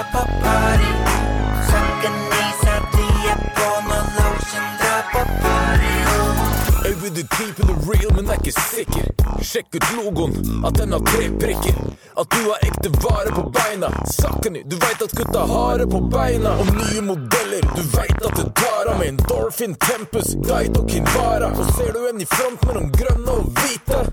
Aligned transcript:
du 7.09 7.23
keep 7.35 7.55
the 7.55 7.73
real, 7.89 8.11
men 8.15 8.29
er 8.29 8.39
ikke 8.39 8.53
sikker. 8.61 9.07
Sjekk 9.43 9.75
ut 9.75 9.87
logoen, 9.97 10.63
at 10.67 10.77
den 10.77 10.93
har 10.95 11.01
tre 11.07 11.25
prikker. 11.41 11.79
At 12.21 12.29
du 12.29 12.41
har 12.45 12.63
ekte 12.67 12.91
vare 13.03 13.33
på 13.35 13.43
beina. 13.55 13.89
Sakkeny, 14.13 14.61
du 14.69 14.75
veit 14.77 15.01
at 15.01 15.15
gutta 15.17 15.45
har 15.49 15.81
det 15.81 15.89
på 15.91 15.99
beina. 16.13 16.53
Og 16.61 16.71
nye 16.77 17.03
modeller, 17.09 17.67
du 17.75 17.83
veit 17.95 18.23
at 18.29 18.37
det 18.39 18.47
tar 18.61 18.93
av 18.93 18.99
med 19.01 19.07
en 19.07 19.19
Dolphin 19.27 19.75
Tempus, 19.87 20.35
Guide 20.47 20.79
og 20.79 20.89
Kinvara. 20.89 21.51
Og 21.51 21.75
ser 21.75 21.91
du 21.97 22.07
en 22.07 22.21
i 22.21 22.29
front 22.37 22.65
mellom 22.69 22.89
grønne 22.95 23.37
og 23.39 23.51
hvite, 23.59 24.03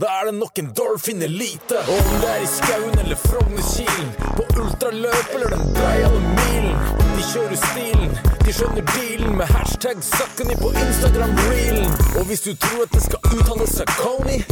da 0.00 0.18
er 0.18 0.30
det 0.30 0.36
nok 0.40 0.58
en 0.58 0.74
Dolphin 0.80 1.22
Elite. 1.22 1.86
Og 1.86 1.96
om 2.00 2.20
det 2.24 2.34
er 2.34 2.42
i 2.42 2.52
skauen 2.56 3.00
eller 3.04 3.24
Frognerkilen, 3.28 4.14
på 4.34 4.50
ultraløp 4.64 5.34
eller 5.38 5.58
den 5.58 5.74
breiale 5.78 6.28
milen. 6.34 7.03
De 7.24 7.30
kjører 7.32 7.56
stilen, 7.56 8.10
de 8.44 8.52
skjønner 8.52 8.84
dealen 8.90 9.36
med 9.38 9.48
hashtag 9.48 10.02
Sakene 10.04 10.56
på 10.60 10.68
Instagram-reelen. 10.76 11.88
Og 12.18 12.26
hvis 12.28 12.42
du 12.44 12.52
tror 12.64 12.82
at 12.84 12.92
det 12.92 13.00
skal 13.06 13.18
uttale 13.32 13.68
seg 13.70 13.88
Coney, 13.96 14.44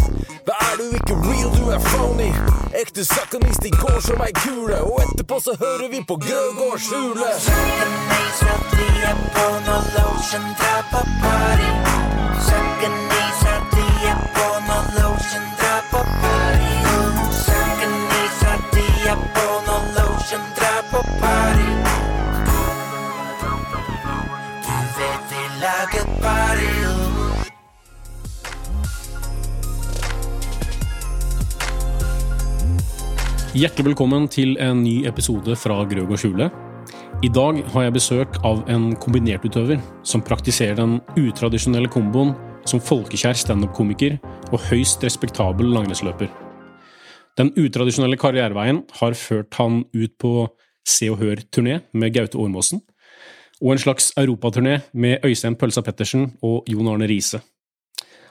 da 0.49 0.57
er 0.69 0.81
du 0.81 0.87
ikke 0.97 1.19
real, 1.27 1.53
du 1.59 1.69
er 1.69 1.81
phony. 1.91 2.31
Ekte 2.83 3.05
Sakanist, 3.05 3.61
de 3.67 3.71
går 3.77 4.01
som 4.09 4.25
ei 4.25 4.33
kule, 4.41 4.81
og 4.89 5.05
etterpå 5.05 5.37
så 5.45 5.53
hører 5.61 5.89
vi 5.93 6.01
på 6.09 6.17
Grøgårds 6.25 6.89
hule. 6.97 7.29
Hjertelig 33.53 33.91
velkommen 33.91 34.31
til 34.33 34.55
en 34.65 34.79
ny 34.81 35.03
episode 35.05 35.53
fra 35.61 35.75
Grøg 35.85 36.15
og 36.15 36.17
Skjule. 36.23 36.47
I 37.21 37.29
dag 37.29 37.59
har 37.75 37.83
jeg 37.85 37.93
besøk 37.93 38.39
av 38.49 38.63
en 38.73 38.87
kombinertutøver 38.97 39.83
som 40.09 40.23
praktiserer 40.25 40.79
den 40.79 40.95
utradisjonelle 41.21 41.91
komboen 41.93 42.33
som 42.65 42.81
folkekjær 42.81 43.37
standup-komiker 43.37 44.17
og 44.55 44.57
høyst 44.71 45.05
respektabel 45.05 45.69
langrennsløper. 45.69 46.33
Den 47.37 47.53
utradisjonelle 47.61 48.17
karriereveien 48.17 48.87
har 49.03 49.21
ført 49.21 49.53
han 49.61 49.83
ut 49.93 50.17
på 50.17 50.49
Se 50.89 51.13
og 51.13 51.21
Hør-turné 51.21 51.83
med 51.93 52.17
Gaute 52.17 52.41
Ormåsen, 52.41 52.81
og 53.61 53.77
en 53.77 53.85
slags 53.85 54.15
europaturné 54.17 54.79
med 54.97 55.29
Øystein 55.29 55.61
Pølsa 55.61 55.85
Pettersen 55.85 56.31
og 56.41 56.65
Jon 56.73 56.89
Arne 56.89 57.05
Riise. 57.05 57.45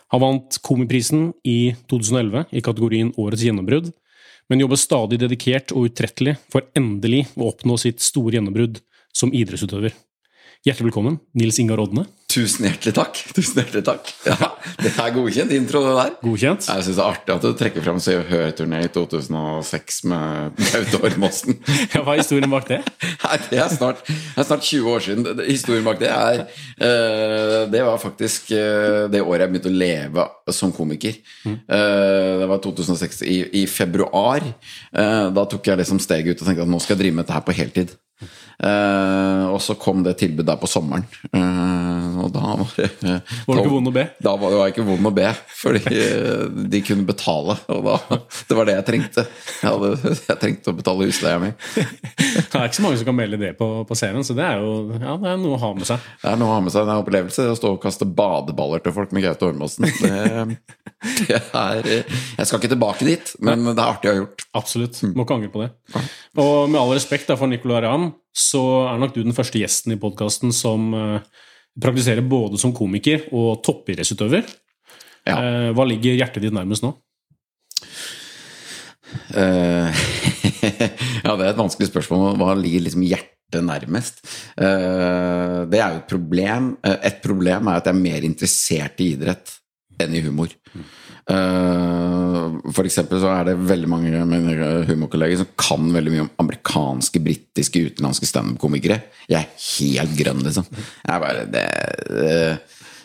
Han 0.10 0.26
vant 0.26 0.64
Komiprisen 0.66 1.30
i 1.46 1.76
2011 1.94 2.50
i 2.58 2.66
kategorien 2.66 3.14
Årets 3.22 3.46
gjennombrudd, 3.46 3.94
men 4.52 4.60
jobber 4.60 4.76
stadig 4.76 5.22
dedikert 5.22 5.72
og 5.72 5.88
utrettelig 5.88 6.34
for 6.52 6.66
endelig 6.76 7.22
å 7.40 7.48
oppnå 7.54 7.78
sitt 7.80 8.04
store 8.04 8.36
gjennombrudd 8.36 8.82
som 9.16 9.32
idrettsutøver. 9.32 9.94
Hjertelig 10.68 10.90
velkommen, 10.90 11.22
Nils 11.40 11.60
Ingar 11.64 11.80
Odne. 11.80 12.04
Tusen 12.32 12.64
hjertelig 12.68 12.94
takk. 12.96 13.18
Tusen 13.36 13.60
hjertelig 13.60 13.84
takk. 13.88 14.10
Ja, 14.24 14.52
det 14.80 14.92
er 14.96 15.14
godkjent 15.16 15.52
intro, 15.56 15.82
det 15.84 15.96
der. 15.98 16.14
Godkjent. 16.24 16.68
Jeg 16.70 16.86
syns 16.86 16.98
det 16.98 17.04
er 17.04 17.10
artig 17.10 17.34
at 17.36 17.46
du 17.46 17.50
trekker 17.60 17.84
fram 17.84 18.00
Se 18.04 18.16
og 18.16 18.30
Hør-turné 18.30 18.84
i 18.86 18.92
2006 18.94 20.02
med 20.12 20.62
Gaute 20.72 21.02
Ormåsen. 21.02 21.60
Ja, 21.92 22.04
hva 22.06 22.14
er 22.16 22.22
historien 22.22 22.52
bak 22.52 22.70
det? 22.70 22.80
Nei, 23.26 23.38
det 23.50 23.60
er, 23.60 23.72
snart, 23.74 24.04
det 24.08 24.40
er 24.40 24.48
snart 24.48 24.64
20 24.64 24.92
år 24.94 25.04
siden. 25.04 25.42
Historien 25.48 25.88
bak 25.88 26.00
det 26.00 26.12
er 26.12 26.44
uh, 26.46 27.58
Det 27.72 27.82
var 27.84 28.00
faktisk 28.00 28.54
uh, 28.56 29.10
det 29.12 29.24
året 29.24 29.46
jeg 29.46 29.54
begynte 29.54 29.72
å 29.72 29.82
leve 29.82 30.28
som 30.56 30.72
komiker. 30.76 31.18
Uh, 31.44 32.40
det 32.40 32.48
var 32.48 32.62
2006. 32.64 33.24
I, 33.28 33.42
i 33.62 33.66
februar. 33.70 34.44
da 34.92 35.44
tok 35.50 35.68
jeg 35.68 35.80
liksom 35.80 36.00
steget 36.02 36.32
ut 36.32 36.42
og 36.42 36.48
tenkte 36.48 36.64
at 36.64 36.72
nå 36.72 36.80
skal 36.82 36.96
jeg 36.96 37.04
drive 37.04 37.18
med 37.18 37.26
dette 37.26 37.36
her 37.36 37.46
på 37.46 37.56
heltid. 37.58 37.94
Eh, 38.62 39.46
og 39.50 39.58
så 39.64 39.74
kom 39.80 40.04
det 40.06 40.14
tilbudet 40.20 40.46
der 40.52 40.60
på 40.62 40.70
sommeren. 40.70 41.06
Uh, 41.34 42.20
og 42.22 42.28
da 42.30 42.52
var 42.60 42.74
det 42.78 42.90
Var 43.48 43.58
du 43.58 43.62
ikke 43.64 43.72
vond 43.74 43.90
å 43.90 43.94
be? 43.96 44.04
Da 44.22 44.34
var 44.38 44.54
det 44.54 44.60
var 44.60 44.74
ikke 44.74 44.86
vond 44.86 45.10
å 45.10 45.12
be, 45.16 45.32
fordi 45.58 45.82
eh, 45.90 46.44
de 46.70 46.82
kunne 46.86 47.08
betale. 47.08 47.56
Og 47.74 47.82
da, 47.88 48.20
det 48.50 48.58
var 48.60 48.70
det 48.70 48.76
jeg 48.78 48.88
trengte. 48.92 49.26
Jeg, 49.62 49.66
hadde, 49.66 50.14
jeg 50.28 50.38
trengte 50.44 50.74
å 50.74 50.78
betale 50.78 51.10
husleia 51.10 51.42
mi. 51.42 51.52
Det 51.72 52.60
er 52.60 52.68
ikke 52.68 52.78
så 52.78 52.86
mange 52.86 53.02
som 53.02 53.10
kan 53.10 53.18
melde 53.18 53.42
det 53.42 53.52
på, 53.58 53.68
på 53.88 53.98
scenen, 53.98 54.26
så 54.28 54.38
det 54.38 54.46
er 54.46 54.62
jo 54.62 54.76
ja, 54.94 55.18
det 55.18 55.34
er 55.34 55.42
noe 55.42 55.58
å 55.58 55.62
ha 55.64 55.72
med 55.78 55.88
seg. 55.90 56.06
Det 56.22 56.30
er 56.30 56.38
noe 56.40 56.52
å 56.52 56.56
ha 56.60 56.62
med 56.62 56.76
seg 56.76 56.86
en 56.86 57.02
opplevelse. 57.02 57.48
Å 57.50 57.58
stå 57.58 57.74
og 57.76 57.82
kaste 57.82 58.06
badeballer 58.06 58.84
til 58.86 58.94
folk 58.94 59.16
med 59.16 59.26
Gaute 59.26 59.50
Ormåsen. 59.50 59.90
Det, 60.02 60.58
det 61.32 61.40
er 61.40 61.88
Jeg 61.90 62.46
skal 62.46 62.60
ikke 62.60 62.74
tilbake 62.76 63.08
dit, 63.08 63.34
men 63.42 63.66
det 63.72 63.78
er 63.80 63.88
artig 63.88 64.12
å 64.12 64.14
ha 64.14 64.22
gjort. 64.22 64.46
Absolutt. 64.62 65.02
Må 65.16 65.26
ikke 65.26 65.40
angre 65.40 65.54
på 65.54 65.64
det. 65.64 65.72
Og 66.42 66.70
med 66.70 66.80
all 66.82 66.94
respekt 66.94 67.32
da, 67.32 67.40
for 67.40 67.50
Nicolay 67.50 67.82
Ramm, 67.88 68.11
så 68.32 68.64
er 68.90 69.00
nok 69.02 69.16
du 69.16 69.22
den 69.24 69.36
første 69.36 69.60
gjesten 69.60 69.96
i 69.96 70.00
podkasten 70.00 70.54
som 70.56 70.92
eh, 70.96 71.24
praktiserer 71.82 72.24
både 72.26 72.60
som 72.62 72.74
komiker 72.76 73.28
og 73.36 73.62
toppidrettsutøver. 73.66 74.48
Ja. 75.28 75.36
Eh, 75.36 75.70
hva 75.76 75.86
ligger 75.88 76.18
hjertet 76.18 76.46
ditt 76.46 76.56
nærmest 76.56 76.86
nå? 76.86 76.96
Uh, 79.36 79.92
ja, 81.26 81.34
det 81.36 81.44
er 81.44 81.50
et 81.52 81.60
vanskelig 81.60 81.90
spørsmål. 81.90 82.38
Hva 82.40 82.56
ligger 82.56 82.86
liksom 82.86 83.04
hjertet 83.04 83.66
nærmest? 83.68 84.22
Uh, 84.56 85.68
det 85.72 85.82
er 85.82 85.98
jo 85.98 86.00
et 86.00 86.12
problem. 86.12 86.72
Et 86.94 87.20
problem 87.24 87.68
er 87.68 87.82
at 87.82 87.90
jeg 87.90 87.98
er 87.98 88.06
mer 88.06 88.28
interessert 88.28 89.04
i 89.04 89.12
idrett 89.18 89.58
enn 90.02 90.16
i 90.16 90.24
humor. 90.26 90.54
Eh, 90.72 91.01
For 91.30 92.88
eksempel 92.88 93.22
så 93.22 93.30
er 93.32 93.52
det 93.52 93.60
veldig 93.70 93.90
mange 93.92 94.24
humorkolleger 94.90 95.44
som 95.44 95.52
kan 95.60 95.92
veldig 95.94 96.14
mye 96.14 96.24
om 96.26 96.32
amerikanske, 96.44 97.22
britiske, 97.24 97.84
utenlandske 97.92 98.30
standup-komikere. 98.30 99.02
Jeg 99.30 99.40
er 99.40 99.66
helt 99.68 100.16
grønn, 100.18 100.42
liksom. 100.48 100.68
Jeg 100.74 101.24
bare 101.26 101.46
det, 101.52 101.66
det 102.10 102.38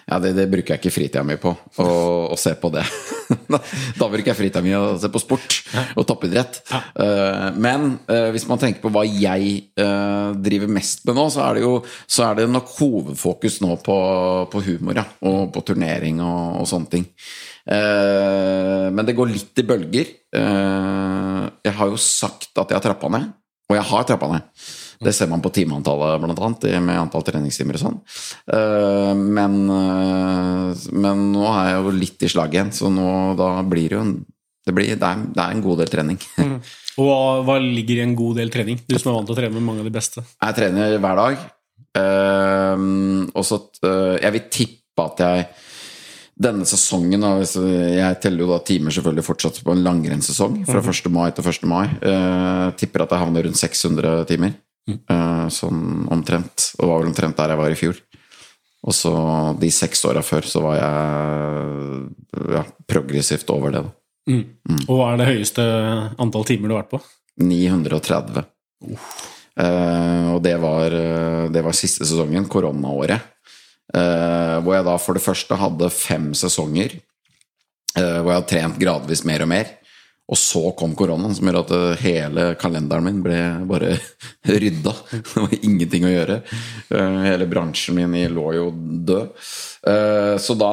ja, 0.07 0.21
det, 0.23 0.37
det 0.39 0.45
bruker 0.47 0.77
jeg 0.77 0.79
ikke 0.79 0.95
fritida 0.95 1.23
mi 1.27 1.35
på, 1.43 1.51
å, 1.83 1.87
å 2.31 2.37
se 2.39 2.53
på 2.63 2.69
det. 2.71 2.85
da 3.99 4.07
bruker 4.07 4.31
jeg 4.31 4.39
fritida 4.39 4.63
mi 4.63 4.71
å 4.79 4.95
se 5.03 5.11
på 5.11 5.19
sport 5.19 5.57
og 5.99 6.07
toppidrett. 6.07 6.61
Eh, 6.71 7.49
men 7.59 7.97
eh, 8.07 8.29
hvis 8.35 8.47
man 8.47 8.61
tenker 8.63 8.85
på 8.85 8.93
hva 8.95 9.03
jeg 9.03 9.57
eh, 9.75 10.29
driver 10.47 10.71
mest 10.71 11.03
med 11.09 11.19
nå, 11.19 11.27
så 11.35 11.43
er 11.49 11.59
det 11.59 11.67
jo 11.67 11.73
så 12.07 12.29
er 12.29 12.39
det 12.39 12.47
nok 12.53 12.71
hovedfokus 12.77 13.59
nå 13.67 13.81
på, 13.83 13.99
på 14.53 14.63
humor 14.69 15.03
ja, 15.03 15.09
og 15.27 15.51
på 15.57 15.65
turnering 15.73 16.23
og, 16.23 16.63
og 16.63 16.71
sånne 16.71 16.93
ting. 16.95 17.11
Eh, 17.67 18.87
men 18.95 19.07
det 19.07 19.17
går 19.19 19.33
litt 19.33 19.59
i 19.59 19.67
bølger. 19.67 20.13
Eh, 20.39 21.43
jeg 21.67 21.75
har 21.79 21.91
jo 21.91 21.99
sagt 22.01 22.53
at 22.55 22.71
jeg 22.71 22.79
har 22.79 22.85
trappa 22.85 23.11
ned, 23.13 23.33
og 23.67 23.79
jeg 23.79 23.89
har 23.91 24.07
trappa 24.07 24.31
ned. 24.33 24.47
Det 25.03 25.13
ser 25.13 25.29
man 25.29 25.43
på 25.45 25.51
timeantallet, 25.53 26.23
blant 26.23 26.39
annet, 26.41 26.69
med 26.81 26.97
antall 26.97 27.25
treningstimer 27.27 27.77
og 27.77 27.83
sånn. 27.83 27.99
Eh, 28.55 29.13
Men, 29.19 29.59
men 31.03 31.27
nå 31.35 31.45
er 31.51 31.73
jeg 31.73 31.83
jo 31.83 31.99
litt 31.99 32.25
i 32.25 32.33
slag 32.33 32.55
igjen, 32.57 32.73
så 32.73 32.89
nå 32.93 33.35
da 33.37 33.51
blir 33.67 33.91
det 33.91 33.99
jo 33.99 34.07
en 34.07 34.17
det, 34.67 34.73
blir, 34.75 34.89
det, 34.99 35.07
er, 35.07 35.21
det 35.31 35.39
er 35.39 35.53
en 35.55 35.61
god 35.63 35.79
del 35.79 35.91
trening. 35.93 36.17
Og 37.03 37.45
hva, 37.47 37.55
ligger 37.63 38.01
i 38.01 38.03
en 38.03 38.17
god 38.19 38.41
del 38.41 38.49
trening? 38.51 38.81
Du 38.83 38.97
som 38.99 39.13
er 39.13 39.15
vant 39.15 39.29
til 39.29 39.37
å 39.37 39.39
trene 39.39 39.55
med 39.55 39.63
mange 39.63 39.85
av 39.85 39.87
de 39.87 39.93
beste. 39.95 40.25
Jeg 40.43 40.57
trener 40.57 40.97
hver 40.97 41.21
dag. 41.21 41.45
og 43.31 43.45
så 43.47 43.61
Jeg 44.25 44.33
vil 44.35 44.49
tippe 44.51 45.05
at 45.05 45.23
jeg 45.23 45.47
denne 46.37 46.67
sesongen 46.69 47.23
Jeg 47.97 48.19
teller 48.21 48.45
jo 48.45 48.51
da 48.51 48.59
timer 48.67 48.93
selvfølgelig 48.93 49.25
fortsatt 49.25 49.61
på 49.65 49.73
en 49.73 49.83
langrennssesong 49.87 50.59
fra 50.69 50.83
1. 50.85 51.09
mai 51.13 51.31
til 51.33 51.47
1. 51.49 51.65
mai. 51.71 51.87
eh, 52.03 52.67
tipper 52.77 53.07
at 53.07 53.15
jeg 53.15 53.23
havner 53.25 53.47
rundt 53.47 53.61
600 53.61 54.27
timer. 54.29 54.53
eh, 54.91 55.47
sånn 55.51 56.07
omtrent. 56.13 56.73
Og 56.79 56.89
var 56.91 57.01
vel 57.01 57.11
omtrent 57.11 57.37
der 57.41 57.55
jeg 57.55 57.59
var 57.63 57.73
i 57.73 57.79
fjor. 57.81 58.03
Og 58.87 58.95
så 58.95 59.13
de 59.59 59.71
seks 59.75 60.05
åra 60.07 60.23
før 60.23 60.47
så 60.47 60.61
var 60.63 60.77
jeg 60.79 62.53
ja, 62.55 62.63
progressivt 62.87 63.49
over 63.51 63.73
det. 63.75 63.83
da. 63.83 63.95
Og 64.87 64.93
hva 64.99 65.13
er 65.13 65.23
det 65.23 65.31
høyeste 65.33 65.65
antall 66.23 66.45
timer 66.47 66.69
du 66.69 66.77
har 66.77 66.85
vært 66.85 66.93
på? 66.95 67.01
930. 67.43 68.45
Eh, 69.57 70.29
og 70.35 70.43
det 70.45 70.55
var, 70.61 70.93
eh, 70.93 71.49
det 71.51 71.65
var 71.65 71.77
siste 71.77 72.05
sesongen, 72.05 72.47
koronaåret. 72.53 73.33
Eh, 73.95 74.57
hvor 74.65 74.75
jeg 74.75 74.87
da 74.89 74.97
for 74.99 75.15
det 75.15 75.23
første 75.25 75.57
hadde 75.61 75.91
fem 75.95 76.33
sesonger. 76.35 76.97
eh, 77.97 78.19
hvor 78.21 78.33
jeg 78.33 78.41
hadde 78.41 78.51
trent 78.51 78.79
gradvis 78.83 79.23
mer 79.25 79.45
og 79.47 79.49
mer. 79.53 79.71
Og 80.27 80.35
så 80.35 80.73
kom 80.75 80.91
koronaen, 80.99 81.31
som 81.39 81.47
gjør 81.47 81.61
at 81.61 81.71
eh, 81.77 82.01
hele 82.03 82.47
kalenderen 82.59 83.05
min 83.07 83.21
ble 83.23 83.37
bare 83.71 83.93
rydda. 84.65 84.95
Det 85.15 85.37
var 85.39 85.55
ingenting 85.61 86.05
å 86.09 86.11
gjøre. 86.11 86.41
Hele 87.29 87.47
bransjen 87.47 87.95
min 88.03 88.35
lå 88.35 88.47
jo 88.59 88.65
død. 89.07 89.37
Så 90.43 90.57
da, 90.59 90.71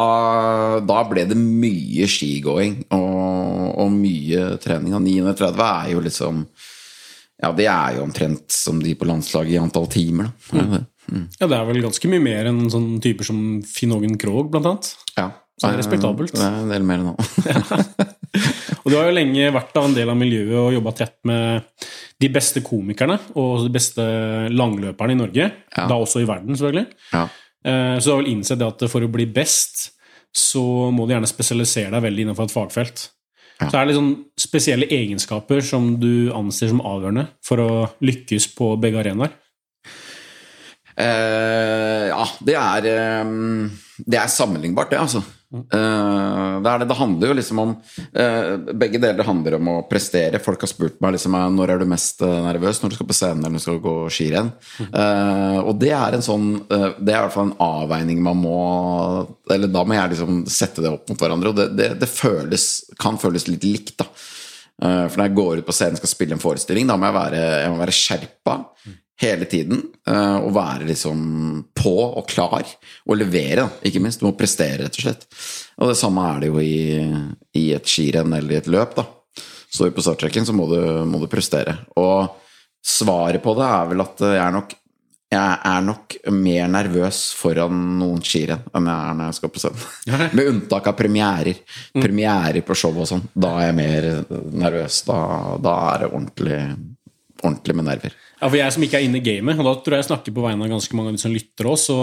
da 0.81 1.03
ble 1.05 1.27
det 1.29 1.37
mye 1.37 2.07
skigåing 2.09 2.79
og, 2.97 3.67
og 3.83 3.91
mye 3.93 4.55
trening. 4.63 4.95
Og 4.97 5.03
930 5.05 5.61
er 5.67 5.91
jo 5.93 6.01
liksom 6.01 6.39
Ja, 7.43 7.51
det 7.53 7.67
er 7.69 7.97
jo 7.99 8.07
omtrent 8.07 8.49
som 8.55 8.81
de 8.81 8.95
på 8.97 9.05
landslaget 9.05 9.53
i 9.53 9.61
antall 9.61 9.85
timer, 9.91 10.31
da. 10.49 10.65
Det 10.65 10.83
det. 11.07 11.23
Ja, 11.39 11.47
det 11.47 11.57
er 11.57 11.65
vel 11.69 11.81
ganske 11.83 12.09
mye 12.11 12.23
mer 12.23 12.49
enn 12.51 12.61
sånne 12.71 12.99
typer 13.03 13.27
som 13.27 13.39
Finn-Ågen 13.67 14.17
Krogh, 14.21 14.49
blant 14.53 14.65
annet. 14.69 14.91
Ja. 15.17 15.29
Så 15.59 15.67
det 15.69 15.75
er 15.75 15.81
respektabelt. 15.83 16.33
Det 16.33 16.41
er 16.43 16.61
en 16.63 16.71
del 16.71 16.83
mer 16.87 17.03
nå. 17.03 17.13
Og 18.83 18.91
du 18.91 18.97
har 18.97 19.05
jo 19.07 19.15
lenge 19.15 19.51
vært 19.53 19.77
av 19.79 19.85
en 19.87 19.93
del 19.95 20.09
av 20.11 20.17
miljøet 20.19 20.57
og 20.59 20.73
jobba 20.75 20.91
tett 20.97 21.13
med 21.29 21.61
de 22.19 22.29
beste 22.33 22.59
komikerne 22.65 23.15
og 23.39 23.61
de 23.67 23.71
beste 23.71 24.03
langløperne 24.51 25.13
i 25.15 25.19
Norge. 25.19 25.45
Ja. 25.77 25.85
Da 25.87 25.95
også 26.01 26.23
i 26.23 26.27
verden, 26.27 26.57
selvfølgelig. 26.57 26.87
Ja. 27.13 27.27
Eh, 27.63 27.95
Så 27.99 28.09
du 28.09 28.11
har 28.15 28.23
vel 28.23 28.31
innsett 28.33 28.59
det 28.59 28.67
at 28.67 28.83
for 28.91 29.05
å 29.05 29.11
bli 29.13 29.27
best, 29.31 29.91
så 30.35 30.63
må 30.91 31.05
du 31.07 31.13
gjerne 31.13 31.29
spesialisere 31.29 31.93
deg 31.93 32.03
veldig 32.09 32.25
innenfor 32.25 32.49
et 32.49 32.55
fagfelt. 32.57 33.05
Ja. 33.61 33.69
Så 33.69 33.77
er 33.77 33.85
det 33.85 33.93
liksom 33.93 34.09
spesielle 34.41 34.89
egenskaper 34.91 35.61
som 35.63 35.93
du 36.01 36.33
anser 36.35 36.73
som 36.73 36.81
avgjørende 36.83 37.27
for 37.45 37.61
å 37.63 37.69
lykkes 38.03 38.49
på 38.57 38.73
begge 38.81 38.99
arenaer. 39.03 39.31
Eh, 40.95 42.09
ja, 42.11 42.25
det 42.45 42.57
er 42.59 42.87
um, 43.25 43.71
Det 43.97 44.19
er 44.19 44.29
sammenlignbart, 44.29 44.91
det, 44.93 44.99
altså. 45.01 45.23
Uh, 45.53 46.61
det 46.65 46.71
det. 46.81 46.87
Det 46.89 46.97
handler 46.97 47.29
jo 47.29 47.35
liksom 47.37 47.59
om 47.61 47.71
uh, 47.77 48.73
Begge 48.73 49.01
deler 49.01 49.25
handler 49.25 49.57
om 49.59 49.69
å 49.69 49.75
prestere. 49.89 50.41
Folk 50.41 50.65
har 50.65 50.71
spurt 50.71 50.99
meg 51.03 51.15
liksom 51.15 51.37
når 51.53 51.73
er 51.75 51.83
du 51.83 51.89
mest 51.89 52.21
nervøs, 52.21 52.81
når 52.81 52.93
du 52.93 52.97
skal 52.97 53.09
på 53.09 53.17
scenen 53.17 53.43
eller 53.43 53.55
når 53.55 53.61
du 53.61 53.67
skal 53.67 53.81
gå 53.83 53.95
skirenn. 54.13 54.51
Og 55.63 55.73
det 55.81 55.93
er 55.93 56.17
en 56.17 56.25
sånn 56.25 56.47
Det 56.67 57.09
er 57.09 57.17
i 57.17 57.21
hvert 57.21 57.35
fall 57.35 57.51
en 57.51 57.57
avveining 57.63 58.21
man 58.25 58.39
må 58.41 58.57
Eller 59.53 59.71
da 59.71 59.83
må 59.85 59.97
jeg 59.97 60.13
liksom 60.15 60.43
sette 60.49 60.83
det 60.83 60.93
opp 60.93 61.09
mot 61.09 61.21
hverandre, 61.21 61.53
og 61.53 61.77
det, 61.77 61.91
det 62.01 62.09
føles, 62.09 62.69
kan 63.01 63.21
føles 63.21 63.47
litt 63.49 63.65
likt, 63.67 63.97
da. 64.01 64.09
Eh, 64.81 65.05
For 65.07 65.17
når 65.19 65.27
jeg 65.29 65.35
går 65.37 65.57
ut 65.61 65.65
på 65.69 65.75
scenen 65.75 65.97
og 65.97 66.01
skal 66.03 66.13
spille 66.15 66.37
en 66.37 66.41
forestilling, 66.43 66.87
da 66.89 66.97
må 66.97 67.09
jeg 67.09 67.17
være, 67.19 67.41
jeg 67.63 67.71
må 67.73 67.79
være 67.81 67.97
skjerpa 67.99 68.55
hele 69.23 69.45
tiden. 69.45 69.81
eh, 70.07 70.37
Og 70.41 70.53
være 70.55 70.87
liksom 70.89 71.65
på 71.75 71.93
og 72.17 72.27
klar. 72.27 72.65
Og 73.07 73.17
levere, 73.17 73.69
ikke 73.85 74.01
minst. 74.01 74.19
Du 74.19 74.25
må 74.27 74.35
prestere, 74.37 74.83
rett 74.83 74.97
og 74.97 75.05
slett. 75.05 75.27
Og 75.77 75.89
det 75.91 75.97
samme 75.99 76.23
er 76.35 76.39
det 76.41 76.47
jo 76.49 76.59
i, 76.59 76.77
i 77.55 77.71
et 77.73 77.85
skirenn 77.85 78.33
eller 78.33 78.51
i 78.55 78.61
et 78.61 78.67
løp, 78.71 78.95
da. 78.95 79.05
Står 79.73 79.89
du 79.89 79.95
på 79.97 80.03
starttrekken, 80.05 80.45
så 80.45 80.53
må 80.53 80.67
du, 80.69 80.79
må 81.09 81.19
du 81.21 81.27
prestere. 81.27 81.79
Og 81.97 82.29
svaret 82.85 83.41
på 83.41 83.55
det 83.57 83.65
er 83.65 83.87
vel 83.89 84.03
at 84.03 84.19
jeg 84.21 84.41
er 84.43 84.51
nok 84.53 84.73
jeg 85.33 85.59
er 85.69 85.85
nok 85.85 86.15
mer 86.33 86.71
nervøs 86.71 87.21
foran 87.37 87.77
noen 87.99 88.23
skirenn 88.25 88.63
enn 88.73 88.89
jeg 88.89 89.09
er 89.09 89.19
når 89.19 89.29
jeg 89.29 89.37
skal 89.39 89.53
på 89.53 89.63
scenen. 89.63 90.25
Med 90.37 90.49
unntak 90.51 90.89
av 90.91 90.97
premierer. 90.97 91.61
Premierer 91.93 92.65
på 92.65 92.77
show 92.77 92.97
og 92.97 93.09
sånn. 93.09 93.25
Da 93.33 93.55
er 93.59 93.69
jeg 93.69 93.77
mer 93.79 94.09
nervøs. 94.63 95.01
Da, 95.07 95.17
da 95.63 95.77
er 95.93 96.05
det 96.05 96.11
ordentlig, 96.11 96.59
ordentlig 97.41 97.77
med 97.79 97.89
nerver. 97.91 98.19
Ja, 98.43 98.49
for 98.49 98.59
jeg 98.59 98.75
som 98.75 98.83
ikke 98.83 98.99
er 98.99 99.07
inne 99.07 99.21
i 99.21 99.25
gamet, 99.25 99.59
og 99.59 99.67
da 99.69 99.73
tror 99.79 99.95
jeg 99.95 100.03
jeg 100.03 100.11
snakker 100.11 100.35
på 100.35 100.43
vegne 100.43 100.65
av 100.65 100.73
ganske 100.75 100.97
mange 100.99 101.13
av 101.13 101.17
de 101.17 101.23
som 101.23 101.33
lytter 101.33 101.69
oss, 101.71 101.87
så 101.87 101.97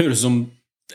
høres 0.00 0.18
det 0.18 0.22
som 0.24 0.40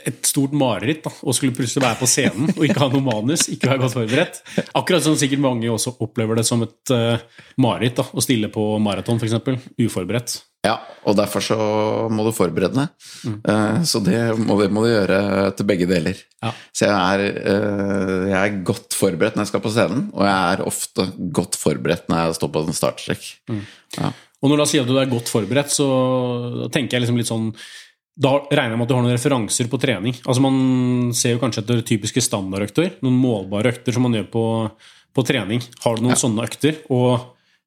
et 0.01 0.25
stort 0.25 0.53
mareritt 0.57 1.03
da, 1.05 1.11
å 1.21 1.33
skulle 1.35 1.53
plutselig 1.55 1.83
være 1.83 1.99
på 1.99 2.09
scenen 2.09 2.49
og 2.55 2.63
ikke 2.65 2.81
ha 2.81 2.89
noe 2.91 3.05
manus, 3.05 3.45
ikke 3.53 3.69
være 3.69 3.83
godt 3.83 3.95
forberedt. 3.97 4.39
Akkurat 4.79 5.05
som 5.05 5.17
sikkert 5.19 5.43
mange 5.43 5.69
også 5.69 5.95
opplever 6.03 6.39
det 6.39 6.45
som 6.47 6.63
et 6.65 6.93
uh, 6.93 7.21
mareritt 7.61 8.01
å 8.01 8.23
stille 8.23 8.49
på 8.53 8.65
maraton, 8.83 9.21
f.eks. 9.21 9.69
Uforberedt. 9.85 10.39
Ja, 10.63 10.77
og 11.03 11.17
derfor 11.19 11.43
så 11.43 11.55
må 12.07 12.23
du 12.23 12.31
forberede 12.31 12.77
deg. 12.77 13.09
Eh, 13.51 13.81
Så 13.83 13.99
det 14.03 14.15
må, 14.39 14.55
du, 14.61 14.69
må 14.71 14.85
du 14.85 14.93
gjøre 14.93 15.17
til 15.59 15.67
begge 15.67 15.87
deler. 15.89 16.15
Ja. 16.43 16.53
Så 16.71 16.87
jeg 16.87 16.93
er, 16.95 17.23
eh, 17.51 18.27
jeg 18.31 18.37
er 18.39 18.59
godt 18.63 18.95
forberedt 18.95 19.35
når 19.35 19.43
jeg 19.43 19.51
skal 19.51 19.63
på 19.65 19.73
scenen, 19.75 20.05
og 20.15 20.23
jeg 20.23 20.53
er 20.53 20.63
ofte 20.69 21.07
godt 21.35 21.57
forberedt 21.59 22.07
når 22.07 22.21
jeg 22.29 22.37
står 22.39 22.53
på 22.55 22.63
en 22.63 22.77
startstrekk. 22.79 23.25
Ja. 23.99 24.13
Og 24.43 24.51
når 24.51 24.59
du 24.63 24.65
sier 24.71 24.83
at 24.85 24.91
du 24.91 24.97
er 24.99 25.11
godt 25.11 25.31
forberedt, 25.31 25.71
så 25.71 25.87
tenker 26.71 26.95
jeg 26.97 27.05
liksom 27.05 27.19
litt 27.19 27.29
sånn 27.31 27.49
Da 28.19 28.31
regner 28.51 28.75
jeg 28.75 28.77
med 28.77 28.85
at 28.85 28.89
du 28.91 28.95
har 28.95 29.03
noen 29.05 29.15
referanser 29.17 29.67
på 29.71 29.79
trening. 29.81 30.13
Altså 30.27 30.41
Man 30.43 31.13
ser 31.17 31.33
jo 31.33 31.39
kanskje 31.41 31.63
etter 31.63 31.79
typiske 31.87 32.21
standardøkter, 32.21 32.99
noen 33.01 33.15
målbare 33.17 33.71
økter 33.73 33.95
som 33.95 34.03
man 34.05 34.13
gjør 34.13 34.27
på, 34.35 34.43
på 35.17 35.25
trening. 35.25 35.63
Har 35.83 35.97
du 35.97 36.03
noen 36.05 36.19
sånne 36.19 36.45
økter? 36.45 36.77
Og 36.93 37.23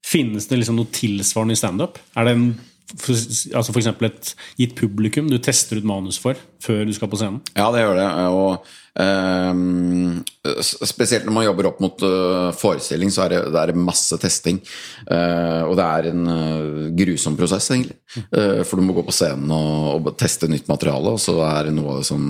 finnes 0.06 0.46
det 0.46 0.60
liksom 0.60 0.76
noe 0.78 0.92
tilsvarende 0.94 1.56
i 1.56 1.58
standup? 1.58 1.99
Er 2.14 2.28
det 2.28 2.37
en, 2.37 2.46
for, 2.94 3.19
altså 3.19 3.73
for 3.73 3.81
eksempel 3.81 4.06
et 4.06 4.29
gitt 4.61 4.77
publikum 4.79 5.27
du 5.27 5.41
tester 5.43 5.81
ut 5.81 5.87
manus 5.88 6.21
for 6.23 6.38
før 6.62 6.85
du 6.87 6.93
skal 6.94 7.11
på 7.11 7.19
scenen? 7.19 7.41
Ja, 7.59 7.67
det 7.75 7.83
gjør 7.83 7.97
det. 7.99 8.06
Og 8.31 8.69
ehm, 9.03 10.21
spesielt 10.62 11.27
når 11.27 11.35
man 11.35 11.47
jobber 11.49 11.69
opp 11.73 11.81
mot 11.83 12.05
eh, 12.06 12.53
forestilling, 12.56 13.11
så 13.11 13.25
er 13.25 13.35
det, 13.35 13.41
det 13.56 13.62
er 13.62 13.81
masse 13.88 14.19
testing. 14.23 14.61
Eh, 15.03 15.62
og 15.67 15.75
det 15.79 15.87
er 15.87 16.09
en 16.12 16.31
eh, 16.37 16.79
grusom 17.03 17.38
prosess, 17.38 17.67
egentlig. 17.75 17.99
Eh, 18.31 18.62
for 18.62 18.79
du 18.79 18.87
må 18.87 18.94
gå 18.97 19.05
på 19.09 19.15
scenen 19.15 19.50
og, 19.50 20.06
og 20.06 20.15
teste 20.23 20.50
nytt 20.50 20.71
materiale, 20.71 21.17
og 21.17 21.23
så 21.23 21.37
er 21.49 21.69
det 21.69 21.77
noe 21.81 21.99
som, 22.06 22.23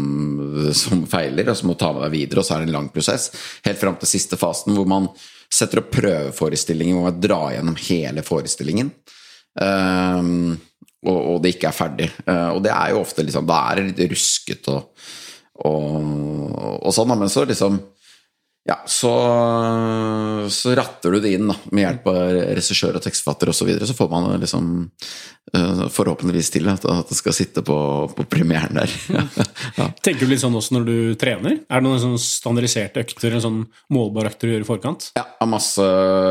som 0.76 1.04
feiler, 1.10 1.52
og 1.52 1.60
så 1.60 1.68
må 1.68 1.76
du 1.76 1.82
ta 1.84 1.92
med 1.92 2.06
deg 2.06 2.16
videre, 2.16 2.40
og 2.40 2.48
så 2.48 2.56
er 2.56 2.64
det 2.64 2.70
en 2.70 2.78
lang 2.80 2.90
prosess. 2.96 3.28
Helt 3.68 3.82
fram 3.82 4.00
til 4.00 4.14
siste 4.16 4.40
fasen, 4.40 4.72
hvor 4.76 4.88
man 4.88 5.12
setter 5.52 5.84
opp 5.84 5.92
prøveforestillinger, 5.94 6.96
hvor 6.96 7.10
man 7.10 7.20
drar 7.22 7.52
gjennom 7.54 7.76
hele 7.86 8.24
forestillingen. 8.26 8.90
Ehm, 9.62 10.56
og, 11.06 11.18
og 11.18 11.36
det 11.42 11.54
ikke 11.54 11.70
er 11.70 11.76
ferdig. 11.76 12.08
Uh, 12.26 12.56
og 12.56 12.62
det 12.64 12.72
er 12.74 12.92
jo 12.92 13.02
ofte 13.04 13.24
liksom 13.24 13.46
Da 13.48 13.60
er 13.70 13.78
det 13.78 13.84
litt 13.90 14.14
rusket 14.14 14.70
og, 14.72 14.88
og, 15.64 16.80
og 16.82 16.94
sånn. 16.94 17.14
Men 17.14 17.32
så 17.32 17.46
liksom 17.46 17.78
Ja, 18.66 18.80
så, 18.90 19.12
så 20.50 20.72
ratter 20.74 21.14
du 21.14 21.20
det 21.22 21.36
inn 21.36 21.46
da, 21.52 21.54
med 21.70 21.84
hjelp 21.84 22.08
av 22.10 22.16
regissør 22.58 22.96
og 22.98 23.04
tekstforfatter 23.04 23.52
osv. 23.52 23.60
Så, 23.60 23.68
videre, 23.68 23.86
så 23.86 23.94
får 23.94 24.08
man 24.10 24.26
liksom 24.42 24.70
eh, 25.54 25.84
forhåpentligvis 25.94 26.50
til 26.56 26.66
at, 26.72 26.82
at 26.90 27.12
det 27.12 27.18
skal 27.18 27.36
sitte 27.36 27.62
på, 27.66 27.76
på 28.16 28.26
premieren 28.30 28.74
der. 28.80 28.90
ja. 29.78 29.86
Tenker 30.02 30.26
du 30.26 30.32
litt 30.32 30.42
sånn 30.42 30.58
også 30.58 30.74
når 30.80 30.88
du 30.88 30.96
trener? 31.20 31.60
Er 31.70 31.78
det 31.78 31.86
noen 31.86 32.02
sånn 32.02 32.18
standardiserte 32.18 33.06
økter, 33.06 33.28
eller 33.30 33.44
sånn 33.46 33.62
målbare 33.94 34.34
økter 34.34 34.50
du 34.50 34.56
gjør 34.56 34.66
i 34.66 34.68
forkant? 34.72 35.08
Ja, 35.20 35.24
masse, 35.46 35.86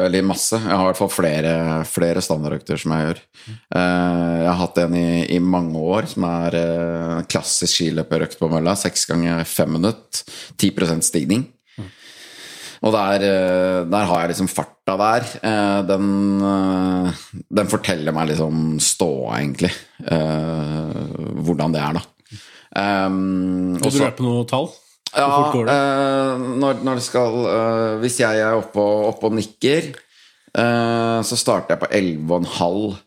eller 0.09 0.27
masse. 0.27 0.59
Jeg 0.59 0.75
har 0.75 0.83
i 0.83 0.91
hvert 0.91 1.01
fall 1.05 1.13
flere, 1.15 1.55
flere 1.87 2.25
standardøkter 2.25 2.83
som 2.83 2.97
jeg 2.97 3.09
gjør. 3.09 3.23
Eh, 3.47 4.35
Jeg 4.45 4.51
har 4.51 4.59
hatt 4.59 4.83
en 4.83 4.99
i, 4.99 5.07
i 5.37 5.39
mange 5.39 5.79
år, 5.79 6.11
som 6.11 6.27
er 6.27 6.59
eh, 6.59 7.17
klassisk 7.31 7.79
skiløperøkt 7.79 8.39
på 8.43 8.51
mølla. 8.51 8.75
Seks 8.75 9.07
ganger 9.07 9.47
fem 9.47 9.77
minutter. 9.79 10.25
10% 10.59 11.03
stigning. 11.07 11.47
Og 12.83 12.93
der, 12.95 13.23
eh, 13.23 13.83
der 13.87 14.07
har 14.09 14.21
jeg 14.21 14.33
liksom 14.33 14.49
farta 14.51 14.95
der. 14.99 15.27
Eh, 15.41 15.81
Den, 15.87 16.07
eh, 16.41 17.11
den 17.49 17.67
forteller 17.71 18.11
meg 18.15 18.29
liksom 18.33 18.79
ståa, 18.79 19.39
egentlig. 19.39 19.71
Hvordan 20.05 21.73
det 21.73 21.81
er, 21.81 21.99
da. 21.99 22.01
Um, 22.75 23.75
Vil 23.77 23.85
og 23.87 23.93
du 23.93 24.01
røpe 24.03 24.23
noe 24.25 24.43
tall? 24.49 24.67
Ja, 25.15 25.27
når, 26.35 26.81
når 26.83 26.97
det 26.99 27.03
skal 27.05 27.37
Hvis 28.01 28.17
jeg 28.19 28.41
er 28.43 28.57
oppe 28.57 28.81
og, 28.83 29.13
oppe 29.13 29.29
og 29.29 29.37
nikker, 29.37 29.93
så 30.51 31.37
starter 31.39 31.75
jeg 31.75 31.79
på 31.79 31.87
11,5. 31.95 32.97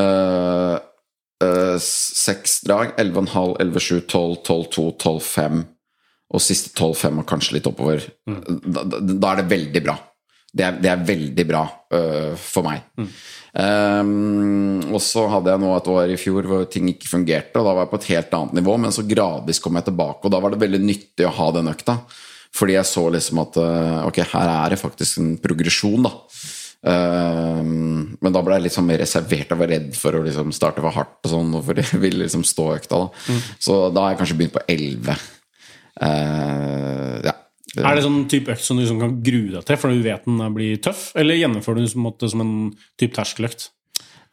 Uh, 0.00 1.78
Seks 1.84 2.62
drag. 2.64 2.94
11,5, 2.96 3.58
11,7, 3.60 4.06
12, 4.08 4.40
12,2, 4.48 4.86
12,5. 4.96 5.64
Og 6.34 6.42
siste 6.42 6.72
12-5 6.74 7.22
og 7.22 7.28
kanskje 7.30 7.58
litt 7.58 7.70
oppover. 7.70 8.02
Da, 8.26 8.82
da, 8.82 9.00
da 9.00 9.30
er 9.30 9.42
det 9.42 9.52
veldig 9.52 9.82
bra. 9.84 9.94
Det 10.54 10.62
er, 10.62 10.76
det 10.78 10.90
er 10.90 11.06
veldig 11.06 11.44
bra 11.48 11.62
uh, 11.66 12.34
for 12.38 12.66
meg. 12.66 12.84
Um, 13.54 14.82
og 14.94 15.00
så 15.02 15.24
hadde 15.30 15.50
jeg 15.50 15.62
nå 15.62 15.72
et 15.74 15.88
år 15.90 16.12
i 16.14 16.18
fjor 16.18 16.46
hvor 16.46 16.68
ting 16.70 16.86
ikke 16.92 17.10
fungerte, 17.10 17.58
og 17.58 17.66
da 17.66 17.72
var 17.72 17.86
jeg 17.86 17.92
på 17.92 18.00
et 18.00 18.10
helt 18.12 18.36
annet 18.38 18.58
nivå, 18.60 18.76
men 18.82 18.94
så 18.94 19.06
gradvis 19.06 19.62
kom 19.62 19.78
jeg 19.78 19.88
tilbake, 19.88 20.22
og 20.22 20.34
da 20.34 20.40
var 20.42 20.54
det 20.54 20.62
veldig 20.62 20.80
nyttig 20.82 21.26
å 21.26 21.34
ha 21.38 21.48
den 21.54 21.70
økta. 21.70 21.98
Fordi 22.54 22.76
jeg 22.76 22.86
så 22.86 23.08
liksom 23.10 23.40
at 23.42 23.56
eh, 23.58 24.00
ok, 24.06 24.20
her 24.30 24.50
er 24.52 24.74
det 24.74 24.78
faktisk 24.78 25.18
en 25.18 25.32
progresjon, 25.42 26.06
da. 26.06 26.12
Um, 26.84 28.14
men 28.20 28.34
da 28.34 28.42
ble 28.44 28.58
jeg 28.58 28.66
litt 28.66 28.74
sånn 28.76 28.86
mer 28.86 29.00
reservert 29.00 29.54
og 29.56 29.62
var 29.62 29.70
redd 29.72 29.94
for 29.96 30.18
å 30.18 30.20
liksom 30.22 30.52
starte 30.54 30.84
for 30.84 30.94
hardt, 30.94 31.16
og 31.24 31.32
sånn, 31.32 31.54
for 31.66 31.80
jeg 31.82 31.98
ville 32.04 32.22
liksom 32.22 32.44
stå 32.46 32.68
økta. 32.76 33.00
da 33.06 33.38
Så 33.58 33.80
da 33.90 34.04
har 34.04 34.14
jeg 34.14 34.22
kanskje 34.22 34.38
begynt 34.38 34.54
på 34.54 34.62
11. 34.70 35.24
Uh, 36.02 37.22
ja. 37.24 37.34
Er 37.74 37.96
det 37.96 38.04
sånn 38.04 38.24
type 38.30 38.52
økt 38.54 38.62
som 38.62 38.78
du 38.78 38.84
liksom 38.84 39.00
kan 39.02 39.16
grue 39.24 39.50
deg 39.50 39.64
til 39.66 39.78
fordi 39.80 39.98
du 39.98 40.06
vet 40.06 40.26
den 40.28 40.42
blir 40.54 40.78
tøff, 40.82 41.08
eller 41.18 41.38
gjennomfører 41.38 41.82
du 41.82 41.90
som, 41.90 42.06
som 42.22 42.44
en 42.44 42.54
type 43.00 43.16
terskeløkt? 43.16 43.68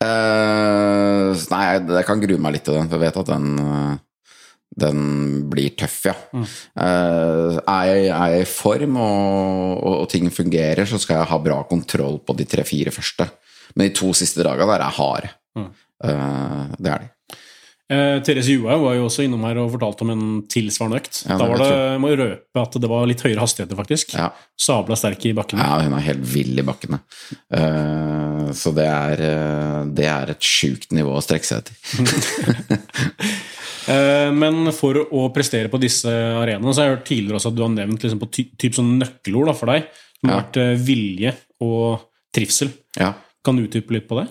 Uh, 0.01 1.33
nei, 1.53 1.65
jeg, 1.77 2.05
kan 2.07 2.21
grue 2.21 2.41
meg 2.41 2.57
litt 2.57 2.65
til 2.65 2.77
den, 2.77 2.89
for 2.89 2.97
jeg 2.97 3.05
vet 3.05 3.19
at 3.21 3.29
den, 3.29 3.51
eh, 3.61 3.99
den 4.81 5.03
blir 5.51 5.75
tøff, 5.77 5.99
ja. 6.09 6.15
Eh, 6.33 7.57
er, 7.59 7.83
jeg, 7.89 8.07
er 8.09 8.33
jeg 8.33 8.45
i 8.45 8.49
form 8.49 8.97
og, 8.97 9.77
og, 9.77 9.95
og 9.99 10.09
ting 10.09 10.29
fungerer, 10.33 10.87
så 10.89 10.97
skal 11.01 11.19
jeg 11.19 11.31
ha 11.33 11.39
bra 11.45 11.59
kontroll 11.69 12.17
på 12.25 12.37
de 12.39 12.47
tre-fire 12.49 12.93
første. 12.95 13.29
Men 13.75 13.89
de 13.89 13.97
to 14.01 14.09
siste 14.17 14.43
dagene 14.45 14.69
der 14.73 14.85
er 14.87 14.97
harde. 14.97 15.33
Eh, 16.01 16.77
det 16.79 16.93
er 16.95 17.03
de. 17.03 17.11
Eh, 17.91 18.21
Therese 18.23 18.53
Johaug 18.55 18.85
var 18.85 18.93
jo 18.95 19.07
også 19.09 19.25
innom 19.25 19.41
her 19.43 19.57
og 19.59 19.73
fortalte 19.73 20.05
om 20.05 20.11
en 20.13 20.21
tilsvarende 20.47 21.01
økt. 21.01 21.17
Ja, 21.27 21.35
da 21.41 21.47
var 21.49 21.59
det, 21.59 21.71
må 21.99 22.11
jeg 22.13 22.19
røpe 22.21 22.61
at 22.63 22.77
det 22.79 22.89
var 22.91 23.09
litt 23.09 23.23
høyere 23.25 23.43
hastigheter, 23.43 23.75
faktisk. 23.75 24.13
Ja. 24.15 24.29
Sabla 24.55 24.95
sterk 24.95 25.25
i 25.27 25.33
bakken. 25.35 25.59
Ja, 25.59 25.81
hun 25.83 25.97
er 25.97 26.05
helt 26.05 26.23
vill 26.31 26.61
i 26.61 26.63
bakkene. 26.63 27.01
Uh, 27.51 28.51
så 28.55 28.71
det 28.77 28.85
er, 28.87 29.23
eh, 29.27 29.81
det 29.97 30.07
er 30.07 30.31
et 30.35 30.47
sjukt 30.47 30.95
nivå 30.95 31.17
å 31.19 31.23
strekke 31.25 31.49
seg 31.51 31.65
etter. 31.65 31.75
Eh, 33.89 34.27
men 34.29 34.67
for 34.77 34.93
å 35.09 35.23
prestere 35.33 35.65
på 35.73 35.79
disse 35.81 36.05
arenaene, 36.11 36.69
så 36.69 36.83
har 36.83 36.85
jeg 36.91 36.95
hørt 36.99 37.07
tidligere 37.07 37.39
også 37.39 37.49
at 37.49 37.55
du 37.57 37.63
har 37.63 37.71
nevnt 37.73 38.03
liksom 38.05 38.19
på 38.21 38.27
ty 38.29 38.43
typ 38.61 38.75
sånn 38.77 38.91
nøkkelord 38.99 39.49
da, 39.49 39.55
for 39.57 39.71
deg, 39.73 39.87
som 40.19 40.29
har 40.29 40.35
Ja. 40.37 40.43
vært 40.43 40.59
vilje 40.85 41.31
og 41.65 42.03
trivsel. 42.31 42.69
Ja. 43.01 43.15
Kan 43.43 43.57
du 43.57 43.63
utdype 43.65 43.95
litt 43.97 44.05
på 44.07 44.19
det? 44.21 44.27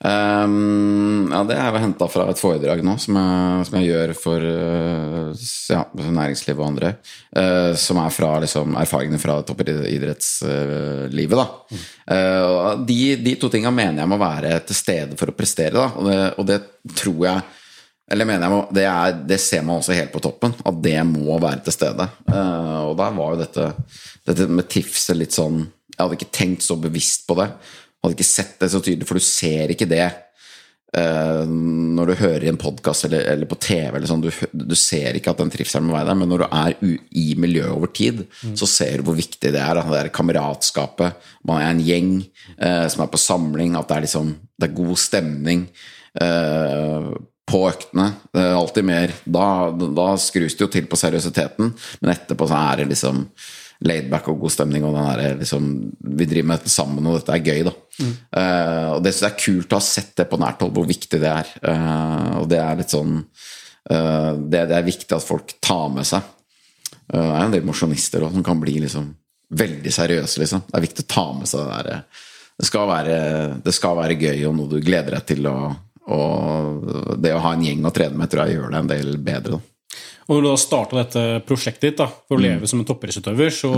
Ehm, 0.00 1.28
ja, 1.28 1.42
det 1.44 1.56
er 1.60 1.76
henta 1.82 2.06
fra 2.08 2.24
et 2.32 2.40
foredrag 2.40 2.80
nå 2.84 2.94
som 3.02 3.18
jeg, 3.20 3.66
som 3.68 3.74
jeg 3.76 3.88
gjør 3.90 4.12
for 4.16 4.46
uh, 4.46 5.42
ja, 5.68 5.82
næringslivet 5.92 6.56
og 6.56 6.68
andre. 6.70 6.94
Uh, 7.36 7.76
som 7.76 8.00
er 8.00 8.14
fra 8.14 8.30
liksom, 8.40 8.78
erfaringene 8.80 9.20
fra 9.20 9.40
toppidrettslivet. 9.44 11.36
da. 11.36 11.46
Eh, 12.10 12.42
og 12.42 12.86
de, 12.88 13.00
de 13.20 13.36
to 13.38 13.50
tinga 13.52 13.70
mener 13.74 14.02
jeg 14.02 14.10
må 14.10 14.18
være 14.20 14.56
til 14.66 14.78
stede 14.78 15.18
for 15.20 15.30
å 15.30 15.36
prestere, 15.36 15.76
da. 15.76 15.90
Og 16.00 16.08
det, 16.08 16.20
og 16.40 16.48
det 16.48 16.60
tror 16.96 17.26
jeg 17.28 17.48
eller 18.10 18.26
mener 18.26 18.42
jeg 18.42 18.50
må, 18.50 18.62
det, 18.74 18.84
er, 18.90 19.12
det 19.22 19.36
ser 19.38 19.60
man 19.62 19.78
også 19.78 19.94
helt 19.94 20.10
på 20.10 20.18
toppen, 20.24 20.50
at 20.66 20.78
det 20.82 20.96
må 21.06 21.36
være 21.38 21.60
til 21.68 21.76
stede. 21.76 22.08
Og 22.26 22.96
der 22.98 23.12
var 23.14 23.36
jo 23.36 23.38
dette, 23.38 23.68
dette 24.26 24.48
med 24.50 24.66
TIFSE 24.66 25.14
litt 25.14 25.36
sånn 25.36 25.60
Jeg 25.62 26.00
hadde 26.00 26.16
ikke 26.18 26.34
tenkt 26.34 26.66
så 26.66 26.74
bevisst 26.80 27.22
på 27.28 27.36
det. 27.38 27.46
Hadde 28.00 28.16
ikke 28.16 28.26
sett 28.26 28.58
det 28.60 28.70
så 28.72 28.80
tydelig, 28.82 29.06
for 29.08 29.20
du 29.20 29.24
ser 29.24 29.72
ikke 29.74 29.88
det 29.88 30.06
uh, 30.96 31.44
når 31.46 32.10
du 32.10 32.14
hører 32.22 32.46
i 32.46 32.50
en 32.52 32.60
podkast 32.60 33.06
eller, 33.08 33.26
eller 33.34 33.50
på 33.50 33.58
TV. 33.60 33.90
Eller 33.92 34.08
sånn, 34.08 34.24
du, 34.24 34.30
du 34.52 34.76
ser 34.78 35.18
ikke 35.18 35.34
at 35.34 35.42
den 35.42 35.52
trivselen 35.52 35.88
må 35.88 35.96
være 35.98 36.10
der, 36.12 36.20
men 36.22 36.32
når 36.32 36.44
du 36.44 36.46
er 36.48 36.76
u, 36.80 36.92
i 37.22 37.26
miljøet 37.40 37.74
over 37.74 37.92
tid, 37.94 38.24
så 38.56 38.68
ser 38.70 39.00
du 39.00 39.10
hvor 39.10 39.18
viktig 39.20 39.52
det 39.52 39.60
er. 39.60 39.82
Det 39.84 40.00
er 40.00 40.12
kameratskapet, 40.16 41.26
man 41.48 41.60
er 41.60 41.74
en 41.74 41.84
gjeng 41.84 42.14
uh, 42.56 42.86
som 42.92 43.04
er 43.04 43.12
på 43.12 43.20
samling, 43.20 43.76
at 43.78 43.90
det 43.90 43.98
er, 43.98 44.06
liksom, 44.08 44.32
det 44.56 44.70
er 44.70 44.78
god 44.80 45.02
stemning. 45.08 45.66
Uh, 46.20 47.12
på 47.50 47.64
øktene. 47.68 48.12
Det 48.32 48.42
er 48.42 48.56
alltid 48.56 48.86
mer 48.86 49.14
Da, 49.24 49.46
da 49.70 50.10
skrus 50.20 50.56
det 50.56 50.64
jo 50.64 50.70
til 50.72 50.86
på 50.90 50.98
seriøsiteten, 50.98 51.72
men 52.00 52.12
etterpå 52.14 52.48
så 52.50 52.60
er 52.70 52.82
det 52.82 52.92
liksom 52.92 53.24
laidback 53.80 54.26
og 54.28 54.42
god 54.42 54.52
stemning, 54.52 54.84
og 54.84 54.92
den 54.92 55.06
der, 55.08 55.36
liksom, 55.40 55.68
vi 56.18 56.26
driver 56.28 56.48
med 56.50 56.60
dette 56.60 56.72
sammen, 56.72 57.06
og 57.08 57.16
dette 57.16 57.32
er 57.32 57.46
gøy, 57.46 57.62
da. 57.64 57.72
Eh, 58.36 58.88
og 58.94 59.00
det 59.04 59.14
syns 59.14 59.24
jeg 59.24 59.32
er 59.32 59.40
kult 59.44 59.72
å 59.72 59.78
ha 59.80 59.84
sett 59.86 60.12
det 60.20 60.26
på 60.28 60.40
nært 60.40 60.60
hold, 60.64 60.74
hvor 60.76 60.88
viktig 60.88 61.20
det 61.22 61.30
er. 61.30 61.54
Uh, 61.64 62.40
og 62.42 62.50
det 62.50 62.58
er 62.60 62.76
litt 62.80 62.92
sånn 62.92 63.14
uh, 63.20 64.32
det, 64.36 64.66
det 64.68 64.76
er 64.76 64.84
viktig 64.86 65.16
at 65.16 65.24
folk 65.24 65.56
tar 65.64 65.88
med 65.94 66.08
seg. 66.08 66.28
Eh, 67.12 67.16
det 67.16 67.38
er 67.38 67.44
en 67.46 67.54
del 67.56 67.64
mosjonister 67.66 68.24
som 68.28 68.44
kan 68.46 68.60
bli 68.60 68.78
liksom 68.84 69.10
veldig 69.50 69.92
seriøse, 69.92 70.42
liksom. 70.44 70.66
Det 70.68 70.76
er 70.78 70.86
viktig 70.86 71.06
å 71.08 71.12
ta 71.16 71.24
med 71.40 71.50
seg 71.50 71.64
det 71.64 71.70
derre 71.78 72.02
det, 72.60 72.66
skal 72.68 72.88
være- 72.88 73.62
det 73.64 73.72
skal 73.72 73.96
være 73.96 74.18
gøy 74.20 74.44
og 74.46 74.56
noe 74.58 74.68
du 74.68 74.80
gleder 74.84 75.16
deg 75.16 75.26
til. 75.26 75.46
Og, 75.48 75.72
og 76.12 77.16
det 77.16 77.32
å 77.32 77.40
ha 77.40 77.54
en 77.56 77.64
gjeng 77.64 77.86
å 77.88 77.92
trene 77.96 78.20
med 78.20 78.30
tror 78.30 78.44
jeg 78.44 78.58
gjør 78.58 78.74
det 78.74 78.82
en 78.82 78.90
del 78.90 79.16
bedre. 79.16 79.56
Da. 79.56 79.69
Og 80.28 80.36
når 80.36 80.42
du 80.42 80.48
da 80.50 80.56
starta 80.60 80.98
dette 81.00 81.22
prosjektet 81.48 81.90
ditt 81.90 82.02
da, 82.02 82.08
for 82.28 82.38
å 82.38 82.42
leve 82.42 82.68
som 82.70 82.82
en 82.82 82.88
toppidrettsutøver, 82.88 83.54
så 83.54 83.72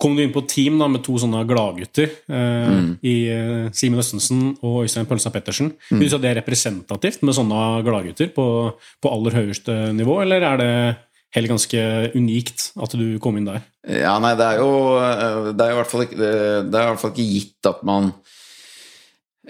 kom 0.00 0.16
du 0.16 0.22
inn 0.24 0.32
på 0.32 0.42
et 0.44 0.50
team 0.54 0.78
da, 0.80 0.88
med 0.90 1.04
to 1.04 1.18
sånne 1.20 1.42
gladgutter 1.48 2.08
eh, 2.08 2.78
i 3.04 3.14
eh, 3.32 3.68
Simen 3.76 4.00
Østensen 4.00 4.54
og 4.64 4.86
Øystein 4.86 5.08
Pølsa 5.08 5.32
Pettersen. 5.34 5.74
Vil 5.92 6.08
du 6.08 6.16
at 6.16 6.24
det 6.24 6.32
er 6.32 6.40
representativt 6.40 7.24
med 7.26 7.36
sånne 7.36 7.60
gladgutter 7.86 8.32
på, 8.34 8.46
på 9.00 9.12
aller 9.12 9.38
høyeste 9.42 9.76
nivå, 9.96 10.22
eller 10.24 10.48
er 10.48 10.60
det 10.62 10.72
heller 11.36 11.52
ganske 11.52 11.82
unikt 12.16 12.70
at 12.80 12.96
du 12.98 13.06
kom 13.22 13.38
inn 13.38 13.48
der? 13.48 13.62
Ja, 13.86 14.16
nei, 14.20 14.34
det 14.36 14.44
er 14.44 14.58
jo 14.60 14.72
Det 15.56 15.64
er 15.64 15.72
i 15.72 15.76
hvert 15.78 15.88
fall 15.88 16.02
ikke, 16.04 16.18
det 16.20 16.74
er 16.74 16.82
i 16.82 16.90
hvert 16.90 17.00
fall 17.00 17.14
ikke 17.14 17.30
gitt 17.30 17.68
at 17.70 17.84
man 17.86 18.10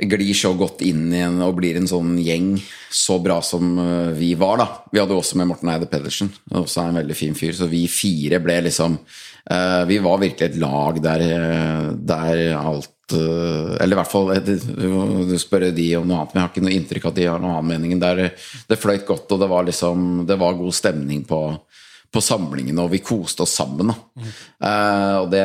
glir 0.09 0.35
så 0.37 0.52
godt 0.57 0.83
inn 0.87 1.09
i 1.12 1.23
en, 1.25 1.40
og 1.45 1.57
blir 1.59 1.78
en 1.78 1.88
sånn 1.88 2.14
gjeng 2.23 2.54
så 2.90 3.19
bra 3.23 3.40
som 3.45 3.75
eh, 3.78 4.12
vi 4.16 4.33
var, 4.38 4.61
da. 4.61 4.69
Vi 4.92 5.00
hadde 5.00 5.16
også 5.16 5.38
med 5.40 5.50
Morten 5.50 5.71
Eide 5.73 5.88
Pedersen, 5.90 6.30
også 6.50 6.87
en 6.87 7.00
veldig 7.00 7.16
fin 7.19 7.37
fyr. 7.37 7.52
Så 7.57 7.69
vi 7.71 7.85
fire 7.90 8.40
ble 8.42 8.61
liksom 8.69 8.97
eh, 8.97 9.83
Vi 9.90 10.00
var 10.02 10.23
virkelig 10.23 10.49
et 10.49 10.59
lag 10.62 11.02
der, 11.04 11.26
eh, 11.26 11.90
der 11.97 12.42
alt 12.59 13.14
Eller 13.16 13.97
i 13.97 13.99
hvert 13.99 14.11
fall 14.11 14.28
Du 15.26 15.35
spør 15.42 15.66
de 15.75 15.88
om 15.99 16.07
noe 16.07 16.21
annet, 16.21 16.35
men 16.35 16.40
jeg 16.40 16.45
har 16.45 16.52
ikke 16.52 16.66
noe 16.66 16.76
inntrykk 16.76 17.09
av 17.09 17.11
at 17.11 17.19
de 17.19 17.26
har 17.26 17.42
noen 17.42 17.57
annen 17.57 17.73
mening. 17.73 17.99
Der 18.02 18.30
det 18.71 18.78
fløyt 18.78 19.07
godt, 19.09 19.30
og 19.35 19.42
det 19.42 19.50
var 19.50 19.66
liksom 19.66 20.25
Det 20.28 20.38
var 20.38 20.59
god 20.59 20.76
stemning 20.76 21.26
på 21.28 21.42
på 22.11 22.19
samlingene, 22.19 22.83
og 22.83 22.90
vi 22.90 22.99
koste 23.07 23.45
oss 23.45 23.52
sammen. 23.54 23.92
Da. 23.92 24.25
Eh, 24.66 25.16
og 25.21 25.28
det 25.30 25.45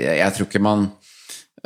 jeg, 0.00 0.14
jeg 0.16 0.32
tror 0.32 0.48
ikke 0.48 0.62
man 0.64 0.86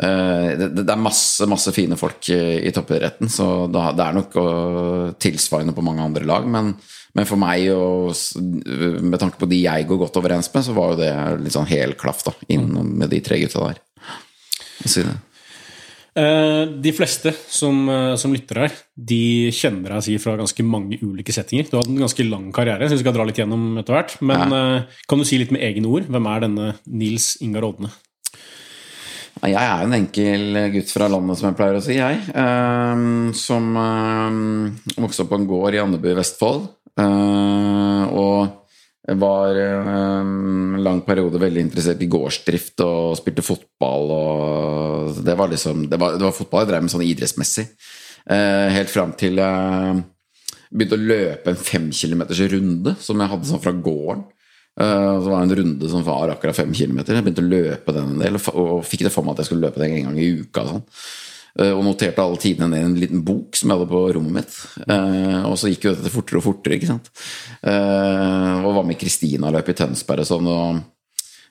det, 0.01 0.69
det 0.79 0.87
er 0.89 1.01
masse 1.01 1.45
masse 1.51 1.73
fine 1.77 1.99
folk 2.01 2.31
i, 2.33 2.71
toppidretten, 2.73 3.29
så 3.29 3.67
det 3.69 4.05
er 4.05 4.17
nok 4.17 4.37
tilsvarende 5.21 5.75
på 5.77 5.85
mange 5.85 6.07
andre 6.07 6.25
lag. 6.25 6.47
Men, 6.49 6.73
men 7.13 7.29
for 7.29 7.41
meg, 7.43 7.67
og, 7.75 8.15
med 8.41 9.21
tanke 9.21 9.41
på 9.41 9.49
de 9.51 9.61
jeg 9.67 9.89
går 9.91 10.01
godt 10.07 10.17
overens 10.23 10.49
med, 10.55 10.65
så 10.65 10.77
var 10.77 10.95
jo 10.95 11.01
det 11.03 11.13
litt 11.45 11.57
sånn 11.57 11.69
hel 11.69 11.93
klaff 12.01 12.25
da, 12.25 12.33
inn 12.49 12.71
med 12.73 13.13
de 13.13 13.21
tre 13.25 13.43
gutta 13.43 13.67
der. 13.67 13.83
Si 14.87 15.05
det. 15.05 15.19
Eh, 16.19 16.65
de 16.83 16.91
fleste 16.93 17.31
som, 17.49 17.89
eh, 17.89 18.17
som 18.17 18.33
lytter 18.35 18.65
her, 18.65 18.73
de 18.97 19.51
kjenner 19.55 19.95
deg 19.95 20.03
si 20.03 20.17
fra 20.19 20.37
ganske 20.37 20.65
mange 20.67 20.99
ulike 20.99 21.33
settinger. 21.33 21.71
Du 21.71 21.77
har 21.77 21.85
hatt 21.85 21.93
en 21.93 22.03
ganske 22.03 22.27
lang 22.27 22.51
karriere, 22.53 22.89
så 22.89 22.97
vi 22.97 23.05
skal 23.05 23.15
dra 23.15 23.25
litt 23.25 23.39
gjennom 23.39 23.79
etter 23.79 23.95
hvert. 23.95 24.17
Men 24.21 24.51
ja. 24.51 24.83
kan 25.09 25.19
du 25.19 25.25
si 25.25 25.39
litt 25.39 25.53
med 25.55 25.63
egne 25.63 25.87
ord? 25.87 26.09
Hvem 26.11 26.27
er 26.27 26.47
denne 26.47 26.75
Nils 26.87 27.37
Ingar 27.41 27.69
Odne? 27.69 27.93
Jeg 29.41 29.57
er 29.57 29.87
en 29.87 29.97
enkel 29.97 30.59
gutt 30.75 30.91
fra 30.93 31.07
landet, 31.09 31.39
som 31.41 31.49
jeg 31.49 31.57
pleier 31.57 31.79
å 31.79 31.83
si, 31.85 31.97
jeg. 31.97 32.21
Um, 32.37 33.31
som 33.37 33.71
um, 33.73 34.41
vokste 35.01 35.25
opp 35.25 35.31
på 35.33 35.39
en 35.41 35.47
gård 35.49 35.77
i 35.77 35.81
Andebu 35.81 36.11
i 36.11 36.17
Vestfold. 36.19 36.67
Uh, 37.01 38.05
og 38.13 38.57
var 39.21 39.57
en 39.57 40.77
lang 40.85 41.01
periode 41.03 41.41
veldig 41.41 41.63
interessert 41.65 42.03
i 42.05 42.09
gårdsdrift 42.11 42.85
og 42.85 43.17
spilte 43.19 43.43
fotball. 43.43 44.13
Og 44.15 45.23
det 45.25 45.35
var 45.41 45.51
liksom 45.51 45.89
Det 45.91 45.99
var, 45.99 46.19
det 46.21 46.29
var 46.29 46.37
fotball 46.37 46.67
jeg 46.67 46.71
drev 46.75 46.85
med 46.85 46.93
sånn 46.93 47.09
idrettsmessig. 47.09 47.67
Uh, 48.29 48.69
helt 48.77 48.93
fram 48.93 49.17
til 49.19 49.41
jeg 49.41 50.03
begynte 50.71 51.01
å 51.01 51.09
løpe 51.15 51.51
en 51.51 51.59
fem 51.59 51.89
kilometers 51.97 52.45
runde 52.53 52.95
som 53.03 53.19
jeg 53.19 53.33
hadde 53.33 53.49
sånn 53.49 53.65
fra 53.65 53.73
gården. 53.75 54.29
Eh, 54.79 55.23
Så 55.23 55.31
var 55.31 55.41
det 55.41 55.49
en 55.49 55.57
runde 55.65 55.89
som 55.91 56.05
var 56.07 56.29
akkurat 56.29 56.57
fem 56.57 56.73
kilometer. 56.75 57.15
Jeg 57.15 57.25
begynte 57.25 57.43
å 57.43 57.51
løpe 57.51 57.93
den 57.97 58.15
en 58.15 58.23
del, 58.23 58.39
og 58.55 58.85
fikk 58.87 59.03
det 59.09 59.13
for 59.13 59.25
meg 59.27 59.35
at 59.35 59.43
jeg 59.43 59.51
skulle 59.51 59.67
løpe 59.67 59.81
den 59.83 59.97
en 59.97 60.07
gang 60.11 60.19
i 60.21 60.31
uka. 60.45 60.67
Sånn. 60.69 60.85
Uh, 61.61 61.73
Og 61.75 61.83
noterte 61.83 62.23
alle 62.23 62.39
tidene 62.39 62.69
ned 62.71 62.79
i 62.79 62.87
en 62.87 63.01
liten 63.03 63.25
bok 63.27 63.57
som 63.59 63.69
jeg 63.73 63.81
hadde 63.81 63.91
på 63.91 64.05
rommet 64.15 64.37
mitt. 64.39 64.55
Uh, 64.87 65.43
Og 65.51 65.59
så 65.59 65.67
gikk 65.73 65.89
jo 65.89 65.95
dette 65.97 66.13
fortere 66.15 66.39
og 66.39 66.47
fortere, 66.47 66.79
ikke 66.79 66.93
sant. 66.93 67.11
Og 67.67 68.71
var 68.77 68.87
med 68.87 68.99
Kristina 69.01 69.49
og 69.51 69.57
løp 69.59 69.69
i 69.73 69.75
Tønsberg 69.75 70.23
og 70.23 70.31
sånn. 70.31 70.47
og 70.47 70.81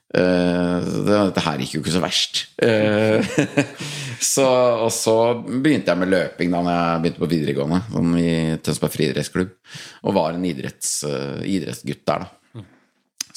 dette 0.10 1.42
her 1.46 1.60
gikk 1.62 1.76
jo 1.76 1.82
ikke 1.84 1.92
så 1.94 2.02
verst. 2.02 2.40
Så, 4.20 4.44
og 4.84 4.90
så 4.92 5.14
begynte 5.48 5.94
jeg 5.94 6.00
med 6.02 6.10
løping 6.12 6.50
da 6.52 6.60
jeg 6.66 7.02
begynte 7.04 7.22
på 7.22 7.30
videregående, 7.32 7.78
sånn 7.94 8.18
i 8.20 8.32
Tønsberg 8.66 8.92
friidrettsklubb, 8.92 9.54
og 10.04 10.16
var 10.18 10.34
en 10.36 10.44
idretts, 10.50 11.06
idrettsgutt 11.48 12.02
der, 12.10 12.26
da. 12.26 12.38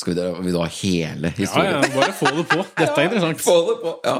Skal 0.02 0.12
vi, 0.12 0.18
da- 0.18 0.40
vil 0.42 0.54
du 0.56 0.58
ha 0.58 0.66
hele 0.80 1.30
historien? 1.36 1.76
ja, 1.78 1.90
bare 1.94 2.14
få 2.18 2.30
det 2.34 2.44
på. 2.50 2.58
Dette 2.80 2.96
er 2.98 3.04
interessant. 3.08 3.42
Få 3.44 3.54
det 3.68 3.76
på, 3.84 3.92
ja. 4.02 4.16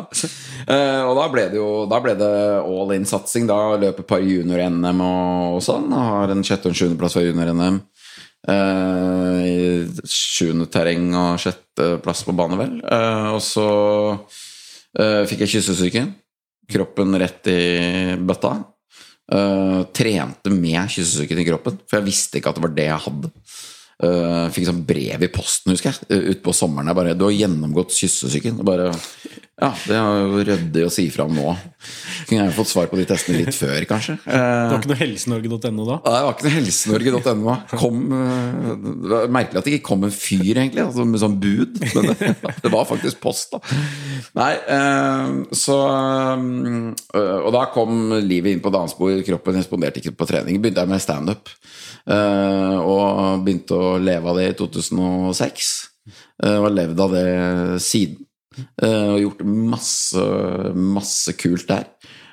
Uh, 0.62 1.00
og 1.10 1.16
da 1.18 1.24
ble 1.32 1.46
det 1.50 1.58
jo 1.58 1.70
da 1.90 1.98
ble 2.04 2.14
det 2.20 2.28
all 2.62 2.92
in-satsing. 2.94 3.48
Da 3.50 3.56
løp 3.82 3.98
et 4.04 4.08
par 4.12 4.22
junior-NM 4.22 5.02
og, 5.02 5.56
og 5.56 5.64
sånn. 5.66 5.88
Og 5.90 6.04
har 6.12 6.34
en 6.36 6.44
sjette- 6.46 6.70
og 6.70 6.76
en 6.76 6.78
sjuendeplass 6.78 7.18
fra 7.18 7.24
junior-NM. 7.26 7.80
Uh, 8.42 9.86
Sjuende 10.08 10.66
terreng 10.70 11.10
og 11.18 11.38
sjetteplass 11.42 12.24
på 12.26 12.34
bane, 12.38 12.58
vel. 12.60 12.78
Uh, 12.86 13.34
og 13.36 13.42
så 13.44 13.66
uh, 14.18 15.22
fikk 15.30 15.44
jeg 15.46 15.56
kyssesyke. 15.58 16.06
Kroppen 16.72 17.18
rett 17.20 17.50
i 17.50 17.60
bøtta. 18.22 18.54
Eh, 19.32 19.80
trente 19.96 20.50
med 20.52 20.90
kyssesyken 20.92 21.38
i 21.40 21.44
kroppen, 21.46 21.76
for 21.88 21.98
jeg 21.98 22.04
visste 22.04 22.38
ikke 22.38 22.50
at 22.52 22.58
det 22.58 22.64
var 22.64 22.72
det 22.76 22.84
jeg 22.88 23.02
hadde. 23.06 23.30
Uh, 24.02 24.48
fikk 24.50 24.66
sånn 24.66 24.80
brev 24.82 25.22
i 25.22 25.30
posten, 25.30 25.70
husker 25.70 25.92
jeg, 25.92 26.06
uh, 26.10 26.30
utpå 26.32 26.50
sommeren. 26.56 26.88
Jeg 26.90 26.98
bare 26.98 27.14
'Du 27.14 27.24
har 27.28 27.36
gjennomgått 27.36 27.94
kyssesyken'. 27.94 28.64
Bare, 28.66 28.90
Ja, 29.60 29.68
det 29.84 29.94
er 29.94 30.22
jo 30.24 30.38
ryddig 30.48 30.82
å 30.86 30.90
si 30.90 31.02
fra 31.12 31.26
om 31.28 31.34
nå. 31.36 31.50
Kunne 32.26 32.46
jeg 32.46 32.54
fått 32.56 32.70
svar 32.70 32.86
på 32.88 32.96
de 32.96 33.04
testene 33.06 33.42
litt 33.42 33.52
før, 33.54 33.84
kanskje. 33.86 34.14
Det 34.24 34.38
var 34.72 34.78
ikke 34.78 34.90
noe 34.90 34.98
helsenorge.no 35.02 35.84
da? 35.86 35.96
Nei, 36.06 36.14
det 36.14 36.22
var 36.24 36.32
ikke 36.32 36.46
noe 36.46 36.54
helsenorge.no. 36.56 37.56
Øh, 37.76 38.70
Det 39.04 39.10
var 39.12 39.34
merkelig 39.36 39.60
at 39.60 39.68
det 39.68 39.74
ikke 39.76 39.86
kom 39.90 40.06
en 40.08 40.14
fyr, 40.16 40.54
egentlig, 40.56 40.82
altså 40.86 41.04
med 41.06 41.20
sånn 41.22 41.36
bud. 41.42 41.78
Men 41.92 42.08
det, 42.08 42.30
det 42.64 42.72
var 42.72 42.88
faktisk 42.88 43.20
post, 43.22 43.52
da. 43.52 43.60
Nei, 44.40 44.50
øh, 44.78 45.36
så 45.60 45.78
øh, 46.40 47.38
Og 47.44 47.52
da 47.54 47.66
kom 47.76 48.16
livet 48.24 48.56
inn 48.56 48.64
på 48.64 48.72
danspor, 48.72 49.20
kroppen 49.28 49.60
responderte 49.60 50.00
ikke 50.00 50.16
på 50.16 50.30
trening. 50.32 50.58
Begynte 50.64 50.82
jeg 50.86 50.94
med 50.96 51.04
standup. 51.04 51.52
Og 52.08 53.44
begynte 53.44 53.76
å 53.78 53.94
leve 54.02 54.32
av 54.32 54.40
det 54.40 54.48
i 54.48 54.58
2006. 54.64 55.72
øh, 56.42 56.56
Og 56.56 56.66
har 56.70 56.78
levd 56.80 57.04
av 57.04 57.12
det 57.20 57.26
siden. 57.84 58.24
Eh, 58.82 59.08
og 59.14 59.22
gjort 59.22 59.44
masse, 59.46 60.26
masse 60.74 61.34
kult 61.40 61.68
der. 61.70 61.86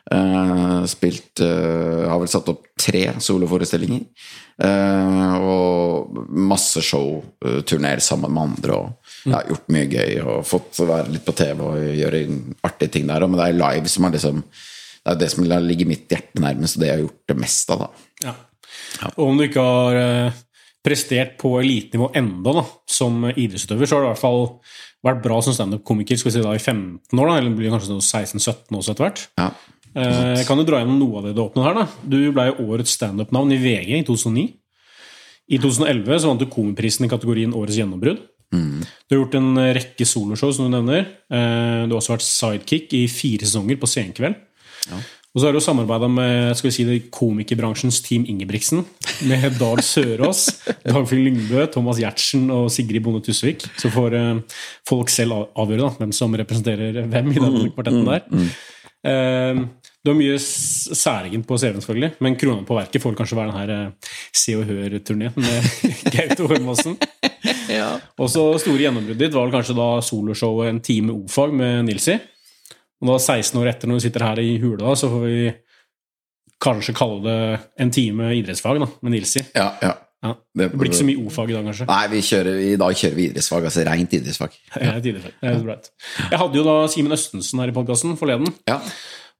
Eh, 0.10 0.86
spilt 0.90 1.42
eh, 1.46 2.06
Har 2.10 2.18
vel 2.18 2.32
satt 2.32 2.50
opp 2.50 2.72
tre 2.80 3.06
soloforestillinger. 3.22 4.08
Og 4.60 6.18
masse 6.36 6.82
show, 6.84 7.22
uh, 7.46 7.62
sammen 8.04 8.34
med 8.34 8.42
andre 8.42 8.74
og 8.76 9.14
ja, 9.24 9.40
gjort 9.48 9.70
mye 9.72 9.86
gøy. 9.88 10.18
Og 10.20 10.48
fått 10.48 10.82
være 10.84 11.14
litt 11.14 11.24
på 11.24 11.36
TV 11.38 11.64
og 11.64 11.78
gjøre 11.96 12.26
artige 12.68 12.92
ting 12.98 13.08
der. 13.08 13.24
Men 13.24 13.40
det 13.40 13.46
er 13.48 13.62
live 13.62 13.88
som 13.88 14.06
er 14.06 14.18
liksom 14.18 14.44
Det 15.00 15.14
er 15.14 15.20
det 15.22 15.32
som 15.32 15.46
ligger 15.48 15.88
mitt 15.88 16.12
hjerte 16.12 16.44
nærmest, 16.44 16.76
og 16.76 16.82
det 16.82 16.90
jeg 16.90 16.98
har 16.98 17.06
gjort 17.06 17.32
det 17.32 17.38
mest 17.40 17.70
av, 17.72 17.80
da. 17.80 17.90
Ja. 18.26 18.34
Og 19.16 19.30
om 19.30 19.38
du 19.40 19.46
ikke 19.46 19.64
har 19.64 20.34
prestert 20.84 21.38
på 21.40 21.54
elitenivå 21.60 22.10
enda 22.20 22.54
da, 22.60 22.66
som 22.90 23.24
idrettsutøver, 23.30 23.88
så 23.88 23.96
har 23.96 24.04
du 24.04 24.08
i 24.08 24.12
hvert 24.12 24.22
fall 24.22 24.44
vært 25.06 25.22
bra 25.24 25.39
som 25.41 25.53
standup-komiker 25.56 26.18
skal 26.20 26.32
vi 26.32 26.36
si 26.38 26.44
da, 26.46 26.53
i 26.56 26.60
15 26.62 27.20
år, 27.20 27.27
da, 27.29 27.36
eller 27.39 27.56
blir 27.56 27.72
kanskje 27.72 28.00
16-17 28.01 28.75
også 28.79 28.91
etter 28.96 29.06
hvert. 29.06 29.22
Ja. 29.39 29.50
Eh, 29.96 30.41
kan 30.46 30.58
du 30.60 30.63
dra 30.68 30.82
gjennom 30.82 31.00
noe 31.01 31.18
av 31.22 31.24
det 31.29 31.36
du 31.38 31.41
åpnet 31.44 31.65
her. 31.65 31.74
da. 31.79 31.86
Du 32.03 32.18
ble 32.36 32.50
årets 32.65 32.94
standup-navn 33.00 33.53
i 33.56 33.62
VG 33.63 33.94
i 34.00 34.03
2009. 34.08 34.50
I 35.50 35.58
2011 35.58 36.20
så 36.22 36.27
vant 36.29 36.39
du 36.44 36.46
Komiprisen 36.51 37.08
i 37.08 37.10
kategorien 37.10 37.56
Årets 37.58 37.79
gjennombrudd. 37.79 38.20
Du 39.10 39.15
har 39.15 39.20
gjort 39.24 39.36
en 39.39 39.56
rekke 39.77 40.06
soloshow, 40.06 40.51
som 40.53 40.65
du 40.70 40.75
nevner. 40.77 41.08
Eh, 41.29 41.88
Du 41.88 41.94
har 41.96 42.00
også 42.01 42.15
vært 42.18 42.25
sidekick 42.27 42.94
i 42.94 43.08
fire 43.08 43.46
sesonger 43.46 43.77
på 43.82 43.88
Senkveld. 43.89 44.36
Og 45.36 45.42
så 45.44 45.46
har 45.46 45.54
du 45.54 45.60
samarbeida 45.62 46.08
med 46.10 46.56
skal 46.58 46.70
vi 46.70 46.74
si 46.74 46.84
det, 46.88 46.96
komikerbransjens 47.14 48.00
Team 48.02 48.24
Ingebrigtsen. 48.32 48.82
Med 49.30 49.60
Dag 49.60 49.84
Sørås, 49.86 50.48
Dagfinn 50.90 51.22
Lyngbø, 51.28 51.68
Thomas 51.70 52.00
Giertsen 52.02 52.48
og 52.56 52.72
Sigrid 52.74 53.04
Bonde 53.06 53.22
Tusvik. 53.28 53.68
Så 53.78 53.92
får 53.94 54.16
eh, 54.18 54.32
folk 54.90 55.12
selv 55.14 55.36
av- 55.38 55.52
avgjøre 55.66 55.86
da, 55.86 55.92
hvem 56.02 56.16
som 56.18 56.34
representerer 56.40 57.04
hvem 57.12 57.30
i 57.36 57.38
den 57.44 57.60
kvartetten 57.76 58.10
der. 58.10 58.26
Eh, 59.06 59.62
du 60.02 60.10
har 60.14 60.18
mye 60.18 60.40
særegent 60.42 61.46
på 61.46 61.58
CV-en, 61.62 61.84
selvfølgelig, 61.84 62.12
men 62.26 62.38
krona 62.40 62.66
på 62.66 62.78
verket 62.80 63.04
får 63.04 63.18
kanskje 63.20 63.38
være 63.38 63.52
den 63.52 63.60
her 63.60 63.74
eh, 63.76 64.12
Se 64.34 64.56
og 64.58 64.66
Hør-turneen 64.66 65.38
med 65.38 65.70
Gaute 66.16 66.48
Ormåsen. 66.50 66.98
Og 68.20 68.28
så 68.34 68.48
store 68.66 68.82
gjennombruddet 68.82 69.28
ditt 69.28 69.36
var 69.38 69.46
vel 69.46 69.54
kanskje 69.60 69.76
da 69.78 69.92
soloshowet 70.04 70.72
En 70.74 70.80
time 70.84 71.14
o-fag 71.14 71.54
med 71.54 71.86
Nilsi. 71.92 72.18
Og 73.00 73.13
da 73.13 73.18
16 73.20 73.60
år 73.62 73.72
etter, 73.72 73.89
når 73.89 74.00
vi 74.00 74.06
sitter 74.08 74.27
her 74.27 74.41
i 74.44 74.58
hula, 74.60 74.94
så 75.00 75.10
får 75.12 75.25
vi 75.25 75.39
kanskje 76.60 76.96
kalle 76.98 77.20
det 77.24 77.39
en 77.79 77.91
time 77.96 78.34
idrettsfag 78.36 78.82
da, 78.82 78.89
med 79.01 79.15
Nilsi. 79.15 79.44
Ja, 79.56 79.72
ja. 79.84 79.96
Ja. 80.20 80.34
Det 80.51 80.65
blir 80.74 80.89
ikke 80.89 81.00
så 81.00 81.06
mye 81.08 81.22
o-fag 81.24 81.51
i 81.53 81.56
dag, 81.56 81.68
kanskje. 81.70 81.86
Nei, 81.88 82.01
vi 82.12 82.20
kjører, 82.27 82.58
i 82.60 82.74
dag 82.79 82.98
kjører 83.01 83.15
vi 83.15 83.27
idrettsfag, 83.29 83.68
altså 83.70 83.86
rent 83.88 84.15
idrettsfag. 84.18 84.58
Ja. 84.74 84.89
ja 84.89 84.96
idrettsfag. 85.00 85.38
Det 85.39 85.53
bra. 85.63 85.77
Jeg 86.25 86.41
hadde 86.41 86.60
jo 86.60 86.65
da 86.68 86.75
Simen 86.91 87.15
Østensen 87.15 87.63
her 87.63 87.72
i 87.72 87.75
podkasten 87.75 88.20
forleden. 88.20 88.51
Ja. 88.68 88.82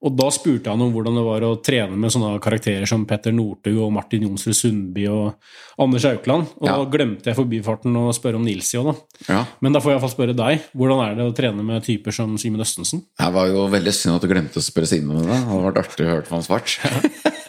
Og 0.00 0.14
da 0.16 0.30
spurte 0.32 0.72
han 0.72 0.80
om 0.80 0.94
hvordan 0.94 1.18
det 1.18 1.24
var 1.26 1.44
å 1.44 1.50
trene 1.60 1.92
med 2.00 2.08
sånne 2.14 2.38
karakterer 2.40 2.88
som 2.88 3.02
Petter 3.04 3.34
Northug 3.36 3.76
og 3.84 3.90
Martin 3.92 4.22
Jonsrud 4.24 4.56
Sundby 4.56 5.04
og 5.12 5.34
Anders 5.78 6.06
Aukland. 6.08 6.46
Og 6.56 6.66
Ja. 6.70 6.76
da 6.78 6.86
glemte 6.88 7.28
jeg 7.28 7.36
forbifarten 7.36 7.92
å 8.00 8.06
spørre 8.16 8.36
om 8.40 8.44
Nilsi 8.46 8.78
òg, 8.80 8.88
da. 8.94 8.94
ja. 9.34 9.42
Men 9.60 9.72
da 9.76 9.80
får 9.84 9.92
jeg 9.92 9.98
iallfall 10.00 10.14
spørre 10.14 10.36
deg. 10.38 10.64
Hvordan 10.74 11.02
er 11.04 11.14
det 11.20 11.26
å 11.28 11.34
trene 11.36 11.62
med 11.62 11.84
typer 11.84 12.16
som 12.16 12.32
Simen 12.40 12.60
Østensen? 12.64 13.02
Det 13.20 13.32
var 13.32 13.46
jo 13.52 13.66
veldig 13.68 13.92
synd 13.92 14.16
at 14.16 14.22
du 14.24 14.28
glemte 14.32 14.56
å 14.56 14.64
spørre 14.64 14.88
Simen 14.88 15.20
om 15.20 15.22
det. 15.28 15.36
Det 15.36 15.50
hadde 15.52 15.66
vært 15.68 15.82
artig 15.84 16.06
å 16.06 16.10
høre 16.14 16.24
på 16.24 16.38
han 16.38 16.48
svart. 16.48 16.78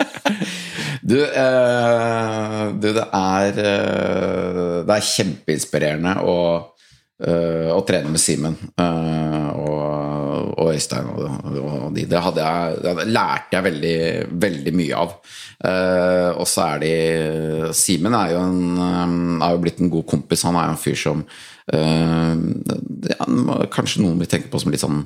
Du, 1.02 1.16
eh, 1.18 2.66
du, 2.78 2.92
det 2.94 3.04
er 3.12 3.58
eh, 3.58 4.84
Det 4.86 4.94
er 4.96 5.08
kjempeinspirerende 5.08 6.14
å, 6.30 6.36
eh, 7.26 7.72
å 7.74 7.80
trene 7.88 8.12
med 8.14 8.22
Simen 8.22 8.54
eh, 8.78 9.50
og, 9.58 9.82
og 10.58 10.72
Øystein 10.74 11.10
og, 11.12 11.22
og 11.62 11.96
de. 11.96 12.06
Det, 12.10 12.20
hadde 12.26 12.46
jeg, 12.46 12.80
det 12.86 13.08
lærte 13.12 13.58
jeg 13.58 13.68
veldig, 13.68 13.98
veldig 14.46 14.74
mye 14.78 15.02
av. 15.02 15.14
Uh, 15.62 16.30
og 16.42 16.48
så 16.50 16.66
er 16.72 16.82
de 16.82 16.94
Simen 17.78 18.16
er 18.18 18.34
eh, 18.34 19.12
er 19.46 19.54
jo 19.54 19.62
blitt 19.62 19.82
en 19.84 19.92
god 19.94 20.08
kompis. 20.10 20.46
Han 20.48 20.58
er 20.58 20.70
jo 20.70 20.74
en 20.76 20.82
fyr 20.82 20.98
som 20.98 21.22
eh, 21.74 22.34
ja, 23.12 23.28
Kanskje 23.74 24.02
noen 24.02 24.18
vil 24.22 24.32
tenke 24.32 24.50
på 24.52 24.62
som 24.62 24.74
litt 24.74 24.82
sånn 24.82 25.04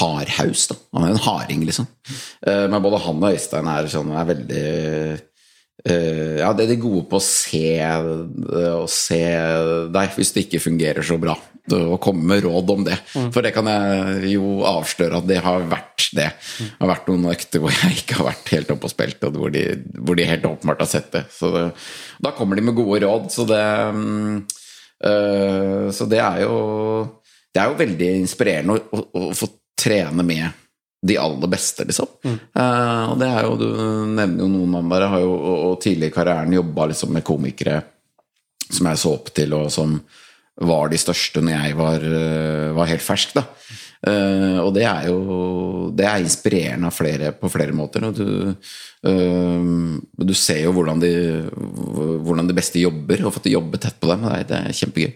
hardhaus. 0.00 0.66
da 0.72 0.78
Han 0.96 1.06
er 1.06 1.14
en 1.14 1.24
harding, 1.28 1.64
liksom. 1.68 1.88
Uh, 2.42 2.66
Men 2.66 2.82
både 2.82 3.02
han 3.06 3.22
og 3.22 3.30
Øystein 3.30 3.70
er, 3.70 3.90
sånn, 3.92 4.12
er 4.16 4.30
veldig 4.34 4.68
Uh, 5.86 6.40
Ja, 6.40 6.48
det 6.56 6.64
er 6.64 6.70
de 6.72 6.80
gode 6.82 7.04
på 7.06 7.18
å 7.20 7.22
se, 7.22 7.68
å 7.78 8.86
se 8.90 9.20
deg 9.94 10.16
hvis 10.16 10.32
det 10.34 10.46
ikke 10.46 10.64
fungerer 10.64 11.04
så 11.06 11.18
bra. 11.20 11.36
Og 11.74 11.96
komme 12.02 12.22
med 12.30 12.44
råd 12.44 12.70
om 12.70 12.84
det. 12.86 12.96
For 13.14 13.42
det 13.44 13.52
kan 13.56 13.66
jeg 13.70 14.34
jo 14.36 14.60
avsløre 14.68 15.18
at 15.20 15.28
det 15.28 15.40
har 15.44 15.66
vært 15.70 16.08
det. 16.16 16.28
Det 16.60 16.68
har 16.78 16.92
vært 16.92 17.08
noen 17.10 17.30
økter 17.32 17.62
hvor 17.62 17.74
jeg 17.74 18.02
ikke 18.02 18.20
har 18.20 18.28
vært 18.30 18.52
helt 18.54 18.72
oppe 18.76 18.88
og 18.88 18.92
spilt, 18.92 19.26
og 19.26 19.40
hvor 19.40 19.54
de, 19.54 19.64
hvor 19.98 20.18
de 20.18 20.28
helt 20.28 20.46
åpenbart 20.46 20.84
har 20.84 20.90
sett 20.90 21.10
det. 21.16 21.24
Så 21.34 21.50
det, 21.54 21.64
da 22.22 22.34
kommer 22.36 22.58
de 22.58 22.66
med 22.66 22.78
gode 22.78 23.02
råd. 23.06 23.30
Så 23.34 23.46
det 23.48 23.62
mm, 23.96 24.36
eh, 25.10 25.88
Så 25.96 26.06
det 26.10 26.22
er 26.22 26.44
jo 26.44 26.60
Det 27.54 27.62
er 27.62 27.72
jo 27.72 27.80
veldig 27.80 28.12
inspirerende 28.20 28.76
å, 28.76 29.02
å, 29.02 29.26
å 29.30 29.34
få 29.36 29.50
trene 29.76 30.24
med 30.26 30.62
de 31.06 31.18
aller 31.20 31.50
beste, 31.50 31.84
liksom. 31.86 32.08
Eh, 32.24 33.02
og 33.10 33.18
det 33.20 33.28
er 33.28 33.44
jo, 33.46 33.56
Du 33.60 33.68
nevner 34.16 34.42
jo 34.42 34.48
noen 34.50 34.78
av 34.78 34.94
dere 34.94 35.10
har 35.12 35.22
jo 35.22 35.34
og, 35.34 35.58
og 35.70 35.76
tidlig 35.84 36.10
i 36.10 36.14
karrieren 36.14 36.56
jobba 36.56 36.88
liksom 36.90 37.12
med 37.14 37.26
komikere 37.26 37.82
som 38.66 38.88
jeg 38.90 38.98
så 38.98 39.12
opp 39.14 39.28
til, 39.34 39.54
og 39.54 39.68
som 39.70 39.92
var 40.56 40.88
de 40.88 41.00
største 41.00 41.42
når 41.44 41.52
jeg 41.52 41.76
var, 41.76 42.06
eh, 42.06 42.70
var 42.76 42.88
helt 42.88 43.04
fersk. 43.04 43.34
da. 43.36 43.44
Eh, 44.06 44.58
og 44.60 44.72
det 44.76 44.84
er 44.86 45.08
jo 45.08 45.90
det 45.96 46.06
er 46.06 46.22
inspirerende 46.22 46.90
flere, 46.92 47.32
på 47.32 47.50
flere 47.50 47.72
måter. 47.72 48.04
Og 48.06 48.14
du, 48.14 48.54
eh, 49.04 50.24
du 50.24 50.34
ser 50.34 50.62
jo 50.64 50.72
hvordan 50.72 51.00
de, 51.00 51.12
hvordan 52.24 52.48
de 52.48 52.56
beste 52.56 52.80
jobber, 52.80 53.24
og 53.24 53.34
fått 53.34 53.52
jobbe 53.52 53.78
tett 53.78 54.00
på 54.00 54.08
dem. 54.08 54.22
Det 54.22 54.32
er, 54.32 54.44
det 54.44 54.60
er 54.62 54.80
kjempegøy. 54.80 55.14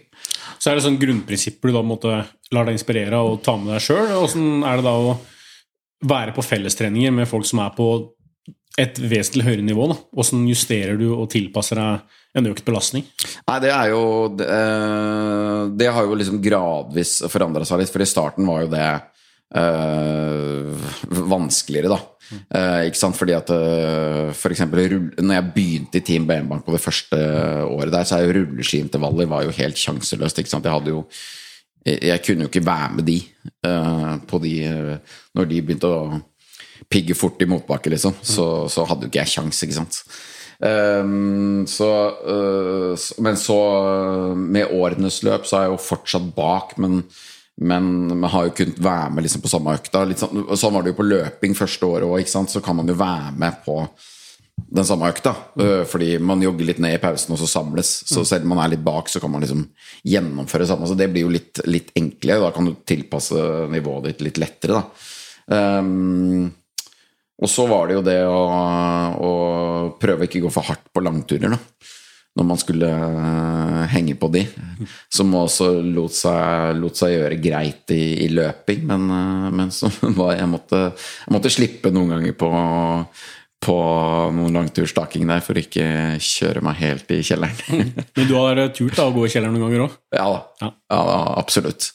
Så 0.61 0.69
er 0.69 0.77
det 0.77 0.85
sånn 0.85 0.99
grunnprinsipper 1.01 1.71
du 1.71 1.73
da 1.73 1.81
måtte 1.81 2.23
lar 2.53 2.67
deg 2.67 2.77
inspirere 2.77 3.17
og 3.17 3.41
ta 3.41 3.55
med 3.57 3.73
deg 3.73 3.81
sjøl. 3.81 4.11
Åssen 4.21 4.65
er 4.67 4.77
det 4.77 4.85
da 4.85 4.93
å 4.93 5.15
være 6.05 6.33
på 6.35 6.45
fellestreninger 6.45 7.13
med 7.13 7.29
folk 7.29 7.47
som 7.49 7.61
er 7.63 7.73
på 7.73 7.87
et 8.79 8.99
vesentlig 8.99 9.47
høyere 9.47 9.65
nivå? 9.65 9.87
da? 9.91 9.97
Hvordan 10.15 10.47
justerer 10.49 10.99
du 10.99 11.09
og 11.13 11.29
tilpasser 11.33 11.79
deg 11.79 12.19
en 12.39 12.51
økt 12.51 12.63
belastning? 12.67 13.07
Nei, 13.49 13.57
det 13.63 13.71
er 13.75 13.91
jo 13.91 14.03
Det, 14.37 14.47
eh, 14.47 15.63
det 15.75 15.91
har 15.91 16.07
jo 16.07 16.15
liksom 16.15 16.41
gradvis 16.43 17.19
forandra 17.31 17.67
seg 17.67 17.81
litt, 17.81 17.91
for 17.91 18.03
i 18.03 18.09
starten 18.09 18.47
var 18.47 18.63
jo 18.63 18.71
det 18.71 18.87
øh, 19.59 20.87
vanskeligere, 21.33 21.91
da. 21.91 21.99
Eh, 22.31 22.87
ikke 22.87 23.01
sant? 23.01 23.17
Fordi 23.19 23.35
at 23.35 23.51
uh, 23.51 24.31
for 24.37 24.53
eksempel 24.53 24.95
når 25.19 25.35
jeg 25.35 25.51
begynte 25.55 25.99
i 25.99 26.05
Team 26.05 26.27
BM-bank 26.29 26.63
på 26.65 26.75
det 26.75 26.83
første 26.83 27.19
året 27.67 27.91
der, 27.91 28.07
så 28.07 28.17
er 28.17 28.27
jo 28.27 28.37
rulleskiintervaller 28.39 29.29
var 29.31 29.45
jo 29.47 29.55
helt 29.57 29.79
sjanseløst. 29.79 30.39
Ikke 30.39 30.53
sant? 30.53 30.67
Jeg 30.67 30.77
hadde 30.77 30.95
jo 30.95 31.05
jeg, 31.81 32.21
kunne 32.21 32.45
jo 32.45 32.51
ikke 32.51 32.65
være 32.65 32.91
med 32.93 33.07
de 33.09 33.17
uh, 33.65 34.41
de 34.43 34.51
uh, 34.69 35.15
Når 35.33 35.47
de 35.49 35.61
begynte 35.65 35.89
å 35.89 36.19
pigge 36.89 37.15
fort 37.17 37.41
i 37.41 37.47
motbakke, 37.49 37.91
liksom, 37.93 38.15
så, 38.21 38.47
så 38.71 38.85
hadde 38.89 39.07
jo 39.07 39.11
ikke 39.11 39.23
jeg 39.23 39.33
kjangs, 39.35 39.63
ikke 39.65 39.79
sant. 39.79 40.01
Um, 40.61 41.65
så, 41.69 41.89
uh, 42.21 43.05
men 43.25 43.37
så, 43.39 43.57
øh, 43.81 44.37
med 44.37 44.73
årenes 44.77 45.23
løp, 45.25 45.47
så 45.49 45.57
er 45.57 45.65
jeg 45.65 45.73
jo 45.73 45.81
fortsatt 45.81 46.27
bak, 46.35 46.75
men, 46.81 47.01
men 47.57 47.89
man 48.11 48.29
har 48.29 48.47
jo 48.47 48.55
kunnet 48.59 48.81
være 48.83 49.09
med 49.15 49.25
liksom 49.25 49.41
på 49.41 49.51
samme 49.51 49.73
økta. 49.79 50.05
Sånn, 50.21 50.45
sånn 50.53 50.75
var 50.75 50.85
det 50.85 50.93
jo 50.93 50.99
på 51.01 51.09
løping 51.09 51.57
første 51.57 51.89
året 51.89 52.05
òg, 52.09 52.29
så 52.29 52.61
kan 52.63 52.77
man 52.77 52.89
jo 52.89 52.97
være 52.99 53.33
med 53.41 53.61
på 53.65 53.79
den 54.71 54.85
samme 54.85 55.09
økta. 55.09 55.33
Mm. 55.57 55.85
Fordi 55.89 56.11
man 56.21 56.43
jogger 56.43 56.67
litt 56.67 56.81
ned 56.83 56.97
i 56.97 57.01
pausen, 57.01 57.33
og 57.33 57.41
så 57.41 57.49
samles. 57.49 57.89
Så 58.07 58.23
selv 58.27 58.45
om 58.45 58.53
man 58.53 58.63
er 58.63 58.75
litt 58.75 58.85
bak, 58.85 59.09
så 59.09 59.21
kan 59.23 59.33
man 59.33 59.43
liksom 59.43 59.65
gjennomføre 60.07 60.67
samme. 60.69 60.89
Så 60.89 60.97
det 60.99 61.09
blir 61.11 61.25
jo 61.25 61.33
litt, 61.33 61.63
litt 61.65 61.91
enklere. 61.97 62.43
Da 62.45 62.53
kan 62.55 62.69
du 62.69 62.75
tilpasse 62.87 63.41
nivået 63.73 64.11
ditt 64.11 64.25
litt 64.29 64.41
lettere, 64.41 64.81
da. 64.81 65.09
Ehm, 65.51 66.51
og 67.41 67.49
så 67.49 67.65
var 67.69 67.89
det 67.89 67.97
jo 67.97 68.03
det 68.05 68.19
å, 68.29 68.41
å 69.17 69.31
prøve 70.01 70.27
ikke 70.27 70.43
å 70.43 70.45
gå 70.45 70.53
for 70.53 70.67
hardt 70.69 70.87
på 70.93 71.01
langturer, 71.03 71.55
da. 71.55 71.89
når 72.37 72.47
man 72.47 72.59
skulle 72.61 72.89
eh, 72.91 73.81
henge 73.95 74.15
på 74.21 74.29
de. 74.31 74.45
Som 75.11 75.33
også 75.35 75.71
lot 75.81 76.13
seg, 76.15 76.77
lot 76.79 76.99
seg 76.99 77.15
gjøre 77.15 77.41
greit 77.41 77.93
i, 77.95 78.01
i 78.27 78.29
løping, 78.31 78.85
men, 78.87 79.09
eh, 79.17 79.47
men 79.57 79.73
som 79.73 79.91
var 80.19 80.37
jeg 80.37 80.49
måtte, 80.53 80.83
jeg 80.93 81.35
måtte 81.35 81.53
slippe 81.53 81.93
noen 81.93 82.13
ganger 82.13 82.37
på, 82.37 82.51
på 83.65 83.77
noen 84.37 84.61
langturstaking 84.61 85.25
der 85.29 85.41
for 85.45 85.57
ikke 85.57 85.85
kjøre 86.21 86.63
meg 86.65 86.79
helt 86.81 87.11
i 87.13 87.23
kjelleren. 87.25 87.91
Men 88.17 88.29
du 88.29 88.37
har 88.37 88.61
turt 88.73 88.95
da 88.97 89.09
å 89.09 89.13
gå 89.13 89.25
i 89.27 89.33
kjelleren 89.33 89.53
noen 89.57 89.67
ganger 89.67 89.87
òg? 89.89 89.99
ja 90.17 90.29
da, 90.29 90.39
Ja. 90.61 90.71
ja 90.93 91.01
da 91.09 91.19
absolutt. 91.41 91.91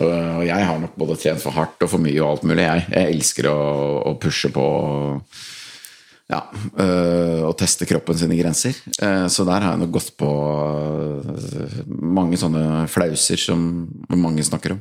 Og 0.00 0.10
og 0.10 0.46
jeg 0.46 0.66
har 0.66 0.78
nok 0.82 0.96
både 0.98 1.16
trent 1.22 1.40
for 1.42 1.54
hardt 1.54 1.82
og 1.86 1.90
for 1.92 2.02
mye 2.02 2.18
og 2.22 2.30
alt 2.32 2.46
mulig. 2.48 2.64
Jeg, 2.66 2.86
jeg 2.90 3.14
elsker 3.14 3.46
å, 3.50 3.58
å 4.10 4.14
pushe 4.18 4.50
på 4.54 4.64
ja, 6.32 6.38
øh, 6.80 7.50
teste 7.60 7.84
kroppen 7.86 8.16
sine 8.18 8.36
grenser. 8.38 8.74
Eh, 8.98 9.26
Så 9.28 9.44
der 9.46 9.60
har 9.60 9.74
jeg 9.74 9.82
nok 9.84 9.92
gått 9.94 10.10
på 10.18 10.30
øh, 10.30 11.76
mange 11.88 12.38
sånne 12.40 12.86
flauser 12.90 13.38
som 13.40 13.60
mange 14.08 14.42
snakker 14.46 14.74
om. 14.74 14.80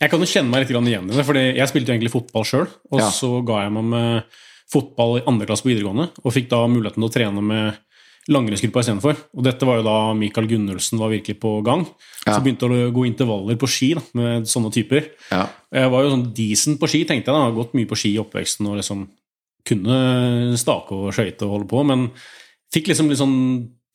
Jeg 0.00 0.10
kan 0.12 0.22
jo 0.22 0.30
kjenne 0.30 0.50
meg 0.52 0.64
litt 0.64 0.70
igjen 0.74 1.10
i 1.10 1.16
det, 1.18 1.26
fordi 1.26 1.44
jeg 1.58 1.68
spilte 1.70 1.90
jo 1.92 1.96
egentlig 1.98 2.14
fotball 2.14 2.46
sjøl. 2.48 2.68
Og 2.92 3.00
Ja. 3.02 3.10
så 3.10 3.32
ga 3.44 3.64
jeg 3.64 3.74
meg 3.74 3.84
med 3.90 4.22
fotball 4.70 5.18
i 5.18 5.24
andre 5.28 5.46
klasse 5.50 5.62
på 5.66 5.72
videregående, 5.74 6.08
og 6.24 6.32
fikk 6.32 6.48
da 6.50 6.62
muligheten 6.66 7.02
til 7.02 7.10
å 7.10 7.12
trene 7.12 7.42
med 7.42 7.74
langrennsgruppa 8.32 8.80
istedenfor. 8.84 9.18
Og 9.36 9.44
dette 9.44 9.66
var 9.68 9.80
jo 9.80 9.86
da 9.86 9.96
Mikael 10.16 10.48
Gunnulfsen 10.48 11.00
var 11.00 11.12
virkelig 11.12 11.36
på 11.42 11.58
gang. 11.66 11.84
Ja. 12.24 12.36
Så 12.36 12.40
begynte 12.44 12.68
å 12.68 12.88
gå 12.94 13.04
intervaller 13.08 13.58
på 13.60 13.68
ski 13.68 13.90
da, 13.98 14.04
med 14.16 14.48
sånne 14.50 14.72
typer. 14.74 15.10
Ja, 15.30 15.46
Jeg 15.74 15.92
var 15.92 16.04
jo 16.04 16.14
sånn 16.14 16.28
decent 16.36 16.80
på 16.80 16.88
ski, 16.88 17.04
tenkte 17.04 17.28
jeg. 17.28 17.34
da, 17.34 17.42
Jeg 17.42 17.52
har 17.52 17.58
gått 17.58 17.76
mye 17.76 17.90
på 17.90 17.98
ski 18.00 18.14
i 18.14 18.22
oppveksten 18.22 18.70
og 18.70 18.78
liksom 18.80 19.06
kunne 19.64 19.98
stake 20.60 20.92
og 20.96 21.12
skøyte 21.16 21.46
og 21.46 21.54
holde 21.56 21.68
på, 21.70 21.84
men 21.88 22.08
fikk 22.74 22.90
liksom 22.92 23.08
litt 23.08 23.20
sånn 23.20 23.36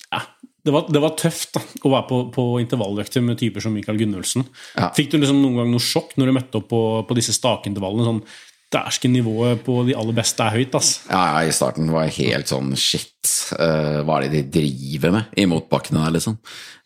ja, 0.10 0.24
det 0.66 0.74
var, 0.74 0.88
det 0.90 1.02
var 1.04 1.14
tøft 1.18 1.54
da, 1.56 1.62
å 1.86 1.92
være 1.94 2.08
på, 2.10 2.18
på 2.34 2.46
intervalløkter 2.64 3.24
med 3.26 3.38
typer 3.40 3.64
som 3.64 3.76
Mikael 3.78 4.00
Gunnulfsen. 4.00 4.46
Ja. 4.76 4.90
Fikk 4.98 5.12
du 5.14 5.20
liksom 5.20 5.42
noen 5.44 5.62
gang 5.62 5.70
noe 5.74 5.84
sjokk 5.84 6.16
når 6.18 6.30
du 6.30 6.36
møtte 6.40 6.62
opp 6.62 6.70
på, 6.72 6.82
på 7.08 7.18
disse 7.18 7.36
stakeintervallene? 7.38 8.08
sånn, 8.08 8.24
Dæsken, 8.70 9.16
nivået 9.18 9.64
på 9.66 9.80
de 9.88 9.96
aller 9.98 10.14
beste 10.14 10.46
er 10.46 10.54
høyt, 10.54 10.76
ass. 10.78 11.00
Ja, 11.10 11.42
i 11.42 11.54
starten 11.56 11.88
var 11.90 12.04
jeg 12.06 12.30
helt 12.30 12.52
sånn 12.52 12.76
shit, 12.78 13.32
uh, 13.58 14.06
hva 14.06 14.20
er 14.20 14.28
det 14.28 14.44
de 14.44 14.60
driver 14.60 15.16
med 15.16 15.40
i 15.42 15.48
motbakkene 15.50 16.04
der, 16.04 16.14
liksom? 16.20 16.36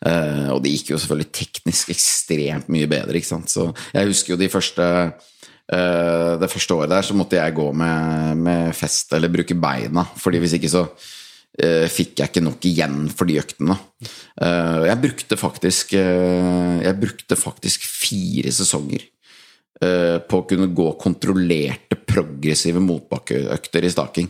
Uh, 0.00 0.48
og 0.54 0.62
det 0.64 0.72
gikk 0.72 0.94
jo 0.94 1.00
selvfølgelig 1.02 1.28
teknisk 1.36 1.92
ekstremt 1.92 2.70
mye 2.72 2.88
bedre, 2.88 3.18
ikke 3.20 3.28
sant. 3.34 3.52
Så 3.52 3.68
jeg 3.92 4.08
husker 4.08 4.32
jo 4.32 4.40
de 4.40 4.48
første 4.48 4.86
uh, 5.12 6.32
Det 6.40 6.50
første 6.54 6.78
året 6.78 6.94
der 6.94 7.04
så 7.04 7.18
måtte 7.20 7.36
jeg 7.36 7.56
gå 7.60 7.68
med, 7.76 8.40
med 8.48 8.72
fest 8.80 9.12
eller 9.12 9.32
bruke 9.36 9.56
beina, 9.56 10.08
fordi 10.16 10.40
hvis 10.40 10.56
ikke 10.60 10.72
så 10.72 10.88
fikk 11.54 12.18
jeg 12.18 12.32
ikke 12.32 12.40
nok 12.42 12.64
igjen 12.66 12.96
for 13.14 13.30
de 13.30 13.36
øktene. 13.38 13.76
Jeg 14.42 14.96
brukte 14.98 15.36
faktisk 15.38 15.92
Jeg 15.94 16.94
brukte 16.98 17.36
faktisk 17.38 17.84
fire 17.86 18.50
sesonger 18.50 19.04
på 19.74 20.38
å 20.38 20.44
kunne 20.48 20.68
gå 20.70 20.84
kontrollerte, 21.00 21.98
progressive 22.06 22.80
motbakkeøkter 22.80 23.84
i 23.84 23.90
staking. 23.90 24.28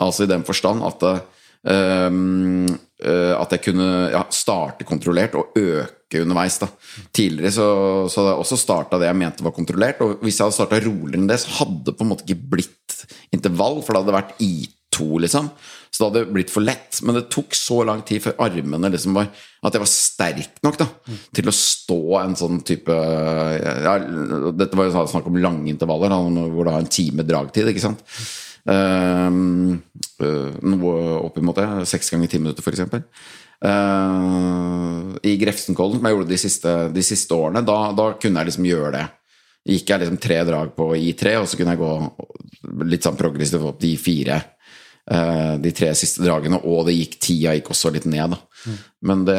Altså 0.00 0.24
i 0.24 0.30
den 0.30 0.44
forstand 0.46 0.84
at 0.86 1.06
eh, 1.06 1.20
eh, 1.68 3.32
at 3.36 3.54
jeg 3.54 3.64
kunne 3.68 3.88
ja, 4.14 4.22
starte 4.32 4.86
kontrollert 4.88 5.36
og 5.38 5.56
øke 5.60 6.22
underveis. 6.24 6.58
da. 6.62 6.70
Tidligere 7.12 7.52
så, 7.54 7.68
så 8.12 8.26
jeg 8.30 8.44
også 8.44 8.60
starta 8.60 9.00
det 9.00 9.10
jeg 9.10 9.20
mente 9.20 9.46
var 9.46 9.56
kontrollert, 9.56 10.00
og 10.04 10.24
hvis 10.24 10.40
jeg 10.40 10.48
hadde 10.48 10.58
starta 10.58 10.82
roligere 10.86 11.20
enn 11.20 11.30
det, 11.30 11.40
så 11.42 11.60
hadde 11.60 11.84
det 11.90 11.96
på 11.98 12.06
en 12.06 12.12
måte 12.14 12.26
ikke 12.26 12.54
blitt 12.56 13.04
intervall, 13.34 13.80
for 13.84 13.94
det 13.94 14.04
hadde 14.04 14.16
vært 14.16 14.34
I2, 14.42 15.10
liksom. 15.26 15.52
Så 15.90 16.06
det 16.06 16.20
hadde 16.22 16.32
blitt 16.34 16.52
for 16.52 16.64
lett. 16.64 17.00
Men 17.04 17.18
det 17.18 17.26
tok 17.34 17.56
så 17.58 17.80
lang 17.86 18.04
tid 18.06 18.22
før 18.24 18.38
armene 18.46 18.92
liksom 18.92 19.16
var 19.16 19.30
At 19.66 19.74
jeg 19.74 19.82
var 19.82 19.90
sterk 19.90 20.60
nok 20.64 20.78
da, 20.80 20.86
til 21.36 21.50
å 21.50 21.54
stå 21.54 22.00
en 22.22 22.36
sånn 22.38 22.62
type 22.64 22.94
ja, 22.94 23.96
Dette 24.56 24.78
var 24.78 24.88
jo 24.88 25.02
snakk 25.10 25.26
om 25.28 25.36
lange 25.42 25.68
intervaller, 25.72 26.14
hvor 26.54 26.64
det 26.64 26.76
har 26.76 26.84
en 26.84 26.94
time 26.94 27.26
dragtid, 27.28 27.68
ikke 27.68 27.84
sant. 27.84 28.00
Øh, 28.70 29.28
noe 30.70 30.96
oppimot 31.20 31.60
det. 31.60 31.68
Seks 31.90 32.12
ganger 32.14 32.30
ti 32.30 32.40
minutter, 32.40 32.64
f.eks. 32.64 32.86
Uh, 33.60 35.16
I 35.20 35.34
Grefsenkollen, 35.40 35.98
som 35.98 36.06
jeg 36.08 36.16
gjorde 36.16 36.30
de 36.30 36.40
siste, 36.40 36.74
de 36.94 37.02
siste 37.04 37.36
årene, 37.36 37.64
da, 37.66 37.90
da 37.96 38.12
kunne 38.20 38.40
jeg 38.40 38.50
liksom 38.50 38.68
gjøre 38.68 38.92
det. 38.96 39.06
Gikk 39.70 39.92
jeg 39.92 40.02
liksom 40.02 40.20
tre 40.24 40.38
drag 40.48 40.72
på 40.76 40.86
I3, 40.96 41.34
og 41.42 41.48
så 41.48 41.60
kunne 41.60 41.74
jeg 41.76 41.82
gå 41.82 42.86
litt 42.88 43.04
sånn 43.04 43.18
progressivt 43.20 43.66
opp 43.68 43.80
de 43.82 43.92
fire. 44.00 44.38
Eh, 45.10 45.54
de 45.62 45.72
tre 45.76 45.92
siste 45.98 46.24
dragene, 46.24 46.60
og 46.64 46.86
det 46.88 46.98
gikk 46.98 47.18
tida 47.22 47.56
gikk 47.56 47.72
også 47.72 47.92
litt 47.94 48.08
ned, 48.10 48.36
da. 48.36 48.40
Men 49.00 49.22
det, 49.24 49.38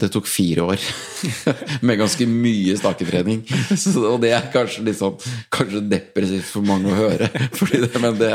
det 0.00 0.08
tok 0.12 0.28
fire 0.28 0.64
år 0.72 0.84
med 1.86 1.98
ganske 2.00 2.24
mye 2.28 2.76
staketrening. 2.80 3.42
Og 4.12 4.16
det 4.22 4.32
er 4.32 4.48
kanskje 4.54 4.86
litt 4.86 4.96
sånn 4.96 5.18
Kanskje 5.52 5.82
depressivt 5.84 6.48
for 6.48 6.64
mange 6.64 6.88
å 6.88 6.96
høre, 6.96 7.28
Fordi 7.58 7.82
det, 7.84 7.92
men 8.00 8.16
det, 8.20 8.32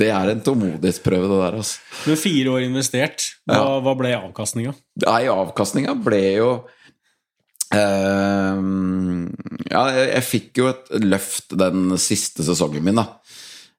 det 0.00 0.08
er 0.16 0.32
en 0.32 0.42
tålmodighetsprøve, 0.46 1.28
det 1.28 1.40
der, 1.42 1.60
altså. 1.60 1.84
Men 2.08 2.20
fire 2.22 2.56
år 2.56 2.66
investert, 2.70 3.28
hva, 3.50 3.80
hva 3.84 3.96
ble 3.98 4.14
avkastninga? 4.16 4.72
Nei, 5.04 5.22
avkastninga 5.32 5.96
ble 6.00 6.22
jo 6.38 6.50
eh, 7.76 8.64
Ja, 9.68 9.84
jeg, 9.92 10.08
jeg 10.14 10.28
fikk 10.30 10.62
jo 10.62 10.72
et 10.72 10.92
løft 11.04 11.52
den 11.60 11.92
siste 12.00 12.46
sesongen 12.48 12.88
min, 12.88 13.02
da. 13.02 13.19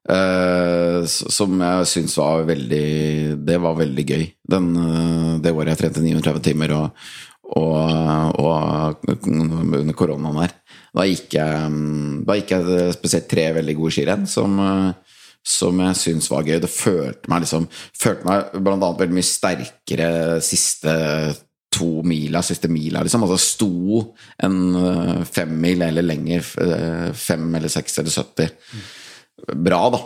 Eh, 0.02 1.04
som 1.06 1.60
jeg 1.62 1.86
syns 1.86 2.16
var 2.18 2.40
veldig 2.48 2.86
Det 3.46 3.58
var 3.62 3.76
veldig 3.78 4.04
gøy. 4.06 4.24
Den, 4.54 4.72
eh, 4.76 5.28
det 5.42 5.52
året 5.54 5.76
jeg 5.76 5.82
trente 5.84 6.02
39 6.02 6.42
timer 6.42 6.74
og, 6.74 7.04
og, 7.54 8.40
og 8.42 9.28
under 9.28 9.94
koronaen 9.94 10.42
her. 10.42 10.56
Da 10.92 11.06
gikk 11.06 11.38
jeg, 11.38 11.70
da 12.26 12.36
gikk 12.36 12.50
jeg 12.56 12.96
spesielt 12.98 13.30
tre 13.30 13.46
veldig 13.60 13.76
gode 13.78 13.94
skirenn 13.94 14.26
som 14.26 14.58
eh, 14.58 15.18
som 15.42 15.80
jeg 15.82 15.98
syns 15.98 16.28
var 16.30 16.46
gøy. 16.46 16.58
Det 16.62 16.70
følte 16.70 17.30
meg 17.30 17.42
liksom 17.42 17.64
Følte 17.98 18.28
meg 18.28 18.52
blant 18.62 18.82
annet 18.82 19.00
veldig 19.00 19.16
mye 19.16 19.26
sterkere 19.26 20.10
siste 20.42 20.92
to 21.72 22.02
mila, 22.06 22.42
siste 22.44 22.68
mila, 22.68 23.00
liksom. 23.02 23.24
Altså 23.24 23.38
sto 23.40 24.02
en 24.44 25.24
femmil 25.24 25.82
eller 25.86 26.04
lenger, 26.04 26.44
fem 27.16 27.46
eller 27.56 27.72
seks 27.72 27.96
eller 28.02 28.12
70. 28.12 28.52
Bra, 29.50 29.84
da. 29.90 30.02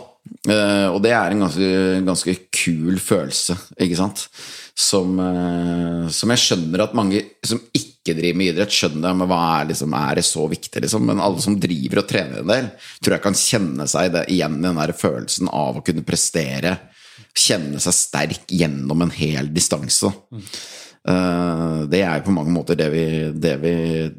Uh, 0.47 0.87
og 0.91 1.01
det 1.03 1.11
er 1.15 1.31
en 1.31 1.43
ganske, 1.45 1.67
ganske 2.07 2.33
kul 2.55 2.97
følelse, 2.99 3.55
ikke 3.83 3.99
sant. 3.99 4.25
Som, 4.77 5.17
uh, 5.19 6.07
som 6.13 6.33
jeg 6.33 6.43
skjønner 6.43 6.83
at 6.83 6.95
mange 6.97 7.21
som 7.45 7.61
ikke 7.75 8.15
driver 8.17 8.39
med 8.39 8.51
idrett, 8.53 8.73
skjønner 8.73 9.15
men 9.17 9.29
hva 9.29 9.39
er, 9.57 9.69
liksom, 9.71 9.95
er 9.97 10.19
det 10.19 10.25
så 10.27 10.47
viktig, 10.51 10.83
liksom. 10.83 11.05
Men 11.09 11.23
alle 11.23 11.43
som 11.43 11.57
driver 11.59 12.01
og 12.01 12.09
trener 12.09 12.41
en 12.41 12.51
del, 12.51 12.71
tror 13.01 13.17
jeg 13.17 13.25
kan 13.27 13.39
kjenne 13.39 13.87
seg 13.91 14.13
det, 14.15 14.25
igjen 14.35 14.59
i 14.59 14.65
den 14.67 14.81
der 14.81 14.95
følelsen 14.97 15.51
av 15.53 15.79
å 15.79 15.85
kunne 15.85 16.05
prestere. 16.07 16.77
Kjenne 17.37 17.81
seg 17.83 17.95
sterk 17.95 18.51
gjennom 18.57 19.05
en 19.05 19.13
hel 19.13 19.51
distanse. 19.53 20.11
Uh, 21.07 21.85
det 21.87 22.01
er 22.03 22.19
jo 22.19 22.27
på 22.27 22.35
mange 22.35 22.51
måter 22.51 22.79
det 22.79 22.89
vi, 22.91 23.05
det 23.31 23.55
vi 23.63 23.77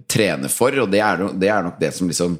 trener 0.09 0.52
for, 0.52 0.72
og 0.85 0.88
det 0.92 1.02
er, 1.04 1.26
det 1.37 1.52
er 1.52 1.66
nok 1.66 1.81
det 1.83 1.92
som 1.96 2.09
liksom 2.09 2.38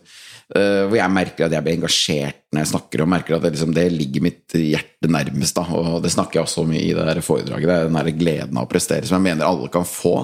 Hvor 0.48 0.96
jeg 0.96 1.12
merker 1.12 1.44
at 1.44 1.52
jeg 1.52 1.64
blir 1.66 1.76
engasjert 1.76 2.38
når 2.48 2.62
jeg 2.62 2.70
snakker, 2.70 3.02
og 3.04 3.11
merker 3.12 3.37
at 3.37 3.42
det, 3.44 3.50
liksom, 3.52 3.72
det 3.76 3.82
ligger 3.92 4.22
mitt 4.24 4.54
hjerte 4.56 5.11
nærmest. 5.12 5.58
Da, 5.58 5.64
og 5.76 5.98
det 6.04 6.12
snakker 6.14 6.38
jeg 6.38 6.46
også 6.46 6.62
om 6.64 6.70
i 6.72 6.87
det 6.96 7.04
der 7.11 7.20
foredraget. 7.24 7.68
Det 7.68 7.74
er 7.74 7.90
den 7.90 7.98
der 7.98 8.14
gleden 8.16 8.56
av 8.56 8.64
å 8.64 8.70
prestere 8.70 9.04
som 9.04 9.18
jeg 9.18 9.26
mener 9.26 9.48
alle 9.48 9.68
kan 9.72 9.84
få 9.84 10.14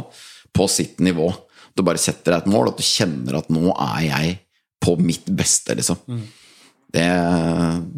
på 0.55 0.69
sitt 0.73 1.03
nivå. 1.05 1.29
Du 1.77 1.83
bare 1.85 2.01
setter 2.01 2.33
deg 2.33 2.45
et 2.45 2.51
mål, 2.55 2.71
og 2.71 2.73
at 2.73 2.81
du 2.81 2.87
kjenner 2.87 3.37
at 3.41 3.53
nå 3.53 3.69
er 3.75 4.01
jeg 4.07 4.35
på 4.85 4.97
mitt 5.03 5.29
beste, 5.37 5.77
liksom. 5.77 6.01
Det, 6.95 7.05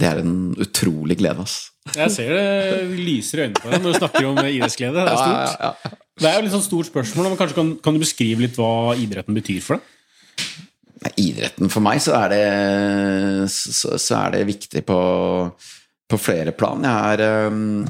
det 0.01 0.07
er 0.09 0.23
en 0.23 0.37
utrolig 0.63 1.19
glede, 1.21 1.45
ass. 1.45 1.57
Jeg 1.95 2.11
ser 2.15 2.33
det 2.33 2.97
lyser 2.97 3.39
i 3.39 3.43
øynene 3.45 3.61
på 3.61 3.71
deg 3.71 3.83
når 3.85 3.93
du 3.93 3.99
snakker 4.01 4.27
om 4.27 4.39
idrettsglede. 4.41 5.05
Det 5.05 5.13
er 5.13 5.21
stort. 5.21 5.37
Ja, 5.37 5.51
ja, 5.61 5.75
ja. 5.85 5.99
Det 6.17 6.31
er 6.31 6.39
jo 6.39 6.45
litt 6.47 6.55
sånn 6.55 6.65
stort 6.65 6.89
spørsmål, 6.89 7.29
men 7.29 7.39
kanskje 7.39 7.59
kan, 7.59 7.75
kan 7.85 7.95
du 7.95 8.01
beskrive 8.03 8.47
litt 8.47 8.57
hva 8.59 8.97
idretten 8.97 9.37
betyr 9.37 9.61
for 9.63 9.77
deg? 9.77 9.93
Idretten 11.21 11.71
for 11.73 11.85
meg 11.85 12.01
så 12.01 12.15
er 12.23 12.33
det, 12.33 12.45
så, 13.53 13.99
så 14.01 14.21
er 14.23 14.37
det 14.37 14.47
viktig 14.49 14.83
på, 14.89 15.01
på 16.09 16.21
flere 16.21 16.55
plan. 16.57 16.85
Jeg 16.87 17.19
er, 17.19 17.51
um, 17.53 17.85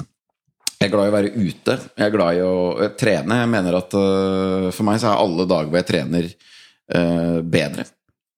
jeg 0.77 0.88
er 0.88 0.92
glad 0.92 1.07
i 1.07 1.12
å 1.12 1.16
være 1.16 1.35
ute. 1.37 1.77
Jeg 1.95 2.09
er 2.09 2.14
glad 2.14 2.38
i 2.38 2.42
å 2.45 2.57
øh, 2.83 2.90
trene. 2.99 3.38
Jeg 3.45 3.53
mener 3.53 3.79
at 3.79 3.95
øh, 3.97 4.66
for 4.75 4.88
meg 4.88 4.99
så 5.01 5.12
er 5.12 5.23
alle 5.23 5.47
dager 5.49 5.71
hvor 5.71 5.81
jeg 5.81 5.90
trener 5.92 6.27
øh, 6.29 7.38
bedre 7.47 7.87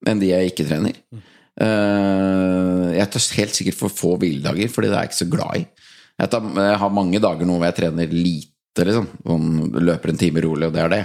enn 0.06 0.20
de 0.20 0.30
jeg 0.30 0.52
ikke 0.52 0.66
trener. 0.68 1.00
Eh, 1.58 2.84
jeg 2.94 3.10
tør 3.10 3.26
helt 3.40 3.58
sikkert 3.58 3.78
for 3.80 3.94
få 3.94 4.14
hviledager, 4.20 4.70
fordi 4.70 4.90
det 4.90 4.96
er 4.96 5.06
jeg 5.06 5.12
ikke 5.12 5.22
så 5.22 5.32
glad 5.32 5.58
i. 5.58 5.66
Jeg, 6.18 6.78
har 6.82 6.94
mange 6.94 7.20
dager 7.22 7.46
nå 7.46 7.58
hvor 7.58 7.68
jeg 7.68 7.78
trener 7.78 8.14
lite, 8.14 8.86
liksom. 8.86 9.06
Sånn, 9.26 9.50
løper 9.82 10.12
en 10.12 10.20
time 10.20 10.42
rolig, 10.42 10.68
og 10.68 10.74
det 10.74 10.84
er 10.84 10.94
det. 10.94 11.02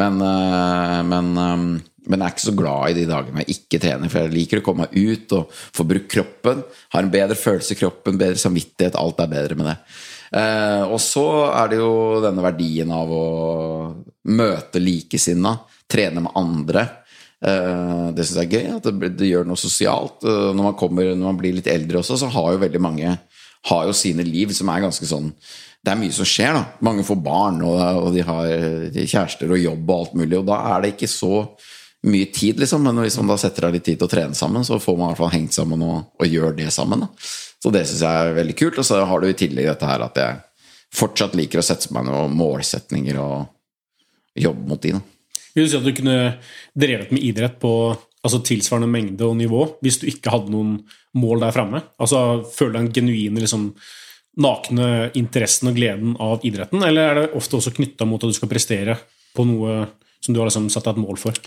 Men, 0.00 0.20
eh, 0.24 1.00
men, 1.12 1.32
eh, 1.44 1.66
men 2.06 2.22
jeg 2.22 2.26
er 2.26 2.34
ikke 2.34 2.46
så 2.46 2.56
glad 2.56 2.90
i 2.90 2.96
de 3.00 3.06
dagene 3.10 3.42
jeg 3.42 3.56
ikke 3.56 3.80
trener, 3.82 4.10
for 4.10 4.22
jeg 4.22 4.34
liker 4.34 4.60
å 4.60 4.66
komme 4.66 4.86
meg 4.86 4.94
ut 4.94 5.32
og 5.38 5.54
få 5.54 5.86
brukt 5.88 6.10
kroppen. 6.12 6.62
Har 6.94 7.02
en 7.02 7.12
bedre 7.12 7.38
følelse 7.38 7.74
i 7.74 7.80
kroppen, 7.80 8.20
bedre 8.20 8.38
samvittighet, 8.40 8.98
alt 9.00 9.22
er 9.22 9.32
bedre 9.32 9.58
med 9.58 9.70
det. 9.72 9.76
Eh, 10.34 10.84
og 10.86 10.98
så 11.02 11.26
er 11.52 11.72
det 11.72 11.80
jo 11.80 12.20
denne 12.24 12.44
verdien 12.44 12.92
av 12.94 13.10
å 13.12 13.26
møte 14.36 14.82
likesinna, 14.82 15.56
trene 15.90 16.24
med 16.24 16.38
andre. 16.38 16.86
Eh, 17.40 18.08
det 18.16 18.26
syns 18.26 18.40
jeg 18.42 18.48
er 18.48 18.56
gøy. 18.56 18.72
At 18.78 18.88
det, 18.88 19.12
det, 19.18 19.30
gjør 19.30 19.46
noe 19.48 19.60
sosialt. 19.60 20.22
Eh, 20.26 20.50
når 20.52 20.70
man, 20.70 20.78
kommer, 20.78 21.12
når 21.14 21.30
man 21.30 21.40
blir 21.40 21.56
litt 21.58 21.70
eldre 21.70 22.02
også, 22.02 22.18
så 22.22 22.30
har 22.34 22.52
jo 22.54 22.64
veldig 22.64 22.82
mange 22.82 23.16
har 23.66 23.86
jo 23.88 23.94
sine 23.98 24.22
liv 24.22 24.52
som 24.54 24.68
er 24.70 24.84
ganske 24.84 25.08
sånn 25.08 25.32
Det 25.82 25.90
er 25.90 25.98
mye 25.98 26.14
som 26.14 26.26
skjer, 26.28 26.54
da. 26.54 26.60
Mange 26.86 27.02
får 27.06 27.18
barn, 27.22 27.58
og, 27.66 27.80
og 28.02 28.12
de 28.14 28.22
har 28.26 28.46
kjærester 28.94 29.50
og 29.54 29.58
jobb 29.62 29.90
og 29.90 29.96
alt 29.96 30.14
mulig, 30.18 30.38
og 30.38 30.46
da 30.48 30.60
er 30.72 30.82
det 30.82 30.92
ikke 30.94 31.10
så 31.10 31.40
mye 32.06 32.28
tid, 32.34 32.60
liksom. 32.62 32.84
Men 32.86 33.02
hvis 33.02 33.18
man 33.20 33.30
da 33.32 33.38
setter 33.40 33.68
av 33.68 33.74
litt 33.74 33.86
tid 33.86 33.98
til 34.00 34.08
å 34.08 34.12
trene 34.12 34.38
sammen, 34.38 34.64
så 34.66 34.78
får 34.82 34.96
man 34.96 35.10
i 35.10 35.14
hvert 35.14 35.22
fall 35.24 35.34
hengt 35.34 35.56
sammen 35.56 35.82
og, 35.86 36.12
og 36.18 36.30
gjør 36.30 36.56
det 36.58 36.70
sammen. 36.74 37.04
Da. 37.04 37.10
Så 37.62 37.72
det 37.74 37.86
syns 37.88 38.04
jeg 38.06 38.22
er 38.28 38.36
veldig 38.36 38.56
kult. 38.58 38.80
Og 38.82 38.88
så 38.88 39.02
har 39.10 39.22
du 39.22 39.28
i 39.28 39.38
tillegg 39.38 39.68
dette 39.70 39.90
her 39.90 40.04
at 40.06 40.20
jeg 40.22 40.42
fortsatt 40.96 41.36
liker 41.38 41.60
å 41.60 41.66
sette 41.66 41.92
meg 41.94 42.06
noen 42.08 42.34
målsetninger 42.36 43.18
og 43.20 43.46
jobbe 44.38 44.68
mot 44.70 44.82
de. 44.82 44.96
Da. 44.96 45.02
Vil 45.56 45.66
du 45.66 45.72
si 45.72 45.78
at 45.78 45.86
du 45.86 45.94
kunne 45.96 46.18
drevet 46.76 47.12
med 47.14 47.24
idrett 47.24 47.58
på 47.62 47.72
altså 48.26 48.40
tilsvarende 48.44 48.90
mengde 48.90 49.26
og 49.26 49.36
nivå 49.38 49.62
hvis 49.84 50.00
du 50.02 50.08
ikke 50.10 50.32
hadde 50.34 50.52
noen 50.52 50.78
mål 51.16 51.46
der 51.46 51.54
framme? 51.56 51.82
Altså, 52.02 52.42
føler 52.52 52.74
du 52.74 52.78
den 52.80 52.92
genuine 52.98 53.42
liksom, 53.42 53.70
nakne 54.42 55.08
interessen 55.16 55.70
og 55.70 55.78
gleden 55.78 56.16
av 56.20 56.44
idretten, 56.44 56.82
eller 56.84 57.08
er 57.08 57.20
det 57.22 57.28
ofte 57.38 57.56
også 57.56 57.72
knytta 57.78 58.08
mot 58.08 58.20
at 58.20 58.32
du 58.32 58.36
skal 58.36 58.50
prestere 58.50 58.98
på 59.36 59.46
noe 59.48 59.86
som 60.20 60.34
du 60.34 60.42
har 60.42 60.50
liksom 60.50 60.68
satt 60.72 60.84
deg 60.88 60.98
et 60.98 61.04
mål 61.06 61.20
for? 61.20 61.40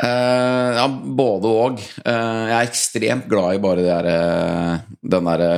Uh, 0.00 0.70
ja, 0.78 0.86
både 0.88 1.52
og. 1.52 1.84
Uh, 2.00 2.46
jeg 2.48 2.56
er 2.56 2.70
ekstremt 2.70 3.28
glad 3.28 3.58
i 3.58 3.62
bare 3.62 3.84
der, 3.84 4.08
uh, 4.08 4.98
den 5.16 5.30
derre 5.30 5.52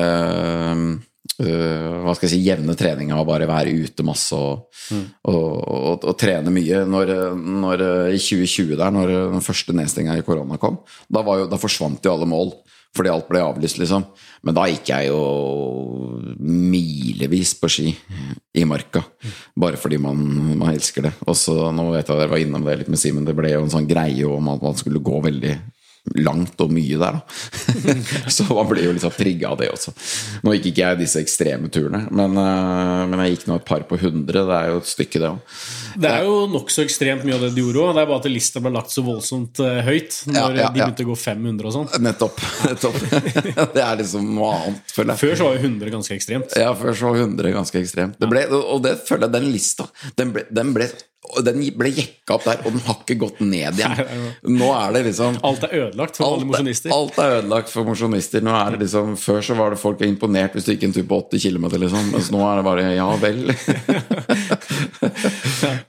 hva 1.43 2.13
skal 2.15 2.29
jeg 2.29 2.33
si, 2.37 2.45
jevne 2.45 2.75
treninga 2.79 3.17
og 3.19 3.27
bare 3.27 3.49
være 3.49 3.73
ute 3.73 4.05
masse 4.07 4.37
og, 4.37 4.69
mm. 4.95 5.07
og, 5.33 5.47
og, 5.59 6.05
og 6.13 6.15
trene 6.21 6.53
mye. 6.55 6.85
Når, 6.87 7.11
når, 7.35 7.83
I 8.15 8.21
2020, 8.21 8.77
der, 8.77 8.93
når 8.95 9.11
den 9.33 9.43
første 9.43 9.75
nedstenginga 9.75 10.21
i 10.21 10.27
korona 10.27 10.61
kom, 10.63 10.77
da, 11.11 11.25
jo, 11.25 11.49
da 11.51 11.59
forsvant 11.59 12.05
jo 12.07 12.13
alle 12.13 12.29
mål 12.31 12.53
fordi 12.93 13.09
alt 13.09 13.29
ble 13.31 13.41
avlyst, 13.41 13.79
liksom. 13.81 14.05
Men 14.45 14.57
da 14.57 14.67
gikk 14.69 14.91
jeg 14.93 15.09
jo 15.09 15.21
milevis 16.39 17.55
på 17.57 17.71
ski 17.73 17.93
i 18.59 18.65
marka. 18.69 19.01
Bare 19.57 19.81
fordi 19.81 20.01
man, 20.03 20.19
man 20.61 20.75
elsker 20.75 21.09
det. 21.09 21.13
Og 21.25 21.39
så, 21.39 21.57
nå 21.73 21.89
vet 21.95 22.05
jeg 22.05 22.17
at 22.17 22.25
jeg 22.27 22.33
var 22.35 22.43
innom 22.43 22.67
det 22.67 22.83
litt 22.83 22.93
med 22.93 23.01
Simen, 23.01 23.25
det 23.29 23.37
ble 23.39 23.55
jo 23.55 23.63
en 23.65 23.73
sånn 23.73 23.89
greie 23.89 24.29
om 24.29 24.51
at 24.53 24.65
man 24.65 24.77
skulle 24.77 25.01
gå 25.05 25.23
veldig 25.25 25.55
langt 26.19 26.59
og 26.61 26.73
mye 26.75 26.99
der, 26.99 27.19
da. 27.19 27.93
så 28.35 28.45
man 28.51 28.67
blir 28.69 28.89
jo 28.89 28.95
litt 28.95 29.05
sånn 29.05 29.15
trigga 29.15 29.53
av 29.53 29.61
det 29.61 29.69
også. 29.71 29.95
Nå 30.43 30.57
gikk 30.57 30.73
ikke 30.73 30.83
jeg 30.83 31.01
disse 31.05 31.23
ekstreme 31.23 31.71
turene, 31.73 32.03
men, 32.11 32.35
uh, 32.35 33.05
men 33.07 33.23
jeg 33.23 33.37
gikk 33.37 33.47
nå 33.49 33.59
et 33.61 33.69
par 33.69 33.85
på 33.87 33.99
hundre. 34.03 34.43
Det 34.49 34.57
er 34.57 34.73
jo 34.73 34.81
et 34.83 34.91
stykke, 34.91 35.23
det 35.23 35.31
òg. 35.31 35.61
Det 36.03 36.11
er 36.11 36.27
jo 36.27 36.35
nokså 36.51 36.83
ekstremt 36.87 37.27
mye 37.29 37.37
av 37.37 37.47
det 37.47 37.53
du 37.55 37.63
gjorde 37.63 37.85
òg. 37.85 37.93
Det 37.95 38.03
er 38.03 38.11
bare 38.11 38.25
at 38.25 38.29
lista 38.33 38.65
ble 38.65 38.75
lagt 38.75 38.95
så 38.95 39.07
voldsomt 39.07 39.63
uh, 39.63 39.79
høyt 39.87 40.19
når 40.27 40.41
ja, 40.41 40.49
ja, 40.49 40.67
de 40.67 40.81
begynte 40.81 41.07
å 41.07 41.11
gå 41.13 41.19
500 41.23 41.71
og 41.71 41.77
sånn. 41.79 41.89
Nettopp. 42.09 42.43
nettopp. 42.67 42.99
det 43.77 43.87
er 43.87 44.03
liksom 44.03 44.35
noe 44.41 44.51
annet, 44.59 44.83
føler 44.99 45.15
jeg. 45.15 45.23
Før 45.23 45.39
så 45.39 45.49
var 45.49 45.57
jo 45.57 45.65
100 45.71 45.97
ganske 45.97 46.19
ekstremt. 46.19 46.59
Ja, 46.59 46.75
før 46.83 46.99
så 46.99 47.13
var 47.15 47.25
100 47.29 47.57
ganske 47.61 47.83
ekstremt. 47.85 48.19
Det 48.19 48.33
ble, 48.33 48.45
og 48.59 48.83
det 48.85 48.99
føler 49.07 49.29
jeg, 49.29 49.37
den 49.39 49.51
lista, 49.55 49.89
den 50.19 50.35
ble, 50.35 50.49
den 50.51 50.75
ble 50.75 50.91
den 51.47 51.61
ble 51.79 51.91
jekka 51.95 52.35
opp 52.35 52.45
der, 52.45 52.59
og 52.67 52.75
den 52.75 52.83
har 52.83 52.97
ikke 52.99 53.15
gått 53.21 53.39
ned 53.47 53.79
igjen. 53.79 53.93
Nå 54.51 54.73
er 54.75 54.91
det 54.97 55.03
liksom 55.07 55.37
Alt 55.47 55.63
er 55.69 55.73
ødelagt 55.79 56.19
for 56.19 56.27
alle 56.27 56.49
mosjonister. 56.49 56.91
Alt 56.93 57.19
er 57.23 57.29
ødelagt 57.39 57.71
for 57.73 57.83
mosjonister. 57.89 58.41
Nå 58.45 58.53
er 58.59 58.69
det 58.75 58.81
liksom 58.85 59.07
Før 59.21 59.41
så 59.47 59.55
var 59.59 59.69
det 59.73 59.81
folk 59.81 59.99
imponert 60.07 60.53
hvis 60.57 60.67
du 60.67 60.71
gikk 60.75 60.85
en 60.89 60.95
tur 60.97 61.07
på 61.09 61.17
80 61.31 61.45
km, 61.47 61.67
liksom. 61.85 62.03
Mens 62.17 62.29
nå 62.35 62.41
er 62.49 62.55
det 62.59 62.65
bare 62.67 62.83
ja 62.97 63.09
vel. 63.23 63.41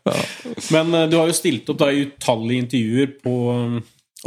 ja. 0.08 0.18
Men 0.76 0.86
uh, 0.94 1.10
du 1.10 1.16
har 1.18 1.28
jo 1.32 1.36
stilt 1.38 1.70
opp 1.74 1.80
da 1.82 1.88
i 1.90 2.06
utallige 2.06 2.62
intervjuer 2.68 3.10
på 3.26 3.34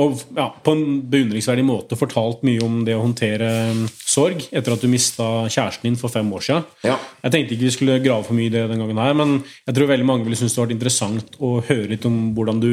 og 0.02 0.20
ja, 0.36 0.50
på 0.62 0.74
en 0.76 0.84
beundringsverdig 1.08 1.64
måte 1.64 1.96
fortalt 1.96 2.42
mye 2.44 2.60
om 2.64 2.82
det 2.84 2.96
å 2.96 3.02
håndtere 3.02 3.48
um, 3.72 3.84
sorg 3.88 4.44
etter 4.50 4.74
at 4.74 4.82
du 4.84 4.90
mista 4.92 5.46
kjæresten 5.48 5.88
din 5.88 5.96
for 6.00 6.12
fem 6.12 6.28
år 6.36 6.44
siden. 6.44 6.66
Ja. 6.84 6.98
Jeg 7.24 7.32
tenkte 7.32 7.56
ikke 7.56 7.68
vi 7.68 7.76
skulle 7.78 8.00
grave 8.04 8.26
for 8.26 8.36
mye 8.36 8.50
i 8.50 8.52
det 8.52 8.66
den 8.68 8.82
gangen 8.82 9.00
her, 9.00 9.16
men 9.16 9.38
jeg 9.64 9.78
tror 9.78 9.88
veldig 9.92 10.08
mange 10.08 10.28
ville 10.28 10.36
synes 10.36 10.56
det 10.56 10.62
var 10.62 10.74
interessant 10.74 11.38
å 11.40 11.54
høre 11.64 11.88
litt 11.94 12.04
om 12.08 12.18
hvordan 12.36 12.60
du 12.60 12.70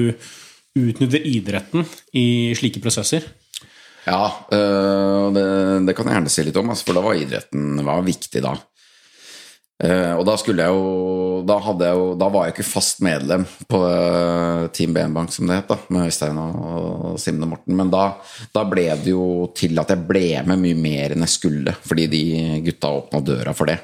utnytter 0.74 1.24
idretten 1.30 1.88
i 2.18 2.28
slike 2.60 2.84
prosesser. 2.84 3.24
Ja, 4.04 4.26
øh, 4.52 5.32
det, 5.32 5.48
det 5.88 5.96
kan 5.96 6.10
jeg 6.10 6.18
gjerne 6.18 6.32
si 6.34 6.44
litt 6.44 6.60
om, 6.60 6.74
for 6.76 6.98
da 6.98 7.04
var 7.06 7.16
idretten 7.16 7.80
var 7.88 8.04
viktig 8.04 8.44
da. 8.44 8.58
Uh, 9.84 10.14
og 10.16 10.22
da 10.24 10.38
skulle 10.40 10.64
jeg 10.64 10.72
jo 10.72 11.42
da, 11.44 11.58
jeg 11.60 11.98
jo 11.98 12.04
da, 12.16 12.30
var 12.32 12.46
jeg 12.48 12.54
ikke 12.54 12.66
fast 12.70 13.02
medlem 13.04 13.44
på 13.68 13.82
uh, 13.84 14.70
Team 14.72 14.94
BN-bank, 14.96 15.34
som 15.36 15.50
det 15.50 15.58
het, 15.60 15.74
da, 15.74 15.76
med 15.92 16.08
Øystein 16.08 16.40
og, 16.40 16.54
og 16.64 17.18
Simne 17.20 17.50
Morten. 17.50 17.76
Men 17.76 17.92
da, 17.92 18.06
da, 18.56 18.64
ble 18.70 18.86
det 19.02 19.12
jo 19.12 19.50
til 19.58 19.76
at 19.82 19.92
jeg 19.92 20.06
ble 20.08 20.28
med 20.48 20.62
mye 20.62 20.80
mer 20.80 21.16
enn 21.16 21.26
jeg 21.28 21.34
skulle, 21.36 21.76
fordi 21.84 22.08
de 22.14 22.24
gutta 22.64 22.94
åpna 23.02 23.20
døra 23.28 23.56
for 23.58 23.72
det. 23.72 23.82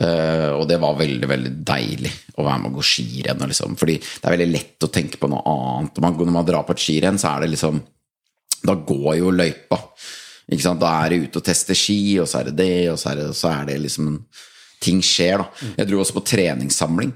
Uh, 0.00 0.54
og 0.60 0.68
det 0.70 0.78
var 0.80 1.00
veldig 1.00 1.28
veldig 1.28 1.52
deilig 1.66 2.12
å 2.38 2.46
være 2.46 2.60
med 2.62 2.70
og 2.70 2.78
gå 2.78 2.86
skirenn. 2.86 3.42
Liksom. 3.50 3.74
Fordi 3.80 3.96
det 3.98 4.22
er 4.22 4.36
veldig 4.36 4.48
lett 4.52 4.86
å 4.86 4.92
tenke 4.94 5.18
på 5.18 5.32
noe 5.32 5.42
annet. 5.50 5.98
Når 5.98 6.06
man, 6.06 6.20
når 6.20 6.36
man 6.36 6.46
drar 6.46 6.68
på 6.68 6.76
et 6.76 6.84
skirenn, 6.84 7.18
så 7.20 7.34
er 7.34 7.44
det 7.44 7.56
liksom 7.56 7.82
Da 8.60 8.76
går 8.76 9.16
jo 9.18 9.32
løypa. 9.34 9.80
Da 10.46 10.94
er 11.00 11.10
det 11.10 11.18
ute 11.24 11.42
og 11.42 11.44
tester 11.46 11.78
ski, 11.78 12.20
og 12.22 12.30
så 12.30 12.40
er 12.40 12.50
det 12.50 12.56
det, 12.58 12.78
og 12.92 12.98
så 13.02 13.12
er 13.12 13.20
det, 13.20 13.26
så 13.38 13.50
er 13.50 13.68
det 13.68 13.76
liksom 13.82 14.14
ting 14.80 15.02
skjer. 15.04 15.42
da. 15.42 15.70
Jeg 15.78 15.90
dro 15.90 16.00
også 16.02 16.16
på 16.16 16.26
treningssamling 16.32 17.12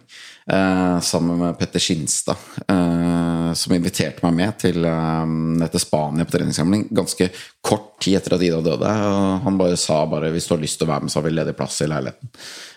eh, 0.50 1.00
sammen 1.00 1.38
med 1.38 1.58
Petter 1.58 1.80
Skinstad, 1.82 2.36
eh, 2.68 3.52
som 3.56 3.74
inviterte 3.74 4.24
meg 4.26 4.34
med 4.34 4.58
til, 4.60 4.84
eh, 4.84 5.78
Spania 5.78 6.24
på 6.24 6.36
treningssamling 6.36 6.88
ganske 6.94 7.30
kort 7.64 7.98
tid 8.00 8.18
etter 8.18 8.36
at 8.36 8.42
Ida 8.44 8.60
døde. 8.62 8.90
Og 8.90 9.44
han 9.46 9.58
bare 9.58 9.76
sa 9.80 10.04
bare 10.06 10.30
hvis 10.32 10.46
du 10.48 10.54
har 10.54 10.62
lyst 10.62 10.78
til 10.78 10.88
å 10.88 10.92
være 10.92 11.06
med, 11.06 11.12
så 11.12 11.20
har 11.20 11.28
vi 11.28 11.34
ledig 11.34 11.56
plass 11.56 11.80
i 11.82 11.88
leiligheten. 11.90 12.28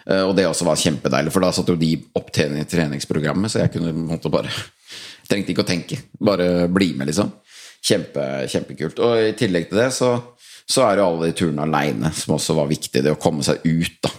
Eh, 0.07 0.23
og 0.23 0.35
det 0.35 0.47
også 0.47 0.65
var 0.65 0.79
kjempedeilig, 0.79 1.33
for 1.33 1.43
da 1.43 1.51
satt 1.51 1.67
jo 1.67 1.75
de 1.75 1.93
opp 2.15 2.31
til 2.31 2.55
treningsprogrammet, 2.63 3.51
så 3.51 3.65
jeg 3.65 3.75
kunne 3.77 3.93
måtte 3.93 4.31
bare 4.31 4.51
Trengte 5.27 5.51
ikke 5.51 5.65
å 5.65 5.67
tenke, 5.67 5.97
bare 6.23 6.69
bli 6.71 6.93
med, 6.95 7.09
liksom. 7.09 7.27
Kjempe, 7.83 8.47
kjempekult. 8.47 9.01
Og 9.03 9.25
i 9.25 9.33
tillegg 9.35 9.65
til 9.67 9.81
det 9.81 9.89
så, 9.91 10.13
så 10.63 10.85
er 10.85 11.01
jo 11.01 11.07
alle 11.09 11.27
de 11.27 11.35
turene 11.35 11.65
aleine 11.65 12.13
som 12.15 12.37
også 12.37 12.55
var 12.55 12.69
viktig. 12.71 13.01
Det 13.03 13.11
å 13.11 13.19
komme 13.19 13.43
seg 13.43 13.59
ut, 13.67 13.97
da 14.07 14.13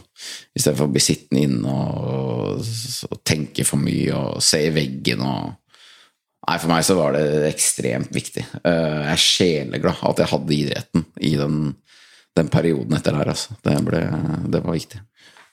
Istedenfor 0.58 0.88
å 0.88 0.92
bli 0.94 1.02
sittende 1.02 1.44
inne 1.46 1.72
og, 1.72 2.68
og, 3.08 3.18
tenke 3.26 3.66
for 3.66 3.80
mye 3.80 4.14
og 4.16 4.42
se 4.44 4.64
i 4.66 4.74
veggen 4.74 5.24
og 5.26 5.56
Nei, 6.48 6.54
for 6.56 6.70
meg 6.70 6.84
så 6.86 6.94
var 6.96 7.12
det 7.12 7.50
ekstremt 7.50 8.08
viktig. 8.14 8.40
Eh, 8.64 9.00
jeg 9.02 9.10
er 9.12 9.20
sjeleglad 9.20 9.98
at 10.08 10.22
jeg 10.22 10.30
hadde 10.30 10.54
idretten 10.54 11.02
i 11.28 11.34
den, 11.36 11.58
den 12.38 12.48
perioden 12.48 12.96
etter 12.96 13.12
der. 13.18 13.28
Altså. 13.34 13.58
Det, 13.66 13.74
ble, 13.84 14.00
det 14.48 14.62
var 14.64 14.78
viktig. 14.78 15.02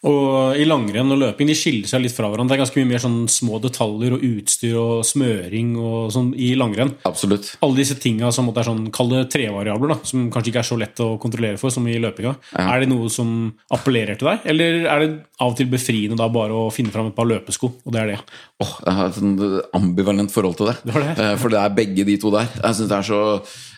Og 0.06 0.60
i 0.60 0.66
langrenn 0.68 1.14
og 1.14 1.20
løping 1.22 1.50
de 1.50 1.56
skiller 1.58 1.90
seg 1.90 2.04
litt 2.04 2.14
fra 2.14 2.30
hverandre. 2.30 2.54
Det 2.54 2.60
er 2.60 2.64
ganske 2.64 2.82
mye 2.82 2.90
mer 2.92 3.04
sånn 3.04 3.18
små 3.32 3.60
detaljer 3.64 4.16
og 4.18 4.26
utstyr 4.28 4.78
og 4.80 4.94
smøring 5.08 5.74
og 5.82 6.12
sånn 6.14 6.32
i 6.38 6.52
langrenn. 6.60 6.94
Absolutt. 7.10 7.56
Alle 7.66 7.80
disse 7.82 7.98
tinga 8.02 8.30
som 8.36 8.52
er 8.52 8.68
sånn, 8.68 8.86
kall 8.96 9.12
det 9.14 9.26
trevariabler, 9.34 9.96
da, 9.96 10.00
som 10.08 10.28
kanskje 10.34 10.54
ikke 10.54 10.62
er 10.62 10.70
så 10.70 10.80
lett 10.80 11.02
å 11.04 11.16
kontrollere 11.22 11.60
for 11.62 11.74
som 11.74 11.88
i 11.90 11.98
løpinga. 12.02 12.36
Ja. 12.54 12.68
Er 12.76 12.84
det 12.84 12.92
noe 12.92 13.10
som 13.14 13.32
appellerer 13.74 14.20
til 14.20 14.30
deg, 14.30 14.46
eller 14.54 14.86
er 14.86 15.06
det 15.06 15.12
av 15.42 15.52
og 15.52 15.60
til 15.60 15.70
befriende 15.72 16.20
da 16.20 16.30
bare 16.32 16.56
å 16.56 16.72
finne 16.74 16.94
fram 16.94 17.10
et 17.10 17.18
par 17.18 17.28
løpesko, 17.30 17.72
og 17.84 17.96
det 17.96 18.04
er 18.04 18.14
det? 18.14 18.20
Oh, 18.64 18.74
jeg 18.86 18.98
har 19.00 19.10
et 19.10 19.18
sånn 19.20 19.36
ambivalent 19.76 20.32
forhold 20.32 20.60
til 20.60 20.70
det. 20.72 20.78
det, 20.86 21.02
det. 21.02 21.16
Eh, 21.26 21.34
for 21.42 21.52
det 21.52 21.60
er 21.62 21.80
begge 21.82 22.06
de 22.08 22.20
to 22.22 22.32
der. 22.36 22.48
Jeg 22.62 22.78
synes 22.78 22.92
det 22.92 23.00
er 23.02 23.10
så 23.10 23.24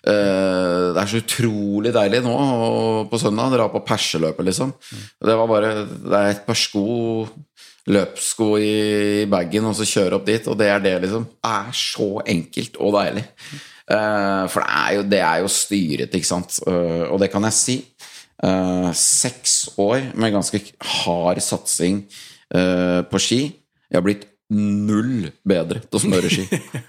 det 0.07 1.01
er 1.01 1.09
så 1.11 1.19
utrolig 1.19 1.91
deilig 1.95 2.21
nå 2.23 2.35
på 3.11 3.19
søndag 3.19 3.51
dra 3.53 3.67
på 3.73 3.83
perseløpet, 3.83 4.45
liksom. 4.47 4.73
Det 5.19 5.35
var 5.35 5.49
bare 5.49 5.71
Det 5.85 6.15
er 6.15 6.29
et 6.31 6.45
par 6.47 6.57
sko, 6.59 7.27
løpssko 7.91 8.49
i 8.59 9.25
bagen, 9.31 9.67
og 9.67 9.75
så 9.77 9.87
kjøre 9.87 10.19
opp 10.19 10.27
dit, 10.27 10.47
og 10.47 10.57
det 10.59 10.69
er 10.71 10.83
det, 10.83 10.95
liksom. 11.05 11.27
Det 11.31 11.55
er 11.55 11.75
så 11.81 12.09
enkelt 12.35 12.79
og 12.83 12.95
deilig. 12.97 13.25
Eh, 13.87 14.45
for 14.51 14.63
det 14.63 14.71
er 14.71 14.95
jo, 14.97 15.03
det 15.15 15.21
er 15.23 15.43
jo 15.43 15.51
styret, 15.51 16.15
ikke 16.19 16.31
sant. 16.31 16.59
Eh, 16.67 17.05
og 17.07 17.19
det 17.23 17.31
kan 17.33 17.47
jeg 17.47 17.57
si. 17.57 17.77
Seks 18.93 19.53
år 19.81 20.11
med 20.13 20.35
ganske 20.35 20.59
hard 21.01 21.39
satsing 21.41 22.03
på 22.53 23.21
ski. 23.23 23.39
Jeg 23.89 23.97
har 23.97 24.03
blitt 24.05 24.27
null 24.53 25.27
bedre 25.47 25.81
til 25.83 25.99
å 25.99 26.01
smøre 26.01 26.29
ski. 26.31 26.45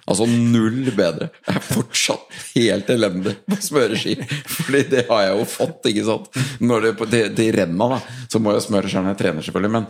Altså 0.08 0.28
null 0.30 0.92
bedre. 0.94 1.30
Jeg 1.46 1.58
er 1.58 1.64
fortsatt 1.66 2.36
helt 2.54 2.90
elendig 2.94 3.34
på 3.48 3.58
å 3.58 3.64
smøre 3.66 3.98
ski. 3.98 4.14
Fordi 4.54 4.84
det 4.92 5.04
har 5.08 5.24
jeg 5.24 5.32
jo 5.40 5.48
fått, 5.50 5.88
ikke 5.90 6.04
sant. 6.06 6.28
Når 6.62 6.86
det, 6.86 6.92
det, 7.14 7.22
det 7.38 7.48
renna, 7.58 7.90
da, 7.96 8.00
så 8.30 8.42
må 8.42 8.54
jeg 8.54 8.66
smøre 8.68 8.92
selv 8.92 9.08
når 9.08 9.16
jeg 9.16 9.22
trener, 9.24 9.46
selvfølgelig. 9.48 9.72
Men, 9.74 9.88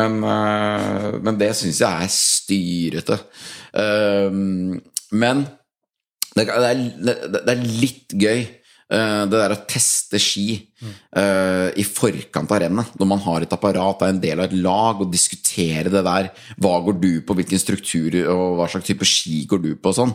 men, 0.00 0.18
uh, 0.24 1.10
men 1.20 1.42
det 1.42 1.52
syns 1.58 1.82
jeg 1.84 2.08
er 2.08 2.16
styrete. 2.16 3.20
Uh, 3.76 4.80
men 5.12 5.44
det, 6.32 6.48
er, 6.48 6.84
det, 7.04 7.44
er, 7.44 7.64
litt 7.82 8.16
gøy 8.16 8.46
Eh, 8.46 8.61
det 8.92 9.38
der 9.40 9.54
å 9.54 9.62
teste 9.68 10.18
ski 10.20 10.58
uh, 10.84 11.70
i 11.78 11.84
forkant 11.86 12.50
av 12.52 12.60
rennet, 12.60 12.90
når 13.00 13.08
man 13.08 13.22
har 13.24 13.44
et 13.44 13.54
apparat, 13.56 14.04
er 14.04 14.12
en 14.12 14.20
del 14.20 14.42
av 14.42 14.50
et 14.50 14.56
lag, 14.58 15.00
og 15.00 15.12
diskutere 15.12 15.92
det 15.92 16.02
der 16.04 16.28
Hva 16.60 16.74
går 16.84 16.98
du 17.00 17.12
på, 17.24 17.36
hvilken 17.38 17.62
struktur 17.62 18.18
og 18.26 18.58
hva 18.58 18.68
slags 18.68 18.90
type 18.90 19.08
ski 19.08 19.44
går 19.48 19.62
du 19.64 19.70
på, 19.76 19.92
og 19.92 19.96
sånn. 19.96 20.12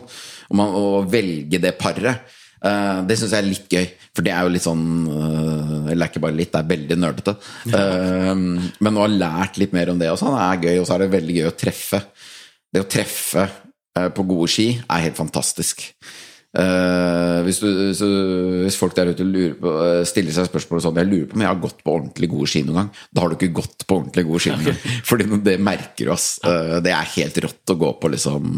Og, 0.48 0.58
man, 0.60 0.76
og 0.78 1.08
velge 1.10 1.58
det 1.62 1.74
paret. 1.80 2.36
Uh, 2.58 3.04
det 3.06 3.14
syns 3.18 3.34
jeg 3.34 3.42
er 3.42 3.46
litt 3.46 3.70
gøy, 3.70 3.84
for 4.16 4.26
det 4.26 4.32
er 4.34 4.42
jo 4.42 4.50
litt 4.50 4.64
sånn 4.64 4.86
uh, 5.06 5.90
Eller 5.92 6.10
ikke 6.10 6.22
bare 6.24 6.34
litt, 6.34 6.50
det 6.50 6.58
er 6.58 6.72
veldig 6.72 6.96
nerdete. 6.98 7.36
Eh, 7.70 8.32
men 8.34 8.98
å 8.98 9.04
ha 9.04 9.10
lært 9.10 9.60
litt 9.62 9.74
mer 9.76 9.92
om 9.92 10.00
det 10.00 10.10
og 10.10 10.20
det 10.24 10.42
er 10.42 10.64
gøy, 10.66 10.80
og 10.80 10.88
så 10.88 10.96
er 10.96 11.04
det 11.04 11.14
veldig 11.14 11.36
gøy 11.38 11.48
å 11.48 11.56
treffe. 11.58 12.00
Det 12.68 12.82
å 12.82 12.88
treffe 12.90 13.44
eh, 13.44 14.08
på 14.14 14.26
gode 14.28 14.50
ski 14.52 14.68
er 14.76 15.04
helt 15.06 15.18
fantastisk. 15.18 15.86
Eh, 16.56 17.38
hvis, 17.44 17.58
du, 17.60 17.68
så, 17.92 18.06
hvis 18.64 18.78
folk 18.80 18.94
der 18.96 19.10
ute 19.12 19.26
lurer 19.26 19.56
på, 19.60 19.72
eh, 19.84 20.04
stiller 20.08 20.32
seg 20.32 20.46
spørsmål 20.48 20.80
sånn 20.80 20.96
Jeg 21.02 21.08
lurer 21.10 21.26
på 21.28 21.36
om 21.36 21.42
jeg 21.44 21.50
har 21.50 21.58
gått 21.60 21.82
på 21.84 21.96
ordentlig 21.98 22.30
gode 22.32 22.48
ski 22.48 22.62
noen 22.64 22.80
gang. 22.80 22.92
Da 23.12 23.24
har 23.24 23.28
du 23.28 23.36
ikke 23.36 23.56
gått 23.60 23.84
på 23.84 23.98
ordentlig 24.00 24.24
gode 24.30 24.44
ski 24.44 24.54
noen 24.54 24.70
gang. 24.70 24.78
Fordi 25.10 25.28
det 25.44 25.58
merker 25.60 26.08
du, 26.08 26.12
ass. 26.14 26.30
Uh, 26.44 26.78
det 26.84 26.94
er 26.94 27.12
helt 27.18 27.42
rått 27.44 27.74
å 27.74 27.76
gå 27.82 27.92
på 28.00 28.12
liksom 28.14 28.54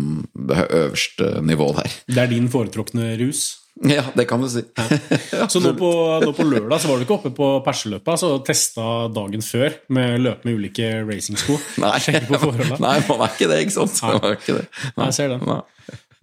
det 0.52 0.60
øverste 0.68 1.32
nivå 1.46 1.72
der. 1.80 1.98
Det 2.06 2.22
er 2.22 2.30
din 2.30 2.46
foretrukne 2.52 3.16
rus. 3.20 3.48
Ja, 3.80 4.04
det 4.14 4.26
kan 4.28 4.42
du 4.42 4.48
si. 4.50 4.62
Så 5.52 5.62
nå 5.62 5.72
på, 5.78 5.90
nå 6.20 6.32
på 6.36 6.44
lørdag 6.44 6.82
så 6.82 6.90
var 6.90 7.00
du 7.00 7.06
ikke 7.06 7.16
oppe 7.16 7.30
på 7.32 7.46
Perseløpet 7.64 8.20
så 8.20 8.32
testa 8.44 8.84
dagen 9.14 9.40
før 9.44 9.78
med 9.94 10.18
løp 10.20 10.44
med 10.44 10.58
ulike 10.58 10.90
racingsko? 11.06 11.56
Nei, 11.82 11.94
nei, 12.28 12.96
man 13.08 13.24
er 13.24 13.32
ikke 13.32 13.48
det, 13.48 13.62
ikke 13.64 13.78
sant? 13.78 14.02
Nei. 14.04 14.34
ikke 14.36 14.58
det. 14.58 14.66
Nei, 14.98 15.06
jeg 15.08 15.16
ser 15.16 15.32
det. 15.32 15.40
Nei. 15.48 15.62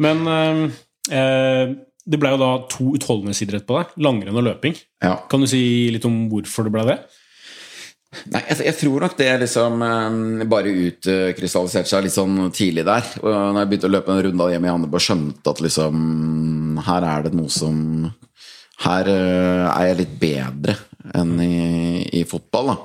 Men 0.06 0.22
eh, 0.30 0.62
det 1.08 2.20
ble 2.20 2.34
jo 2.34 2.40
da 2.42 2.50
to 2.72 2.90
utholdenhetsidrett 2.98 3.68
på 3.68 3.80
deg. 3.80 3.96
Langrenn 4.04 4.40
og 4.40 4.46
løping. 4.48 4.76
Ja. 5.04 5.18
Kan 5.32 5.44
du 5.44 5.50
si 5.52 5.62
litt 5.94 6.06
om 6.08 6.26
hvorfor 6.32 6.68
det 6.68 6.76
ble 6.76 6.86
det? 6.92 6.98
Nei, 8.32 8.42
jeg, 8.48 8.64
jeg 8.70 8.76
tror 8.80 9.04
nok 9.04 9.16
det 9.20 9.28
liksom 9.44 9.82
eh, 9.84 10.46
bare 10.50 10.74
utkrystalliserte 10.88 11.92
seg 11.92 12.06
litt 12.06 12.16
sånn 12.16 12.38
tidlig 12.56 12.86
der. 12.88 13.06
Og 13.22 13.28
når 13.30 13.60
jeg 13.62 13.72
begynte 13.72 13.90
å 13.90 13.94
løpe 13.94 14.14
en 14.14 14.22
runde 14.26 14.50
hjemme 14.54 14.70
i 14.70 14.74
Andebu 14.74 15.00
skjønte 15.04 15.54
at 15.54 15.64
liksom 15.64 16.80
Her 16.88 17.08
er 17.08 17.28
det 17.28 17.34
noe 17.36 17.52
som 17.52 18.08
Her 18.86 19.12
eh, 19.12 19.66
er 19.68 19.90
jeg 19.92 20.00
litt 20.04 20.16
bedre 20.22 20.78
enn 21.18 21.36
i, 21.40 21.58
i 22.20 22.24
fotball, 22.28 22.74
da. 22.74 22.78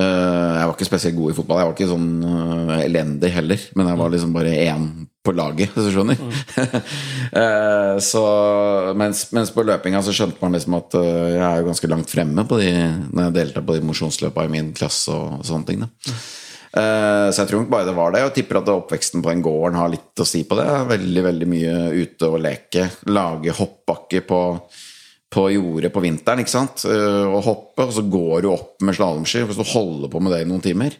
Eh, 0.00 0.52
jeg 0.56 0.68
var 0.68 0.76
ikke 0.76 0.88
spesielt 0.88 1.18
god 1.18 1.32
i 1.32 1.36
fotball. 1.36 1.60
Jeg 1.60 1.70
var 1.70 1.74
ikke 1.76 1.90
sånn 1.90 2.12
eh, 2.28 2.84
elendig 2.86 3.32
heller, 3.34 3.66
men 3.76 3.90
jeg 3.90 4.00
var 4.00 4.14
liksom 4.14 4.36
bare 4.36 4.54
én 4.68 4.86
på 5.22 5.34
laget, 5.36 5.70
hvis 5.74 5.88
du 5.88 5.92
skjønner. 5.94 6.18
Mm. 6.18 7.98
så, 8.10 8.22
mens, 8.98 9.24
mens 9.34 9.52
på 9.54 9.64
løpinga 9.66 10.02
så 10.02 10.14
skjønte 10.16 10.42
man 10.42 10.56
liksom 10.56 10.78
at 10.80 10.96
eh, 10.98 11.34
jeg 11.36 11.44
er 11.46 11.60
jo 11.60 11.68
ganske 11.70 11.90
langt 11.92 12.10
fremme 12.10 12.46
på 12.48 12.58
de, 12.58 12.70
når 13.12 13.28
jeg 13.28 13.36
deltar 13.38 13.66
på 13.66 13.76
de 13.76 13.84
mosjonsløpa 13.86 14.46
i 14.46 14.52
min 14.52 14.72
klasse 14.76 15.14
og 15.14 15.44
sånne 15.46 15.68
ting. 15.68 15.84
Da. 15.84 16.16
Eh, 16.72 17.26
så 17.30 17.42
jeg 17.42 17.50
tror 17.50 17.66
bare 17.70 17.86
det 17.90 17.96
var 17.96 18.14
det. 18.14 18.24
Og 18.26 18.34
tipper 18.36 18.62
at 18.62 18.72
oppveksten 18.74 19.22
på 19.22 19.30
den 19.30 19.44
gården 19.44 19.78
har 19.78 19.92
litt 19.92 20.24
å 20.24 20.28
si 20.28 20.42
på 20.48 20.58
det. 20.58 20.68
Veldig, 20.90 21.26
veldig 21.28 21.50
mye 21.54 21.76
ute 22.02 22.30
og 22.32 22.40
leke. 22.42 22.88
Lage 23.12 23.54
hoppbakke 23.58 24.24
på 24.26 24.42
på 25.32 25.46
jordet 25.48 25.88
på 25.92 26.02
vinteren, 26.04 26.42
ikke 26.42 26.52
sant? 26.52 26.82
Eh, 26.84 27.24
og 27.24 27.40
hoppe, 27.46 27.86
og 27.86 27.94
så 27.96 28.04
går 28.04 28.42
du 28.44 28.50
opp 28.52 28.82
med 28.84 28.96
slalåmski. 28.98 29.46
Hvis 29.48 29.60
du 29.60 29.64
holder 29.70 30.10
på 30.12 30.20
med 30.20 30.34
det 30.34 30.42
i 30.44 30.48
noen 30.50 30.64
timer, 30.64 30.96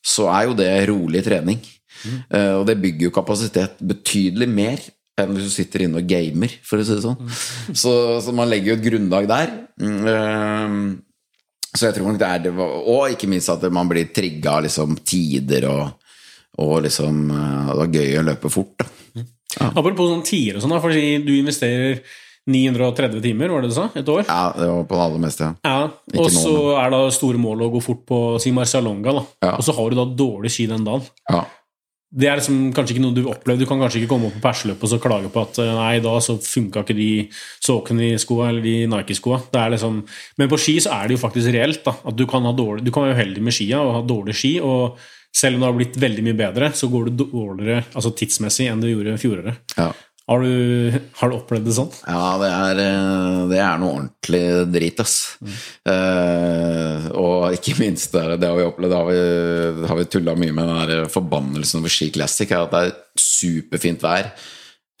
så 0.00 0.30
er 0.32 0.48
jo 0.48 0.54
det 0.56 0.70
rolig 0.88 1.20
trening. 1.26 1.60
Eh, 2.30 2.52
Og 2.58 2.66
det 2.68 2.76
bygger 2.82 3.08
jo 3.08 3.14
kapasitet 3.14 3.78
betydelig 3.80 4.48
mer 4.48 4.78
enn 5.20 5.30
hvis 5.36 5.44
du 5.46 5.50
sitter 5.54 5.84
inne 5.84 6.00
og 6.02 6.08
gamer, 6.10 6.50
for 6.66 6.80
å 6.82 6.84
si 6.84 6.94
det 6.96 7.04
sånn. 7.04 7.20
Så, 7.72 7.92
så 8.24 8.32
man 8.34 8.48
legger 8.50 8.72
jo 8.72 8.78
et 8.80 8.86
grunnlag 8.88 9.28
der. 9.30 9.52
Mm, 9.78 10.08
eh, 10.10 10.78
Så 11.74 11.86
jeg 11.88 11.94
tror 11.96 12.10
nok 12.12 12.18
det 12.20 12.28
er 12.30 12.42
det 12.44 12.52
Og 12.54 13.10
ikke 13.10 13.26
minst 13.30 13.50
at 13.50 13.62
man 13.74 13.88
blir 13.90 14.06
trigga 14.14 14.52
av 14.58 14.64
liksom 14.66 14.92
tider 15.06 15.64
og, 15.70 15.88
og 16.62 16.76
liksom 16.84 17.24
eh, 17.34 17.70
Det 17.74 17.86
er 17.88 17.96
gøy 18.00 18.18
å 18.20 18.26
løpe 18.28 18.50
fort, 18.50 18.74
da. 18.82 19.24
Apropos 19.70 20.10
sånn 20.10 20.22
tider 20.26 20.58
og 20.58 20.62
sånn, 20.64 20.74
fordi 20.82 21.18
du 21.22 21.32
investerer 21.38 22.00
930 22.50 23.22
timer, 23.24 23.48
var 23.54 23.62
det 23.64 23.70
du 23.70 23.74
sa? 23.76 23.86
Et 23.96 24.08
år? 24.10 24.24
Ja, 24.28 24.50
det 24.52 24.66
var 24.68 24.82
på 24.90 24.96
det 24.98 25.04
aller 25.06 25.20
meste. 25.22 25.46
ja. 25.46 25.54
Ja, 25.64 26.18
og 26.20 26.26
så 26.34 26.54
er 26.76 26.90
da 26.92 26.98
store 27.14 27.38
målet 27.40 27.68
å 27.68 27.72
gå 27.72 27.80
fort 27.86 28.02
på 28.10 28.18
si 28.42 28.50
Marcialonga, 28.52 29.14
da. 29.16 29.22
Ja. 29.46 29.52
Og 29.56 29.62
så 29.64 29.72
har 29.78 29.90
du 29.94 29.96
da 29.96 30.04
dårlig 30.18 30.50
ski 30.52 30.66
den 30.68 30.84
dagen. 30.84 31.06
Ja. 31.30 31.44
Det 32.14 32.28
er 32.30 32.38
liksom 32.38 32.68
kanskje 32.76 32.94
ikke 32.94 33.02
noe 33.02 33.16
du 33.16 33.24
opplever. 33.26 33.58
Du 33.58 33.66
kan 33.66 33.80
kanskje 33.82 34.02
ikke 34.02 34.12
komme 34.12 34.28
opp 34.28 34.36
på 34.38 34.44
perseløpet 34.44 34.86
og 34.86 34.92
så 34.92 35.00
klage 35.02 35.32
på 35.34 35.42
at 35.42 35.58
eh, 35.64 35.72
nei, 35.74 35.96
da 36.04 36.14
så 36.22 36.36
funka 36.38 36.84
ikke 36.84 36.96
de 36.98 37.10
såkene 37.34 38.12
i 38.12 38.20
skoa 38.22 38.52
eller 38.52 38.62
de 38.62 38.76
Nike-skoa. 38.92 39.40
Liksom 39.74 39.98
Men 40.38 40.52
på 40.52 40.60
ski 40.60 40.76
så 40.84 40.94
er 40.94 41.10
det 41.10 41.18
jo 41.18 41.24
faktisk 41.24 41.50
reelt, 41.54 41.82
da. 41.86 41.96
At 42.06 42.16
du 42.18 42.24
kan 42.30 42.46
ha 42.46 42.54
dårlig 42.54 42.86
Du 42.86 42.92
kan 42.94 43.08
være 43.08 43.18
uheldig 43.18 43.42
med 43.42 43.56
skia 43.56 43.82
og 43.82 43.94
ha 43.98 44.06
dårlige 44.06 44.40
ski, 44.40 44.54
og 44.62 45.00
selv 45.34 45.58
om 45.58 45.64
det 45.64 45.70
har 45.70 45.78
blitt 45.80 45.96
veldig 45.98 46.24
mye 46.28 46.38
bedre, 46.38 46.70
så 46.78 46.86
går 46.92 47.10
det 47.10 47.26
dårligere 47.26 47.84
altså 47.90 48.14
tidsmessig 48.14 48.68
enn 48.70 48.82
det 48.84 48.94
gjorde 48.94 49.18
fjoråret. 49.18 49.74
ja. 49.74 49.90
Har 50.24 50.40
du, 50.40 51.00
har 51.18 51.28
du 51.28 51.36
opplevd 51.36 51.66
det 51.68 51.74
sånn? 51.76 51.90
Ja, 52.08 52.28
det 52.40 52.48
er, 52.48 52.78
eh, 52.80 53.40
det 53.50 53.58
er 53.60 53.80
noe 53.80 53.98
ordentlig 53.98 54.44
drit, 54.72 55.02
ass. 55.04 55.16
Eh, 55.84 57.10
og 57.20 57.52
ikke 57.58 57.76
minst, 57.82 58.14
det, 58.14 58.38
det 58.40 58.48
har 58.48 58.56
vi 58.56 58.64
opplevd, 58.64 58.94
det 58.94 59.00
har 59.02 59.10
vi, 59.10 59.88
har 59.90 60.00
vi 60.00 60.06
tulla 60.08 60.36
mye 60.40 60.54
med, 60.56 60.70
den 60.70 60.80
der 60.94 61.12
forbannelsen 61.12 61.82
over 61.82 61.92
Ski 61.92 62.08
Classic. 62.14 62.48
At 62.56 62.72
det 62.72 62.82
er 62.86 62.94
superfint 63.20 64.04
vær 64.04 64.32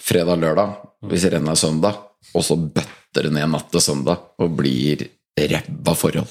fredag-lørdag, 0.04 0.76
hvis 1.08 1.24
rennet 1.32 1.54
er 1.54 1.62
søndag, 1.62 2.04
og 2.34 2.44
så 2.44 2.58
bøtter 2.60 3.24
det 3.24 3.32
ned 3.32 3.48
natt 3.54 3.72
til 3.72 3.80
søndag 3.80 4.28
og 4.44 4.58
blir 4.60 5.06
ræva 5.34 5.94
forhold. 5.98 6.30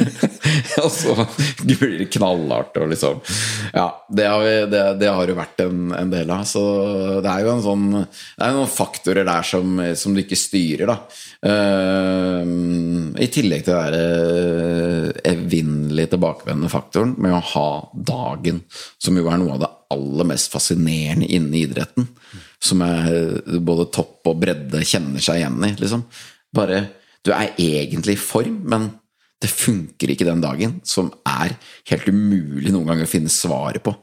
og 0.82 0.88
så 0.92 1.12
blir 1.60 1.98
det 1.98 2.06
knallhardt 2.14 2.78
og 2.80 2.88
liksom 2.88 3.18
Ja, 3.74 3.84
det 4.08 4.28
har, 4.30 4.40
vi, 4.40 4.54
det, 4.72 4.80
det 5.02 5.10
har 5.12 5.28
jo 5.28 5.36
vært 5.36 5.60
en, 5.66 5.92
en 5.92 6.12
del 6.12 6.32
av. 6.32 6.46
Så 6.48 6.62
det 7.24 7.28
er 7.28 7.44
jo 7.44 7.52
en 7.52 7.64
sånn 7.66 7.84
Det 7.98 8.46
er 8.46 8.56
noen 8.56 8.72
faktorer 8.72 9.28
der 9.28 9.44
som, 9.44 9.76
som 10.00 10.16
du 10.16 10.22
ikke 10.24 10.40
styrer, 10.40 10.88
da. 10.88 10.96
Uh, 11.44 13.12
I 13.20 13.28
tillegg 13.28 13.66
til 13.66 13.76
den 13.76 13.92
der 13.92 15.20
evinnelig 15.34 16.08
tilbakevendende 16.14 16.72
faktoren 16.72 17.14
med 17.20 17.36
å 17.36 17.44
ha 17.52 17.68
dagen, 17.92 18.64
som 18.96 19.20
jo 19.20 19.28
er 19.28 19.40
noe 19.40 19.58
av 19.58 19.64
det 19.66 19.72
aller 19.94 20.32
mest 20.32 20.52
fascinerende 20.52 21.28
innen 21.28 21.54
idretten. 21.60 22.08
Som 22.64 22.80
er 22.86 23.60
både 23.60 23.90
topp 23.92 24.32
og 24.32 24.40
bredde 24.40 24.80
kjenner 24.88 25.20
seg 25.20 25.42
igjen 25.42 25.60
i, 25.68 25.74
liksom. 25.76 26.08
Bare 26.54 26.86
Du 27.24 27.32
er 27.32 27.54
egentlig 27.56 28.18
i 28.18 28.20
form, 28.20 28.60
men 28.68 28.90
det 29.42 29.50
funker 29.52 30.12
ikke 30.12 30.26
den 30.28 30.42
dagen, 30.44 30.78
som 30.88 31.10
er 31.28 31.56
helt 31.90 32.08
umulig 32.08 32.72
noen 32.72 32.88
ganger 32.92 33.08
å 33.08 33.10
finne 33.10 33.32
svaret 33.32 33.84
på. 33.84 33.94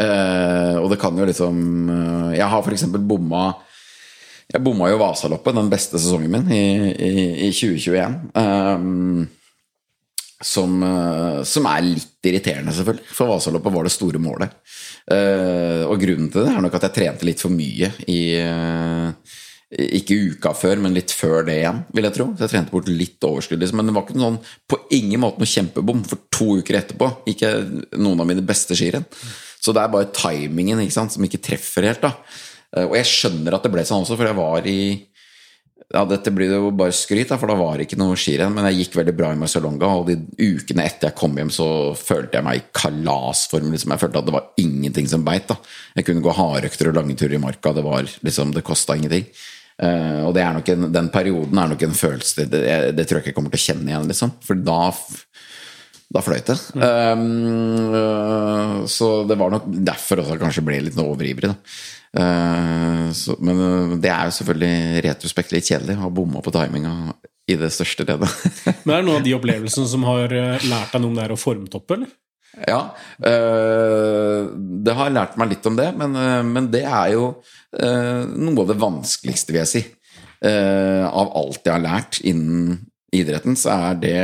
Uh, 0.00 0.82
og 0.82 0.90
det 0.90 0.98
kan 0.98 1.14
jo 1.14 1.24
liksom 1.28 1.58
uh, 1.86 2.32
Jeg 2.34 2.48
har 2.50 2.58
f.eks. 2.58 2.82
bomma 3.06 3.44
Jeg 4.50 4.64
bomma 4.66 4.88
jo 4.90 4.98
Vasaloppet, 4.98 5.54
den 5.54 5.70
beste 5.70 6.00
sesongen 6.02 6.32
min, 6.32 6.50
i, 6.50 6.90
i, 6.90 7.12
i 7.46 7.52
2021. 7.54 8.16
Um, 8.34 9.28
som, 10.42 10.74
uh, 10.82 11.40
som 11.46 11.70
er 11.70 11.86
litt 11.86 12.28
irriterende, 12.28 12.74
selvfølgelig. 12.74 13.06
For 13.14 13.30
Vasaloppet 13.30 13.76
var 13.78 13.86
det 13.86 13.94
store 13.94 14.20
målet. 14.20 14.58
Eh, 15.06 15.84
og 15.86 16.00
grunnen 16.02 16.30
til 16.34 16.42
det 16.42 16.50
er 16.50 16.62
nok 16.64 16.74
at 16.74 16.88
jeg 16.88 16.94
trente 16.96 17.26
litt 17.28 17.42
for 17.42 17.54
mye 17.54 17.92
i 18.10 18.20
eh, 18.40 19.36
Ikke 19.72 20.14
uka 20.30 20.52
før, 20.54 20.78
men 20.78 20.94
litt 20.94 21.10
før 21.10 21.42
det 21.48 21.56
igjen, 21.58 21.80
vil 21.96 22.06
jeg 22.06 22.14
tro. 22.14 22.26
Så 22.36 22.46
jeg 22.46 22.52
trente 22.54 22.70
bort 22.70 22.90
litt 22.90 23.24
overskudd. 23.26 23.58
Liksom. 23.58 23.80
Men 23.80 23.90
det 23.90 23.96
var 23.96 24.06
ikke 24.06 24.20
noen, 24.20 24.36
på 24.70 24.78
ingen 24.94 25.20
måte 25.24 25.42
noe 25.42 25.50
kjempebom. 25.50 26.04
For 26.06 26.22
to 26.30 26.50
uker 26.62 26.78
etterpå 26.78 27.10
gikk 27.26 27.42
jeg 27.42 27.64
noen 27.98 28.22
av 28.22 28.28
mine 28.30 28.46
beste 28.46 28.78
skirenn. 28.78 29.08
Så 29.58 29.74
det 29.74 29.82
er 29.82 29.90
bare 29.90 30.12
timingen 30.14 30.78
ikke 30.84 30.94
sant, 30.94 31.16
som 31.16 31.24
ikke 31.26 31.42
treffer 31.42 31.88
helt. 31.88 32.04
da 32.04 32.14
Eh, 32.76 32.86
Og 32.86 32.96
jeg 32.98 33.10
skjønner 33.10 33.56
at 33.56 33.66
det 33.66 33.74
ble 33.74 33.84
sånn 33.86 34.04
også, 34.04 34.18
for 34.18 34.28
jeg 34.28 34.38
var 34.38 34.66
i 34.70 34.80
ja, 35.94 36.00
dette 36.08 36.32
blir 36.34 36.50
jo 36.50 36.72
bare 36.74 36.90
skryt, 36.90 37.28
da, 37.30 37.36
for 37.38 37.46
da 37.46 37.54
var 37.54 37.76
det 37.78 37.84
ikke 37.86 37.98
noe 38.00 38.16
skirenn. 38.18 38.50
Men 38.56 38.66
jeg 38.66 38.80
gikk 38.80 38.96
veldig 38.98 39.12
bra 39.14 39.28
i 39.30 39.38
Marcialonga, 39.38 39.86
og 40.00 40.08
de 40.08 40.16
ukene 40.42 40.82
etter 40.82 41.12
jeg 41.12 41.14
kom 41.20 41.36
hjem, 41.38 41.52
så 41.54 41.66
følte 41.94 42.40
jeg 42.40 42.46
meg 42.46 42.58
i 42.58 42.64
kalasform. 42.74 43.68
Liksom. 43.70 43.94
Jeg 43.94 44.02
følte 44.02 44.18
at 44.18 44.26
det 44.26 44.34
var 44.34 44.48
ingenting 44.58 45.06
som 45.12 45.22
beit. 45.26 45.46
da. 45.46 45.54
Jeg 45.94 46.08
kunne 46.08 46.24
gå 46.24 46.34
hardøkter 46.34 46.90
og 46.90 46.98
lange 46.98 47.14
turer 47.14 47.36
i 47.38 47.42
marka. 47.44 47.70
Det 47.76 47.84
var 47.86 48.02
liksom, 48.02 48.50
det 48.56 48.64
kosta 48.66 48.96
ingenting. 48.98 49.28
Eh, 49.82 50.22
og 50.24 50.32
det 50.36 50.42
er 50.44 50.56
nok 50.56 50.72
en, 50.72 50.88
den 50.92 51.08
perioden 51.12 51.58
er 51.60 51.72
nok 51.72 51.82
en 51.84 51.96
følelse 51.96 52.46
det, 52.48 52.62
det, 52.96 53.04
tror 53.04 53.18
jeg 53.18 53.26
ikke 53.26 53.32
jeg 53.34 53.36
kommer 53.36 53.52
til 53.52 53.60
å 53.60 53.66
kjenne 53.66 53.92
igjen, 53.92 54.08
liksom. 54.08 54.32
For 54.46 54.56
da 54.56 54.80
da 56.06 56.22
fløyt 56.22 56.46
det. 56.52 56.54
Um, 56.78 57.22
øh, 57.98 58.84
så 58.86 59.08
det 59.26 59.34
var 59.40 59.50
nok 59.50 59.64
derfor 59.66 60.22
også 60.22 60.36
kanskje 60.38 60.62
ble 60.64 60.78
litt 60.86 61.00
overivrig. 61.02 61.50
Uh, 62.16 63.10
så, 63.10 63.34
men 63.42 63.98
det 64.00 64.12
er 64.12 64.28
jo 64.28 64.36
selvfølgelig 64.38 65.02
retrospekt 65.08 65.56
litt 65.56 65.66
kjedelig 65.66 65.98
å 65.98 66.04
ha 66.04 66.12
bomma 66.14 66.44
på 66.44 66.54
timinga 66.54 66.94
i 67.50 67.56
det 67.58 67.72
største 67.74 68.06
ledet. 68.06 68.30
Men 68.86 68.96
er 68.96 69.02
det 69.02 69.06
noen 69.06 69.20
av 69.20 69.26
de 69.26 69.34
opplevelsene 69.36 69.86
som 69.90 70.06
har 70.08 70.32
eh, 70.34 70.64
lært 70.66 70.94
deg 70.94 71.02
noe 71.02 71.12
om 71.12 71.18
det 71.18 71.26
her 71.26 71.34
å 71.34 71.38
formtoppe, 71.38 71.94
eller? 71.94 72.10
Ja. 72.66 72.80
øh, 73.26 74.48
det 74.86 74.96
har 74.96 75.12
lært 75.12 75.36
meg 75.40 75.52
litt 75.52 75.68
om 75.68 75.76
det, 75.78 75.90
men, 75.98 76.16
øh, 76.16 76.42
men 76.48 76.68
det 76.72 76.84
er 76.84 77.12
jo 77.14 77.28
øh, 77.76 78.22
noe 78.32 78.64
av 78.64 78.72
det 78.72 78.80
vanskeligste, 78.80 79.54
vil 79.54 79.62
jeg 79.64 79.72
si. 79.72 79.84
eh, 80.44 81.04
av 81.06 81.32
alt 81.38 81.64
jeg 81.64 81.74
har 81.74 81.84
lært 81.84 82.20
innen 82.28 82.78
idretten, 83.16 83.56
så 83.56 83.72
er 83.72 84.00
det 84.00 84.16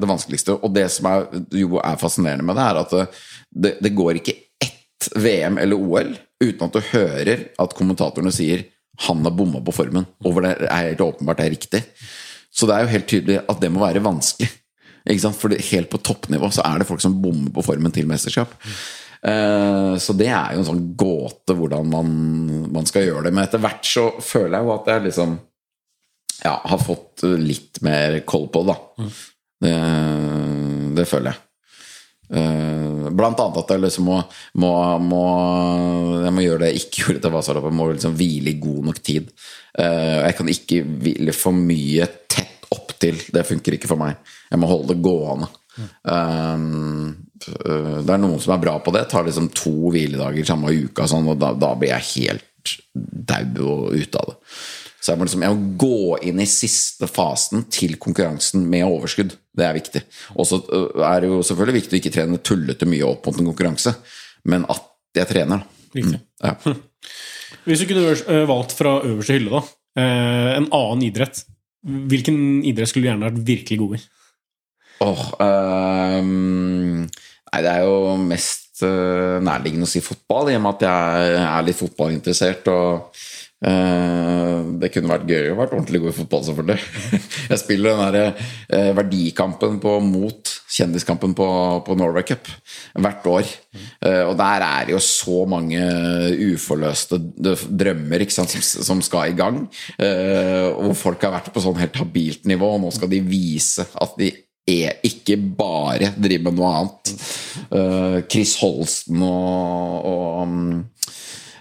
det 0.00 0.08
vanskeligste. 0.08 0.56
Og 0.64 0.72
det 0.74 0.86
som 0.92 1.08
er, 1.10 1.26
jo 1.56 1.80
er 1.82 2.00
fascinerende 2.00 2.46
med 2.46 2.56
det, 2.56 2.66
er 2.66 2.80
at 2.80 3.16
det, 3.50 3.74
det, 3.84 3.94
går 3.96 4.20
ikke 4.20 4.36
ett 4.64 5.10
VM 5.20 5.58
eller 5.60 5.76
OL 5.76 6.14
uten 6.40 6.64
at 6.66 6.76
du 6.76 6.92
hører 6.92 7.50
at 7.60 7.76
kommentatorene 7.76 8.32
sier 8.32 8.64
'han 9.00 9.24
har 9.24 9.32
bomma 9.32 9.60
på 9.64 9.72
formen', 9.72 10.06
og 10.24 10.42
det 10.42 10.56
er 10.60 10.88
helt 10.90 11.00
åpenbart 11.00 11.38
det 11.38 11.46
er 11.46 11.56
riktig. 11.56 11.82
Så 12.52 12.66
det 12.66 12.74
er 12.74 12.82
jo 12.84 12.94
helt 12.94 13.08
tydelig 13.08 13.38
at 13.48 13.60
det 13.60 13.70
må 13.72 13.80
være 13.80 14.04
vanskelig. 14.04 14.50
Ikke 15.08 15.22
sant? 15.24 15.38
For 15.40 15.54
helt 15.54 15.90
på 15.92 16.00
toppnivå 16.04 16.50
så 16.54 16.64
er 16.66 16.80
det 16.80 16.88
folk 16.88 17.02
som 17.04 17.18
bommer 17.22 17.52
på 17.54 17.64
formen 17.64 17.94
til 17.94 18.08
mesterskap. 18.10 18.52
Eh, 19.20 19.94
så 20.00 20.16
det 20.16 20.30
er 20.32 20.54
jo 20.54 20.62
en 20.62 20.68
sånn 20.70 20.86
gåte 20.98 21.56
hvordan 21.56 21.88
man, 21.92 22.14
man 22.72 22.88
skal 22.88 23.06
gjøre 23.08 23.28
det. 23.28 23.34
Men 23.36 23.46
etter 23.46 23.62
hvert 23.62 23.84
så 23.86 24.08
føler 24.24 24.58
jeg 24.58 24.68
jo 24.68 24.74
at 24.76 24.90
jeg 24.94 25.06
liksom 25.08 25.36
ja, 26.40 26.56
har 26.64 26.80
fått 26.80 27.26
litt 27.40 27.82
mer 27.84 28.22
koll 28.28 28.48
på 28.52 28.64
det, 28.64 28.74
da. 28.74 29.10
Det, 29.60 29.76
det 30.96 31.08
føler 31.08 31.32
jeg. 31.34 31.44
Eh, 32.30 33.08
blant 33.10 33.40
annet 33.42 33.58
at 33.58 33.72
jeg 33.74 33.82
liksom 33.82 34.04
må, 34.06 34.20
må, 34.62 34.68
må 35.02 35.22
Jeg 36.22 36.30
må 36.30 36.44
gjøre 36.44 36.60
det 36.62 36.68
jeg 36.70 36.84
ikke 36.84 37.02
gjorde 37.02 37.22
til 37.24 37.34
Vasaloppet. 37.34 37.76
Må 37.76 37.88
liksom 37.90 38.16
hvile 38.18 38.54
i 38.54 38.60
god 38.62 38.90
nok 38.90 39.00
tid. 39.04 39.30
Eh, 39.78 40.18
jeg 40.26 40.36
kan 40.38 40.52
ikke 40.54 40.82
hvile 40.86 41.36
for 41.36 41.56
mye 41.56 42.08
tett 42.30 42.70
opptil. 42.70 43.18
Det 43.34 43.46
funker 43.48 43.76
ikke 43.76 43.90
for 43.90 44.00
meg. 44.00 44.16
Jeg 44.50 44.60
må 44.60 44.70
holde 44.70 44.94
det 44.94 45.02
gående. 45.04 45.48
Um, 46.02 47.14
det 47.40 48.12
er 48.12 48.20
noen 48.20 48.40
som 48.42 48.54
er 48.54 48.62
bra 48.62 48.76
på 48.82 48.92
det. 48.94 49.06
Tar 49.10 49.26
liksom 49.26 49.48
to 49.56 49.92
hviledager 49.94 50.46
samme 50.48 50.74
uka, 50.74 51.06
sånn, 51.08 51.30
og 51.32 51.40
da, 51.40 51.54
da, 51.56 51.72
blir 51.78 51.94
jeg 51.94 52.08
helt 52.10 52.74
daud 52.92 53.60
og 53.64 53.96
ute 53.96 54.20
av 54.20 54.32
det. 54.32 54.38
Så 55.00 55.14
jeg 55.14 55.20
må, 55.20 55.24
liksom, 55.24 55.44
jeg 55.46 55.56
må 55.56 55.76
gå 55.80 56.16
inn 56.28 56.42
i 56.42 56.48
siste 56.50 57.08
fasen 57.08 57.64
til 57.72 57.94
konkurransen 58.02 58.66
med 58.68 58.84
overskudd. 58.84 59.32
Det 59.56 59.64
er 59.64 59.78
viktig. 59.78 60.02
Og 60.36 60.48
så 60.48 60.60
er 61.06 61.22
det 61.22 61.30
jo 61.30 61.40
selvfølgelig 61.46 61.78
viktig 61.78 61.96
å 61.96 62.00
ikke 62.02 62.12
trene 62.18 62.42
tullete 62.44 62.88
mye 62.88 63.08
opp 63.08 63.30
mot 63.30 63.40
en 63.40 63.48
konkurranse, 63.48 63.94
men 64.50 64.66
at 64.68 64.84
jeg 65.16 65.30
trener. 65.30 65.64
Mm, 65.96 66.18
ja. 66.44 66.52
Hvis 67.64 67.80
du 67.80 67.88
kunne 67.88 68.44
valgt 68.50 68.76
fra 68.76 68.98
øverste 69.08 69.38
hylle, 69.38 69.56
da, 69.56 70.04
en 70.60 70.68
annen 70.68 71.08
idrett, 71.08 71.46
hvilken 71.80 72.60
idrett 72.68 72.92
skulle 72.92 73.08
du 73.08 73.10
gjerne 73.14 73.30
vært 73.30 73.44
virkelig 73.48 73.80
god 73.80 73.96
i? 73.96 74.02
Åh, 75.00 75.08
oh, 75.08 76.20
um, 76.20 77.06
Nei, 77.50 77.60
det 77.64 77.70
er 77.72 77.86
jo 77.88 78.16
mest 78.20 78.82
uh, 78.84 79.40
nærliggende 79.42 79.88
å 79.88 79.90
si 79.90 80.02
fotball, 80.04 80.52
i 80.52 80.58
og 80.58 80.64
med 80.66 80.76
at 80.76 80.84
jeg 80.86 81.38
er 81.40 81.64
litt 81.64 81.78
fotballinteressert. 81.78 82.68
og 82.68 83.22
uh, 83.64 84.58
Det 84.82 84.90
kunne 84.92 85.10
vært 85.10 85.24
gøy 85.32 85.48
å 85.50 85.56
vært 85.56 85.72
ordentlig 85.74 86.02
god 86.02 86.12
i 86.12 86.18
fotball, 86.18 86.44
selvfølgelig. 86.46 87.08
jeg 87.50 87.62
spiller 87.62 87.96
den 87.96 88.12
der 88.12 88.44
uh, 88.76 88.90
verdikampen 89.00 89.80
på 89.82 89.94
mot 90.04 90.52
kjendiskampen 90.70 91.32
på, 91.34 91.48
på 91.88 91.96
Norway 91.98 92.28
Cup 92.28 92.52
hvert 93.00 93.24
år. 93.26 93.48
og 94.06 94.36
der 94.38 94.62
er 94.62 94.84
det 94.86 94.92
jo 94.94 95.00
så 95.02 95.40
mange 95.50 95.80
uforløste 96.52 97.18
drømmer 97.66 98.22
sant, 98.30 98.54
som, 98.54 98.84
som, 98.86 99.00
skal 99.02 99.32
i 99.32 99.34
gang. 99.34 99.58
og 99.98 100.94
folk 100.94 101.26
har 101.26 101.34
vært 101.34 101.50
på 101.50 101.64
sånn 101.64 101.80
helt 101.80 101.98
habilt 101.98 102.46
nivå, 102.46 102.70
og 102.76 102.84
nå 102.84 102.94
skal 102.94 103.10
de 103.10 103.18
vise 103.26 103.82
at 103.82 104.14
de 104.20 104.30
er 104.70 105.00
ikke 105.06 105.36
bare 105.36 106.12
driver 106.16 106.50
med 106.50 106.60
noe 106.60 106.72
annet. 106.78 107.12
Uh, 107.70 108.18
Chris 108.30 108.56
Holsten 108.60 109.22
og, 109.26 110.06
og 110.10 110.54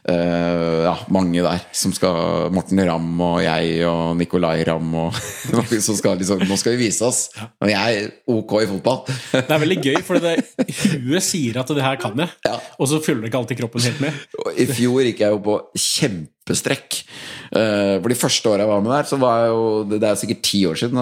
uh, 0.10 0.80
ja, 0.86 0.96
mange 1.14 1.44
der 1.46 1.64
som 1.76 1.94
skal 1.96 2.50
Morten 2.54 2.82
Ramm 2.88 3.20
og 3.26 3.40
jeg 3.44 3.84
og 3.90 4.16
Nicolay 4.20 4.64
Ramm 4.68 4.96
og 5.06 5.20
som 5.86 5.98
skal 5.98 6.20
liksom, 6.20 6.46
Nå 6.50 6.58
skal 6.60 6.76
vi 6.76 6.86
vise 6.88 7.06
oss. 7.08 7.22
Og 7.62 7.72
jeg 7.72 8.00
er 8.02 8.10
ok 8.30 8.56
i 8.64 8.70
fotball. 8.74 9.04
Det 9.36 9.46
er 9.46 9.64
veldig 9.66 9.80
gøy, 9.84 10.00
for 10.06 10.22
det 10.22 10.38
huet 11.04 11.26
sier 11.26 11.62
at 11.62 11.76
det 11.76 11.86
her 11.86 12.00
kan 12.02 12.18
jeg, 12.20 12.32
ja. 12.48 12.58
og 12.78 12.90
så 12.92 13.02
følger 13.04 13.30
ikke 13.30 13.42
alltid 13.42 13.62
kroppen 13.62 13.86
helt 13.86 14.04
med. 14.04 14.26
I 14.60 14.68
fjor 14.70 15.06
gikk 15.08 15.24
jeg 15.26 15.36
jo 15.36 15.44
på 15.46 15.60
kjempestrekk. 15.78 17.04
Uh, 17.50 17.98
for 17.98 18.12
de 18.12 18.18
første 18.20 18.52
åra 18.52 18.62
jeg 18.62 18.70
var 18.70 18.84
med 18.86 18.94
der, 18.94 19.08
så 19.10 19.18
var 19.18 19.40
jeg 19.42 19.54
jo 19.54 19.64
Det 19.90 20.00
er 20.06 20.20
sikkert 20.20 20.42
ti 20.46 20.60
år 20.70 20.80
siden. 20.80 21.00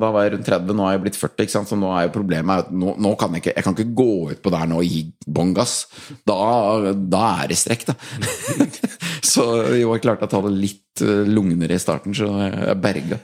Da 0.00 0.10
var 0.14 0.24
jeg 0.24 0.34
rundt 0.34 0.48
30, 0.48 0.76
nå 0.76 0.86
er 0.86 0.94
jeg 0.96 1.02
blitt 1.04 1.18
40. 1.20 1.44
ikke 1.44 1.54
sant? 1.54 1.70
Så 1.70 1.78
nå 1.80 1.90
er 1.92 2.06
jo 2.06 2.14
problemet 2.14 2.64
at 2.64 2.72
nå, 2.72 2.94
nå, 2.96 3.14
kan 3.20 3.36
jeg 3.36 3.44
ikke 3.44 3.56
Jeg 3.56 3.66
kan 3.66 3.76
ikke 3.76 3.98
gå 4.00 4.14
ut 4.32 4.42
på 4.44 4.54
der 4.54 4.70
nå 4.70 4.80
og 4.80 4.88
gi 4.88 5.02
bånn 5.26 5.52
gass. 5.56 5.76
Da, 6.28 6.38
da, 6.94 7.24
er 7.42 7.52
det 7.52 7.60
strekk, 7.60 7.88
da. 7.90 7.96
så 9.32 9.46
jo, 9.76 9.92
jeg 9.92 10.04
klarte 10.06 10.28
å 10.28 10.32
ta 10.32 10.40
det 10.46 10.54
litt 10.56 11.04
eh, 11.04 11.28
lugnere 11.28 11.76
i 11.76 11.82
starten, 11.82 12.16
så 12.16 12.30
jeg 12.46 12.78
berga. 12.80 13.20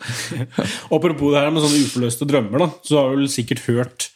Apropos 0.97 1.33
det 1.33 1.43
her 1.43 1.53
med 1.55 1.64
sånne 1.64 1.83
uforløste 1.87 2.29
drømmer, 2.29 2.66
da, 2.66 2.70
så 2.87 3.03
har 3.03 3.16
du 3.16 3.27
sikkert 3.31 3.64
hørt 3.70 4.11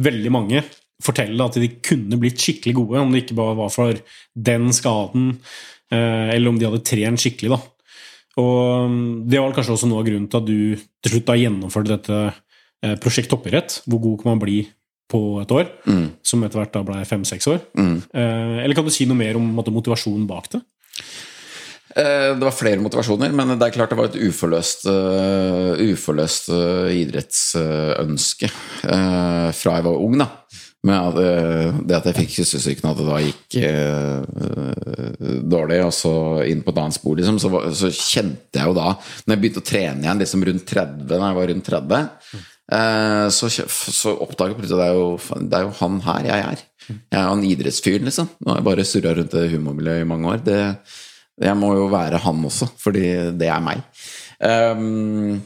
veldig 0.00 0.34
mange 0.34 0.64
fortelle 1.04 1.46
at 1.46 1.58
de 1.60 1.68
kunne 1.84 2.18
blitt 2.20 2.40
skikkelig 2.40 2.76
gode, 2.76 3.02
om 3.02 3.12
det 3.12 3.24
ikke 3.24 3.38
bare 3.38 3.58
var 3.58 3.72
for 3.72 4.00
den 4.50 4.70
skaden, 4.76 5.32
eh, 5.92 6.34
eller 6.34 6.52
om 6.52 6.58
de 6.60 6.68
hadde 6.68 6.84
trent 6.86 7.22
skikkelig. 7.22 7.56
da. 7.56 7.60
Og 8.40 8.88
um, 8.88 9.00
det 9.28 9.40
var 9.40 9.54
kanskje 9.56 9.76
også 9.76 9.88
noe 9.90 10.02
av 10.02 10.08
grunnen 10.08 10.28
til 10.30 10.40
at 10.40 10.48
du 10.48 10.60
til 11.04 11.14
slutt 11.14 11.28
da 11.28 11.38
gjennomførte 11.38 11.92
dette 11.94 12.20
eh, 12.26 12.96
prosjekt 13.02 13.30
toppidrett. 13.32 13.80
Hvor 13.86 14.02
god 14.02 14.22
kan 14.22 14.32
man 14.32 14.42
bli 14.42 14.60
på 15.10 15.20
et 15.42 15.54
år? 15.54 15.66
Mm. 15.86 16.06
Som 16.26 16.44
etter 16.46 16.62
hvert 16.62 16.76
da 16.76 16.84
ble 16.86 17.02
fem-seks 17.08 17.50
år. 17.50 17.60
Mm. 17.78 17.98
Eh, 18.14 18.56
eller 18.64 18.78
kan 18.78 18.86
du 18.86 18.94
si 18.94 19.08
noe 19.08 19.18
mer 19.18 19.40
om 19.40 19.50
motivasjonen 19.60 20.28
bak 20.30 20.50
det? 20.54 20.62
Eh, 21.98 22.30
det 22.38 22.46
var 22.46 22.54
flere 22.54 22.82
motivasjoner, 22.82 23.34
men 23.34 23.56
det 23.56 23.66
er 23.66 23.74
klart 23.74 23.92
det 23.92 23.98
var 23.98 24.10
et 24.12 24.20
uforløst, 24.22 24.86
uforløst 25.90 26.52
idrettsønske 26.94 28.52
fra 28.80 29.78
jeg 29.80 29.88
var 29.88 30.04
ung. 30.06 30.20
da 30.22 30.30
med 30.86 30.96
at, 30.96 31.18
det 31.84 31.96
at 31.98 32.06
jeg 32.08 32.16
fikk 32.22 32.30
kyssesyken, 32.38 32.88
at 32.88 33.00
det 33.00 33.08
da 33.08 33.18
gikk 33.20 33.56
eh, 33.68 35.40
dårlig, 35.52 35.80
og 35.84 35.92
så 35.92 36.14
inn 36.48 36.62
på 36.64 36.72
et 36.72 36.80
annet 36.80 36.96
spor, 36.96 37.18
liksom, 37.18 37.40
så, 37.42 37.50
så, 37.76 37.90
kjente 37.92 38.56
jeg 38.56 38.70
jo 38.70 38.76
da 38.78 38.94
Når 38.94 39.34
jeg 39.34 39.42
begynte 39.42 39.62
å 39.62 39.66
trene 39.68 40.06
igjen 40.06 40.22
liksom 40.22 40.46
rundt 40.48 40.64
30, 40.70 41.04
når 41.10 41.26
jeg 41.26 41.38
var 41.40 41.52
rundt 41.52 41.68
30, 41.68 42.00
eh, 42.78 43.26
så, 43.36 43.52
så 43.52 44.16
oppdaget 44.16 44.54
jeg 44.54 44.60
plutselig 44.62 44.88
at 44.88 45.44
det 45.52 45.60
er 45.60 45.68
jo 45.68 45.76
han 45.82 46.00
her 46.08 46.32
jeg 46.32 46.48
er. 46.48 46.66
Jeg 46.90 47.20
er 47.20 47.22
jo 47.26 47.36
han 47.36 47.46
idrettsfyren, 47.46 48.08
liksom. 48.08 48.32
Nå 48.40 48.52
har 48.52 48.60
jeg 48.60 48.68
bare 48.70 48.88
surra 48.88 49.14
rundt 49.18 49.36
det 49.36 49.46
humormiljøet 49.52 50.04
i 50.06 50.10
mange 50.10 50.32
år. 50.32 50.44
Det, 50.48 50.60
jeg 51.40 51.56
må 51.60 51.74
jo 51.76 51.86
være 51.92 52.20
han 52.24 52.44
også, 52.48 52.68
fordi 52.80 53.06
det 53.40 53.48
er 53.52 53.64
meg. 53.64 53.84
Um, 54.40 55.40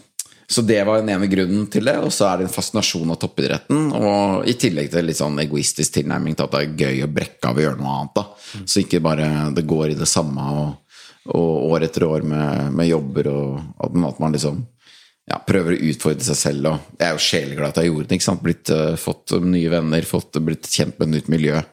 så 0.51 0.63
det 0.63 0.81
var 0.85 1.01
den 1.01 1.13
ene 1.15 1.29
grunnen 1.31 1.67
til 1.73 1.89
det. 1.89 1.97
Og 2.05 2.13
så 2.13 2.29
er 2.29 2.41
det 2.41 2.49
en 2.49 2.55
fascinasjon 2.55 3.15
av 3.15 3.19
toppidretten. 3.23 3.89
Og 3.97 4.49
i 4.51 4.57
tillegg 4.61 4.91
til 4.93 5.09
litt 5.09 5.21
sånn 5.21 5.41
egoistisk 5.45 5.97
tilnærming 5.99 6.37
til 6.37 6.47
at 6.47 6.55
det 6.55 6.63
er 6.63 6.85
gøy 6.85 7.07
å 7.07 7.13
brekke 7.17 7.51
av 7.51 7.61
og 7.61 7.67
gjøre 7.67 7.81
noe 7.81 7.97
annet. 7.99 8.15
da. 8.19 8.27
Mm. 8.61 8.67
Så 8.69 8.83
ikke 8.83 9.03
bare 9.05 9.31
det 9.57 9.67
går 9.71 9.95
i 9.95 9.99
det 9.99 10.11
samme 10.11 10.47
og, 10.61 11.01
og 11.33 11.73
år 11.73 11.89
etter 11.89 12.07
år 12.09 12.27
med, 12.29 12.71
med 12.77 12.91
jobber, 12.91 13.31
og 13.33 13.85
at 13.89 14.23
man 14.23 14.37
liksom 14.37 14.61
ja, 15.31 15.39
prøver 15.41 15.77
å 15.77 15.89
utfordre 15.91 16.27
seg 16.27 16.41
selv. 16.41 16.69
Og 16.71 16.99
jeg 16.99 17.09
er 17.09 17.17
jo 17.17 17.25
sjeleglad 17.29 17.73
at 17.73 17.81
jeg 17.81 17.93
gjorde 17.93 18.11
det. 18.11 18.19
ikke 18.19 18.29
sant? 18.29 18.45
Blitt, 18.45 18.75
uh, 18.75 18.93
fått 19.01 19.37
nye 19.45 19.73
venner, 19.73 20.09
fått, 20.09 20.37
blitt 20.45 20.69
kjent 20.69 20.99
med 20.99 21.09
et 21.09 21.17
nytt 21.17 21.33
miljø. 21.33 21.65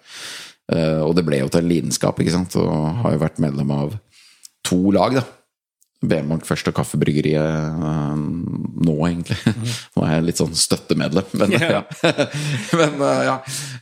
Uh, 0.71 1.03
og 1.03 1.17
det 1.17 1.25
ble 1.27 1.41
jo 1.41 1.51
til 1.51 1.65
en 1.65 1.71
lidenskap, 1.73 2.21
ikke 2.23 2.37
sant. 2.37 2.55
Og 2.61 3.03
har 3.03 3.17
jo 3.17 3.23
vært 3.25 3.43
medlem 3.43 3.75
av 3.75 3.97
to 4.67 4.79
lag, 4.95 5.19
da. 5.19 5.25
B-Bank 6.01 6.47
først 6.49 6.65
og 6.71 6.75
Kaffebryggeriet 6.79 7.77
uh, 7.77 8.17
nå, 8.17 8.95
egentlig. 9.05 9.37
Nå 9.95 10.05
er 10.05 10.15
jeg 10.15 10.27
litt 10.31 10.41
sånn 10.41 10.55
støttemedlem, 10.57 11.27
men 11.37 11.53
yeah. 11.53 11.73
ja. 11.77 12.13
men, 12.79 12.95
uh, 12.97 13.21
ja. 13.27 13.35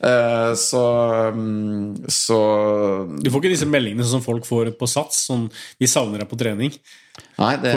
Uh, 0.03 0.51
så, 0.59 0.83
um, 1.31 1.93
så 2.11 2.39
Du 3.23 3.31
får 3.31 3.39
ikke 3.39 3.53
disse 3.55 3.69
meldingene 3.69 4.07
som 4.07 4.23
folk 4.25 4.47
får 4.47 4.73
på 4.79 4.89
Sats, 4.89 5.23
sånn 5.29 5.47
'vi 5.79 5.87
savner 5.87 6.23
deg 6.23 6.31
på 6.31 6.39
trening'? 6.39 6.75
Nei, 7.39 7.55
det 7.59 7.71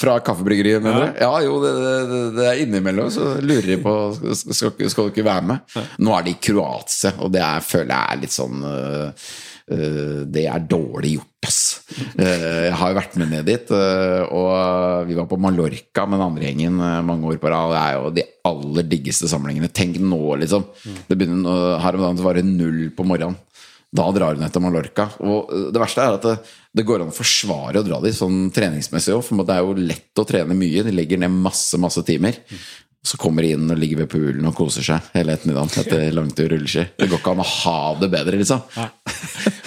Fra 0.00 0.18
Kaffebryggeriet, 0.24 0.82
mener 0.84 1.00
du? 1.00 1.20
Ja. 1.20 1.28
ja, 1.28 1.44
jo, 1.44 1.60
det, 1.62 1.72
det, 1.80 2.20
det, 2.36 2.44
er 2.48 2.60
innimellom 2.64 3.08
så 3.12 3.34
lurer 3.40 3.70
de 3.74 3.78
på 3.80 3.94
skal, 4.36 4.72
skal 4.72 5.08
du 5.08 5.12
ikke 5.12 5.24
være 5.24 5.48
med. 5.48 5.80
Nå 6.04 6.12
er 6.16 6.26
de 6.26 6.32
i 6.32 6.40
Kroatia, 6.48 7.14
og 7.24 7.32
det 7.32 7.40
er, 7.44 7.64
føler 7.64 7.92
jeg 7.92 8.16
er 8.16 8.22
litt 8.24 8.36
sånn 8.36 8.64
det 9.64 10.42
er 10.44 10.66
dårlig 10.68 11.14
gjort 11.14 11.34
Yes! 11.44 11.60
Eh, 12.16 12.70
jeg 12.70 12.76
har 12.78 12.92
jo 12.92 12.98
vært 12.98 13.16
med 13.20 13.32
ned 13.32 13.48
dit. 13.48 13.72
Eh, 13.74 14.34
og 14.34 15.08
vi 15.08 15.16
var 15.18 15.28
på 15.30 15.38
Mallorca 15.40 16.06
med 16.08 16.18
den 16.18 16.26
andre 16.26 16.48
gjengen 16.48 16.80
eh, 16.80 17.00
mange 17.06 17.30
år 17.30 17.40
på 17.42 17.50
rad. 17.52 17.74
Det 17.74 17.80
er 17.82 17.96
jo 17.98 18.12
de 18.18 18.26
aller 18.50 18.88
diggeste 18.90 19.30
samlingene. 19.30 19.72
Tenk 19.74 19.98
nå, 20.02 20.20
liksom. 20.42 20.66
Det 21.08 21.18
begynner, 21.18 21.78
her 21.82 21.98
om 21.98 22.06
dagen 22.06 22.20
så 22.20 22.26
var 22.26 22.38
det 22.38 22.46
null 22.48 22.86
på 22.96 23.06
morgenen. 23.08 23.40
Da 23.94 24.08
drar 24.10 24.34
hun 24.34 24.42
etter 24.42 24.62
Mallorca. 24.62 25.06
Og 25.22 25.52
det 25.70 25.78
verste 25.78 26.02
er 26.02 26.16
at 26.16 26.24
det, 26.26 26.38
det 26.74 26.86
går 26.86 27.04
an 27.04 27.12
å 27.12 27.14
forsvare 27.14 27.78
å 27.78 27.86
dra 27.86 28.00
dit 28.02 28.16
sånn 28.16 28.48
treningsmessig 28.54 29.14
òg. 29.14 29.22
For 29.22 29.46
det 29.46 29.54
er 29.54 29.62
jo 29.62 29.76
lett 29.92 30.18
å 30.22 30.26
trene 30.26 30.56
mye. 30.58 30.82
De 30.82 30.94
legger 30.94 31.20
ned 31.22 31.36
masse, 31.44 31.78
masse 31.78 32.02
timer. 32.08 32.40
Så 33.04 33.18
kommer 33.20 33.44
de 33.44 33.50
inn 33.52 33.68
og 33.68 33.76
ligger 33.76 33.98
ved 34.02 34.08
poolen 34.14 34.46
og 34.48 34.54
koser 34.56 34.84
seg 34.86 35.10
hele 35.12 35.34
ettermiddagen 35.36 35.82
etter 35.82 36.06
langtur 36.16 36.48
rulleski. 36.54 36.86
Det 36.96 37.08
går 37.10 37.20
ikke 37.20 37.34
an 37.34 37.42
å 37.44 37.48
ha 37.50 37.76
det 38.00 38.08
bedre, 38.14 38.38
liksom. 38.40 38.62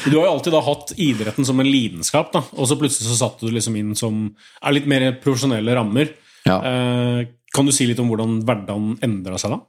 Du 0.08 0.16
har 0.18 0.24
jo 0.26 0.32
alltid 0.32 0.56
da 0.56 0.62
hatt 0.66 0.94
idretten 0.98 1.46
som 1.46 1.60
en 1.62 1.70
lidenskap, 1.70 2.32
da, 2.34 2.42
og 2.58 2.66
så 2.70 2.78
plutselig 2.80 3.12
så 3.12 3.20
satte 3.20 3.46
du 3.46 3.54
liksom 3.54 3.78
inn 3.78 3.94
som 4.00 4.24
er 4.64 4.74
litt 4.80 4.90
mer 4.90 5.06
profesjonelle 5.22 5.76
rammer. 5.78 6.16
Ja. 6.50 6.58
Eh, 6.66 7.28
kan 7.54 7.68
du 7.70 7.74
si 7.76 7.86
litt 7.90 8.00
om 8.02 8.10
hvordan 8.10 8.40
hverdagen 8.48 8.96
endra 9.06 9.38
seg 9.42 9.54
da? 9.54 9.62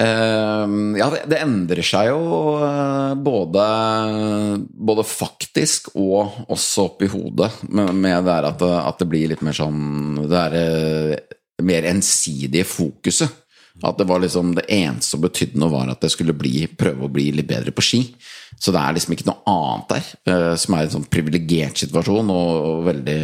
Uh, 0.00 0.94
ja, 0.96 1.08
det, 1.12 1.24
det 1.28 1.40
endrer 1.42 1.82
seg 1.84 2.06
jo 2.12 2.20
uh, 2.62 3.10
både, 3.20 3.64
både 4.70 5.02
faktisk 5.04 5.90
og 5.98 6.44
også 6.54 6.84
oppi 6.92 7.08
hodet 7.10 7.50
med, 7.68 7.90
med 7.98 8.22
det 8.24 8.36
at, 8.52 8.62
det- 8.62 8.78
at 8.86 9.02
det 9.02 9.08
blir 9.10 9.32
litt 9.32 9.42
mer 9.44 9.56
sånn 9.58 10.22
Det 10.30 10.38
er 10.46 10.56
eh, 10.60 11.34
mer 11.66 11.88
ensidige 11.90 12.66
fokuset. 12.68 13.40
At 13.82 13.98
det 13.98 14.04
var 14.04 14.20
liksom 14.20 14.54
det 14.54 14.66
eneste 14.68 15.14
som 15.14 15.22
betydde 15.24 15.60
noe, 15.60 15.72
var 15.72 15.88
at 15.92 16.02
jeg 16.04 16.12
skulle 16.16 16.36
bli, 16.36 16.66
prøve 16.68 17.06
å 17.06 17.12
bli 17.12 17.30
litt 17.32 17.48
bedre 17.48 17.72
på 17.72 17.84
ski. 17.84 18.02
Så 18.60 18.74
det 18.74 18.82
er 18.82 18.96
liksom 18.96 19.14
ikke 19.16 19.28
noe 19.30 19.40
annet 19.48 19.94
der, 19.94 20.08
eh, 20.32 20.54
som 20.60 20.76
er 20.76 20.84
en 20.84 20.94
sånn 20.98 21.08
privilegert 21.08 21.80
situasjon 21.80 22.32
og, 22.34 22.82
veldig, 22.90 23.22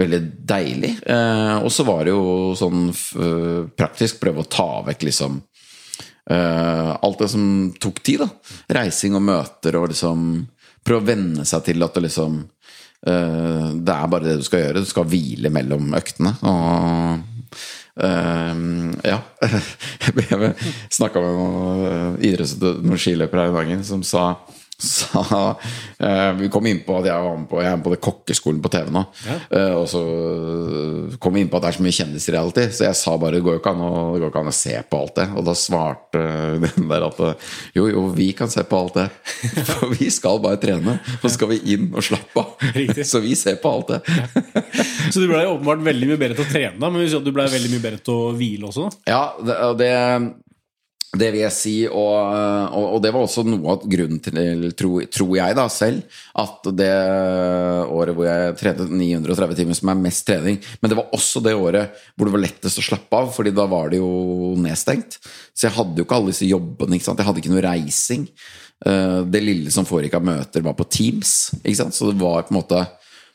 veldig 0.00 0.20
deilig. 0.54 0.94
Eh, 1.04 1.56
og 1.58 1.68
så 1.74 1.84
var 1.84 2.06
det 2.06 2.14
jo 2.14 2.54
sånn 2.56 2.86
eh, 2.88 3.60
praktisk 3.76 4.22
prøve 4.22 4.44
å 4.44 4.48
ta 4.48 4.70
vekk 4.90 5.10
liksom 5.10 5.42
alt 6.24 7.18
det 7.20 7.26
som 7.28 7.42
tok 7.76 7.98
tid, 8.00 8.22
da. 8.22 8.54
Reising 8.78 9.12
og 9.18 9.26
møter 9.26 9.76
og 9.76 9.90
liksom 9.90 10.22
Prøve 10.80 11.02
å 11.02 11.04
venne 11.04 11.44
seg 11.44 11.66
til 11.66 11.84
at 11.84 11.96
det 11.96 12.02
liksom 12.06 12.38
Det 13.04 13.92
er 13.92 14.08
bare 14.08 14.24
det 14.24 14.38
du 14.40 14.44
skal 14.46 14.62
gjøre. 14.62 14.80
Du 14.80 14.88
skal 14.88 15.04
hvile 15.08 15.52
mellom 15.52 15.92
øktene. 15.96 16.32
Og 16.48 17.33
eh, 18.00 18.52
ja. 19.04 19.20
Jeg 20.30 20.54
snakka 20.92 21.22
med 21.22 21.38
noen 21.38 22.18
idrettsutøvere, 22.24 22.84
noen 22.84 23.00
skiløpere 23.00 23.46
her 23.46 23.54
i 23.54 23.58
dagen, 23.58 23.84
som 23.86 24.02
sa 24.06 24.26
sa, 24.84 25.44
eh, 25.98 26.30
vi 26.38 26.50
kom 26.52 26.66
inn 26.68 26.82
på 26.86 26.98
at 27.00 27.08
jeg 27.08 27.26
var 27.26 27.38
med 27.40 27.48
på, 27.50 27.60
jeg 27.62 27.70
er 27.70 27.78
med 27.78 27.86
på 27.86 27.94
det 27.94 28.00
kokkeskolen 28.04 28.60
på 28.64 28.72
TV 28.72 28.92
nå. 28.94 29.04
Eh, 29.50 29.74
og 29.74 29.86
så 29.90 30.02
kom 31.22 31.36
vi 31.36 31.44
inn 31.44 31.50
på 31.52 31.58
at 31.58 31.66
det 31.66 31.72
er 31.72 31.78
så 31.78 31.86
mye 31.86 32.40
alltid. 32.40 32.74
Så 32.76 32.86
jeg 32.86 32.98
sa 33.00 33.16
bare 33.20 33.38
det 33.38 33.44
går 33.46 33.58
jo 33.58 33.62
ikke 33.62 33.74
an 33.74 33.84
å, 33.84 33.92
det 34.14 34.22
går 34.22 34.32
ikke 34.32 34.44
an 34.44 34.52
å 34.52 34.56
se 34.56 34.76
på 34.90 35.00
alt 35.00 35.16
det. 35.20 35.28
Og 35.34 35.48
da 35.48 35.56
svarte 35.58 36.24
den 36.66 36.88
der 36.90 37.08
at 37.08 37.22
jo, 37.76 37.88
jo, 37.90 38.06
vi 38.14 38.30
kan 38.36 38.52
se 38.52 38.64
på 38.68 38.80
alt 38.80 39.00
det. 39.00 39.08
For 39.72 39.94
vi 39.94 40.10
skal 40.14 40.42
bare 40.44 40.60
trene. 40.62 40.98
Og 41.20 41.26
så 41.26 41.34
skal 41.36 41.52
vi 41.54 41.60
inn 41.74 41.90
og 41.92 42.04
slappe 42.04 42.44
av. 42.44 42.70
Så 43.14 43.20
vi 43.24 43.34
ser 43.38 43.58
på 43.62 43.70
alt 43.70 43.92
det. 43.92 44.00
Så 45.12 45.20
du 45.20 45.28
ble 45.28 45.44
åpenbart 45.46 45.82
veldig 45.84 46.08
mye 46.10 46.20
bedre 46.20 46.38
til 46.38 46.46
å 46.46 46.50
trene, 46.50 46.90
men 46.90 47.04
du 47.24 47.30
ble 47.34 47.46
veldig 47.50 47.70
mye 47.72 47.82
bedre 47.82 48.00
til 48.04 48.14
å 48.14 48.32
hvile 48.36 48.68
også? 48.70 48.88
da? 48.88 49.14
Ja, 49.14 49.22
det, 49.44 49.56
det, 49.80 49.90
det 51.18 51.28
vil 51.34 51.42
jeg 51.44 51.54
si, 51.54 51.74
og, 51.86 52.14
og, 52.74 52.86
og 52.96 53.02
det 53.04 53.12
var 53.14 53.24
også 53.26 53.44
noe 53.46 53.74
av 53.74 53.84
grunnen 53.90 54.20
til, 54.24 54.66
tror, 54.78 55.04
tror 55.12 55.32
jeg 55.38 55.56
da 55.58 55.66
selv, 55.72 56.18
at 56.42 56.68
det 56.74 56.90
året 57.94 58.16
hvor 58.16 58.26
jeg 58.28 58.56
trente 58.60 58.86
930 58.90 59.58
timer, 59.60 59.78
som 59.78 59.92
er 59.92 60.02
mest 60.02 60.26
trening, 60.28 60.58
men 60.80 60.90
det 60.92 60.98
var 60.98 61.14
også 61.14 61.42
det 61.44 61.54
året 61.54 62.02
hvor 62.14 62.28
det 62.28 62.34
var 62.34 62.44
lettest 62.46 62.82
å 62.82 62.86
slappe 62.88 63.20
av, 63.20 63.30
fordi 63.36 63.54
da 63.54 63.66
var 63.70 63.92
det 63.92 64.02
jo 64.02 64.10
nedstengt. 64.64 65.20
Så 65.54 65.68
jeg 65.68 65.76
hadde 65.78 66.00
jo 66.00 66.06
ikke 66.08 66.18
alle 66.18 66.34
disse 66.34 66.50
jobbene, 66.50 66.98
ikke 66.98 67.08
sant? 67.08 67.22
jeg 67.22 67.28
hadde 67.30 67.42
ikke 67.44 67.54
noe 67.54 67.66
reising. 67.68 68.28
Eh, 68.84 69.20
Det 69.30 69.42
lille 69.44 69.70
som 69.74 69.86
foregikk 69.88 70.18
av 70.18 70.26
møter, 70.26 70.64
var 70.66 70.76
på 70.78 70.88
Teams, 70.90 71.54
ikke 71.62 71.80
sant? 71.84 71.96
så 71.96 72.10
det 72.10 72.18
var 72.20 72.46
på 72.46 72.54
en 72.54 72.62
måte 72.62 72.84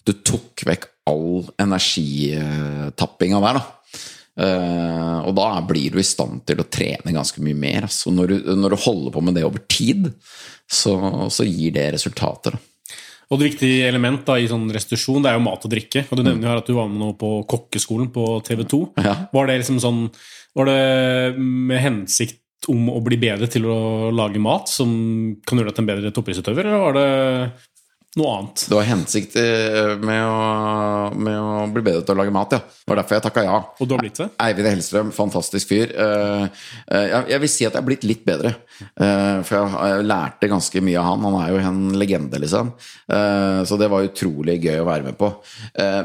Du 0.07 0.13
tok 0.25 0.63
vekk 0.65 0.87
all 1.09 1.43
energitappinga 1.59 3.39
der, 3.43 3.59
da. 3.59 3.78
Eh, 4.39 5.19
og 5.27 5.35
da 5.35 5.49
blir 5.67 5.93
du 5.93 5.99
i 5.99 6.07
stand 6.07 6.45
til 6.47 6.61
å 6.61 6.67
trene 6.71 7.15
ganske 7.15 7.43
mye 7.43 7.57
mer. 7.57 7.89
Altså. 7.89 8.13
Når, 8.15 8.31
du, 8.31 8.49
når 8.59 8.75
du 8.75 8.83
holder 8.85 9.15
på 9.15 9.23
med 9.25 9.37
det 9.39 9.45
over 9.47 9.63
tid, 9.71 10.11
så, 10.69 10.95
så 11.33 11.47
gir 11.47 11.75
det 11.75 11.89
resultater. 11.97 12.55
Da. 12.55 12.65
Og 13.29 13.37
et 13.37 13.51
viktig 13.51 13.71
element 13.85 14.23
da, 14.25 14.39
i 14.41 14.49
sånn 14.49 14.69
restitusjon 14.73 15.21
det 15.21 15.31
er 15.31 15.37
jo 15.37 15.45
mat 15.45 15.65
og 15.65 15.71
drikke. 15.71 16.05
Og 16.09 16.17
Du 16.17 16.23
nevner 16.25 16.47
jo 16.47 16.51
her 16.51 16.61
at 16.63 16.69
du 16.69 16.75
var 16.77 16.89
med 16.89 17.01
nå 17.01 17.11
på 17.19 17.33
kokkeskolen 17.49 18.09
på 18.13 18.27
TV 18.47 18.63
2. 18.65 18.83
Ja. 19.05 19.15
Var 19.35 19.49
det 19.49 19.59
liksom 19.61 19.81
sånn 19.83 20.05
Var 20.57 20.69
det 20.69 20.79
med 21.37 21.83
hensikt 21.83 22.39
om 22.67 22.89
å 22.91 22.99
bli 23.05 23.19
bedre 23.21 23.47
til 23.47 23.67
å 23.69 24.09
lage 24.11 24.41
mat 24.41 24.67
som 24.67 24.89
kan 25.47 25.59
gjøre 25.59 25.69
deg 25.69 25.77
til 25.77 25.85
en 25.85 25.89
bedre 25.89 26.11
toppidrettsutøver, 26.11 26.67
eller 26.67 26.81
var 26.81 26.97
det 26.97 27.11
noe 28.17 28.31
annet? 28.39 28.63
Det 28.69 28.73
var 28.75 28.87
hensikt 28.89 29.35
eh, 29.37 29.91
med 30.01 31.17
med 31.19 31.37
å 31.39 31.67
bli 31.73 31.83
bedre 31.85 32.01
til 32.05 32.15
å 32.15 32.19
lage 32.19 32.33
mat, 32.33 32.55
ja. 32.55 32.59
Det 32.59 32.89
var 32.89 32.99
derfor 33.03 33.15
jeg 33.19 33.23
takka 33.27 33.43
ja. 33.45 33.57
Og 33.79 33.87
du 33.87 33.93
har 33.93 34.01
blitt 34.01 34.17
det? 34.17 34.27
Eivind 34.41 34.69
Hellstrøm, 34.71 35.11
fantastisk 35.13 35.69
fyr. 35.69 35.91
Eh, 35.93 36.45
eh, 36.89 37.23
jeg- 37.29 37.39
vil 37.43 37.49
si 37.53 37.65
at 37.67 37.73
jeg 37.73 37.81
er 37.83 37.85
blitt 37.85 38.03
litt 38.03 38.25
bedre. 38.25 38.55
For 38.97 39.53
jeg 39.53 40.05
lærte 40.07 40.47
ganske 40.49 40.81
mye 40.83 40.97
av 40.99 41.05
han. 41.09 41.23
Han 41.27 41.37
er 41.41 41.49
jo 41.53 41.57
en 41.67 41.79
legende, 41.99 42.39
liksom. 42.39 42.71
Så 43.67 43.77
det 43.79 43.89
var 43.91 44.05
utrolig 44.07 44.55
gøy 44.63 44.79
å 44.81 44.85
være 44.87 45.03
med 45.03 45.17
på. 45.19 45.29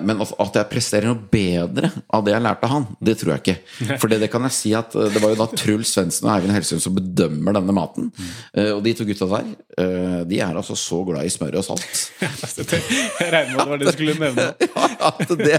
Men 0.03 0.21
at 0.23 0.33
at 0.45 0.55
jeg 0.59 0.69
presterer 0.71 1.07
noe 1.07 1.23
bedre 1.31 1.91
av 2.13 2.25
det 2.27 2.33
jeg 2.35 2.43
lærte 2.43 2.65
av 2.67 2.71
han, 2.75 2.87
det 3.01 3.17
tror 3.21 3.35
jeg 3.35 3.43
ikke. 3.45 3.99
For 4.03 4.09
det, 4.09 4.31
kan 4.31 4.43
jeg 4.49 4.53
si 4.57 4.75
at 4.75 4.93
det 4.93 5.23
var 5.23 5.31
jo 5.35 5.39
da 5.41 5.47
Truls 5.55 5.95
Svendsen 5.95 6.27
og 6.29 6.35
Eivind 6.37 6.55
Hellstrøm 6.57 6.83
som 6.83 6.95
bedømmer 6.99 7.55
denne 7.59 7.75
maten. 7.77 8.11
Eh, 8.55 8.73
Og 8.75 8.83
de 8.85 8.95
to 8.95 9.05
gutta 9.07 9.27
der, 9.31 10.25
de 10.27 10.41
er 10.41 10.55
altså 10.55 10.75
så 10.79 11.01
glad 11.07 11.25
i 11.25 11.33
smør 11.33 11.59
og 11.63 11.65
salt. 11.65 11.93
Jeg 13.20 13.30
regner 13.32 13.55
med 13.55 13.61
at 13.61 13.64
det 13.64 13.70
var 13.70 13.78
det 13.80 13.86
du 13.86 13.92
skulle 13.95 14.14
nevne. 14.20 14.47
At 15.05 15.18
det, 15.28 15.59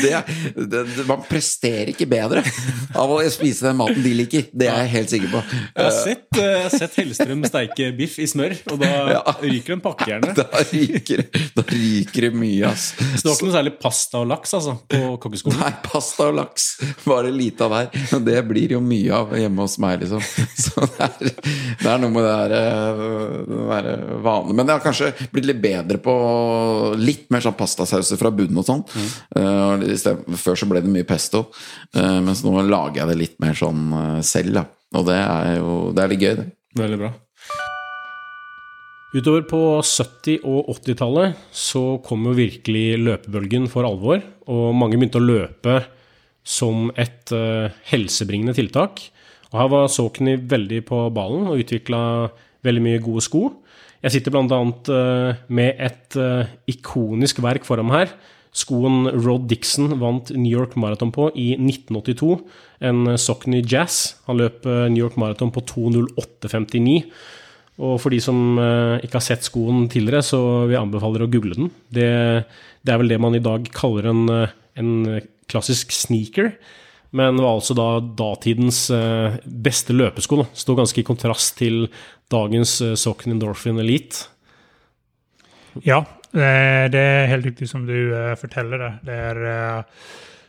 det, 0.00 0.12
det, 0.56 0.68
det, 0.72 1.04
man 1.08 1.20
presterer 1.28 1.90
ikke 1.92 2.06
bedre 2.08 2.40
av 2.96 3.10
å 3.12 3.18
spise 3.32 3.66
den 3.66 3.76
maten 3.76 4.00
de 4.04 4.12
liker. 4.16 4.46
Det 4.56 4.68
er 4.70 4.78
jeg 4.86 4.92
helt 4.94 5.12
sikker 5.12 5.32
på. 5.34 5.42
Jeg 5.52 5.84
har 5.84 5.92
sett, 5.96 6.24
eh, 6.38 6.46
jeg 6.46 6.62
har 6.64 6.72
sett 6.72 6.96
Hellstrøm 7.00 7.42
steike 7.48 7.88
biff 7.98 8.16
i 8.22 8.28
smør, 8.30 8.54
og 8.72 8.80
da 8.80 8.90
Ja. 9.12 9.20
ryker 9.42 9.76
en 9.76 9.82
pakke 9.84 10.08
gjerne. 10.08 10.32
Da 10.38 10.46
ryker, 10.70 11.24
da 11.58 11.64
ryker 11.68 12.28
det 12.28 12.32
mye, 12.36 12.70
ass. 12.70 12.86
Så 12.96 13.20
det 13.20 13.28
var 13.28 13.36
ikke 13.36 13.48
noe 13.50 13.56
særlig 13.58 13.74
pasta 13.82 14.22
og 14.22 14.30
laks 14.32 14.56
altså, 14.56 14.76
på 14.88 15.02
kokkeskolen? 15.26 15.60
Nei, 15.60 15.72
pasta 15.84 16.30
og 16.30 16.38
laks. 16.40 16.68
Bare 17.04 17.32
lite 17.34 17.68
av 17.68 17.76
der. 17.76 18.06
Og 18.16 18.24
det 18.26 18.38
blir 18.48 18.76
jo 18.78 18.80
mye 18.84 19.12
av 19.20 19.36
hjemme 19.36 19.66
hos 19.66 19.76
meg, 19.82 20.00
liksom. 20.06 20.24
Så 20.64 20.86
det 20.86 21.10
er, 21.10 21.30
det 21.82 21.92
er 21.92 22.00
noe 22.02 22.12
med 22.16 22.24
det 22.24 22.32
der, 22.32 22.56
eh, 22.62 23.04
det 23.52 23.68
der 23.74 24.16
vanlige. 24.24 24.56
Men 24.56 24.70
det 24.70 24.76
har 24.78 24.84
kanskje 24.86 25.12
blitt 25.34 25.50
litt 25.52 25.60
bedre 25.62 25.75
på 26.02 26.14
litt 27.00 27.28
mer 27.32 27.44
sånn 27.44 27.56
pastasauser 27.58 28.18
fra 28.20 28.32
bunnen 28.34 28.60
og 28.60 28.66
sånn. 28.66 28.82
Mm. 28.86 29.10
Uh, 29.36 30.36
Før 30.38 30.58
så 30.58 30.68
ble 30.70 30.82
det 30.84 30.92
mye 30.92 31.06
pesto, 31.08 31.46
uh, 31.96 32.18
mens 32.24 32.44
nå 32.44 32.54
lager 32.66 33.02
jeg 33.02 33.10
det 33.10 33.18
litt 33.20 33.38
mer 33.42 33.56
sånn 33.58 33.86
uh, 33.92 34.20
selv, 34.26 34.54
da. 34.56 34.64
Og 34.96 35.06
det 35.08 35.18
er 35.20 35.56
jo 35.58 35.76
det 35.96 36.02
er 36.02 36.12
litt 36.12 36.24
gøy, 36.24 36.34
det. 36.40 36.46
Veldig 36.76 37.00
bra. 37.00 37.12
Utover 39.16 39.44
på 39.48 39.60
70- 39.80 40.42
og 40.44 40.70
80-tallet 40.76 41.44
så 41.54 41.84
kom 42.04 42.26
jo 42.28 42.36
virkelig 42.36 42.86
løpebølgen 43.00 43.68
for 43.72 43.88
alvor, 43.88 44.20
og 44.50 44.74
mange 44.76 44.98
begynte 44.98 45.22
å 45.22 45.24
løpe 45.26 45.78
som 46.46 46.90
et 47.00 47.32
helsebringende 47.90 48.54
tiltak. 48.54 49.00
Og 49.50 49.60
her 49.62 49.70
var 49.72 49.88
Saucony 49.90 50.36
veldig 50.50 50.82
på 50.90 51.00
ballen 51.14 51.48
og 51.50 51.62
utvikla 51.62 52.00
veldig 52.66 52.82
mye 52.84 53.02
gode 53.02 53.24
sko. 53.24 53.48
Jeg 54.06 54.14
sitter 54.14 54.30
bl.a. 54.30 54.62
Uh, 54.86 55.44
med 55.50 55.80
et 55.82 56.16
eh, 56.20 56.50
ikonisk 56.70 57.40
verk 57.42 57.66
foran 57.66 57.88
meg 57.88 58.04
her. 58.04 58.12
Skoen 58.56 59.10
Rod 59.12 59.48
Dixon 59.50 59.98
vant 60.00 60.30
New 60.32 60.48
York 60.48 60.76
Marathon 60.80 61.10
på 61.12 61.28
i 61.36 61.50
1982. 61.58 62.38
En 62.88 63.16
Sockney 63.20 63.60
Jazz. 63.60 64.16
Han 64.28 64.40
løp 64.40 64.64
eh, 64.64 64.86
New 64.92 65.02
York 65.02 65.18
Marathon 65.20 65.52
på 65.52 65.64
2.08,59. 65.68 67.02
Og 67.84 67.98
for 68.00 68.14
de 68.14 68.20
som 68.24 68.56
eh, 68.62 69.04
ikke 69.04 69.18
har 69.18 69.26
sett 69.26 69.44
skoen 69.44 69.84
tidligere, 69.92 70.24
så 70.24 70.40
vil 70.64 70.76
jeg 70.76 70.84
anbefale 70.86 71.26
å 71.26 71.32
google 71.32 71.58
den. 71.58 71.70
Det, 71.92 72.08
det 72.80 72.94
er 72.94 73.02
vel 73.02 73.12
det 73.12 73.20
man 73.20 73.36
i 73.36 73.44
dag 73.44 73.68
kaller 73.76 74.08
en, 74.12 74.24
eh, 74.32 74.56
en 74.80 74.94
klassisk 75.52 75.92
sneaker. 75.92 76.54
Men 77.16 77.40
var 77.40 77.56
altså 77.56 77.76
da 77.78 77.88
datidens 78.18 78.84
eh, 78.92 79.38
beste 79.44 79.96
løpesko. 79.96 80.42
da. 80.42 80.76
Ganske 80.76 81.00
i 81.00 81.06
kontrast 81.06 81.56
til 81.58 81.86
dagens 82.32 82.78
Socken 83.00 83.32
Endorphin 83.32 83.80
Elite. 83.80 84.26
Ja, 85.84 86.04
eh, 86.32 86.86
det 86.92 87.02
er 87.02 87.28
helt 87.32 87.50
riktig 87.50 87.68
som 87.70 87.86
du 87.88 87.96
eh, 88.14 88.34
forteller 88.38 88.80
det. 88.80 88.92
Det 89.08 89.18
er 89.30 89.42
eh, 89.50 90.06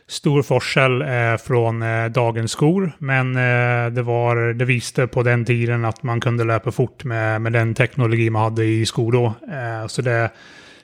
stor 0.08 0.44
forskjell 0.46 1.02
eh, 1.04 1.34
fra 1.42 1.62
eh, 1.68 2.06
dagens 2.14 2.54
skor, 2.56 2.90
men 2.98 3.34
eh, 3.36 3.88
det, 3.92 4.04
var, 4.08 4.40
det 4.56 4.68
viste 4.68 5.06
på 5.06 5.24
den 5.26 5.44
tiden 5.48 5.84
at 5.88 6.00
man 6.08 6.22
kunne 6.24 6.46
løpe 6.48 6.72
fort 6.72 7.04
med, 7.04 7.42
med 7.44 7.56
den 7.58 7.74
teknologi 7.76 8.30
man 8.30 8.48
hadde 8.50 8.68
i 8.68 8.80
sko. 8.88 9.08
Eh, 9.10 9.84
så 9.86 10.04
det 10.06 10.20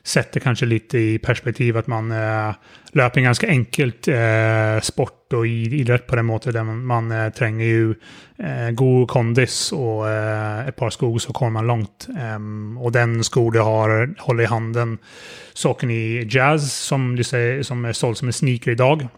setter 0.05 0.43
kanskje 0.45 0.69
litt 0.69 0.95
i 0.99 1.19
perspektiv 1.23 1.79
at 1.81 1.89
man 1.89 2.11
eh, 2.13 2.57
løper 2.93 3.21
en 3.21 3.29
ganske 3.31 3.49
enkelt 3.49 4.09
eh, 4.13 4.77
sport 4.85 5.33
og 5.39 5.49
idrett 5.49 6.05
på 6.07 6.19
den 6.19 6.29
måten 6.29 6.53
der 6.55 6.67
man, 6.69 7.09
eh, 7.09 7.31
trenger 7.35 7.65
jo 7.65 7.95
eh, 8.37 8.69
god 8.77 9.09
kondis 9.09 9.57
og 9.73 10.05
eh, 10.11 10.69
et 10.69 10.77
par 10.77 10.93
sko 10.93 11.09
så 11.19 11.33
kommer 11.33 11.63
man 11.63 11.71
langt. 11.73 12.09
Em, 12.13 12.77
og 12.77 12.93
den 12.93 13.23
sko 13.25 13.49
du 13.55 13.63
har 13.65 13.97
holder 14.27 14.45
i 14.45 14.53
handen, 14.53 14.99
i 15.89 16.05
Jazz, 16.29 16.69
som, 16.69 17.15
du 17.17 17.25
sier, 17.25 17.63
som 17.65 17.85
er 17.85 17.97
solgt 17.97 18.21
som 18.21 18.29
en 18.29 18.37
sneaker 18.37 18.75
i 18.75 18.81
dag, 18.81 19.09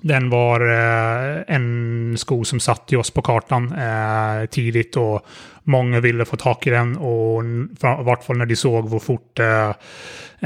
den 0.00 0.30
var 0.30 0.62
eh, 0.62 1.54
en 1.54 2.14
sko 2.18 2.44
som 2.44 2.60
satte 2.62 2.96
oss 2.98 3.10
på 3.10 3.22
kartan 3.26 3.72
eh, 3.74 4.46
tidlig, 4.46 4.92
og 4.96 5.26
mange 5.68 6.00
ville 6.00 6.24
få 6.24 6.38
tak 6.40 6.66
i 6.66 6.72
den 6.72 6.94
Og 7.02 7.44
i 7.44 8.06
hvert 8.06 8.24
fall 8.24 8.38
når 8.40 8.48
de 8.48 8.56
så 8.56 8.70
hvor 8.86 9.02
fort 9.02 9.42
eh, 9.42 9.72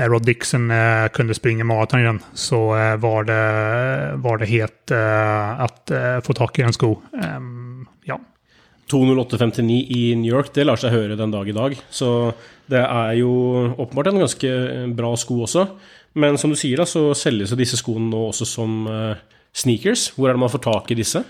Rod 0.09 0.25
Dixon 0.25 0.71
eh, 0.73 1.09
kunde 1.13 1.37
springa 1.37 1.67
maraton 1.69 2.01
i 2.01 2.07
den 2.09 2.21
så 2.33 2.63
eh, 2.79 2.97
var, 2.97 3.29
det, 3.29 3.43
var 4.25 4.39
det 4.41 4.49
helt 4.49 4.91
att 4.91 5.91
eh, 5.91 6.21
få 6.21 6.33
tak 6.33 6.59
i 6.59 6.63
en 6.63 6.73
sko. 6.73 6.97
Ehm, 7.23 7.87
ja. 8.05 8.19
208,59 8.91 9.87
i 9.89 10.15
New 10.17 10.33
York, 10.33 10.53
det 10.55 10.65
lar 10.65 10.81
seg 10.81 10.93
høre 10.93 11.17
den 11.17 11.31
dag 11.33 11.49
i 11.49 11.55
dag. 11.57 11.77
Så 11.91 12.33
det 12.69 12.81
er 12.83 13.13
jo 13.21 13.33
åpenbart 13.77 14.11
en 14.11 14.25
ganske 14.25 14.51
bra 14.97 15.13
sko 15.17 15.43
også. 15.47 15.67
Men 16.21 16.37
som 16.41 16.53
du 16.53 16.59
sier, 16.61 16.83
da, 16.83 16.89
så 16.89 17.13
selges 17.17 17.55
jo 17.55 17.61
disse 17.61 17.79
skoene 17.81 18.11
nå 18.11 18.27
også 18.33 18.49
som 18.49 18.83
sneakers. 19.53 20.11
Hvor 20.17 20.31
er 20.31 20.37
det 20.37 20.45
man 20.45 20.53
får 20.53 20.65
tak 20.67 20.91
i 20.93 20.99
disse? 20.99 21.25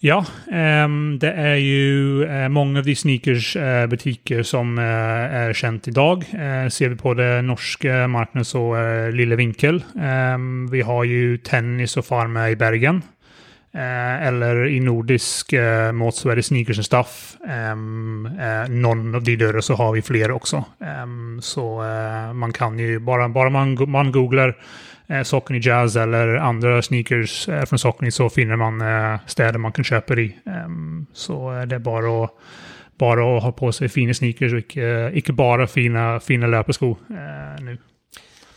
Ja, 0.00 0.22
um, 0.24 1.18
det 1.20 1.28
er 1.36 1.58
jo 1.60 2.24
mange 2.24 2.54
många 2.54 2.80
av 2.80 2.86
de 2.86 2.94
sneakers-butiker 2.96 4.46
som 4.48 4.78
er 4.80 5.52
kjent 5.52 5.90
i 5.90 5.92
dag. 5.92 6.24
Eh, 6.32 6.68
ser 6.72 6.94
vi 6.94 6.96
på 7.02 7.12
det 7.18 7.28
norske 7.44 8.06
markedet, 8.08 8.46
så 8.48 8.62
är 8.80 9.12
Lille 9.12 9.36
Vinkel. 9.36 9.82
Um, 9.94 10.70
vi 10.72 10.80
har 10.80 11.04
jo 11.04 11.36
Tennis 11.44 11.98
og 12.00 12.08
farme 12.08 12.48
i 12.48 12.56
Bergen. 12.56 13.02
Eh, 13.70 14.26
eller 14.26 14.64
i 14.66 14.80
nordisk 14.82 15.52
uh, 15.54 15.92
måte 15.94 16.18
så 16.18 16.32
er 16.32 16.40
det 16.40 16.44
Sneakers 16.48 16.80
and 16.82 16.86
Stuff. 16.88 17.18
Um, 17.44 18.26
eh, 18.26 18.66
någon 18.66 19.14
av 19.14 19.22
de 19.22 19.36
dørene 19.38 19.62
så 19.62 19.76
har 19.78 19.92
vi 19.94 20.02
flere 20.02 20.34
også. 20.34 20.64
Så 21.40 21.66
eh, 21.84 22.32
man 22.34 22.52
kan 22.52 22.78
jo, 22.78 22.98
bare, 23.06 23.28
bare 23.30 23.52
man, 23.54 23.76
man 23.86 24.10
googlar 24.12 24.56
eh, 25.10 25.22
Saucony 25.22 25.60
Jazz 25.62 25.96
eller 25.96 26.34
andre 26.34 26.82
sneakers 26.82 27.48
eh, 27.48 27.64
från 27.64 27.78
Saucony 27.78 28.10
så 28.10 28.28
finner 28.30 28.56
man 28.56 28.80
eh, 28.80 29.20
städer 29.26 29.58
man 29.58 29.72
kan 29.72 29.84
kjøpe 29.84 30.16
de. 30.16 30.26
Ehm, 30.46 31.06
så 31.12 31.38
eh, 31.54 31.66
det 31.68 31.80
er 31.80 31.84
bare 31.84 32.10
å, 32.10 32.26
bare 33.00 33.26
å 33.26 33.38
ha 33.42 33.52
på 33.56 33.72
seg 33.74 33.90
fine 33.92 34.14
sneakers 34.16 34.54
og 34.54 34.64
ikke, 34.64 34.90
ikke 35.20 35.36
bare 35.36 35.68
fine, 35.70 36.12
fine 36.24 36.50
løpesko 36.50 36.94
nu. 37.64 37.76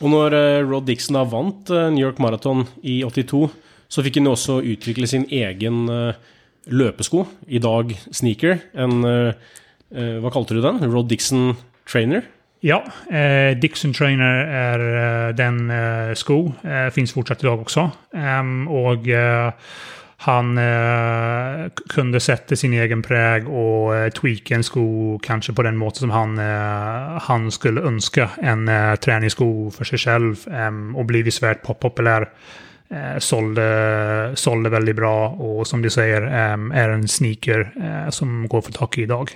Og 0.04 0.12
når 0.12 0.34
Rod 0.68 0.84
Dixon 0.90 1.16
da 1.16 1.22
vant 1.24 1.70
New 1.72 2.02
York 2.02 2.18
Marathon 2.20 2.66
i 2.84 2.98
82, 3.08 3.46
så 3.88 4.04
fikk 4.04 4.18
han 4.20 4.28
jo 4.28 4.34
også 4.36 4.58
utvikle 4.74 5.08
sin 5.08 5.24
egen 5.32 5.86
løpesko, 6.68 7.24
i 7.48 7.62
dag 7.64 7.94
sneaker. 8.12 8.58
En 8.76 9.00
Hva 9.00 10.34
kalte 10.34 10.58
du 10.58 10.60
den? 10.66 10.84
Rod 10.92 11.08
Dixon 11.08 11.54
Trainer? 11.88 12.28
Ja, 12.66 12.84
eh, 13.12 13.58
Dixon 13.58 13.94
Trainer 13.94 14.36
är 14.46 14.80
eh, 15.28 15.36
den 15.36 15.70
eh, 15.70 16.14
sko. 16.14 16.54
Eh, 16.64 16.90
finns 16.90 17.14
fortsatt 17.14 17.44
idag 17.44 17.62
också. 17.62 17.92
Och 18.70 19.08
eh, 19.08 19.54
han 20.18 20.58
eh, 20.58 21.70
kunde 21.90 22.20
sätta 22.20 22.56
sin 22.56 22.74
egen 22.74 23.02
präg 23.02 23.50
och 23.50 23.96
eh, 23.96 24.10
tweaka 24.10 24.56
en 24.56 24.64
sko 24.64 25.20
kanske 25.24 25.54
på 25.54 25.64
den 25.64 25.78
måten 25.78 26.00
som 26.00 26.10
han, 26.10 26.40
eh, 26.40 27.22
han 27.22 27.52
skulle 27.52 27.82
önska 27.82 28.30
en 28.38 28.68
eh, 28.68 28.96
träningssko 28.96 29.72
för 29.72 29.84
sig 29.86 30.00
själv 30.00 30.36
och 30.96 31.06
blivit 31.06 31.34
svärt 31.34 31.62
pop 31.62 31.80
populär. 31.80 32.30
Sålde, 33.18 34.32
sålde 34.36 34.70
väldigt 34.70 34.96
bra 34.96 35.30
och 35.30 35.68
som 35.68 35.82
du 35.82 35.90
säger 35.90 36.22
är 36.22 36.90
en 36.90 37.08
sneaker 37.08 37.72
som 38.10 38.48
går 38.48 38.62
for 38.62 38.72
tag 38.72 38.98
i 38.98 39.02
idag. 39.02 39.32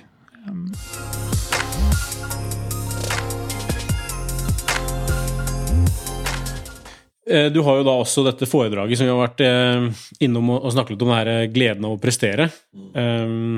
Du 7.28 7.59
har 7.65 7.80
jo 7.80 7.86
da 7.88 7.95
også 7.99 8.23
dette 8.23 8.47
foredraget 8.47 8.99
som 8.99 9.07
vi 9.07 9.11
har 9.11 9.19
vært 9.19 9.41
eh, 9.43 10.03
innom 10.23 10.53
og 10.55 10.69
snakket 10.71 10.95
litt 10.95 11.03
om 11.03 11.11
det 11.11 11.17
her 11.19 11.32
eh, 11.34 11.47
gleden 11.51 11.88
av 11.88 11.95
å 11.97 12.01
prestere. 12.01 12.49
Um, 12.95 13.57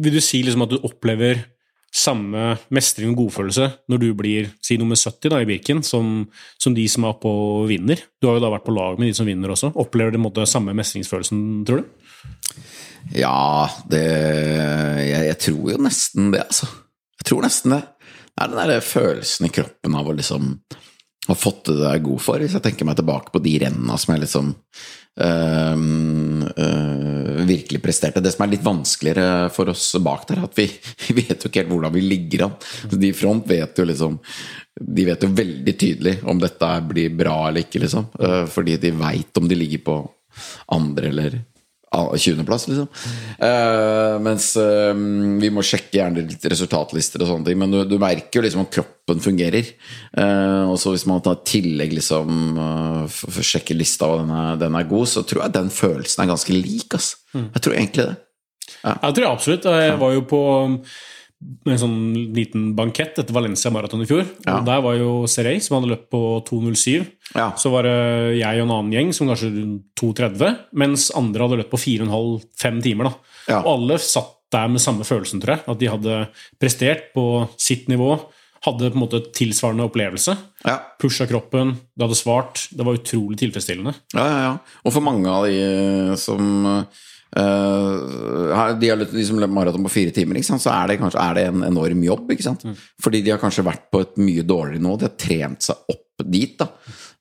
vil 0.00 0.16
du 0.16 0.22
si 0.24 0.40
liksom 0.44 0.64
at 0.64 0.72
du 0.72 0.78
opplever 0.86 1.42
samme 1.92 2.54
mestring 2.72 3.10
og 3.12 3.26
godfølelse 3.26 3.66
når 3.92 4.00
du 4.00 4.06
blir 4.16 4.48
si 4.64 4.78
nummer 4.80 4.96
70 4.96 5.28
da, 5.34 5.42
i 5.42 5.48
Birken, 5.48 5.82
som, 5.84 6.22
som 6.60 6.72
de 6.76 6.86
som 6.88 7.04
er 7.04 7.12
oppe 7.12 7.28
og 7.28 7.66
vinner? 7.68 8.00
Du 8.16 8.30
har 8.30 8.38
jo 8.38 8.44
da 8.46 8.52
vært 8.54 8.64
på 8.68 8.76
lag 8.76 8.96
med 9.00 9.10
de 9.10 9.16
som 9.18 9.28
vinner 9.28 9.52
også. 9.52 9.74
Opplever 9.82 10.14
du 10.14 10.22
måte 10.22 10.48
samme 10.48 10.74
mestringsfølelsen, 10.78 11.42
tror 11.68 11.82
du? 11.82 12.22
Ja, 13.18 13.68
det 13.90 14.04
jeg, 14.06 15.26
jeg 15.28 15.38
tror 15.48 15.74
jo 15.74 15.82
nesten 15.84 16.32
det, 16.32 16.46
altså. 16.46 16.70
Jeg 17.20 17.28
tror 17.28 17.44
nesten 17.44 17.76
det. 17.76 17.82
Det 18.32 18.46
er 18.46 18.54
den 18.54 18.72
der 18.72 18.86
følelsen 18.86 19.46
i 19.46 19.52
kroppen 19.52 19.98
av 19.98 20.08
å 20.08 20.16
liksom 20.16 20.54
ha 21.28 21.36
fått 21.38 21.68
det 21.70 21.84
jeg 21.84 22.00
er 22.00 22.06
god 22.06 22.22
for. 22.22 22.42
Hvis 22.42 22.56
jeg 22.56 22.64
tenker 22.64 22.88
meg 22.88 22.98
tilbake 22.98 23.32
på 23.34 23.42
de 23.42 23.54
rennene 23.62 23.98
som 24.00 24.14
jeg 24.14 24.24
liksom 24.24 24.48
øh, 25.22 25.84
øh, 26.64 27.44
virkelig 27.46 27.82
presterte. 27.84 28.22
Det 28.24 28.32
som 28.34 28.46
er 28.46 28.54
litt 28.54 28.66
vanskeligere 28.66 29.52
for 29.54 29.70
oss 29.70 29.92
bak 30.02 30.26
der, 30.28 30.42
er 30.42 30.48
at 30.48 30.58
vi, 30.58 30.66
vi 31.06 31.16
vet 31.20 31.38
jo 31.38 31.50
ikke 31.50 31.62
helt 31.62 31.72
hvordan 31.74 31.94
vi 31.94 32.04
ligger 32.06 32.48
an. 32.48 32.58
De 32.90 33.12
i 33.12 33.16
front 33.16 33.46
vet 33.48 33.78
jo 33.78 33.86
liksom 33.88 34.18
De 34.72 35.04
vet 35.04 35.22
jo 35.22 35.28
veldig 35.36 35.72
tydelig 35.78 36.14
om 36.26 36.38
dette 36.40 36.68
blir 36.88 37.12
bra 37.14 37.36
eller 37.48 37.66
ikke, 37.66 37.84
liksom. 37.84 38.08
Øh, 38.18 38.44
Fordi 38.50 38.78
de 38.82 38.94
veit 38.96 39.38
om 39.38 39.48
de 39.48 39.58
ligger 39.58 39.86
på 39.86 40.02
andre 40.72 41.10
eller 41.12 41.40
20.-plass, 41.92 42.66
liksom. 42.70 42.88
Uh, 43.36 44.16
mens 44.24 44.52
uh, 44.56 44.92
vi 45.42 45.50
må 45.52 45.64
sjekke 45.66 45.98
gjerne 45.98 46.24
litt 46.24 46.46
resultatlister 46.48 47.22
og 47.22 47.30
sånne 47.30 47.48
ting, 47.50 47.60
men 47.60 47.74
du, 47.74 47.82
du 47.88 47.98
merker 48.00 48.40
jo 48.40 48.44
liksom 48.46 48.64
at 48.64 48.72
kroppen 48.74 49.22
fungerer. 49.24 49.70
Uh, 50.16 50.72
og 50.72 50.76
så 50.80 50.94
hvis 50.94 51.06
man 51.10 51.22
tar 51.24 51.42
tillegg 51.48 51.94
liksom 51.98 52.58
for, 53.12 53.28
for 53.28 53.46
sjekke 53.46 53.76
lista 53.76 54.08
og 54.08 54.22
den 54.24 54.34
er, 54.36 54.60
den 54.64 54.76
er 54.78 54.90
god, 54.90 55.08
så 55.12 55.24
tror 55.26 55.44
jeg 55.44 55.56
den 55.58 55.72
følelsen 55.72 56.24
er 56.24 56.32
ganske 56.32 56.56
lik, 56.56 56.98
ass. 56.98 57.14
Jeg 57.34 57.64
tror 57.64 57.78
egentlig 57.78 58.10
det. 58.10 58.18
Ja, 58.82 58.96
Jeg 58.96 59.14
tror 59.14 59.24
jeg 59.24 59.32
absolutt. 59.32 59.72
Jeg 59.82 59.98
var 60.00 60.14
jo 60.16 60.22
på 60.26 60.42
en 61.66 61.78
sånn 61.80 61.96
liten 62.34 62.72
bankett 62.78 63.18
etter 63.20 63.34
Valencia 63.34 63.70
Marathon 63.74 64.02
i 64.04 64.08
fjor. 64.08 64.24
Ja. 64.46 64.58
Og 64.58 64.66
Der 64.66 64.82
var 64.84 64.98
jo 64.98 65.10
Serey, 65.30 65.60
som 65.62 65.78
hadde 65.78 65.92
løpt 65.92 66.08
på 66.12 66.20
2.07. 66.48 67.06
Ja. 67.36 67.50
Så 67.58 67.72
var 67.72 67.86
det 67.86 67.96
jeg 68.40 68.60
og 68.60 68.66
en 68.66 68.74
annen 68.76 68.94
gjeng 68.96 69.12
som 69.16 69.30
kanskje 69.30 69.52
rundt 69.54 69.88
2.30, 70.00 70.60
mens 70.82 71.08
andre 71.18 71.46
hadde 71.46 71.60
løpt 71.62 71.72
på 71.72 71.82
4,5-5 71.82 72.82
timer. 72.86 73.12
Ja. 73.48 73.62
Og 73.62 73.74
alle 73.76 73.98
satt 74.02 74.38
der 74.52 74.68
med 74.68 74.82
samme 74.84 75.06
følelsen, 75.08 75.40
tror 75.42 75.56
jeg. 75.56 75.64
At 75.72 75.80
de 75.80 75.90
hadde 75.90 76.20
prestert 76.60 77.10
på 77.16 77.26
sitt 77.60 77.88
nivå. 77.92 78.16
Hadde 78.62 78.92
på 78.92 78.98
en 78.98 79.02
måte 79.02 79.22
tilsvarende 79.34 79.86
opplevelse. 79.88 80.36
Ja. 80.66 80.76
Pusha 81.02 81.26
kroppen, 81.26 81.74
det 81.96 82.06
hadde 82.06 82.18
svart. 82.20 82.66
Det 82.70 82.84
var 82.86 82.98
utrolig 82.98 83.40
tilfredsstillende. 83.40 83.94
Ja, 84.14 84.26
ja, 84.26 84.42
ja. 84.44 84.52
Og 84.84 84.94
for 84.94 85.04
mange 85.04 85.30
av 85.32 85.48
de 85.48 85.56
eh, 85.58 86.12
som 86.20 86.84
har- 87.36 88.74
de, 88.80 88.88
har, 88.92 88.98
løpt- 89.00 89.14
de 89.16 89.24
som 89.24 89.38
løper 89.40 89.54
maraton 89.56 89.84
på 89.86 89.92
fire 89.94 90.12
timer, 90.12 90.40
så 90.44 90.58
er 90.72 90.88
det 90.92 90.98
kanskje 91.00 91.22
er 91.22 91.34
det 91.38 91.44
en 91.48 91.62
enorm 91.64 92.02
jobb. 92.04 92.32
Sant? 92.44 92.64
Fordi 93.00 93.22
de 93.24 93.30
har 93.32 93.40
kanskje 93.40 93.64
vært 93.64 93.86
på 93.92 94.02
et 94.04 94.16
mye 94.20 94.42
dårligere 94.44 94.82
nå. 94.84 94.96
De 95.00 95.08
har 95.08 95.16
trent 95.16 95.62
seg 95.62 95.76
opp 95.88 96.26
dit. 96.28 96.52
da 96.60 96.68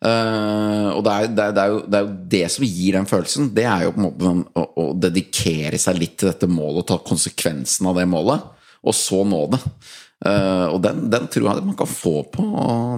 uh, 0.05 0.89
og 0.97 1.03
det 1.05 1.13
er, 1.13 1.27
det, 1.37 1.45
er, 1.63 1.69
jo, 1.71 1.79
det 1.87 1.97
er 1.99 2.05
jo 2.05 2.13
det 2.35 2.43
som 2.53 2.65
gir 2.67 2.97
den 2.97 3.07
følelsen. 3.09 3.51
Det 3.55 3.63
er 3.65 3.85
jo 3.87 3.93
på 3.95 4.01
en 4.01 4.05
måte 4.07 4.25
den, 4.27 4.43
å, 4.57 4.65
å 4.83 4.85
dedikere 4.97 5.79
seg 5.81 5.97
litt 6.01 6.17
til 6.21 6.29
dette 6.31 6.49
målet 6.51 6.83
og 6.83 6.87
ta 6.91 6.97
konsekvensen 7.07 7.87
av 7.89 7.97
det 7.97 8.07
målet, 8.11 8.43
og 8.83 8.97
så 8.97 9.23
nå 9.27 9.45
det. 9.55 9.61
Uh, 10.21 10.67
og 10.75 10.81
den, 10.85 11.07
den 11.09 11.25
tror 11.33 11.47
jeg 11.49 11.65
man 11.65 11.77
kan 11.79 11.89
få 11.89 12.19
på 12.33 12.45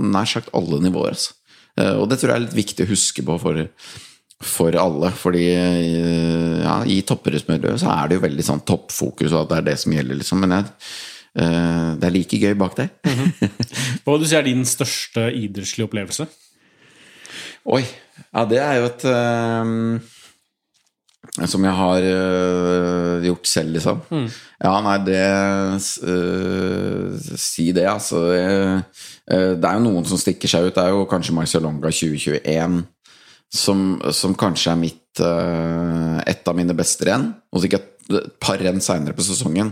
nær 0.04 0.28
sagt 0.28 0.52
alle 0.58 0.82
nivåer. 0.84 1.14
Altså. 1.16 1.38
Og 1.74 2.04
det 2.12 2.20
tror 2.22 2.30
jeg 2.30 2.38
er 2.38 2.44
litt 2.44 2.58
viktig 2.58 2.86
å 2.86 2.90
huske 2.92 3.24
på 3.26 3.36
for, 3.42 3.62
for 4.48 4.76
alle. 4.80 5.12
Fordi 5.18 5.46
ja, 6.64 6.78
i 6.86 7.02
toppidrettsmiljøet 7.08 7.82
så 7.84 7.92
er 7.96 8.10
det 8.10 8.20
jo 8.20 8.26
veldig 8.28 8.46
sånn 8.46 8.64
toppfokus, 8.68 9.34
og 9.34 9.44
at 9.44 9.52
det 9.52 9.60
er 9.60 9.68
det 9.72 9.78
som 9.84 9.96
gjelder, 9.96 10.20
liksom. 10.22 10.44
Men 10.44 10.58
jeg, 10.58 10.72
eh, 11.44 11.90
det 12.00 12.10
er 12.10 12.16
like 12.16 12.42
gøy 12.46 12.56
bak 12.60 12.80
der. 12.80 12.90
Hva 14.04 14.16
vil 14.16 14.24
du 14.24 14.30
si 14.30 14.40
er 14.40 14.48
din 14.48 14.66
største 14.68 15.30
idrettslige 15.40 15.90
opplevelse? 15.90 16.28
Oi. 17.74 17.84
Ja, 18.34 18.44
det 18.46 18.60
er 18.62 18.74
jo 18.78 18.90
et 18.90 19.04
eh, 19.10 19.64
Som 21.50 21.64
jeg 21.66 21.74
har 21.74 22.06
øh, 22.06 23.24
gjort 23.26 23.48
selv, 23.50 23.72
liksom. 23.78 24.04
Ja, 24.62 24.74
nei, 24.86 24.98
det 25.08 25.22
øh, 26.04 27.16
Si 27.40 27.72
det, 27.72 27.88
altså. 27.90 28.26
Eh, 28.38 28.82
øh, 29.32 29.54
det 29.58 29.66
er 29.70 29.80
jo 29.80 29.86
noen 29.88 30.06
som 30.06 30.20
stikker 30.20 30.52
seg 30.52 30.68
ut. 30.68 30.76
Det 30.76 30.84
er 30.84 30.94
jo 30.94 31.08
kanskje 31.10 31.36
Marcialonga 31.36 31.90
2021 31.90 32.84
som, 33.54 34.02
som 34.16 34.34
kanskje 34.38 34.74
er 34.74 34.80
mitt 34.82 35.22
uh, 35.22 36.20
et 36.26 36.48
av 36.50 36.58
mine 36.58 36.76
beste 36.78 37.06
renn. 37.08 37.30
Og 37.54 37.62
så 37.62 37.70
ikke 37.70 37.82
et 37.84 38.32
par 38.42 38.62
renn 38.62 38.82
seinere 38.84 39.16
på 39.16 39.26
sesongen 39.26 39.72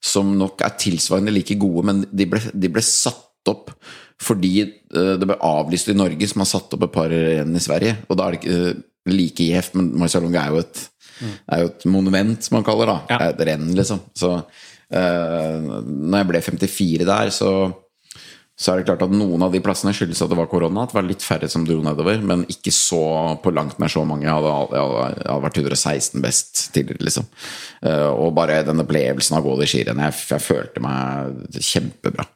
som 0.00 0.32
nok 0.36 0.62
er 0.64 0.78
tilsvarende 0.80 1.32
like 1.34 1.56
gode, 1.60 1.84
men 1.88 2.04
de 2.08 2.26
ble, 2.28 2.40
de 2.40 2.70
ble 2.72 2.82
satt 2.84 3.50
opp 3.50 3.74
fordi 4.20 4.54
uh, 4.66 5.16
det 5.20 5.28
ble 5.28 5.38
avlyst 5.46 5.92
i 5.92 5.96
Norge, 5.96 6.28
som 6.28 6.42
har 6.42 6.50
satt 6.50 6.76
opp 6.76 6.86
et 6.86 6.94
par 6.94 7.12
renn 7.12 7.56
i 7.56 7.62
Sverige. 7.62 8.00
Og 8.08 8.18
da 8.18 8.26
er 8.26 8.36
det 8.36 8.40
ikke 8.42 8.56
uh, 8.58 8.82
like 9.10 9.46
gjevt, 9.52 9.78
men 9.78 9.92
Marcialonga 10.02 10.42
er 10.42 10.56
jo 10.56 10.64
et 10.64 10.88
er 11.20 11.64
jo 11.64 11.70
et 11.70 11.86
monument, 11.90 12.36
som 12.40 12.56
man 12.56 12.66
kaller 12.66 12.88
det. 12.88 12.98
Ja. 13.10 13.18
er 13.18 13.34
Et 13.34 13.42
renn, 13.50 13.66
liksom. 13.76 14.00
Så 14.16 14.30
uh, 14.40 15.58
når 15.84 16.22
jeg 16.22 16.28
ble 16.30 16.42
54 16.46 17.08
der, 17.08 17.32
så 17.34 17.50
Så 18.60 18.72
er 18.74 18.80
det 18.80 18.90
klart 18.90 19.06
at 19.06 19.12
noen 19.14 19.40
av 19.40 19.54
de 19.54 19.62
plassene 19.64 19.94
skyldes 19.96 20.20
at 20.20 20.28
det 20.28 20.36
var 20.36 20.48
korona, 20.50 20.82
at 20.84 20.92
det 20.92 20.98
var 20.98 21.06
litt 21.08 21.24
færre 21.24 21.48
som 21.48 21.64
dro 21.64 21.78
nedover, 21.84 22.20
men 22.20 22.42
ikke 22.52 22.72
så 22.76 23.00
på 23.40 23.52
langt 23.56 23.78
nær 23.80 23.92
så 23.92 24.02
mange. 24.04 24.26
Jeg 24.26 24.36
hadde, 24.36 24.82
hadde, 24.82 25.38
vært 25.46 25.60
116 25.62 26.20
best 26.20 26.66
tidligere, 26.74 27.06
liksom. 27.08 27.30
Eh, 27.80 28.08
Og 28.10 28.34
bare 28.36 28.60
den 28.66 28.84
opplevelsen 28.84 29.38
av 29.38 29.46
å 29.46 29.54
gå 29.54 29.62
de 29.62 29.70
skirennet, 29.70 30.10
jeg, 30.10 30.26
jeg 30.34 30.44
følte 30.44 30.84
meg 30.84 31.56
kjempebra. 31.56 32.28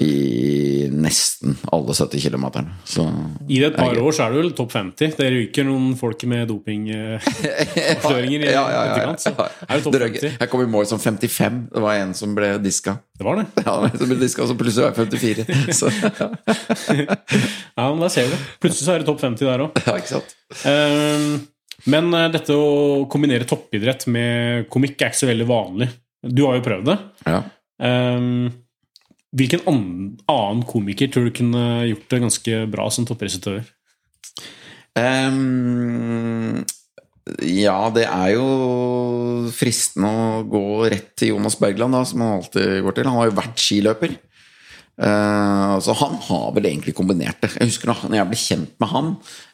I 0.00 0.86
nesten 0.94 1.56
alle 1.74 1.94
70 1.94 2.20
km. 2.22 2.44
Så 2.86 3.02
I 3.48 3.58
et 3.66 3.74
par 3.76 3.90
det 3.90 3.98
er 3.98 4.02
gøy. 4.02 4.06
år 4.08 4.12
så 4.14 4.22
er 4.26 4.30
du 4.34 4.38
vel 4.40 4.52
topp 4.56 4.72
50. 4.76 5.16
Det 5.18 5.28
ryker 5.34 5.66
noen 5.66 5.96
folk 5.98 6.22
med 6.30 6.48
dopingavsløringer 6.50 8.44
Ja, 8.48 8.52
ja, 8.52 8.62
ja, 8.70 8.84
ja, 8.86 8.94
ja. 9.08 9.12
du 9.82 9.98
50. 9.98 10.36
Jeg 10.38 10.48
kom 10.52 10.62
i 10.62 10.68
mål 10.70 10.86
som 10.90 11.00
55. 11.02 11.58
Det 11.74 11.82
var 11.82 11.92
en 11.98 12.14
som 12.18 12.34
ble 12.38 12.48
diska. 12.62 12.92
Det 13.18 13.24
var 13.26 13.34
det. 13.42 13.46
Ja, 13.68 13.74
som 13.98 14.06
ble 14.12 14.18
diska, 14.22 14.42
og 14.44 14.48
så 14.52 14.56
plutselig 14.58 14.84
var 14.86 14.92
jeg 14.94 14.98
54. 15.10 15.44
Så, 15.78 15.86
Ja, 17.78 17.84
men 17.90 18.00
der 18.02 18.12
ser 18.12 18.26
du. 18.30 18.36
Plutselig 18.62 18.84
så 18.86 18.92
er 18.94 18.98
det 19.02 19.08
topp 19.08 19.20
50 19.22 19.44
der 19.46 19.60
òg. 19.66 19.70
ja, 19.86 19.92
ikke 19.98 20.12
sant? 20.16 20.30
Men 21.88 22.08
eh, 22.16 22.28
dette 22.34 22.54
å 22.58 23.04
kombinere 23.10 23.46
toppidrett 23.48 24.06
med 24.10 24.66
komikk 24.72 24.98
er 25.02 25.12
ikke 25.12 25.20
så 25.20 25.28
veldig 25.30 25.46
vanlig. 25.48 25.88
Du 26.26 26.42
har 26.48 26.58
jo 26.58 26.64
prøvd 26.66 26.88
det. 26.90 26.96
Ja. 27.28 27.40
Eh, 27.86 28.20
Hvilken 29.36 29.60
annen, 29.68 30.62
komiker 30.68 31.10
tror 31.12 31.28
du 31.28 31.34
kunne 31.36 31.64
gjort 31.90 32.08
det 32.08 32.22
ganske 32.22 32.60
bra 32.72 32.88
som 32.92 33.04
toppidrettsutøver? 33.08 33.66
Um, 34.98 36.64
ja, 37.44 37.76
det 37.92 38.06
er 38.08 38.30
jo 38.38 38.46
fristende 39.52 40.08
å 40.08 40.46
gå 40.48 40.62
rett 40.88 41.12
til 41.18 41.34
Jonas 41.34 41.58
Bergland, 41.60 41.92
da, 41.94 42.06
som 42.08 42.24
han 42.24 42.38
alltid 42.38 42.80
går 42.86 42.96
til. 42.96 43.10
Han 43.10 43.20
har 43.20 43.28
jo 43.28 43.36
vært 43.36 43.62
skiløper. 43.62 44.16
Eh, 44.98 45.74
så 45.78 45.94
han 45.94 46.16
har 46.26 46.54
vel 46.56 46.66
egentlig 46.66 46.94
kombinert 46.98 47.38
det. 47.44 47.52
Jeg 47.54 47.70
husker 47.70 47.92
når 47.92 48.16
jeg 48.18 48.30
ble 48.30 48.38
kjent 48.40 48.72
med 48.82 48.90
han, 48.90 49.10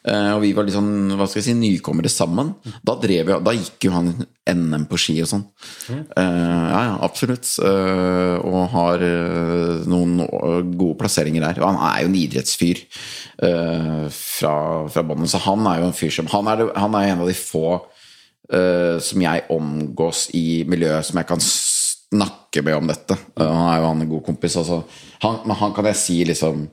uh, 0.09 0.31
og 0.33 0.41
vi 0.41 0.53
var 0.57 0.65
litt 0.65 0.73
sånn, 0.73 1.13
hva 1.13 1.27
skal 1.29 1.41
jeg 1.41 1.47
si, 1.51 1.55
nykommere 1.59 2.09
sammen, 2.09 2.55
da, 2.81 2.95
drev 3.01 3.29
jeg, 3.29 3.43
da 3.45 3.53
gikk 3.53 3.87
jo 3.87 3.93
han 3.93 4.09
NM 4.49 4.87
på 4.89 4.99
ski 5.01 5.19
og 5.21 5.29
sånn. 5.29 5.43
Uh, 5.91 6.01
ja, 6.17 6.81
ja, 6.89 6.95
absolutt. 7.05 7.51
Og 7.61 8.59
har 8.73 9.05
noen 9.89 10.17
gode 10.77 10.97
plasseringer 10.99 11.45
der. 11.45 11.61
Og 11.61 11.69
han 11.69 11.81
er 11.91 12.01
jo 12.03 12.09
en 12.09 12.17
idrettsfyr 12.19 12.81
fra, 14.15 14.55
fra 14.93 15.05
bånn. 15.05 15.27
Så 15.29 15.41
han 15.45 15.65
er 15.69 15.81
jo 15.81 15.89
en 15.89 15.97
fyr 15.97 16.13
som 16.13 16.29
Han 16.31 16.49
er, 16.51 16.65
han 16.77 16.97
er 16.97 17.11
en 17.11 17.23
av 17.25 17.29
de 17.29 17.37
få 17.37 17.67
som 19.01 19.21
jeg 19.23 19.45
omgås 19.49 20.27
i 20.37 20.61
miljøet 20.69 21.07
som 21.07 21.17
jeg 21.17 21.29
kan 21.31 21.41
snakke 22.11 22.63
med 22.65 22.77
om 22.77 22.87
dette. 22.91 23.17
Eh, 23.39 23.47
han 23.47 23.71
er 23.73 23.81
jo 23.81 23.89
han 23.89 24.03
en 24.05 24.11
god 24.13 24.25
kompis. 24.27 24.55
Altså. 24.61 24.83
Han, 25.25 25.41
men 25.45 25.59
han 25.61 25.73
kan 25.75 25.91
jeg 25.91 26.01
si 26.03 26.21
liksom 26.33 26.67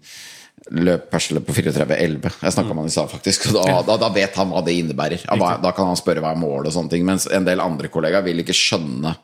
Løp 0.71 1.09
perseløp 1.11 1.43
på 1.49 1.55
34,11. 1.57 2.37
Jeg 2.39 2.55
snakka 2.55 2.71
med 2.71 2.85
han 2.85 2.87
i 2.87 2.93
stad, 2.95 3.09
faktisk. 3.11 3.49
Da, 3.51 3.81
da, 3.83 3.97
da 3.99 4.09
vet 4.15 4.37
han 4.39 4.53
hva 4.55 4.61
det 4.63 4.77
innebærer. 4.79 5.25
Hva- 5.27 5.57
Da 5.61 5.73
kan 5.75 5.89
han 5.91 5.99
spørre 5.99 6.23
hva 6.23 6.31
er 6.37 6.39
målet 6.39 6.69
og 6.71 6.77
sånne 6.77 6.93
ting. 6.93 7.03
Mens 7.09 7.27
en 7.27 7.49
del 7.49 7.59
andre 7.61 7.91
kollegaer 7.91 8.23
vil 8.23 8.45
ikke 8.45 8.55
skjønne 8.55 9.17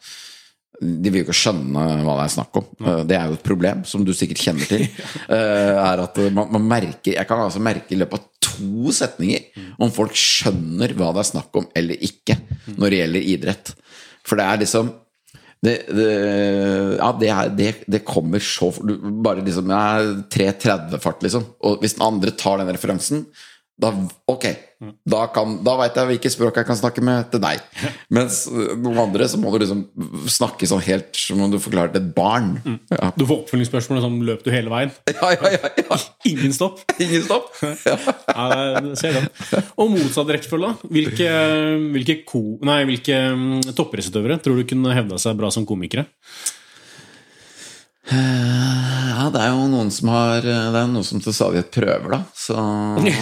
de 0.79 1.11
vil 1.11 1.23
jo 1.23 1.27
ikke 1.27 1.35
skjønne 1.35 1.85
hva 2.07 2.13
det 2.21 2.25
er 2.25 2.33
snakk 2.37 2.59
om. 2.61 2.67
Ja. 2.85 2.93
Det 3.07 3.17
er 3.19 3.31
jo 3.31 3.39
et 3.39 3.47
problem, 3.47 3.81
som 3.89 4.05
du 4.07 4.13
sikkert 4.15 4.43
kjenner 4.45 4.69
til. 4.71 4.85
eh, 5.37 5.75
er 5.75 6.03
at 6.05 6.21
man, 6.35 6.53
man 6.55 6.69
merker 6.71 7.17
Jeg 7.17 7.27
kan 7.31 7.41
altså 7.43 7.63
merke 7.65 7.95
i 7.97 7.99
løpet 7.99 8.21
av 8.21 8.47
to 8.49 8.95
setninger 8.95 9.65
om 9.83 9.91
folk 9.95 10.15
skjønner 10.19 10.95
hva 10.99 11.11
det 11.17 11.25
er 11.25 11.31
snakk 11.33 11.59
om 11.59 11.67
eller 11.79 11.99
ikke 12.07 12.37
når 12.77 12.95
det 12.95 13.01
gjelder 13.03 13.27
idrett. 13.35 13.73
For 14.27 14.39
det 14.39 14.47
er 14.47 14.63
liksom 14.63 14.93
det, 15.65 15.75
det, 15.91 16.09
ja, 17.01 17.09
det, 17.19 17.29
er, 17.35 17.53
det, 17.59 17.71
det 17.91 18.05
kommer 18.07 18.43
så 18.43 18.71
Bare 18.79 19.43
liksom 19.43 19.73
ja, 19.73 19.83
3.30-fart, 20.31 21.25
liksom. 21.27 21.49
Og 21.67 21.81
hvis 21.83 21.97
den 21.99 22.07
andre 22.07 22.35
tar 22.39 22.61
den 22.61 22.71
referansen, 22.71 23.25
da 23.79 23.93
ok. 24.29 24.45
Da, 25.07 25.25
kan- 25.35 25.57
da 25.67 25.73
veit 25.81 25.97
jeg 25.99 26.07
hvilket 26.07 26.33
språk 26.35 26.59
jeg 26.61 26.67
kan 26.69 26.77
snakke 26.79 27.03
med 27.03 27.31
til 27.33 27.41
deg. 27.43 27.63
Mens 28.15 28.45
noen 28.51 28.99
andre 29.03 29.27
så 29.31 29.39
må 29.41 29.51
du 29.55 29.59
liksom 29.65 29.81
snakke 30.31 30.69
sånn 30.71 30.83
helt 30.87 31.19
som 31.19 31.41
om 31.43 31.51
du 31.51 31.59
forklarer 31.63 31.91
til 31.95 32.05
et 32.05 32.13
barn. 32.15 32.53
Ja. 32.93 33.09
Du 33.19 33.25
får 33.27 33.41
oppfølgingsspørsmål 33.45 34.03
som 34.05 34.21
løp 34.27 34.45
du 34.47 34.53
hele 34.55 34.71
veien. 34.71 34.93
Ja, 35.11 35.33
ja, 35.35 35.51
ja. 35.83 35.99
Ingen 36.31 36.55
stopp. 36.55 36.83
Ingen 37.03 37.25
stopp. 37.27 37.51
Ja. 37.89 37.97
Ja. 38.39 39.25
Og 39.81 39.91
motsatt 39.95 40.31
rekkefølge, 40.35 40.69
da. 40.71 40.91
Hvilke, 40.95 41.29
hvilke, 41.95 42.17
ko, 42.29 42.43
nei, 42.67 42.81
hvilke 42.89 43.17
mm, 43.35 43.73
toppidrettsutøvere 43.79 44.39
tror 44.45 44.61
du 44.61 44.67
kunne 44.69 44.95
hevda 44.95 45.19
seg 45.23 45.39
bra 45.39 45.51
som 45.55 45.67
komikere? 45.69 46.07
Ja, 48.09 49.27
det 49.35 49.43
er 49.43 49.51
jo 49.53 49.67
noen 49.69 49.91
som 49.93 50.09
har 50.15 50.41
Det 50.41 50.53
er 50.81 50.87
noen 50.89 51.05
som 51.05 51.21
til 51.21 51.35
stadighet 51.37 51.69
prøver, 51.75 52.15
da. 52.15 52.21
Så 52.37 52.57
det 53.05 53.13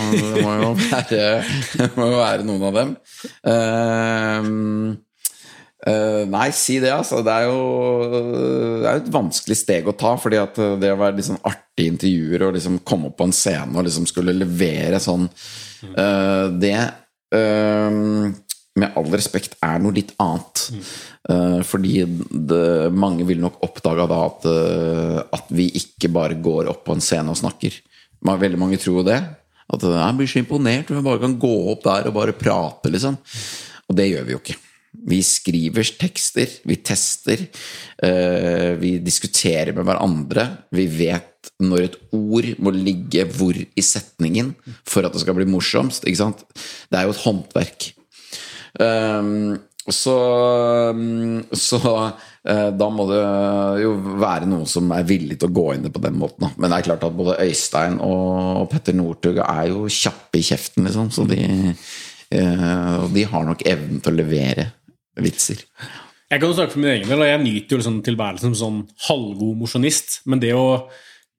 må 0.44 0.52
jo 0.60 0.70
være, 0.78 1.24
det 1.80 1.90
må 1.96 2.06
jo 2.12 2.20
være 2.20 2.46
noen 2.46 2.64
av 2.68 2.78
dem. 2.78 2.92
Uh, 3.42 4.46
uh, 5.88 6.22
nei, 6.30 6.46
si 6.54 6.78
det, 6.82 6.92
altså. 6.94 7.24
Det 7.26 7.34
er 7.34 7.48
jo 7.48 7.58
det 8.12 8.86
er 8.86 9.00
jo 9.00 9.02
et 9.02 9.12
vanskelig 9.18 9.58
steg 9.58 9.90
å 9.90 9.96
ta. 9.98 10.14
fordi 10.22 10.38
at 10.38 10.62
det 10.80 10.94
å 10.94 11.00
være 11.02 11.18
litt 11.18 11.30
sånn 11.32 11.42
artig 11.42 11.90
intervjuer 11.90 12.46
og 12.46 12.56
liksom 12.58 12.80
komme 12.86 13.10
opp 13.10 13.18
på 13.18 13.26
en 13.26 13.36
scene 13.36 13.74
og 13.74 13.88
liksom 13.88 14.06
skulle 14.06 14.36
levere 14.36 15.02
sånn 15.02 15.26
uh, 15.26 16.46
Det 16.54 16.78
med 18.76 18.96
all 18.98 19.08
respekt 19.14 19.56
er 19.64 19.80
noe 19.82 19.96
litt 19.96 20.12
annet. 20.22 20.66
Eh, 21.30 21.60
fordi 21.66 22.04
det, 22.30 22.66
mange 22.94 23.26
vil 23.28 23.40
nok 23.42 23.58
oppdage 23.66 24.06
da 24.10 24.20
at, 24.28 24.46
uh, 24.46 25.20
at 25.34 25.48
vi 25.54 25.70
ikke 25.80 26.12
bare 26.12 26.38
går 26.42 26.70
opp 26.72 26.84
på 26.86 26.96
en 26.96 27.04
scene 27.04 27.32
og 27.32 27.40
snakker. 27.40 27.74
Veldig 28.26 28.60
mange 28.60 28.78
tror 28.80 29.00
jo 29.00 29.08
det. 29.08 29.18
At 29.66 29.82
eh, 29.82 29.96
jeg 29.96 30.18
blir 30.20 30.30
så 30.30 30.42
imponert 30.42 30.92
om 30.92 31.00
jeg 31.00 31.08
bare 31.08 31.24
kan 31.24 31.40
gå 31.40 31.56
opp 31.72 31.82
der 31.88 32.10
og 32.10 32.16
bare 32.20 32.36
prate, 32.36 32.92
liksom. 32.92 33.18
Og 33.86 33.98
det 33.98 34.10
gjør 34.10 34.28
vi 34.28 34.36
jo 34.36 34.42
ikke. 34.44 34.60
Vi 35.06 35.18
skriver 35.22 35.90
tekster, 36.00 36.52
vi 36.66 36.78
tester, 36.80 37.42
uh, 38.00 38.72
vi 38.80 38.96
diskuterer 39.04 39.74
med 39.76 39.84
hverandre. 39.88 40.46
Vi 40.74 40.86
vet 40.88 41.50
når 41.62 41.84
et 41.84 41.98
ord 42.16 42.48
må 42.62 42.72
ligge 42.74 43.26
hvor 43.36 43.56
i 43.56 43.84
setningen 43.84 44.54
for 44.88 45.06
at 45.06 45.14
det 45.14 45.22
skal 45.22 45.36
bli 45.36 45.48
morsomst. 45.48 46.06
Ikke 46.08 46.22
sant? 46.22 46.42
Det 46.90 46.98
er 46.98 47.06
jo 47.06 47.14
et 47.14 47.22
håndverk. 47.26 47.90
Um, 48.80 49.56
så 49.86 50.14
um, 50.90 51.44
så 51.54 51.78
uh, 51.86 52.70
da 52.74 52.88
må 52.90 53.06
det 53.10 53.20
jo 53.84 53.92
være 54.18 54.48
noen 54.50 54.66
som 54.68 54.90
er 54.94 55.06
villig 55.06 55.38
til 55.38 55.48
å 55.50 55.56
gå 55.56 55.66
inn 55.74 55.86
det 55.86 55.92
på 55.94 56.02
den 56.02 56.18
måten. 56.18 56.50
Men 56.56 56.72
det 56.72 56.80
er 56.80 56.88
klart 56.88 57.06
at 57.06 57.16
både 57.16 57.38
Øystein 57.46 58.00
og 58.04 58.66
Petter 58.72 58.96
Northug 58.98 59.38
er 59.44 59.70
jo 59.70 59.86
kjappe 59.90 60.40
i 60.40 60.46
kjeften, 60.46 60.88
liksom. 60.88 61.12
Så 61.14 61.26
de, 61.30 61.38
og 62.34 63.14
de 63.14 63.28
har 63.30 63.46
nok 63.46 63.62
evnen 63.68 64.02
til 64.02 64.12
å 64.12 64.18
levere 64.18 64.68
vitser. 65.22 65.62
Jeg 66.26 66.42
kan 66.42 66.50
jo 66.50 66.56
snakke 66.56 66.74
for 66.74 66.82
min 66.82 66.90
egen 66.96 67.10
del, 67.10 67.22
og 67.22 67.28
jeg 67.30 67.42
nyter 67.44 67.76
jo 67.76 67.80
liksom 67.80 67.98
tilværelsen 68.06 68.50
som 68.50 68.56
sånn 68.58 68.80
halvgod 69.06 69.60
mosjonist. 69.60 70.20
Men 70.26 70.42
det 70.42 70.50
å 70.58 70.66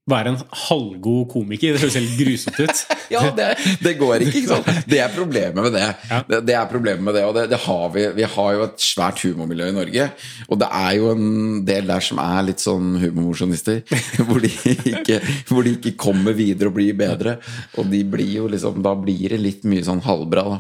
være 0.07 0.31
en 0.33 0.37
halvgod 0.67 1.25
komiker, 1.33 1.75
det 1.75 1.81
høres 1.83 1.97
helt 1.99 2.13
grusomt 2.19 2.61
ut. 2.63 2.83
Ja, 3.07 3.21
det, 3.31 3.45
det 3.79 3.93
går 4.01 4.19
ikke, 4.25 4.41
ikke 4.41 4.49
sant? 4.51 4.87
Det 4.91 4.97
er 4.99 5.13
problemet 5.15 5.55
med 5.63 5.71
det. 5.77 5.83
Ja. 6.09 6.17
Det, 6.27 6.39
det 6.49 6.55
er 6.59 6.65
problemet 6.67 7.05
med 7.07 7.15
det, 7.15 7.21
og 7.23 7.31
det, 7.37 7.45
det 7.53 7.59
har 7.63 7.85
vi. 7.93 8.01
Vi 8.17 8.25
har 8.33 8.49
jo 8.57 8.65
et 8.65 8.83
svært 8.83 9.21
humormiljø 9.23 9.69
i 9.71 9.75
Norge, 9.77 10.07
og 10.51 10.59
det 10.59 10.67
er 10.75 10.89
jo 10.97 11.13
en 11.13 11.29
del 11.67 11.87
der 11.87 12.03
som 12.03 12.19
er 12.19 12.41
litt 12.49 12.59
sånn 12.63 12.97
humormosjonister, 12.99 13.79
hvor, 14.27 14.43
de 14.43 14.51
ikke- 14.91 15.21
hvor 15.47 15.63
de 15.63 15.77
ikke 15.77 15.93
kommer 16.03 16.35
videre 16.35 16.67
og 16.67 16.75
blir 16.75 16.97
bedre. 16.99 17.37
Og 17.79 17.87
de 17.93 18.01
blir 18.03 18.33
jo 18.41 18.49
liksom 18.51 18.81
Da 18.83 18.91
blir 18.99 19.31
det 19.31 19.39
litt 19.39 19.63
mye 19.67 19.85
sånn 19.87 20.03
halvbra, 20.03 20.43
da. 20.51 20.59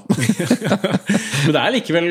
Men 1.47 1.53
det 1.55 1.61
er 1.61 1.75
likevel 1.75 2.07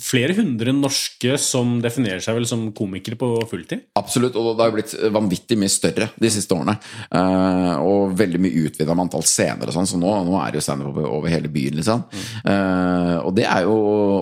flere 0.00 0.34
hundre 0.36 0.72
norske 0.76 1.36
som 1.40 1.76
definerer 1.84 2.20
seg 2.24 2.36
vel 2.40 2.48
som 2.48 2.66
komikere 2.76 3.16
på 3.20 3.28
fulltid. 3.50 3.84
Absolutt, 4.00 4.36
og 4.40 4.54
det 4.58 4.64
har 4.66 4.74
blitt 4.74 4.96
vanvittig 5.14 5.58
mye 5.60 5.72
større 5.72 6.10
de 6.20 6.32
siste 6.32 6.49
årene. 6.54 6.76
Eh, 7.20 7.72
og 7.84 8.14
veldig 8.18 8.40
mye 8.42 8.64
utvida 8.66 8.94
med 8.94 9.06
antall 9.08 9.26
scener 9.26 9.70
og 9.70 9.76
sånn, 9.76 9.88
så 9.90 10.00
nå, 10.00 10.12
nå 10.26 10.36
er 10.40 10.52
det 10.52 10.60
jo 10.60 10.66
standup 10.66 10.92
over, 10.92 11.08
over 11.18 11.32
hele 11.32 11.50
byen, 11.52 11.80
liksom. 11.80 12.04
Eh, 12.44 13.16
og 13.20 13.34
det 13.36 13.46
er 13.48 13.66
jo 13.68 13.76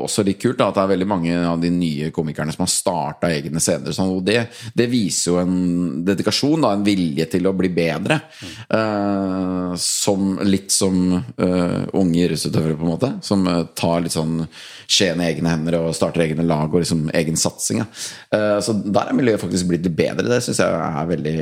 også 0.04 0.24
litt 0.26 0.40
kult, 0.42 0.58
da, 0.60 0.70
at 0.70 0.78
det 0.78 0.84
er 0.84 0.92
veldig 0.94 1.10
mange 1.10 1.38
av 1.48 1.60
de 1.62 1.72
nye 1.74 2.10
komikerne 2.14 2.54
som 2.54 2.64
har 2.64 2.72
starta 2.72 3.32
egne 3.32 3.62
scener. 3.62 3.94
Sånn, 3.96 4.14
og 4.18 4.24
det, 4.26 4.40
det 4.76 4.88
viser 4.90 5.32
jo 5.32 5.40
en 5.42 5.58
dedikasjon, 6.06 6.62
da, 6.64 6.74
en 6.74 6.86
vilje 6.86 7.28
til 7.32 7.48
å 7.48 7.56
bli 7.56 7.72
bedre. 7.74 8.20
Eh, 8.68 9.76
som 9.78 10.38
litt 10.42 10.72
som 10.72 10.98
uh, 11.16 11.82
unge 11.92 12.20
idrettsutøvere, 12.22 12.76
på 12.76 12.86
en 12.86 12.92
måte. 12.92 13.10
Som 13.24 13.46
uh, 13.48 13.64
tar 13.78 14.02
litt 14.04 14.14
sånn 14.14 14.40
skjeen 14.88 15.22
i 15.22 15.28
egne 15.30 15.52
hender 15.52 15.78
og 15.80 15.94
starter 15.96 16.24
egne 16.24 16.46
lag 16.46 16.72
og 16.72 16.82
liksom 16.82 17.08
egen 17.16 17.38
satsing. 17.40 17.82
Ja. 17.82 17.88
Uh, 18.34 18.58
så 18.64 18.76
der 18.78 19.10
er 19.10 19.18
miljøet 19.18 19.42
faktisk 19.42 19.70
blitt 19.70 19.86
litt 19.86 19.98
bedre. 19.98 20.28
Det 20.28 20.40
syns 20.44 20.62
jeg 20.62 20.78
er 20.88 21.12
veldig, 21.12 21.38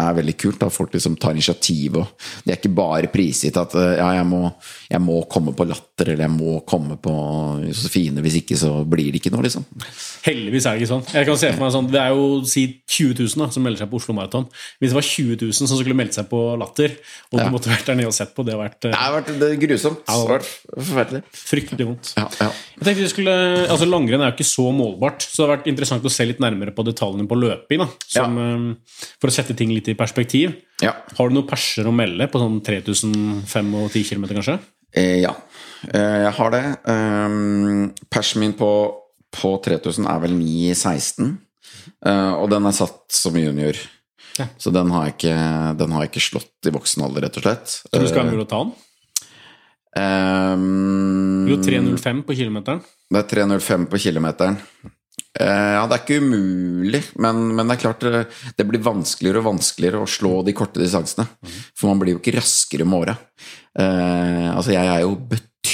er 0.00 0.18
veldig 0.20 0.36
kult. 0.40 0.64
At 0.66 0.74
folk 0.74 0.94
liksom 0.94 1.18
tar 1.20 1.36
initiativ. 1.36 2.00
Og 2.00 2.44
det 2.44 2.54
er 2.54 2.60
ikke 2.60 2.74
bare 2.80 3.12
prisgitt 3.12 3.58
at 3.60 3.76
eh, 3.78 3.96
ja, 4.00 4.10
jeg 4.20 4.26
må, 4.28 4.42
jeg 4.90 5.04
må 5.04 5.22
komme 5.30 5.54
på 5.56 5.68
latter 5.68 5.89
latter, 6.00 6.12
eller 6.12 6.24
jeg 6.26 6.32
må 6.32 6.60
komme 6.66 6.96
på 7.00 7.12
Josefine. 7.68 8.20
Hvis 8.24 8.36
ikke 8.40 8.56
så 8.58 8.70
blir 8.88 9.10
det 9.12 9.20
ikke 9.20 9.32
noe, 9.34 9.42
liksom. 9.44 9.64
Heldigvis 10.24 10.66
er 10.66 10.76
det 10.76 10.82
ikke 10.82 10.90
sånn. 10.90 11.04
Jeg 11.14 11.26
kan 11.28 11.36
se 11.40 11.50
for 11.52 11.60
meg 11.64 11.72
sånn, 11.74 11.90
Det 11.90 12.00
er 12.00 12.10
jo 12.14 12.24
si 12.48 12.64
20 12.88 13.14
000 13.18 13.46
da, 13.46 13.48
som 13.52 13.62
melder 13.62 13.78
seg 13.84 13.90
på 13.90 13.96
Oslo 14.00 14.14
Maraton. 14.16 14.46
Hvis 14.80 14.90
det 14.92 14.98
var 14.98 15.06
20 15.06 15.36
000 15.44 15.52
som 15.52 15.78
skulle 15.80 15.96
meldt 15.96 16.14
seg 16.16 16.28
på 16.30 16.40
Latter, 16.60 16.96
og 17.32 17.38
du 17.38 17.44
Ja. 17.44 17.50
måtte 17.50 17.70
vært 17.70 17.86
der 17.86 17.94
nede 17.96 18.06
og 18.08 18.14
sett 18.14 18.34
på, 18.34 18.44
det 18.44 18.54
hadde 18.54 18.64
vært 18.68 18.80
Det 18.80 18.92
eh, 18.92 18.96
har 18.96 19.12
vært 19.22 19.38
det 19.40 19.50
grusomt. 19.60 20.00
Ja. 20.06 20.14
Det 20.14 20.20
har 20.20 20.38
vært 20.38 20.50
forferdelig. 20.90 21.22
fryktelig 21.32 21.86
vondt. 21.86 22.12
Ja, 22.16 22.28
ja. 22.40 22.50
Jeg 22.80 22.84
tenkte 22.84 23.02
vi 23.02 23.08
skulle, 23.08 23.34
altså 23.68 23.86
Langrenn 23.88 24.20
er 24.22 24.30
jo 24.32 24.36
ikke 24.38 24.48
så 24.50 24.70
målbart, 24.72 25.20
så 25.22 25.42
det 25.44 25.48
har 25.48 25.56
vært 25.58 25.66
interessant 25.72 26.04
å 26.04 26.10
se 26.10 26.24
litt 26.26 26.40
nærmere 26.40 26.74
på 26.74 26.84
detaljene 26.84 27.28
på 27.28 27.36
løping. 27.38 27.78
da, 27.80 27.88
som, 28.08 28.38
eh, 28.38 28.74
For 29.20 29.28
å 29.28 29.32
sette 29.32 29.56
ting 29.56 29.70
litt 29.70 29.88
i 29.88 29.94
perspektiv. 29.94 30.54
ja. 30.82 30.92
Har 31.16 31.28
du 31.28 31.34
noen 31.34 31.46
perser 31.48 31.84
å 31.84 31.92
melde 31.94 32.26
på 32.30 32.38
sånn 32.40 32.62
3005 32.64 33.74
og 33.74 33.90
10 33.92 34.04
km, 34.04 34.24
kanskje? 34.34 34.58
Eh, 34.94 35.20
ja, 35.22 35.34
jeg 35.88 36.32
har 36.36 36.50
det. 36.52 36.64
Um, 36.84 37.86
persen 38.12 38.42
min 38.42 38.52
på, 38.58 38.68
på 39.32 39.54
3000 39.64 40.08
er 40.10 40.20
vel 40.26 40.34
9,16. 40.36 41.38
Eh, 42.06 42.34
og 42.36 42.50
den 42.52 42.68
er 42.68 42.76
satt 42.76 43.02
som 43.14 43.36
junior. 43.36 43.78
Ja. 44.38 44.46
Så 44.60 44.72
den 44.72 44.92
har, 44.94 45.08
jeg 45.08 45.18
ikke, 45.18 45.40
den 45.80 45.92
har 45.92 46.04
jeg 46.04 46.12
ikke 46.14 46.28
slått 46.28 46.68
i 46.68 46.72
voksen 46.72 47.04
alder, 47.04 47.26
rett 47.26 47.40
og 47.40 47.44
slett. 47.44 47.74
Tror 47.90 48.06
du 48.06 48.08
skal 48.08 48.22
være 48.22 48.32
mulig 48.32 48.46
å 48.46 48.52
ta 48.52 48.62
den? 48.62 48.78
Um, 49.90 51.50
jo 51.50 51.58
3.05 51.60 52.22
på 52.28 52.38
kilometeren. 52.38 52.80
Det 53.10 53.20
er 53.24 53.28
3,05 53.34 53.88
på 53.90 54.00
kilometeren. 54.06 54.56
Uh, 55.40 55.74
ja, 55.76 55.82
det 55.90 55.96
er 55.96 56.02
ikke 56.04 56.22
umulig, 56.22 57.02
men, 57.22 57.42
men 57.58 57.68
det 57.68 57.76
er 57.76 57.82
klart 57.82 58.06
det, 58.06 58.66
blir 58.66 58.82
vanskeligere 58.82 59.42
og 59.42 59.50
vanskeligere 59.50 60.00
å 60.02 60.08
slå 60.10 60.40
de 60.46 60.54
korte 60.56 60.80
distansene. 60.82 61.26
For 61.74 61.90
man 61.90 62.00
blir 62.00 62.16
jo 62.16 62.22
ikke 62.22 62.38
raskere 62.38 62.86
med 62.86 63.02
åra. 63.02 63.18
Uh, 63.76 64.54
altså, 64.54 64.72
jeg 64.78 64.86
er 64.86 65.04
jo 65.04 65.18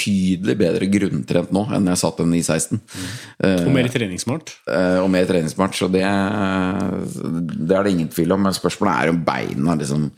betydelig 0.06 0.56
bedre 0.58 0.88
grunntrent 0.90 1.52
nå 1.54 1.62
enn 1.74 1.90
jeg 1.90 2.00
satt 2.00 2.18
den 2.22 2.34
i 2.36 2.42
16. 2.42 2.78
Mm. 2.78 3.66
Og 3.66 3.70
mer 3.74 3.90
treningssmart. 3.92 4.54
Uh, 4.68 5.02
og 5.02 5.10
mer 5.12 5.28
treningssmart, 5.28 5.76
så 5.78 5.88
det, 5.90 6.02
det 6.02 7.76
er 7.76 7.86
det 7.86 7.94
ingen 7.94 8.10
tvil 8.12 8.34
om. 8.34 8.42
Men 8.46 8.56
spørsmålet 8.56 8.94
er 8.94 9.14
om 9.14 9.22
beina 9.26 9.76
liksom 9.78 10.10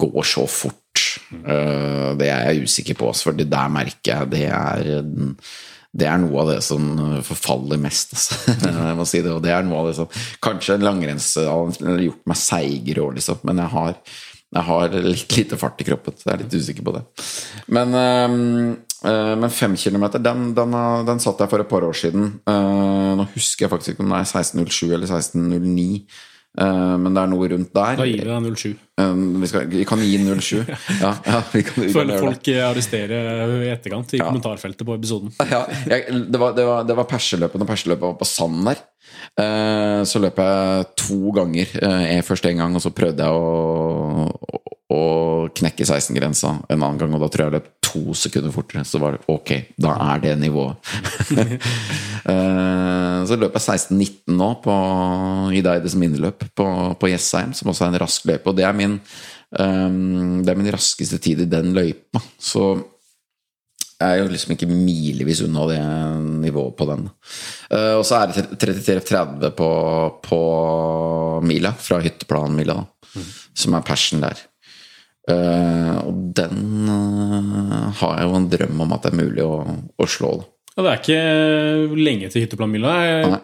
går 0.00 0.22
så 0.30 0.46
fort. 0.46 1.04
Uh, 1.30 2.14
det 2.18 2.30
er 2.30 2.50
jeg 2.50 2.68
usikker 2.68 2.98
på, 2.98 3.10
for 3.12 3.36
det 3.36 3.50
der 3.50 3.72
merker 3.72 4.14
jeg 4.14 4.32
det 4.34 4.46
er 4.50 5.04
det 5.90 6.06
er 6.06 6.20
noe 6.22 6.44
av 6.44 6.52
det 6.52 6.60
som 6.62 6.84
forfaller 7.26 7.80
mest. 7.82 8.12
Altså. 8.14 8.36
Jeg 8.70 8.94
må 8.94 9.06
si 9.10 9.22
det, 9.24 9.32
og 9.34 9.40
det 9.42 9.50
er 9.50 9.64
noe 9.66 9.80
av 9.80 9.88
det 9.88 9.96
som 9.96 10.06
Kanskje 10.38 10.76
en 10.76 10.84
langrenns 10.86 11.32
har 11.34 12.04
gjort 12.04 12.28
meg 12.30 12.38
seigere 12.38 13.02
år, 13.02 13.16
liksom, 13.16 13.40
men 13.48 13.58
jeg 13.58 13.72
har, 13.72 13.96
jeg 14.54 14.64
har 14.68 14.94
litt 15.02 15.34
lite 15.34 15.58
fart 15.58 15.82
i 15.82 15.88
kroppen. 15.88 16.14
Så 16.14 16.28
jeg 16.28 16.36
er 16.36 16.44
litt 16.44 16.54
usikker 16.54 16.86
på 16.86 16.94
det. 16.94 17.02
Men, 17.74 17.98
øh, 17.98 18.30
men 19.08 19.50
fem 19.54 19.76
kilometer, 19.80 20.20
den, 20.20 20.50
den, 20.56 20.74
den 21.08 21.22
satt 21.22 21.40
jeg 21.40 21.48
for 21.48 21.62
et 21.62 21.70
par 21.70 21.86
år 21.86 21.96
siden. 21.96 22.26
Eh, 22.44 23.12
nå 23.16 23.24
husker 23.32 23.64
jeg 23.64 23.72
faktisk 23.72 23.94
ikke 23.94 24.04
om 24.04 24.12
det 24.12 24.20
er 24.20 24.28
16.07 24.28 24.92
eller 24.92 25.08
16.09. 25.08 25.86
eh, 26.60 26.96
men 27.00 27.14
det 27.16 27.22
er 27.22 27.32
noe 27.32 27.48
rundt 27.54 27.72
der. 27.72 27.96
Da 28.00 28.08
gir 28.08 28.20
vi 28.20 28.28
deg 28.28 28.58
07. 28.60 28.74
Eh, 29.00 29.14
vi, 29.40 29.50
skal, 29.50 29.66
vi 29.70 29.84
kan 29.88 30.02
gi 30.04 30.18
07. 30.40 30.64
Ja, 31.00 31.14
ja 31.26 31.42
vi 31.52 31.62
kan, 31.66 31.84
vi 31.84 31.92
Føler 31.94 32.20
folk 32.22 32.52
eh, 32.52 32.62
arresterer 32.66 33.56
i 33.64 33.72
etterkant 33.72 34.14
i 34.14 34.22
kommentarfeltet 34.22 34.86
på 34.86 34.96
episoden. 34.98 35.34
Ja, 35.50 35.64
jeg, 35.88 36.06
det, 36.30 36.38
var, 36.38 36.54
det, 36.54 36.64
var, 36.66 36.86
det 36.86 36.94
var 36.94 37.08
perseløpet 37.10 37.60
når 37.60 37.68
perseløpet 37.72 38.06
var 38.06 38.18
på 38.20 38.28
sanden 38.28 38.70
der. 38.70 38.82
Eh, 39.40 40.00
så 40.06 40.22
løp 40.22 40.38
jeg 40.40 40.88
to 41.00 41.34
ganger. 41.36 41.74
Eh, 41.82 42.20
først 42.26 42.46
en 42.50 42.62
gang, 42.62 42.76
og 42.76 42.84
så 42.84 42.92
prøvde 42.94 43.26
jeg 43.26 43.34
å, 43.34 44.28
å, 44.30 44.62
å 44.94 45.02
knekke 45.56 45.86
16-grensa 45.86 46.56
en 46.68 46.80
annen 46.80 47.00
gang, 47.00 47.14
og 47.16 47.24
da 47.24 47.30
tror 47.30 47.46
jeg 47.46 47.50
jeg 47.50 47.58
løp 47.58 47.70
to 47.90 48.14
sekunder 48.14 48.54
fortere. 48.54 48.84
Så 48.86 49.00
var 49.02 49.16
det 49.16 49.24
ok, 49.30 49.54
da 49.80 49.96
er 50.12 50.26
det 50.26 50.36
nivået. 50.42 50.92
Eh, 52.30 53.20
så 53.24 53.36
løp 53.40 53.54
jeg 53.56 53.64
16-19 53.64 54.34
nå 54.36 54.48
på 54.60 54.74
Ideides 55.56 55.94
minneløp 55.98 56.44
på, 56.52 56.66
på 57.00 57.08
Jessheim, 57.08 57.54
som 57.56 57.70
også 57.72 57.86
er 57.86 57.94
en 57.94 58.02
rask 58.02 58.26
løype. 58.28 58.44
Og 58.52 58.58
det 58.58 58.66
er 58.68 58.76
min, 58.76 58.89
eh, 58.98 59.90
det 60.40 60.52
er 60.54 60.60
min 60.60 60.72
raskeste 60.74 61.20
tid 61.22 61.44
i 61.44 61.50
den 61.50 61.74
løypa. 61.76 62.22
Så 62.40 62.72
jeg 64.00 64.14
er 64.14 64.22
jo 64.22 64.30
liksom 64.32 64.54
ikke 64.54 64.68
milevis 64.70 65.42
unna 65.44 65.66
det 65.68 65.80
nivået 66.46 66.76
på 66.78 66.86
den. 66.88 67.08
Eh, 67.68 67.96
og 67.98 68.04
så 68.08 68.22
er 68.22 68.30
det 68.32 68.46
33-30 68.56 69.50
på, 69.58 69.72
på 70.24 70.38
mila, 71.44 71.74
fra 71.76 72.00
hytteplanmila, 72.00 72.78
da, 72.80 73.24
som 73.52 73.76
er 73.76 73.84
persen 73.84 74.24
der. 74.24 74.40
Eh, 75.28 75.98
og 76.00 76.32
den 76.38 76.88
eh, 76.88 77.90
har 78.00 78.16
jeg 78.16 78.30
jo 78.30 78.38
en 78.38 78.48
drøm 78.56 78.80
om 78.86 78.96
at 78.96 79.04
det 79.04 79.12
er 79.12 79.20
mulig 79.20 79.44
å, 79.44 79.60
å 80.00 80.08
slå. 80.08 80.32
Da. 80.40 80.48
Ja, 80.70 80.86
det 80.86 80.90
er 80.94 81.02
ikke 81.02 82.00
lenge 82.00 82.30
til 82.32 82.46
hytteplanmila. 82.46 82.94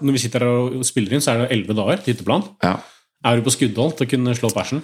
Når 0.00 0.16
vi 0.16 0.22
sitter 0.24 0.46
her 0.46 0.62
og 0.80 0.88
spiller 0.88 1.18
inn, 1.18 1.24
så 1.24 1.34
er 1.34 1.44
det 1.44 1.50
elleve 1.52 1.76
dager 1.76 2.00
til 2.00 2.14
hytteplan. 2.14 2.48
Ja. 2.64 2.78
Er 3.26 3.36
du 3.36 3.44
på 3.44 3.52
skuddhold 3.52 3.98
til 3.98 4.08
å 4.08 4.12
kunne 4.14 4.36
slå 4.38 4.48
persen? 4.56 4.80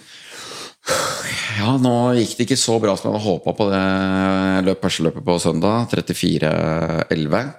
Ja, 1.61 1.77
nå 1.79 1.95
gikk 2.19 2.35
det 2.37 2.47
ikke 2.49 2.59
så 2.59 2.79
bra 2.83 2.97
som 2.99 3.09
jeg 3.09 3.15
hadde 3.15 3.29
håpa 3.29 3.55
på 3.55 3.69
det 3.71 3.83
løpet 3.83 4.67
løp 4.67 4.83
perseløpet 4.83 5.27
på 5.27 5.39
søndag. 5.43 5.89
34-11. 5.93 7.51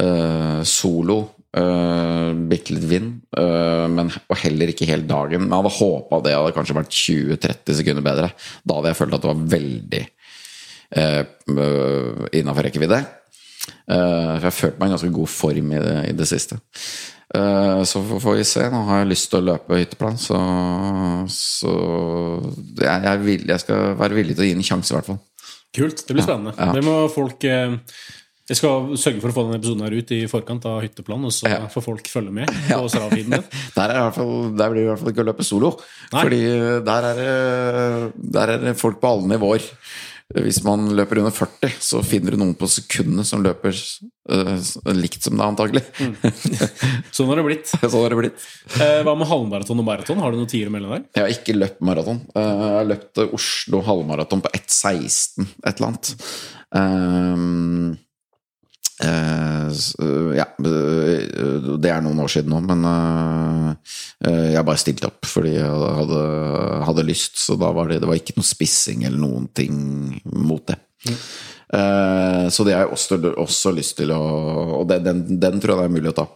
Uh, 0.00 0.60
solo. 0.68 1.18
Uh, 1.50 2.30
Bitte 2.50 2.76
litt 2.76 2.86
vind, 2.86 3.14
uh, 3.34 3.88
men 3.90 4.06
og 4.06 4.36
heller 4.38 4.70
ikke 4.70 4.86
helt 4.86 5.08
dagen. 5.10 5.42
Men 5.42 5.50
jeg 5.50 5.64
hadde 5.64 5.76
håpa 5.80 6.20
det 6.22 6.34
hadde 6.36 6.54
kanskje 6.54 6.76
vært 6.78 6.94
20-30 6.94 7.78
sekunder 7.80 8.06
bedre. 8.06 8.30
Da 8.62 8.78
hadde 8.78 8.92
jeg 8.92 9.00
følt 9.00 9.16
at 9.16 9.24
det 9.24 9.32
var 9.32 9.48
veldig 9.56 10.04
uh, 11.00 12.28
innafor 12.38 12.68
rekkevidde. 12.68 13.00
Uh, 13.90 14.36
for 14.38 14.46
jeg 14.46 14.58
følte 14.60 14.78
meg 14.78 14.90
i 14.90 14.94
ganske 14.94 15.14
god 15.18 15.32
form 15.32 15.74
i 15.74 15.82
det, 15.82 15.96
i 16.12 16.14
det 16.22 16.28
siste. 16.30 16.60
Eh, 17.34 17.82
så 17.86 18.02
får 18.20 18.38
vi 18.40 18.44
se. 18.48 18.64
Nå 18.72 18.80
har 18.88 19.02
jeg 19.04 19.10
lyst 19.12 19.28
til 19.30 19.40
å 19.40 19.46
løpe 19.52 19.78
hytteplan, 19.78 20.16
så, 20.18 20.38
så 21.30 21.74
jeg, 22.80 23.02
jeg, 23.06 23.20
vil, 23.26 23.44
jeg 23.52 23.62
skal 23.62 23.92
være 24.00 24.16
villig 24.18 24.34
til 24.38 24.46
å 24.46 24.48
gi 24.48 24.54
den 24.56 24.64
en 24.64 24.70
sjanse, 24.72 24.92
i 24.92 24.98
hvert 24.98 25.10
fall. 25.12 25.20
Kult. 25.76 26.02
Det 26.08 26.16
blir 26.16 26.26
spennende. 26.26 26.56
Ja. 26.58 26.72
Det 26.74 26.82
må 26.82 26.96
folk 27.14 27.44
eh, 27.46 27.76
Jeg 28.50 28.58
skal 28.58 28.88
sørge 28.98 29.22
for 29.22 29.30
å 29.30 29.34
få 29.36 29.44
denne 29.46 29.60
episoden 29.60 29.84
her 29.86 29.94
ut 29.94 30.10
i 30.16 30.24
forkant 30.26 30.64
av 30.66 30.80
hytteplan, 30.82 31.28
og 31.28 31.34
så 31.36 31.46
Ja. 31.52 31.60
får 31.70 31.84
folk 31.86 32.10
følge 32.10 32.34
med 32.34 32.50
på 32.50 33.10
din. 33.14 33.30
Der, 33.78 33.84
er 33.86 34.00
i 34.00 34.04
hvert 34.08 34.16
fall, 34.18 34.34
der 34.58 34.72
blir 34.72 34.80
det 34.82 34.88
i 34.88 34.90
hvert 34.90 35.04
fall 35.04 35.12
ikke 35.14 35.22
å 35.22 35.28
løpe 35.30 35.46
solo. 35.46 35.70
Nei. 36.10 36.24
Fordi 36.26 36.40
der 36.90 37.06
er, 37.12 38.10
der 38.18 38.54
er 38.58 38.74
folk 38.74 38.98
på 38.98 39.12
alle 39.14 39.30
nivåer. 39.36 39.70
Hvis 40.30 40.60
man 40.62 40.84
løper 40.94 41.18
under 41.18 41.34
40, 41.34 41.72
så 41.82 42.00
finner 42.06 42.34
du 42.34 42.38
noen 42.38 42.54
på 42.58 42.68
sekundene 42.70 43.24
som 43.26 43.42
løper 43.42 43.74
uh, 43.74 44.68
likt 44.94 45.26
som 45.26 45.34
deg, 45.34 45.42
antagelig. 45.42 45.82
Sånn 47.16 47.32
har 47.32 47.40
det 47.40 47.46
blitt. 47.48 47.72
Sånn 47.82 47.96
har 47.98 48.14
det 48.14 48.20
blitt. 48.20 48.44
Uh, 48.76 49.00
hva 49.06 49.16
med 49.18 49.26
halvmaraton 49.30 49.82
og 49.82 49.88
maraton? 49.88 50.22
Har 50.22 50.30
du 50.30 50.38
noen 50.38 50.50
tiere 50.50 50.70
melde 50.70 50.92
der? 50.92 51.08
Jeg 51.18 51.24
har 51.24 51.34
ikke 51.34 51.56
løpt 51.58 51.82
maraton. 51.86 52.22
Uh, 52.36 52.44
Jeg 52.44 52.76
har 52.76 52.86
løpt 52.92 53.24
Oslo 53.26 53.82
halvmaraton 53.88 54.44
på 54.44 54.54
1,16 54.60 55.50
et 55.66 55.72
eller 55.74 55.90
annet. 55.90 56.14
Um, 56.70 57.98
ja, 59.00 60.44
eh, 60.44 61.68
det 61.80 61.92
er 61.92 62.02
noen 62.04 62.20
år 62.20 62.32
siden 62.32 62.52
nå, 62.52 62.60
men 62.66 62.84
eh, 62.90 63.70
eh, 64.28 64.48
jeg 64.56 64.66
bare 64.68 64.82
stilte 64.82 65.08
opp 65.08 65.28
fordi 65.28 65.54
jeg 65.56 65.94
hadde, 66.00 66.20
hadde 66.88 67.06
lyst. 67.08 67.40
Så 67.40 67.56
da 67.60 67.72
var 67.76 67.90
det, 67.90 68.00
det 68.02 68.10
var 68.10 68.20
ikke 68.20 68.36
noe 68.38 68.48
spissing 68.48 69.06
eller 69.08 69.20
noen 69.22 69.48
ting 69.56 69.80
mot 70.24 70.64
det. 70.68 70.76
Eh, 71.06 72.46
så 72.52 72.66
det 72.66 72.76
har 72.76 72.86
jeg 72.86 72.94
også, 72.98 73.20
også 73.40 73.72
lyst 73.72 73.94
til 74.00 74.10
å 74.12 74.20
Og 74.80 74.88
den, 74.90 75.04
den, 75.06 75.20
den 75.40 75.60
tror 75.62 75.76
jeg 75.76 75.80
det 75.80 75.88
er 75.88 75.96
mulig 75.96 76.12
å 76.12 76.18
ta. 76.20 76.28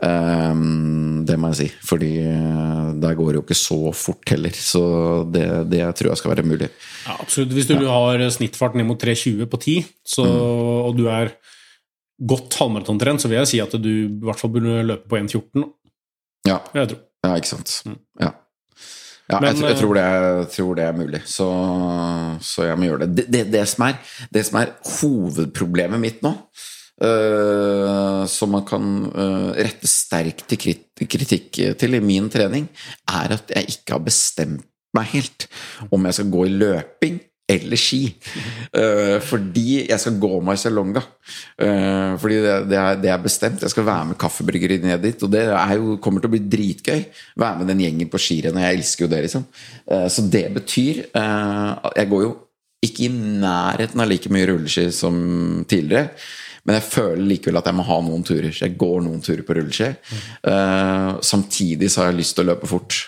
Det 0.00 1.36
må 1.36 1.50
jeg 1.50 1.58
si, 1.58 1.66
fordi 1.84 2.10
eh, 2.24 2.86
der 3.02 3.16
går 3.18 3.30
det 3.30 3.38
jo 3.40 3.44
ikke 3.44 3.58
så 3.58 3.78
fort 3.96 4.32
heller. 4.32 4.54
Så 4.56 4.82
det, 5.32 5.46
det 5.70 5.84
tror 5.98 6.12
jeg 6.12 6.20
skal 6.20 6.34
være 6.34 6.46
mulig. 6.48 6.70
Ja, 7.06 7.18
absolutt. 7.20 7.52
Hvis 7.56 7.68
du 7.68 7.76
har 7.84 8.24
snittfart 8.32 8.76
ned 8.78 8.88
mot 8.88 9.00
3,20 9.00 9.48
på 9.50 9.60
10, 9.60 9.90
så, 10.16 10.26
og 10.88 10.96
du 10.98 11.06
er 11.12 11.34
godt 12.20 12.56
halvmaratontrent, 12.60 13.22
så 13.22 13.30
vil 13.30 13.40
jeg 13.40 13.50
si 13.50 13.60
at 13.62 13.74
du 13.80 13.90
i 13.90 14.24
hvert 14.26 14.40
fall 14.40 14.52
burde 14.52 14.82
løpe 14.86 15.08
på 15.08 15.18
1,14. 15.20 15.66
Ja, 16.48 16.60
ja 16.76 16.86
ikke 17.36 17.52
sant. 17.52 17.82
Ja. 18.20 18.34
Ja, 19.30 19.38
Men, 19.38 19.54
jeg, 19.54 19.60
tror- 19.60 19.68
jeg, 19.68 19.76
eh, 19.76 19.80
tror 19.80 19.94
det, 19.94 20.02
jeg 20.02 20.48
tror 20.56 20.74
det 20.74 20.84
er 20.84 20.96
mulig, 20.96 21.20
så, 21.30 21.46
så 22.42 22.66
jeg 22.66 22.78
må 22.78 22.88
gjøre 22.88 23.06
det. 23.06 23.10
Det, 23.16 23.26
det, 23.30 23.42
det, 23.52 23.62
som 23.70 23.84
er, 23.86 24.00
det 24.34 24.42
som 24.48 24.58
er 24.58 24.72
hovedproblemet 24.96 26.02
mitt 26.02 26.18
nå, 26.26 26.32
uh, 27.04 28.24
som 28.26 28.50
man 28.56 28.66
kan 28.66 28.88
uh, 29.06 29.52
rette 29.54 29.86
sterk 29.86 30.42
til 30.50 30.60
krit 30.64 31.04
kritikk 31.06 31.60
til 31.78 31.96
i 31.96 32.02
min 32.02 32.26
trening, 32.32 32.66
er 33.06 33.36
at 33.38 33.54
jeg 33.54 33.76
ikke 33.76 33.94
har 33.94 34.02
bestemt 34.04 34.66
meg 34.98 35.06
helt 35.12 35.46
om 35.94 36.08
jeg 36.08 36.18
skal 36.18 36.32
gå 36.34 36.44
i 36.48 36.56
løping 36.58 37.20
eller 37.50 37.80
ski. 37.80 38.02
Uh, 38.74 39.16
fordi 39.24 39.84
jeg 39.90 39.98
skal 40.02 40.18
gå 40.22 40.40
Marcialonga. 40.46 41.02
Uh, 41.60 42.18
fordi 42.20 42.40
det, 42.44 42.58
det, 42.70 42.78
er, 42.80 43.00
det 43.02 43.14
er 43.14 43.24
bestemt. 43.24 43.64
Jeg 43.64 43.74
skal 43.74 43.88
være 43.88 44.10
med 44.12 44.20
kaffebryggeri 44.20 44.80
ned 44.84 45.02
dit, 45.06 45.24
og 45.26 45.32
det 45.32 45.46
jo, 45.76 45.96
kommer 46.02 46.22
til 46.22 46.30
å 46.30 46.34
bli 46.36 46.44
dritgøy. 46.56 47.02
Være 47.40 47.62
med 47.62 47.72
den 47.72 47.82
gjengen 47.86 48.12
på 48.12 48.20
skirennet. 48.22 48.66
Jeg 48.66 48.80
elsker 48.80 49.06
jo 49.06 49.12
det, 49.14 49.24
liksom. 49.26 49.48
Uh, 49.86 50.06
så 50.10 50.26
det 50.30 50.46
betyr 50.54 51.04
uh, 51.14 51.90
Jeg 51.96 52.10
går 52.12 52.28
jo 52.28 52.36
ikke 52.80 53.06
i 53.06 53.10
nærheten 53.12 54.00
av 54.00 54.08
like 54.08 54.30
mye 54.32 54.46
rulleski 54.48 54.88
som 54.94 55.18
tidligere. 55.68 56.14
Men 56.64 56.76
jeg 56.76 56.88
føler 56.90 57.22
likevel 57.24 57.60
at 57.60 57.68
jeg 57.70 57.76
må 57.76 57.84
ha 57.88 57.98
noen 58.04 58.24
turer. 58.26 58.50
Jeg 58.52 58.76
går 58.80 59.04
noen 59.04 59.22
turer 59.24 59.44
på 59.46 59.56
rulleski. 59.56 59.90
Eh, 60.52 61.10
samtidig 61.24 61.88
så 61.90 62.02
har 62.02 62.10
jeg 62.10 62.20
lyst 62.20 62.36
til 62.36 62.44
å 62.44 62.50
løpe 62.52 62.68
fort. 62.70 62.98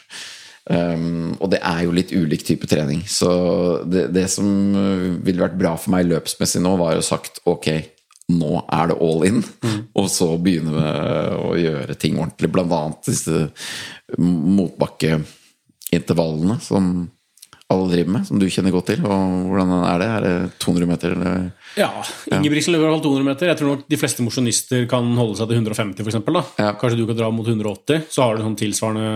Um, 0.70 1.34
og 1.42 1.50
det 1.50 1.58
er 1.66 1.80
jo 1.86 1.94
litt 1.96 2.12
ulik 2.14 2.44
type 2.46 2.66
trening. 2.70 3.00
Så 3.10 3.30
det, 3.88 4.06
det 4.14 4.28
som 4.30 4.46
ville 5.24 5.42
vært 5.42 5.58
bra 5.58 5.76
for 5.78 5.90
meg 5.94 6.06
løpsmessig 6.10 6.60
nå, 6.62 6.76
var 6.80 6.94
jo 6.96 7.02
sagt 7.06 7.40
ok, 7.50 7.68
nå 8.32 8.62
er 8.70 8.86
det 8.90 9.00
all 9.02 9.24
in. 9.26 9.42
Og 9.98 10.10
så 10.12 10.38
begynne 10.38 10.72
med 10.76 10.92
å 11.38 11.56
gjøre 11.58 11.94
ting 11.98 12.18
ordentlig. 12.20 12.52
Blant 12.54 12.72
annet 12.76 13.08
disse 13.10 13.36
motbakkeintervallene 14.18 16.56
som 16.62 17.10
alle 17.72 17.88
driver 17.88 18.12
med, 18.18 18.26
som 18.28 18.36
du 18.40 18.46
kjenner 18.52 18.72
godt 18.74 18.88
til. 18.92 19.00
Og 19.06 19.20
hvordan 19.48 19.70
er 19.78 19.98
det? 20.02 20.08
Er 20.12 20.20
det 20.26 20.34
200 20.62 20.90
meter, 20.90 21.08
eller? 21.16 21.32
Ja, 21.78 21.90
Ingebrigtsen 22.28 22.72
løper 22.74 22.92
fall 22.92 23.06
200 23.06 23.28
meter. 23.30 23.44
Jeg 23.48 23.58
tror 23.60 23.70
nok 23.72 23.82
de 23.88 24.00
fleste 24.00 24.24
mosjonister 24.26 24.80
kan 24.90 25.04
holde 25.18 25.36
seg 25.40 25.46
til 25.48 25.58
150, 25.62 26.02
for 26.02 26.10
eksempel, 26.12 26.32
da. 26.38 26.42
Ja. 26.60 26.70
Kanskje 26.78 27.00
du 27.00 27.06
kan 27.08 27.18
dra 27.18 27.28
mot 27.32 27.48
180. 27.48 27.98
Så 28.12 28.18
har 28.24 28.32
du 28.36 28.40
sånn 28.44 28.60
tilsvarende 28.60 29.08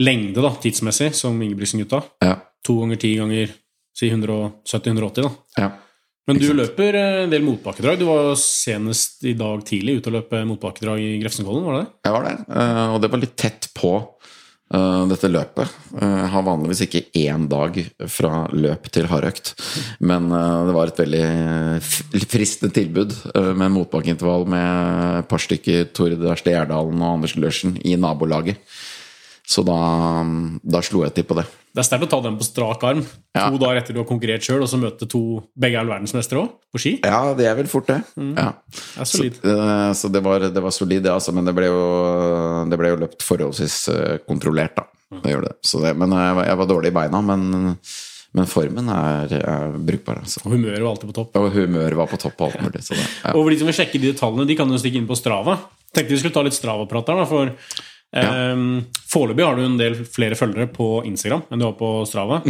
lengde 0.00 0.44
da, 0.44 0.54
tidsmessig 0.62 1.12
som 1.18 1.36
Ingebrigtsen-gutta. 1.42 2.02
Ja. 2.24 2.36
To 2.66 2.78
ganger 2.80 3.00
ti 3.02 3.16
ganger 3.18 3.52
si 3.96 4.08
170-180, 4.08 5.26
da. 5.26 5.32
ja. 5.60 5.72
Men 6.30 6.38
du 6.38 6.52
løper 6.54 6.94
eh, 6.94 7.20
en 7.24 7.32
del 7.32 7.42
motbakkedrag. 7.42 7.98
Du 7.98 8.06
var 8.06 8.34
senest 8.38 9.24
i 9.26 9.34
dag 9.38 9.64
tidlig 9.66 9.98
ute 9.98 10.12
og 10.12 10.20
løpe 10.20 10.44
motbakkedrag 10.46 11.02
i 11.02 11.16
Grefsenkollen, 11.22 11.64
var 11.66 11.78
det 11.78 11.84
det? 11.84 11.94
Jeg 12.06 12.16
var 12.16 12.28
der, 12.28 12.44
eh, 12.46 12.82
og 12.94 13.02
det 13.02 13.10
var 13.10 13.22
litt 13.24 13.34
tett 13.42 13.66
på 13.74 13.90
eh, 13.98 15.00
dette 15.10 15.30
løpet. 15.32 15.74
Jeg 15.98 16.30
har 16.36 16.46
vanligvis 16.46 16.84
ikke 16.86 17.02
én 17.24 17.48
dag 17.50 17.80
fra 18.06 18.44
løp 18.54 18.86
til 18.94 19.10
hardøkt, 19.10 19.52
men 19.98 20.30
det 20.30 20.76
var 20.78 20.92
et 20.92 21.02
veldig 21.02 21.26
fristende 22.30 22.72
tilbud 22.78 23.18
med 23.58 23.74
motbakkeintervall 23.74 24.46
med 24.54 25.18
et 25.24 25.30
par 25.30 25.42
stykker 25.42 25.90
Tord 25.90 26.22
Erste 26.22 26.54
Gjerdalen 26.54 27.02
og 27.02 27.18
Anders 27.18 27.34
Lørsen 27.34 27.74
i 27.82 27.98
nabolaget. 27.98 28.62
Så 29.48 29.64
da, 29.66 29.74
da 30.62 30.80
slo 30.86 31.02
jeg 31.04 31.14
til 31.16 31.26
på 31.28 31.34
det. 31.40 31.44
Det 31.72 31.80
er 31.80 31.86
sterkt 31.88 32.04
å 32.04 32.10
ta 32.12 32.18
den 32.26 32.36
på 32.36 32.44
strak 32.44 32.82
arm 32.84 33.00
Ja. 33.34 33.46
to 33.48 33.56
dager 33.58 33.80
etter 33.80 33.96
du 33.96 34.02
har 34.02 34.06
konkurrert 34.08 34.44
sjøl, 34.44 34.60
og 34.62 34.68
så 34.68 34.76
møte 34.78 35.08
to 35.08 35.42
begge 35.58 35.80
er 35.80 35.88
verdensmestere 35.88 36.42
òg, 36.42 36.50
på 36.72 36.80
ski. 36.82 36.92
Ja, 37.00 37.32
det 37.34 37.46
er 37.48 37.56
vel 37.56 37.66
fort, 37.70 37.88
det. 37.88 38.02
Ja. 38.16 38.52
Det 38.68 39.00
er 39.00 39.08
solid. 39.08 39.38
Så, 39.40 39.54
eh, 39.56 39.92
så 39.96 40.10
det 40.12 40.22
var, 40.24 40.44
det 40.52 40.62
var 40.62 40.74
solid, 40.76 41.02
det, 41.02 41.10
altså. 41.12 41.32
Men 41.32 41.48
det 41.48 41.54
ble 41.56 41.70
jo, 41.70 41.82
det 42.70 42.78
ble 42.80 42.92
jo 42.92 43.00
løpt 43.02 43.24
forholdsvis 43.24 43.76
eh, 43.94 44.16
kontrollert, 44.28 44.76
da. 44.78 44.86
Det 45.24 45.32
gjør 45.32 45.46
det. 45.48 45.52
Så 45.64 45.80
det, 45.82 45.94
men 46.00 46.12
jeg 46.16 46.36
var, 46.38 46.46
jeg 46.48 46.58
var 46.62 46.68
dårlig 46.70 46.92
i 46.92 46.96
beina. 46.96 47.20
Men, 47.24 47.76
men 48.32 48.48
formen 48.48 48.88
er, 48.92 49.32
er 49.42 49.74
brukbar, 49.76 50.20
altså. 50.24 50.44
Og 50.46 50.54
humøret 50.54 50.80
var 50.84 50.90
alltid 50.94 51.10
på 51.10 51.16
topp. 51.18 51.36
Og 51.40 51.50
humøret 51.56 51.98
var 51.98 52.08
på 52.12 52.20
topp 52.20 52.40
og 52.46 52.52
alt 52.52 52.62
mulig. 52.68 52.84
Så 52.84 52.96
det, 52.96 53.04
ja. 53.24 53.32
Og 53.36 53.42
for 53.42 53.50
de 53.52 53.58
som 53.60 53.68
vil 53.72 53.76
sjekke 53.80 54.00
de 54.00 54.12
detaljene, 54.12 54.46
de 54.48 54.56
kan 54.60 54.68
jo 54.72 54.80
stikke 54.80 55.00
inn 55.02 55.08
på 55.08 55.16
Strava. 55.18 55.56
Tenkte 55.92 56.14
vi 56.14 56.20
skulle 56.20 56.36
ta 56.36 56.44
litt 56.46 56.56
Strava-prat 56.56 57.08
der, 57.10 57.24
da, 57.24 57.26
for 57.28 57.52
eh, 58.20 58.62
foreløpig 59.12 59.46
har 59.46 59.58
du 59.58 59.66
en 59.66 59.78
del 59.80 59.98
flere 60.04 60.38
følgere 60.38 60.68
på 60.72 60.94
Instagram 61.08 61.46
enn 61.48 61.62
du 61.62 61.68
har 61.68 61.76
på 61.78 61.92
Strava. 62.08 62.42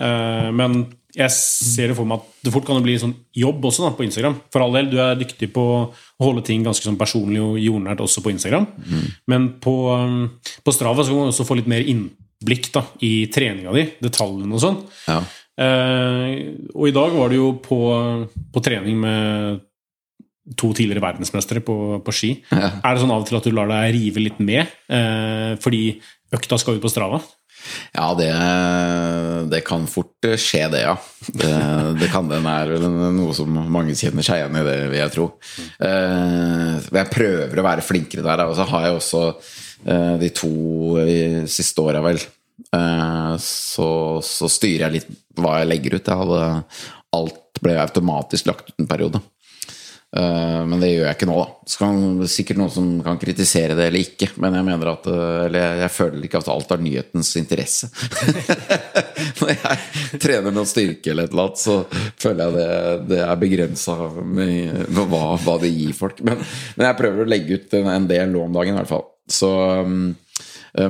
Eh, 0.00 0.48
men 0.56 0.82
jeg 1.16 1.32
ser 1.34 1.90
det 1.90 1.96
for 1.98 2.08
meg 2.08 2.22
at 2.22 2.46
det 2.46 2.52
fort 2.54 2.66
kan 2.68 2.78
bli 2.84 2.94
sånn 3.00 3.16
jobb 3.36 3.64
også 3.66 3.88
da, 3.88 3.90
på 3.98 4.06
Instagram. 4.06 4.36
For 4.52 4.62
all 4.64 4.76
del, 4.78 4.90
du 4.92 4.98
er 5.02 5.18
dyktig 5.18 5.50
på 5.54 5.64
å 5.74 5.80
holde 6.22 6.44
ting 6.46 6.62
ganske 6.66 6.86
sånn 6.86 6.98
personlig 7.00 7.42
og 7.42 7.58
jordnært 7.60 8.02
også 8.04 8.22
på 8.24 8.32
Instagram. 8.32 8.68
Men 9.30 9.48
på, 9.62 9.74
um, 9.90 10.22
på 10.62 10.74
Strava 10.74 11.02
så 11.02 11.10
kan 11.10 11.24
man 11.24 11.32
også 11.34 11.46
få 11.48 11.58
litt 11.58 11.70
mer 11.70 11.82
innblikk 11.82 12.70
da, 12.76 12.84
i 13.02 13.26
treninga 13.32 13.74
di, 13.74 13.88
detaljene 14.06 14.54
og 14.54 14.62
sånn. 14.62 14.78
Ja. 15.10 15.18
Eh, 15.60 16.28
og 16.72 16.86
i 16.88 16.94
dag 16.94 17.16
var 17.18 17.32
du 17.32 17.36
jo 17.36 17.50
på, 17.60 17.80
på 18.54 18.62
trening 18.64 19.02
med 19.02 19.66
to 20.58 20.72
tidligere 20.74 21.04
verdensmestere 21.04 21.62
på, 21.64 21.74
på 22.04 22.14
ski. 22.14 22.30
Ja. 22.50 22.72
Er 22.82 22.94
det 22.94 23.02
sånn 23.02 23.12
av 23.14 23.24
og 23.24 23.28
til 23.28 23.38
at 23.38 23.46
du 23.46 23.52
lar 23.54 23.70
deg 23.70 23.92
rive 23.96 24.24
litt 24.24 24.40
med 24.42 24.64
eh, 24.90 25.52
fordi 25.62 25.84
økta 26.34 26.58
skal 26.60 26.78
ut 26.78 26.84
på 26.84 26.92
Strava? 26.92 27.20
Ja, 27.92 28.06
det, 28.16 28.30
det 29.52 29.60
kan 29.66 29.84
fort 29.90 30.26
skje, 30.40 30.62
det, 30.72 30.82
ja. 30.86 30.94
Det, 31.28 31.50
det 32.00 32.08
kan 32.12 32.28
det. 32.30 32.40
Det 32.40 32.54
er 32.54 32.72
vel 32.72 33.16
noe 33.16 33.34
som 33.36 33.58
mange 33.72 33.96
kjenner 33.98 34.24
seg 34.26 34.40
igjen 34.40 34.58
i, 34.60 34.66
det 34.66 34.76
vil 34.88 35.00
jeg 35.02 35.14
tro. 35.14 35.26
Eh, 35.86 36.78
jeg 36.80 37.12
prøver 37.12 37.60
å 37.60 37.66
være 37.66 37.84
flinkere 37.84 38.24
der. 38.26 38.46
Og 38.48 38.56
så 38.58 38.66
har 38.70 38.86
jeg 38.86 38.96
også 38.96 39.24
eh, 39.30 40.14
de 40.22 40.30
to 40.36 40.54
siste 41.50 41.84
åra, 41.84 42.02
vel. 42.04 42.22
Eh, 42.76 43.34
så, 43.44 43.90
så 44.24 44.50
styrer 44.50 44.86
jeg 44.86 44.96
litt 44.98 45.12
hva 45.40 45.60
jeg 45.60 45.70
legger 45.70 45.98
ut. 45.98 46.08
Jeg 46.08 46.22
hadde, 46.24 46.40
alt 47.20 47.60
ble 47.60 47.76
automatisk 47.82 48.48
lagt 48.48 48.72
ut 48.72 48.80
en 48.80 48.88
periode. 48.88 49.20
Eh, 50.16 50.66
Men 50.66 50.80
det 50.82 50.90
gjør 50.90 51.04
jeg 51.06 51.16
ikke 51.16 51.28
nå, 51.30 51.36
da. 51.38 51.70
Så 51.70 51.80
kan 51.84 51.98
er 52.24 52.30
sikkert 52.30 52.58
noen 52.58 52.72
som 52.74 52.86
kan 53.04 53.18
kritisere 53.20 53.76
det 53.78 53.86
eller 53.90 54.02
ikke, 54.02 54.32
men 54.42 54.56
jeg 54.58 54.66
mener 54.66 54.90
at 54.90 55.06
eh, 55.06 55.36
Eller 55.46 55.82
jeg, 55.84 55.92
føler 55.94 56.26
ikke 56.26 56.40
at 56.42 56.50
alt 56.50 56.74
har 56.74 56.82
nyhetens 56.82 57.30
interesse. 57.38 57.90
Når 59.40 59.52
jeg 59.54 60.22
trener 60.22 60.54
noe 60.54 60.68
styrke 60.68 61.12
eller 61.12 61.28
et 61.28 61.36
eller 61.36 61.46
annet, 61.46 61.62
så 61.62 61.76
føler 62.20 62.42
jeg 62.42 62.56
det, 62.56 62.70
det 63.12 63.22
er 63.26 63.44
begrensa 63.44 63.96
hva, 64.00 65.22
hva 65.44 65.58
det 65.62 65.70
gir 65.70 65.94
folk. 65.96 66.24
Men, 66.26 66.42
men 66.74 66.88
jeg 66.88 66.98
prøver 66.98 67.24
å 67.24 67.30
legge 67.30 67.60
ut 67.60 67.78
en, 67.78 67.92
en 67.94 68.10
del 68.10 68.34
nå 68.34 68.44
om 68.48 68.58
dagen, 68.58 68.74
i 68.74 68.80
hvert 68.82 68.90
fall. 68.90 69.06
Så 69.30 69.50
um, 69.86 70.08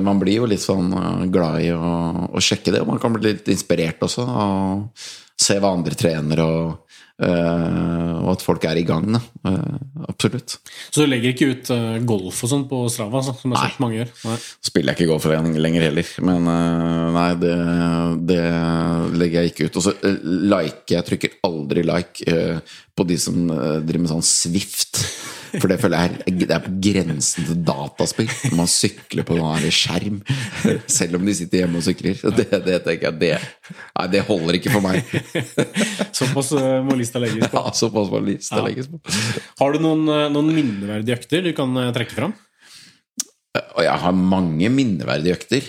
man 0.01 0.21
blir 0.21 0.39
jo 0.39 0.47
litt 0.49 0.63
sånn 0.63 0.89
glad 1.33 1.61
i 1.61 1.69
å, 1.75 1.91
å 2.31 2.41
sjekke 2.41 2.73
det, 2.73 2.81
og 2.81 2.89
man 2.89 3.01
kan 3.01 3.13
bli 3.13 3.27
litt 3.27 3.51
inspirert 3.53 4.01
også. 4.07 4.25
Og 4.25 5.05
se 5.41 5.57
hva 5.61 5.73
andre 5.75 5.97
trener, 5.97 6.41
og, 6.41 6.90
og 7.21 8.29
at 8.33 8.43
folk 8.45 8.65
er 8.65 8.79
i 8.79 8.85
gang. 8.87 9.07
Da. 9.13 9.21
Eh, 9.47 10.05
absolutt. 10.09 10.57
Så 10.89 11.03
du 11.03 11.09
legger 11.09 11.33
ikke 11.33 11.49
ut 11.51 11.71
eh, 11.73 11.97
golf 12.07 12.43
og 12.45 12.51
sånn 12.51 12.67
på 12.69 12.83
Strava, 12.93 13.21
Så, 13.25 13.35
som 13.41 13.53
jeg 13.53 13.61
har 13.61 13.75
mange 13.83 13.99
gjør? 13.99 14.13
Nei. 14.29 14.37
Spiller 14.71 14.93
jeg 14.93 15.01
ikke 15.01 15.11
golf 15.11 15.27
lenger 15.61 15.87
heller, 15.87 16.13
men 16.27 16.51
eh, 16.53 17.07
nei, 17.17 17.27
det, 17.41 17.55
det 18.31 18.41
legger 19.21 19.45
jeg 19.45 19.53
ikke 19.53 19.69
ut. 19.69 19.81
Og 19.81 19.87
så 19.87 19.95
eh, 19.99 20.21
liker 20.55 20.97
jeg 20.97 21.09
trykker 21.11 21.37
aldri 21.47 21.85
like 21.87 22.27
eh, 22.29 22.77
på 22.95 23.07
de 23.07 23.19
som 23.21 23.43
eh, 23.53 23.79
driver 23.85 24.05
med 24.05 24.13
sånn 24.15 24.25
Swift. 24.25 25.03
For 25.59 25.67
det 25.71 25.77
føler 25.81 25.97
jeg 25.97 26.11
er, 26.11 26.35
det 26.41 26.53
er 26.55 26.61
på 26.63 26.71
grensen 26.85 27.47
til 27.49 27.57
dataspill. 27.67 28.29
Når 28.51 28.57
man 28.61 28.69
sykler 28.71 29.25
på 29.27 29.35
en 29.41 29.65
skjerm, 29.73 30.21
selv 30.87 31.17
om 31.19 31.25
de 31.27 31.33
sitter 31.35 31.63
hjemme 31.63 31.81
og 31.81 31.85
sykler. 31.87 32.15
Det, 32.37 32.47
det 32.67 32.77
tenker 32.85 33.09
jeg, 33.09 33.15
det, 33.21 33.31
nei, 33.97 34.05
det 34.13 34.21
holder 34.29 34.53
ikke 34.59 34.71
for 34.75 34.83
meg. 34.85 35.01
Såpass 36.15 36.53
eh, 36.59 36.79
må 36.87 36.95
lista 36.99 37.19
legges 37.23 37.49
på. 37.51 37.57
Ja, 37.59 37.73
Såpass 37.75 38.07
må 38.13 38.19
lista 38.23 38.61
Ja. 38.61 38.65
legges 38.69 38.87
på. 38.91 39.01
Har 39.59 39.69
du 39.75 39.79
noen, 39.83 40.03
eh, 40.11 40.29
noen 40.33 40.49
minneverdige 40.55 41.17
økter 41.19 41.39
du 41.45 41.51
kan 41.57 41.75
eh, 41.81 41.91
trekke 41.95 42.15
fram? 42.17 42.33
Og 43.75 43.81
jeg 43.83 43.97
har 44.05 44.13
mange 44.15 44.69
minneverdige 44.71 45.35
økter. 45.35 45.65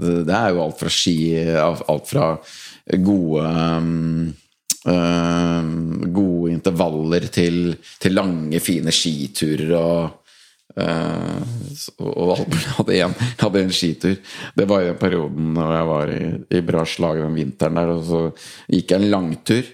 Det- 0.00 0.36
er 0.36 0.50
jo 0.52 0.60
alt 0.62 0.76
fra 0.78 0.90
ski 0.92 1.14
Alt 1.56 2.06
fra 2.10 2.26
gode 3.00 3.44
eh, 4.86 5.62
Gode 6.12 6.29
intervaller 6.60 7.26
til, 7.32 7.74
til 7.98 8.14
lange, 8.16 8.62
fine 8.62 8.94
skiturer 8.94 9.76
og 9.80 10.16
Uh, 10.78 11.42
og. 11.98 12.44
Jeg 12.54 12.74
hadde 12.76 12.96
en, 13.02 13.14
hadde 13.40 13.62
en 13.64 13.72
skitur. 13.74 14.16
Det 14.54 14.66
var 14.70 14.84
i 14.84 14.90
den 14.92 15.00
perioden 15.00 15.56
da 15.58 15.66
jeg 15.74 15.88
var 15.88 16.12
i, 16.14 16.20
i 16.58 16.60
bra 16.66 16.84
slag 16.86 17.18
den 17.24 17.34
vinteren 17.34 17.80
der. 17.80 17.90
Og 17.96 18.04
så 18.06 18.20
gikk 18.70 18.94
jeg 18.94 19.02
en 19.02 19.10
langtur 19.10 19.72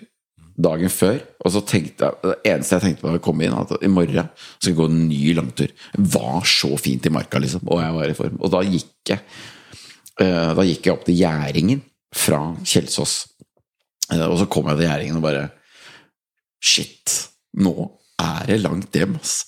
dagen 0.57 0.93
før. 0.93 1.19
Og 1.45 1.53
så 1.53 1.63
tenkte 1.69 2.09
jeg, 2.09 2.23
det 2.25 2.55
eneste 2.55 2.79
jeg 2.79 2.85
tenkte 2.87 3.05
på 3.05 3.11
da 3.11 3.19
jeg 3.19 3.25
kom 3.27 3.45
inn, 3.45 3.59
at 3.59 3.77
i 3.77 3.93
morgen 3.93 4.31
skal 4.39 4.73
jeg 4.73 4.79
gå 4.81 4.89
en 4.89 5.05
ny 5.11 5.21
langtur. 5.37 5.77
Var 6.17 6.49
så 6.57 6.73
fint 6.81 7.11
i 7.11 7.13
marka, 7.13 7.45
liksom. 7.45 7.69
Og 7.69 7.85
jeg 7.85 7.99
var 7.99 8.15
i 8.15 8.19
form. 8.23 8.41
Og 8.41 8.55
da 8.57 8.65
gikk 8.65 9.13
jeg, 9.13 9.21
uh, 10.23 10.51
da 10.57 10.67
gikk 10.71 10.89
jeg 10.89 10.97
opp 10.97 11.07
til 11.11 11.21
Gjæringen 11.21 11.85
fra 12.17 12.41
Kjelsås. 12.65 13.19
Uh, 14.15 14.27
Og 14.31 14.41
så 14.41 14.49
kom 14.49 14.73
jeg 14.73 14.81
til 14.81 14.89
Gjæringen 14.89 15.21
og 15.21 15.29
bare 15.29 15.49
Shit, 16.63 17.13
nå 17.61 17.75
er 18.17 18.47
det 18.49 18.61
langt 18.63 18.97
hjem, 18.97 19.17
ass. 19.21 19.45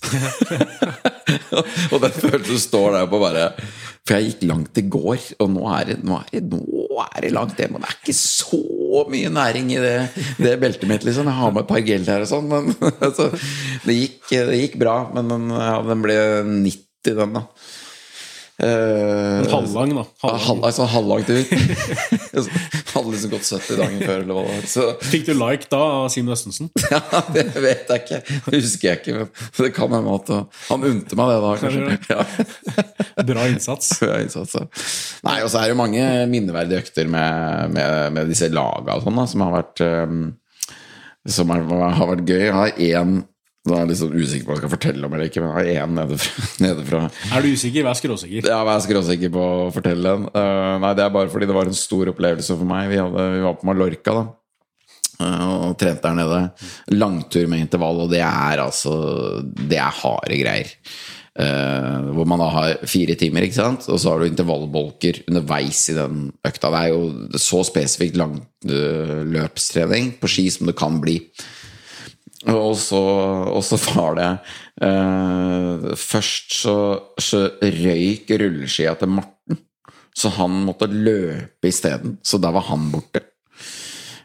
og 1.92 2.02
den 2.02 2.14
følelsen 2.14 2.60
står 2.60 2.98
der 2.98 3.08
på 3.08 3.20
bare 3.22 3.46
For 4.06 4.16
jeg 4.16 4.28
gikk 4.28 4.44
langt 4.50 4.80
i 4.80 4.84
går, 4.88 5.24
og 5.40 5.50
nå 5.54 5.64
er 5.72 5.88
det, 5.90 5.96
nå 6.04 6.18
er 6.20 6.28
det, 6.34 6.42
nå 6.52 7.00
er 7.06 7.24
det 7.24 7.32
langt 7.34 7.60
hjem. 7.60 7.78
Og 7.78 7.84
det 7.84 7.90
er 7.90 7.98
ikke 7.98 8.18
så 8.18 8.62
mye 9.12 9.32
næring 9.32 9.72
i 9.72 9.80
det, 9.82 9.96
det 10.40 10.54
beltet 10.60 10.88
mitt, 10.90 11.04
liksom. 11.08 11.28
Jeg 11.28 11.40
har 11.40 11.54
med 11.54 11.64
et 11.64 11.72
par 11.72 11.84
gel 11.86 12.06
her 12.08 12.24
og 12.24 12.30
sånn, 12.30 12.48
men 12.52 12.72
altså, 13.06 13.30
det, 13.86 13.98
gikk, 13.98 14.20
det 14.32 14.62
gikk 14.62 14.78
bra. 14.84 14.98
Men 15.16 15.32
den, 15.32 15.50
ja, 15.52 15.76
den 15.88 16.04
ble 16.04 16.18
90, 16.68 17.14
den, 17.14 17.38
da. 17.40 17.46
Eh, 18.58 19.50
Halvlang, 19.52 19.92
da. 19.94 20.02
ja, 20.02 20.28
Halvlang. 20.28 20.40
halv, 20.46 20.64
altså 20.66 20.86
halvlang 20.90 21.22
tur. 21.28 21.44
Hadde 22.94 23.12
liksom 23.12 23.30
gått 23.30 23.46
70 23.46 23.76
dagen 23.78 24.00
før, 24.02 24.22
eller 24.24 24.34
hva. 24.38 24.56
Så 24.66 24.86
Fikk 25.06 25.28
du 25.28 25.32
like 25.38 25.68
da 25.70 25.78
av 26.00 26.08
Simen 26.10 26.34
Østensen? 26.34 26.70
ja, 26.92 27.00
det 27.34 27.44
vet 27.54 27.92
jeg 27.92 28.02
ikke. 28.02 28.20
Det 28.48 28.62
husker 28.64 28.88
jeg 28.90 29.00
ikke. 29.02 29.28
Det 29.60 29.70
kan 29.76 29.94
hende 29.94 30.16
at 30.18 30.34
han 30.72 30.88
unte 30.90 31.20
meg 31.20 31.30
det 31.30 31.38
da, 31.44 31.54
kanskje. 31.62 32.00
Ja. 32.10 33.24
Bra 33.30 33.46
innsats. 33.52 33.92
Bra 34.02 34.18
innsats, 34.24 34.58
ja. 34.58 34.66
Nei, 35.28 35.38
og 35.44 35.52
så 35.52 35.62
er 35.62 35.68
det 35.68 35.76
jo 35.76 35.80
mange 35.84 36.10
minneverdige 36.34 36.82
økter 36.82 37.10
med, 37.14 37.78
med, 37.78 38.12
med 38.18 38.34
disse 38.34 38.50
laga 38.50 38.98
og 38.98 39.06
sånn, 39.06 39.22
som 39.30 39.46
har 39.46 39.54
vært 39.60 39.86
um, 39.86 40.20
Som 41.28 41.54
har, 41.54 41.62
har 41.94 42.10
vært 42.16 42.26
gøy. 42.26 42.42
Jeg 42.48 42.56
har 42.56 42.74
én 42.90 43.20
Nå 43.68 43.76
er 43.76 43.82
jeg 43.84 43.90
litt 43.92 44.00
sånn 44.00 44.16
usikker 44.16 44.46
på 44.46 44.50
hva 44.50 44.56
jeg 44.56 44.62
skal 44.64 44.72
fortelle 44.72 45.04
om 45.08 45.14
eller 45.18 45.28
ikke, 45.28 45.42
men 45.44 45.52
jeg 45.52 45.76
har 45.76 45.84
én 45.84 45.94
nede, 45.98 46.16
fra- 46.24 46.48
nede 46.64 46.86
fra 46.88 47.02
Er 47.36 47.44
du 47.44 47.50
usikker, 47.52 47.84
vær 47.84 47.98
skråsikker. 48.00 48.48
Ja, 48.48 48.62
vær 48.64 48.78
er 48.80 48.84
skråsikker 48.88 49.32
på 49.36 49.44
å 49.44 49.68
fortelle 49.76 50.14
den. 50.16 50.26
Uh, 50.32 50.74
nei, 50.86 50.94
det 50.96 51.04
er 51.04 51.12
bare 51.18 51.30
fordi 51.32 51.50
det 51.50 51.56
var 51.58 51.68
en 51.70 51.76
stor 51.84 52.10
opplevelse 52.14 52.56
for 52.56 52.70
meg. 52.72 52.88
Vi, 52.94 53.00
hadde, 53.02 53.28
vi 53.36 53.44
var 53.44 53.58
på 53.60 53.68
Mallorca, 53.68 54.16
da. 54.22 54.24
eh, 55.20 55.44
og 55.68 55.76
trente 55.82 56.06
der 56.08 56.16
nede. 56.22 56.40
Langtur 56.96 57.46
med 57.52 57.66
intervall, 57.66 58.04
og 58.06 58.10
det 58.16 58.24
er 58.24 58.64
altså 58.64 58.96
Det 59.44 59.78
er 59.84 60.00
harde 60.02 60.40
greier. 60.42 60.72
Uh, 61.38 62.08
hvor 62.16 62.26
man 62.26 62.40
da 62.42 62.48
har 62.50 62.80
fire 62.90 63.14
timer, 63.14 63.44
ikke 63.46 63.54
sant? 63.60 63.84
og 63.92 64.00
så 64.02 64.10
har 64.10 64.18
du 64.24 64.26
intervallbolker 64.32 65.20
underveis 65.28 65.84
i 65.92 65.94
den 65.94 66.24
økta. 66.48 66.72
Det 66.74 66.80
er 66.80 66.88
jo 66.96 67.38
så 67.38 67.60
spesifikt 67.68 68.18
langløpstrening 68.18 70.16
på 70.18 70.30
ski 70.32 70.48
som 70.50 70.66
det 70.66 70.74
kan 70.80 70.98
bli. 71.02 71.20
Og 72.46 72.76
så, 72.78 73.00
og 73.50 73.64
så 73.66 73.76
var 73.96 74.12
det 74.14 74.28
eh, 74.86 75.88
Først 75.98 76.52
så, 76.60 76.76
så 77.18 77.40
røyk 77.58 78.30
rulleskia 78.30 78.94
til 79.00 79.10
Morten, 79.16 79.58
så 80.14 80.30
han 80.36 80.60
måtte 80.68 80.86
løpe 80.86 81.66
isteden. 81.66 82.20
Så 82.22 82.38
da 82.38 82.52
var 82.54 82.68
han 82.70 82.86
borte. 82.94 83.24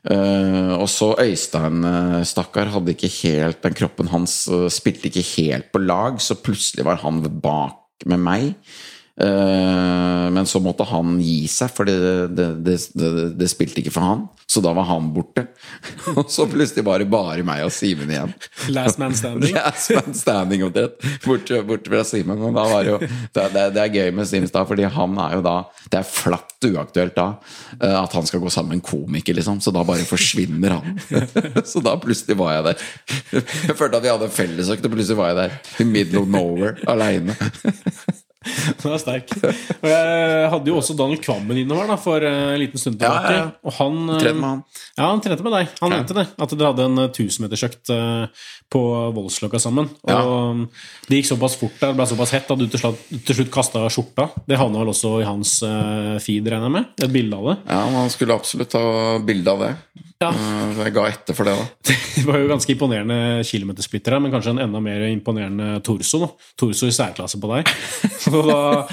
Eh, 0.04 0.74
og 0.76 0.90
så 0.92 1.14
Øystein, 1.16 1.84
eh, 1.88 2.24
stakkar, 2.28 2.74
hadde 2.74 2.92
ikke 2.92 3.08
helt 3.24 3.62
Den 3.64 3.74
kroppen 3.74 4.10
hans 4.12 4.50
eh, 4.52 4.68
spilte 4.68 5.08
ikke 5.08 5.24
helt 5.38 5.72
på 5.72 5.80
lag, 5.80 6.20
så 6.20 6.36
plutselig 6.36 6.84
var 6.86 7.00
han 7.06 7.22
bak 7.24 8.04
med 8.06 8.20
meg. 8.20 8.50
Eh, 9.22 10.32
men 10.34 10.46
så 10.46 10.58
måtte 10.60 10.86
han 10.90 11.20
gi 11.22 11.46
seg, 11.52 11.70
for 11.70 11.86
det, 11.86 11.98
det, 12.34 12.48
det, 12.66 13.12
det, 13.38 13.50
spilte 13.52 13.84
ikke 13.84 13.94
for 13.94 14.06
han. 14.08 14.24
Så 14.50 14.62
da 14.64 14.74
var 14.74 14.88
han 14.90 15.12
borte. 15.14 15.46
Og 16.18 16.26
så 16.34 16.48
plutselig 16.50 16.86
var 16.86 17.02
det 17.02 17.10
bare 17.14 17.46
meg 17.46 17.64
og 17.68 17.74
Simen 17.74 18.10
igjen. 18.10 18.34
Last 18.74 19.00
man 19.02 19.14
standing. 19.18 19.54
Last 19.60 19.94
man 19.94 20.18
standing 20.18 20.66
omtrent. 20.66 20.98
Borte, 21.26 21.62
fra 21.86 22.02
Simen. 22.08 22.42
Da 22.54 23.46
det, 23.54 23.84
er 23.84 23.94
gøy 23.94 24.10
med 24.18 24.30
Simstad, 24.30 24.66
fordi 24.70 24.90
han 24.90 25.18
er 25.22 25.38
jo 25.38 25.46
da 25.46 25.56
Det 25.92 26.02
er 26.02 26.08
flatt 26.08 26.50
uaktuelt 26.64 27.16
da 27.18 27.28
eh, 27.80 27.96
at 27.98 28.14
han 28.16 28.26
skal 28.28 28.42
gå 28.42 28.50
sammen 28.54 28.74
med 28.74 28.82
en 28.82 28.88
komiker, 28.88 29.38
liksom. 29.38 29.62
Så 29.62 29.74
da 29.76 29.86
bare 29.86 30.08
forsvinner 30.10 30.80
han. 30.80 30.98
Så 31.70 31.84
da 31.86 31.96
plutselig 32.02 32.40
var 32.40 32.58
jeg 32.58 32.68
der. 32.72 32.90
Jeg 33.70 33.78
følte 33.78 34.00
at 34.00 34.06
vi 34.06 34.14
hadde 34.16 34.30
en 34.32 34.38
fellesøkt, 34.42 34.90
og 34.90 34.98
plutselig 34.98 35.22
var 35.22 35.34
jeg 35.34 35.42
der. 35.44 35.58
I 35.84 35.90
middle 35.90 36.24
of 36.26 36.30
nowhere, 36.34 36.78
aleine. 36.90 37.38
Den 38.84 38.92
er 38.94 39.00
sterk. 39.02 39.34
Og 39.44 39.88
jeg 39.90 40.50
hadde 40.54 40.72
jo 40.72 40.78
også 40.80 40.96
Daniel 41.00 41.22
Kvammen 41.24 41.58
innover 41.64 41.88
da, 41.94 41.98
for 42.02 42.24
eh, 42.28 42.54
en 42.54 42.60
liten 42.62 42.82
stund 42.82 43.00
tilbake. 43.00 43.32
ja, 43.32 43.38
ja. 43.40 43.50
Og 43.64 43.74
han 43.80 44.00
trente 44.20 44.34
med 44.40 44.50
han. 44.50 44.64
Ja, 44.98 45.08
han 45.10 45.22
trente 45.24 45.44
med 45.48 45.56
deg. 45.58 45.72
Han 45.82 45.92
Ja. 45.92 45.98
nevnte 46.02 46.18
det. 46.20 46.28
At 46.38 46.56
dere 46.58 46.72
hadde 46.74 46.88
en 46.90 47.04
tusenmetersøkt 47.16 47.84
1000-metersøkt 47.84 47.90
eh, 47.94 48.28
på 48.74 48.82
Voldsløkka 49.16 49.60
sammen. 49.62 49.90
Ja. 50.10 50.20
Og 50.26 50.64
det 51.10 51.20
gikk 51.20 51.30
såpass 51.30 51.58
fort 51.60 51.76
der, 51.80 51.94
det 51.94 52.00
ble 52.00 52.08
såpass 52.10 52.34
hett 52.34 52.50
at 52.54 52.62
du 52.62 52.66
til 52.68 52.82
slutt, 52.82 53.04
til 53.28 53.38
slutt 53.40 53.52
kasta 53.54 53.84
skjorta. 53.94 54.30
Det 54.50 54.58
havna 54.60 54.82
vel 54.82 54.94
også 54.94 55.20
i 55.22 55.28
hans 55.28 55.60
eh, 55.68 56.16
feed, 56.24 56.50
regner 56.50 56.70
jeg 56.70 56.76
med? 56.80 56.90
Et 57.06 57.14
bilde 57.14 57.38
av 57.38 57.52
det. 57.52 57.58
Ja, 57.70 57.84
man 57.94 58.10
skulle 58.14 58.38
absolutt 58.38 58.74
ta 58.74 58.84
bilde 59.26 59.54
av 59.54 59.64
det. 59.68 59.74
Ja. 60.24 60.32
Eh, 60.32 60.82
Jeg 60.84 60.96
ga 60.96 61.06
etter 61.12 61.38
for 61.38 61.48
det, 61.50 61.56
da. 61.60 61.94
Det 62.14 62.26
var 62.28 62.40
jo 62.40 62.50
ganske 62.52 62.72
imponerende 62.74 63.44
kilometersplitter 63.48 64.16
her, 64.16 64.22
men 64.24 64.32
kanskje 64.34 64.54
en 64.56 64.62
enda 64.66 64.80
mer 64.84 65.06
imponerende 65.10 65.80
torso. 65.86 66.22
Da. 66.24 66.30
Torso 66.60 66.90
i 66.90 66.96
særklasse 66.96 67.42
på 67.42 67.52
deg. 67.54 67.72
Da, 68.34 68.88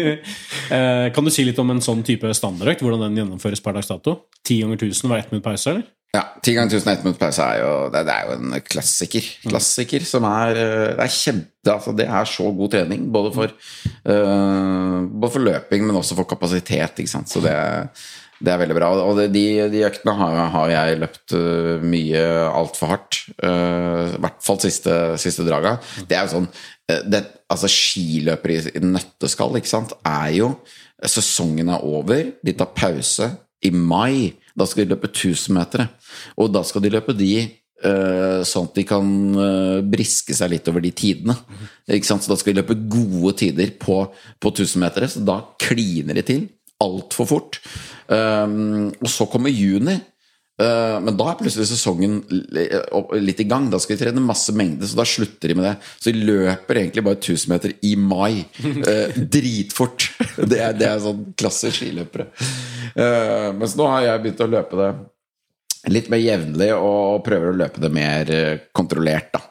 eh, 0.00 1.06
kan 1.12 1.26
du 1.26 1.30
si 1.34 1.42
litt 1.44 1.58
om 1.60 1.72
en 1.74 1.82
sånn 1.84 2.04
type 2.06 2.30
standardøkt? 2.36 2.84
Hvordan 2.84 3.08
den 3.08 3.18
gjennomføres 3.18 3.62
per 3.64 3.74
dags 3.76 3.90
dato? 3.90 4.20
Ti 4.46 4.60
ganger 4.62 4.78
1000 4.78 5.10
hver 5.10 5.24
ett 5.24 5.32
minutt 5.34 5.44
pause, 5.46 5.74
eller? 5.74 5.88
Ja, 6.10 6.24
10 6.42 6.54
ganger 6.56 6.72
1000 6.74 6.90
ett 6.90 7.04
minutt 7.04 7.20
pause 7.20 7.44
er 7.44 7.60
jo 7.60 7.74
det, 7.94 8.00
det 8.08 8.14
er 8.14 8.24
jo 8.26 8.36
en 8.36 8.62
klassiker. 8.66 9.26
Klassiker 9.44 10.06
som 10.08 10.24
er 10.26 10.58
eh, 10.58 10.88
Det 10.98 11.04
er 11.04 11.12
kjempe 11.14 11.70
altså 11.70 11.92
Det 11.94 12.06
er 12.08 12.26
så 12.26 12.48
god 12.56 12.72
trening, 12.72 13.04
både 13.12 13.30
for, 13.36 13.52
uh, 14.08 14.96
både 15.06 15.30
for 15.34 15.44
løping, 15.44 15.84
men 15.84 15.98
også 16.00 16.16
for 16.18 16.26
kapasitet. 16.26 16.98
Ikke 16.98 17.12
sant? 17.12 17.30
Så 17.30 17.42
det, 17.44 17.52
det 18.40 18.50
er 18.50 18.62
veldig 18.62 18.78
bra. 18.78 18.88
Og 19.04 19.20
det, 19.20 19.28
de, 19.36 19.44
de 19.70 19.84
øktene 19.86 20.16
har, 20.16 20.38
har 20.56 20.72
jeg 20.72 20.98
løpt 21.02 21.36
eh, 21.36 21.84
mye 21.84 22.24
altfor 22.48 22.94
hardt. 22.94 23.20
Uh, 23.36 24.16
I 24.16 24.22
hvert 24.24 24.40
fall 24.48 24.58
siste, 24.64 24.96
siste 25.20 25.44
draga. 25.46 25.76
Det 26.00 26.16
er 26.16 26.26
jo 26.26 26.38
sånn 26.38 26.50
det, 27.12 27.22
Altså, 27.50 27.68
skiløpere 27.70 28.56
i, 28.56 28.74
i 28.80 28.82
nøtteskall, 28.82 29.60
ikke 29.60 29.74
sant, 29.76 29.94
er 30.06 30.32
jo 30.40 30.54
Sesongen 31.06 31.70
er 31.72 31.84
over, 31.86 32.32
de 32.44 32.52
tar 32.56 32.74
pause 32.76 33.30
i 33.64 33.70
mai. 33.72 34.32
Da 34.58 34.66
skal 34.68 34.84
de 34.84 34.94
løpe 34.94 35.10
1000 35.10 35.56
meter. 35.56 35.86
Og 36.40 36.52
da 36.54 36.62
skal 36.66 36.84
de 36.84 36.92
løpe 36.92 37.14
de 37.16 37.32
eh, 37.40 38.40
sånn 38.46 38.68
at 38.68 38.78
de 38.78 38.84
kan 38.88 39.10
eh, 39.44 39.80
briske 39.86 40.36
seg 40.36 40.54
litt 40.54 40.70
over 40.70 40.84
de 40.84 40.92
tidene. 40.96 41.36
Ikke 41.90 42.08
sant? 42.08 42.24
Så 42.24 42.32
da 42.32 42.38
skal 42.40 42.54
de 42.54 42.62
løpe 42.62 42.78
gode 42.90 43.36
tider 43.42 43.74
på, 43.80 44.02
på 44.40 44.54
1000 44.54 44.84
meter, 44.84 45.08
så 45.10 45.24
da 45.26 45.40
kliner 45.60 46.18
de 46.20 46.26
til 46.26 46.48
altfor 46.80 47.28
fort. 47.28 47.60
Um, 48.08 48.88
og 48.96 49.10
så 49.12 49.26
kommer 49.30 49.52
juni. 49.52 49.98
Eh, 50.60 50.96
men 51.00 51.16
da 51.16 51.30
er 51.30 51.38
plutselig 51.40 51.68
sesongen 51.70 52.18
litt 52.28 53.40
i 53.40 53.48
gang. 53.48 53.70
Da 53.72 53.80
skal 53.80 53.96
de 53.96 54.04
trene 54.04 54.24
masse 54.24 54.52
mengde, 54.56 54.88
så 54.88 54.98
da 54.98 55.06
slutter 55.08 55.52
de 55.52 55.56
med 55.58 55.68
det. 55.70 55.76
Så 55.96 56.12
de 56.12 56.26
løper 56.28 56.82
egentlig 56.82 57.04
bare 57.06 57.20
1000 57.20 57.54
meter 57.54 57.76
i 57.86 57.94
mai. 57.96 58.44
Eh, 58.90 59.12
dritfort. 59.12 60.06
Det 60.50 60.58
er, 60.58 60.72
det 60.74 60.86
er 60.88 61.00
sånn 61.02 61.20
klasse 61.38 61.68
skiløpere. 61.74 62.26
Eh, 62.94 63.50
mens 63.54 63.74
nå 63.78 63.86
har 63.90 64.06
jeg 64.06 64.22
begynt 64.24 64.42
å 64.42 64.48
løpe 64.50 64.78
det 64.78 64.88
litt 65.92 66.10
mer 66.12 66.20
jevnlig 66.20 66.70
og 66.76 67.22
prøver 67.26 67.52
å 67.52 67.58
løpe 67.60 67.82
det 67.82 67.90
mer 67.94 68.32
eh, 68.34 68.62
kontrollert, 68.76 69.30
da. 69.36 69.42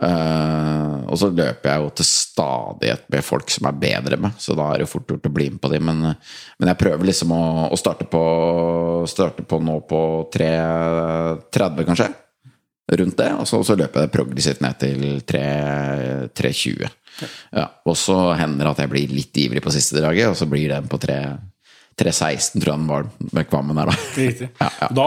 Eh, 0.00 0.94
og 1.10 1.18
så 1.20 1.28
løper 1.28 1.68
jeg 1.68 1.82
jo 1.82 1.90
til 1.98 2.06
stadighet 2.08 3.02
med 3.12 3.26
folk 3.26 3.52
som 3.52 3.68
er 3.68 3.80
bedre 3.82 4.16
med, 4.20 4.38
så 4.40 4.56
da 4.56 4.70
er 4.72 4.80
det 4.80 4.88
fort 4.88 5.10
gjort 5.10 5.28
å 5.28 5.32
bli 5.34 5.50
med 5.52 5.60
på 5.60 5.70
de. 5.72 5.80
Men, 5.84 6.06
men 6.14 6.72
jeg 6.72 6.80
prøver 6.80 7.10
liksom 7.10 7.34
å, 7.36 7.42
å 7.68 7.78
starte, 7.80 8.06
på, 8.08 8.22
starte 9.10 9.44
på 9.44 9.60
nå 9.64 9.80
på 9.90 10.02
3.30, 10.32 11.86
kanskje. 11.90 12.10
Rundt 12.90 13.20
det. 13.20 13.28
Og 13.38 13.46
så, 13.46 13.60
så 13.66 13.76
løper 13.78 14.06
jeg 14.06 14.14
progressivt 14.14 14.64
ned 14.64 14.80
til 14.80 15.04
3.20. 15.28 16.88
Ja, 17.54 17.68
og 17.86 17.96
så 17.98 18.16
hender 18.38 18.64
det 18.64 18.72
at 18.72 18.82
jeg 18.84 18.92
blir 18.94 19.12
litt 19.14 19.36
ivrig 19.38 19.62
på 19.62 19.72
siste 19.74 20.00
draget, 20.00 20.32
og 20.32 20.38
så 20.38 20.48
blir 20.50 20.72
den 20.72 20.88
på 20.90 20.98
3 21.02 21.20
3.16, 21.98 22.60
tror 22.62 22.70
jeg 22.70 22.78
den 22.80 22.86
var 22.88 23.08
med 23.36 23.48
Kvammen 23.50 23.76
her, 23.80 23.90
da. 23.90 23.96
Riktig. 24.16 24.46
Ja, 24.62 24.68
ja. 24.80 24.86
Da, 24.96 25.06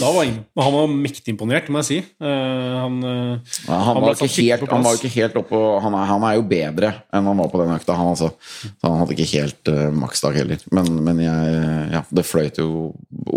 da 0.00 0.10
var 0.12 0.26
im- 0.28 0.42
han 0.60 0.74
var 0.74 0.90
mektig 0.92 1.32
imponert, 1.32 1.68
må 1.72 1.80
jeg 1.80 1.86
si. 1.88 1.98
Uh, 2.20 2.74
han, 2.82 2.98
eh, 3.08 3.54
Ja, 3.68 3.78
han, 3.78 3.86
han, 3.96 4.02
var 4.04 4.18
ikke 4.18 4.28
helt, 4.34 4.66
han 4.74 4.84
var 4.84 4.98
ikke 4.98 5.12
helt 5.14 5.38
oppe 5.40 5.60
han 5.84 5.96
er, 5.96 6.04
han 6.10 6.26
er 6.28 6.34
jo 6.36 6.44
bedre 6.50 6.90
enn 7.14 7.30
han 7.30 7.40
var 7.40 7.48
på 7.52 7.60
den 7.62 7.72
økta, 7.76 7.96
han 7.96 8.10
altså. 8.12 8.28
Så 8.66 8.84
han 8.84 8.98
hadde 9.00 9.16
ikke 9.16 9.30
helt 9.32 9.72
uh, 9.72 9.86
maksdag 9.96 10.36
heller. 10.42 10.60
Men, 10.76 10.92
men 11.08 11.22
jeg, 11.24 11.56
ja, 11.96 12.02
det 12.20 12.26
fløyt 12.28 12.60
jo 12.60 12.68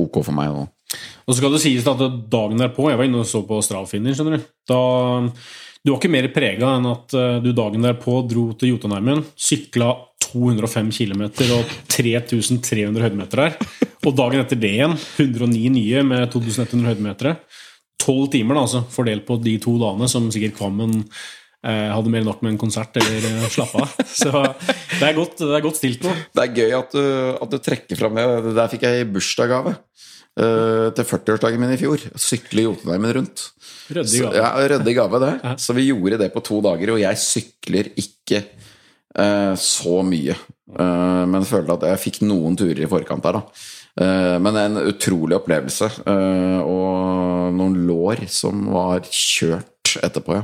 ok 0.04 0.20
for 0.26 0.36
meg. 0.36 0.52
Og, 0.60 1.00
Og 1.24 1.32
så 1.34 1.40
skal 1.40 1.56
det 1.56 1.64
sies 1.64 1.88
at 1.88 2.04
dagen 2.34 2.60
derpå 2.60 2.90
Jeg 2.92 3.00
var 3.00 3.08
inne 3.08 3.24
og 3.24 3.30
så 3.30 3.46
på 3.48 3.62
Straffinder, 3.64 4.18
skjønner 4.18 4.42
du. 4.42 4.52
Da, 4.70 4.82
du 5.86 5.94
var 5.94 6.02
ikke 6.02 6.12
mer 6.12 6.28
prega 6.36 6.76
enn 6.76 6.90
at 6.92 7.16
du 7.46 7.54
dagen 7.56 7.86
derpå 7.88 8.20
dro 8.28 8.50
til 8.60 8.74
Jotunheimen, 8.74 9.24
sykla 9.40 9.94
205 10.24 10.92
km 10.94 11.24
og 11.56 11.72
3300 11.92 13.04
høydemeter 13.06 13.44
her. 13.46 13.58
Og 14.06 14.16
dagen 14.16 14.44
etter 14.44 14.60
det 14.60 14.72
igjen 14.78 14.96
109 15.20 15.66
nye 15.76 16.04
med 16.08 16.30
2100 16.34 16.88
høydemeter. 16.94 17.40
Tolv 18.00 18.30
timer, 18.32 18.56
da, 18.56 18.64
altså, 18.68 18.84
fordelt 18.94 19.26
på 19.28 19.40
de 19.44 19.58
to 19.62 19.76
dagene 19.82 20.08
som 20.12 20.30
sikkert 20.32 20.56
Kvammen 20.60 21.02
eh, 21.04 21.90
hadde 21.92 22.14
mer 22.14 22.24
nok 22.28 22.44
med 22.46 22.54
en 22.56 22.62
konsert 22.62 22.96
eller 23.02 23.28
eh, 23.28 23.50
slappe 23.52 23.84
av. 23.84 23.98
Så 24.08 24.32
det 25.00 25.10
er 25.10 25.18
godt, 25.18 25.36
det 25.42 25.58
er 25.58 25.66
godt 25.66 25.82
stilt 25.82 26.06
nå. 26.08 26.16
det 26.38 26.46
er 26.46 26.56
gøy 26.62 26.78
at 26.80 26.96
du, 26.96 27.04
at 27.36 27.52
du 27.52 27.60
trekker 27.64 28.00
fram 28.00 28.16
det. 28.20 28.28
Det 28.48 28.56
der 28.62 28.72
fikk 28.72 28.88
jeg 28.88 29.04
i 29.04 29.10
bursdagsgave. 29.12 29.76
eh, 30.40 30.88
til 30.96 31.10
40-årsdagen 31.12 31.60
min 31.60 31.76
i 31.76 31.82
fjor. 31.82 32.08
Sykle 32.16 32.70
Jotunheimen 32.70 33.16
rundt. 33.20 33.50
Så- 33.90 34.30
gave. 34.30 34.36
Ja, 34.40 34.94
gave, 35.02 35.20
det. 35.26 35.60
Så 35.60 35.76
vi 35.76 35.90
gjorde 35.90 36.22
det 36.22 36.32
på 36.34 36.44
to 36.46 36.62
dager, 36.64 36.96
og 36.96 37.04
jeg 37.04 37.18
sykler 37.20 37.92
ikke 38.00 38.46
så 39.60 40.04
mye. 40.06 40.36
Eh, 40.80 41.26
men 41.26 41.48
følte 41.50 41.74
at 41.80 41.88
jeg 41.90 42.04
fikk 42.06 42.22
noen 42.30 42.56
turer 42.60 42.84
i 42.86 42.90
forkant 42.92 43.24
der, 43.26 43.40
da. 43.40 43.42
Eh, 44.00 44.36
men 44.40 44.56
en 44.62 44.78
utrolig 44.86 45.36
opplevelse. 45.40 45.90
eh, 46.06 46.60
og 46.62 47.54
noen 47.58 47.76
lår 47.88 48.28
som 48.30 48.68
var 48.72 49.02
kjørt 49.10 49.66
etterpå, 50.06 50.36
ja. 50.38 50.44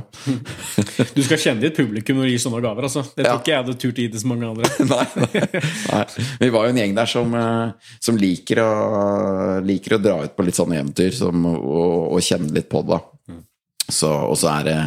Du 1.14 1.22
skal 1.22 1.38
kjenne 1.38 1.62
ditt 1.62 1.76
publikum 1.78 2.18
når 2.18 2.26
du 2.26 2.32
gir 2.34 2.42
sånne 2.42 2.58
gaver. 2.64 2.82
altså. 2.88 3.04
Det 3.14 3.22
tror 3.22 3.30
Ja. 3.30 3.38
ikke 3.38 3.52
jeg 3.52 3.60
hadde 3.62 3.76
turt 3.78 4.00
å 4.00 4.02
gi 4.02 4.08
til 4.10 4.20
så 4.24 4.26
mange 4.32 4.48
andre. 4.50 4.70
nei, 4.90 5.06
nei, 5.22 5.62
nei. 5.92 6.04
Vi 6.42 6.48
var 6.50 6.66
jo 6.66 6.72
en 6.74 6.80
gjeng 6.82 6.96
der 6.98 7.06
som, 7.06 7.34
eh, 7.38 7.92
som 8.02 8.18
liker, 8.18 8.58
å, 8.66 9.60
liker 9.62 9.94
å 9.96 10.02
dra 10.02 10.16
ut 10.26 10.34
på 10.36 10.42
litt 10.48 10.58
sånne 10.58 10.80
eventyr 10.82 11.14
som, 11.14 11.46
og, 11.54 12.16
og 12.16 12.24
kjenne 12.26 12.50
litt 12.58 12.66
på 12.72 12.82
det. 12.82 12.98
da. 12.98 13.00
Så, 13.86 14.08
og 14.10 14.34
så 14.38 14.50
er 14.56 14.66
det 14.66 14.78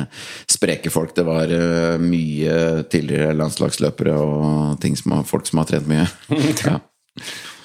spreke 0.51 0.91
folk. 0.91 1.13
Det 1.15 1.23
var 1.27 1.51
eh, 1.55 2.01
mye 2.01 2.55
tidligere 2.91 3.37
landslagsløpere 3.39 4.15
og 4.19 4.81
ting 4.83 4.97
som 4.99 5.15
har, 5.15 5.27
folk 5.27 5.47
som 5.47 5.61
har 5.61 5.69
trent 5.71 5.89
mye. 5.89 6.07
Ja. 6.65 6.79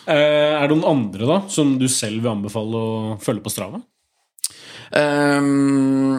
Eh, 0.04 0.52
er 0.58 0.66
det 0.68 0.74
noen 0.74 0.84
andre 0.90 1.26
da, 1.28 1.36
som 1.48 1.76
du 1.80 1.86
selv 1.88 2.20
vil 2.20 2.32
anbefale 2.34 2.76
å 2.76 2.94
følge 3.22 3.44
på 3.44 3.52
Strava? 3.52 3.80
Um, 4.94 6.18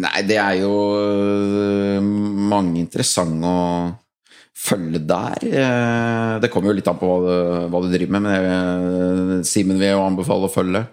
nei, 0.00 0.22
det 0.26 0.38
er 0.40 0.62
jo 0.62 0.72
øh, 0.96 1.98
mange 2.00 2.80
interessante 2.80 3.50
å 3.50 3.66
følge 4.58 5.02
der. 5.06 5.44
Eh, 5.46 6.32
det 6.42 6.50
kommer 6.52 6.72
jo 6.72 6.78
litt 6.78 6.88
an 6.90 6.98
på 6.98 7.10
hva 7.10 7.18
du, 7.22 7.68
hva 7.70 7.82
du 7.84 7.90
driver 7.92 8.16
med, 8.16 8.26
men 8.26 9.44
Simen 9.46 9.78
vil 9.78 9.92
jo 9.92 10.06
anbefale 10.06 10.48
å 10.48 10.52
følge. 10.52 10.86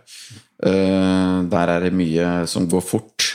Eh, 0.66 1.40
der 1.52 1.74
er 1.76 1.88
det 1.88 1.96
mye 1.96 2.30
som 2.50 2.70
går 2.70 2.84
fort. 2.86 3.32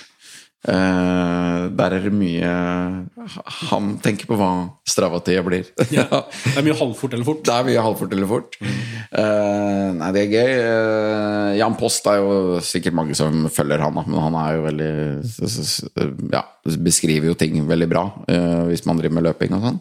Eh, 0.61 1.61
der 1.73 1.95
er 1.97 2.03
det 2.05 2.11
mye 2.13 2.49
Han 3.71 3.95
tenker 4.05 4.29
på 4.29 4.37
hva 4.37 4.69
Strava-tida 4.85 5.41
blir. 5.47 5.71
Det 5.79 6.03
er 6.05 6.67
mye 6.67 6.77
halvfort 6.77 7.15
eller 7.17 7.25
fort. 7.25 7.41
Det 7.47 7.55
er 7.55 7.69
mye 7.71 7.85
halvfort 7.87 8.13
eller 8.17 8.29
fort. 8.29 8.59
Eh, 8.61 9.87
nei, 9.97 10.11
det 10.17 10.25
er 10.27 10.35
gøy. 10.35 10.51
Eh, 10.51 11.53
Jan 11.61 11.79
Post 11.81 12.11
er 12.13 12.21
jo 12.21 12.59
sikkert 12.65 12.99
mange 12.99 13.17
som 13.17 13.47
følger 13.53 13.81
han, 13.81 13.97
men 13.97 14.21
han 14.27 14.41
er 14.43 14.59
jo 14.59 14.67
veldig 14.69 16.35
Ja, 16.35 16.45
beskriver 16.77 17.33
jo 17.33 17.39
ting 17.39 17.57
veldig 17.69 17.89
bra 17.91 18.05
eh, 18.29 18.67
hvis 18.69 18.85
man 18.89 19.01
driver 19.01 19.17
med 19.17 19.31
løping 19.31 19.57
og 19.57 19.65
sånn. 19.65 19.81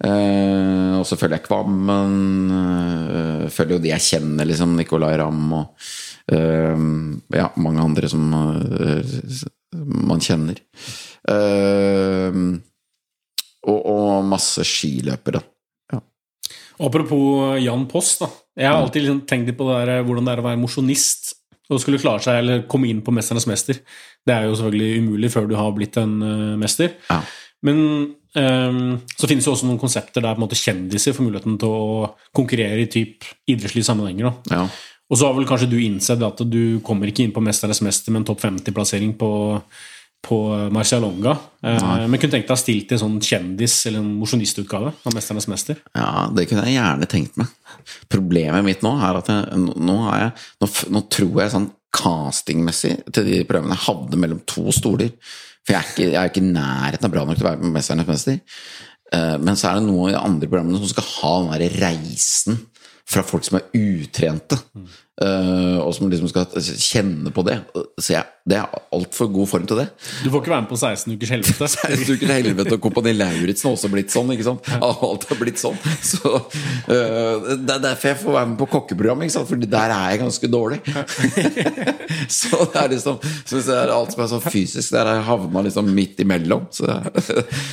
Eh, 0.00 0.96
og 0.96 1.04
så 1.04 1.18
følger 1.20 1.36
jeg 1.36 1.46
Kvammen. 1.48 2.14
Uh, 2.48 3.48
følger 3.52 3.76
jo 3.76 3.82
de 3.84 3.92
jeg 3.92 4.06
kjenner, 4.14 4.48
liksom. 4.48 4.72
Nicolay 4.78 5.18
Ramm 5.20 5.52
og 5.58 5.66
eh, 5.66 6.00
ja, 6.30 7.46
mange 7.58 7.82
andre 7.82 8.10
som 8.10 8.26
eh, 8.34 9.14
man 10.10 10.22
kjenner. 10.22 10.60
Eh, 11.28 12.38
og, 13.68 13.80
og 13.80 14.28
masse 14.30 14.64
skiløpere. 14.66 15.42
Apropos 16.80 17.58
Jan 17.60 17.84
Post, 17.90 18.22
da. 18.22 18.30
Jeg 18.60 18.70
har 18.70 18.80
alltid 18.80 19.04
liksom 19.04 19.20
tenkt 19.28 19.52
på 19.56 19.66
det 19.68 19.82
der, 19.84 20.02
hvordan 20.06 20.26
det 20.26 20.32
er 20.32 20.40
å 20.42 20.46
være 20.46 20.60
mosjonist 20.60 21.34
og 21.70 21.78
skulle 21.82 22.00
klare 22.02 22.22
seg 22.24 22.40
eller 22.40 22.64
komme 22.70 22.88
inn 22.90 23.02
på 23.04 23.12
'Mesternes 23.14 23.46
mester'. 23.46 23.82
Det 24.26 24.34
er 24.34 24.48
jo 24.48 24.56
selvfølgelig 24.58 25.02
umulig 25.04 25.30
før 25.30 25.46
du 25.48 25.54
har 25.54 25.70
blitt 25.72 25.96
en 26.00 26.16
uh, 26.22 26.56
mester. 26.58 26.96
Ja. 27.10 27.20
Men 27.62 27.78
um, 28.34 28.98
så 29.16 29.28
finnes 29.28 29.44
det 29.44 29.52
også 29.52 29.68
noen 29.68 29.78
konsepter 29.78 30.24
der 30.24 30.34
på 30.34 30.40
en 30.40 30.46
måte 30.46 30.58
kjendiser 30.58 31.14
får 31.14 31.26
muligheten 31.26 31.58
til 31.60 31.68
å 31.68 32.08
konkurrere 32.34 32.82
i 32.82 32.90
typ 32.90 33.28
idrettslige 33.46 33.86
sammenhenger. 33.86 34.30
Da. 34.30 34.56
Ja. 34.56 34.64
Og 35.10 35.18
så 35.18 35.26
har 35.26 35.34
vel 35.34 35.48
kanskje 35.48 35.70
du 35.70 35.78
innsett 35.82 36.22
at 36.22 36.42
du 36.46 36.78
kommer 36.86 37.10
ikke 37.10 37.24
inn 37.24 37.34
på 37.34 37.42
'Mesternes 37.42 37.82
mester' 37.82 38.14
med 38.14 38.22
en 38.22 38.28
topp 38.30 38.44
50-plassering 38.44 39.16
på, 39.18 39.30
på 40.22 40.38
Marcialonga. 40.70 41.32
Eh, 41.66 42.06
men 42.06 42.20
kunne 42.20 42.36
tenkt 42.36 42.46
deg 42.46 42.54
å 42.54 42.60
stilt 42.60 42.88
til 42.88 43.00
sånn 43.02 43.18
kjendis- 43.18 43.86
eller 43.90 44.04
en 44.04 44.14
mosjonistutgave 44.20 44.92
av 44.94 45.12
'Mesternes 45.12 45.48
mester'. 45.50 45.82
Ja, 45.96 46.30
det 46.30 46.46
kunne 46.48 46.64
jeg 46.68 46.78
gjerne 46.78 47.10
tenkt 47.10 47.36
meg. 47.36 47.50
Problemet 48.08 48.64
mitt 48.64 48.82
nå 48.86 48.94
er 49.02 49.18
at 49.18 49.26
jeg, 49.26 49.58
nå, 49.58 49.98
jeg, 50.14 50.32
nå, 50.62 50.70
nå 50.90 51.08
tror 51.10 51.42
jeg 51.42 51.54
sånn 51.56 51.70
castingmessig 51.90 53.12
til 53.12 53.24
de 53.26 53.44
prøvene 53.48 53.74
jeg 53.74 53.86
havner 53.88 54.16
mellom 54.16 54.40
to 54.46 54.70
stoler. 54.70 55.10
For 55.66 55.74
jeg 55.74 55.80
er 55.80 55.90
ikke, 55.90 56.06
jeg 56.12 56.20
er 56.22 56.30
ikke 56.30 56.52
nærheten 56.54 57.04
av 57.04 57.10
bra 57.10 57.24
nok 57.24 57.36
til 57.36 57.46
å 57.46 57.50
være 57.50 57.64
med 57.64 57.74
Mesternes 57.74 58.06
mester. 58.06 58.38
Eh, 59.12 59.38
Men 59.42 59.56
så 59.58 59.70
er 59.72 59.80
det 59.80 59.88
noen 59.88 60.14
av 60.14 60.14
de 60.14 60.24
andre 60.28 60.48
programmene 60.48 60.78
som 60.78 60.92
skal 60.92 61.10
ha 61.16 61.32
den 61.42 61.50
der 61.58 61.80
reisen 61.82 62.60
fra 63.10 63.24
folk 63.26 63.44
som 63.44 63.58
er 63.58 63.66
utrente, 63.74 64.54
eh, 64.54 64.98
og 65.20 65.90
som 65.92 66.08
liksom 66.08 66.30
skal 66.30 66.46
kjenne 66.80 67.32
på 67.34 67.42
det. 67.44 67.58
Så 68.00 68.14
jeg, 68.14 68.24
det 68.48 68.56
er 68.56 68.78
altfor 68.96 69.28
god 69.30 69.48
form 69.50 69.66
til 69.68 69.82
det. 69.82 69.86
Du 70.24 70.30
får 70.32 70.40
ikke 70.40 70.52
være 70.54 70.64
med 70.64 70.70
på 70.70 70.78
16 70.80 71.12
ukers 71.12 71.32
helvete. 71.34 71.68
16 71.74 72.14
ukers 72.14 72.32
helvete 72.32 72.76
og 72.76 72.80
Kompani 72.86 73.12
Lauritzen 73.12 73.68
har 73.68 73.76
også 73.76 73.90
blitt 73.92 74.14
sånn. 74.14 74.32
ikke 74.32 74.46
sant? 74.46 74.70
Alt 74.80 75.26
har 75.28 75.40
blitt 75.40 75.60
sånn. 75.60 75.76
Så 76.00 76.32
uh, 76.32 77.50
Det 77.52 77.74
er 77.74 77.82
derfor 77.84 78.12
jeg 78.12 78.20
får 78.22 78.36
være 78.38 78.50
med 78.52 78.58
på 78.62 78.68
kokkeprogram, 78.72 79.26
ikke 79.26 79.34
sant? 79.36 79.50
Fordi 79.50 79.68
der 79.70 79.94
er 79.94 80.14
jeg 80.14 80.22
ganske 80.22 80.50
dårlig. 80.50 80.80
så 82.40 82.64
det 82.72 82.80
er 82.80 82.90
liksom 82.94 83.20
synes 83.20 83.68
jeg 83.68 83.76
er 83.76 83.92
alt 83.94 84.16
som 84.16 84.24
er 84.24 84.32
så 84.32 84.40
fysisk, 84.44 84.94
der 84.94 85.04
har 85.10 85.20
jeg 85.20 85.28
havna 85.28 85.64
liksom 85.68 85.92
midt 85.94 86.24
imellom. 86.24 86.64
Så 86.74 86.88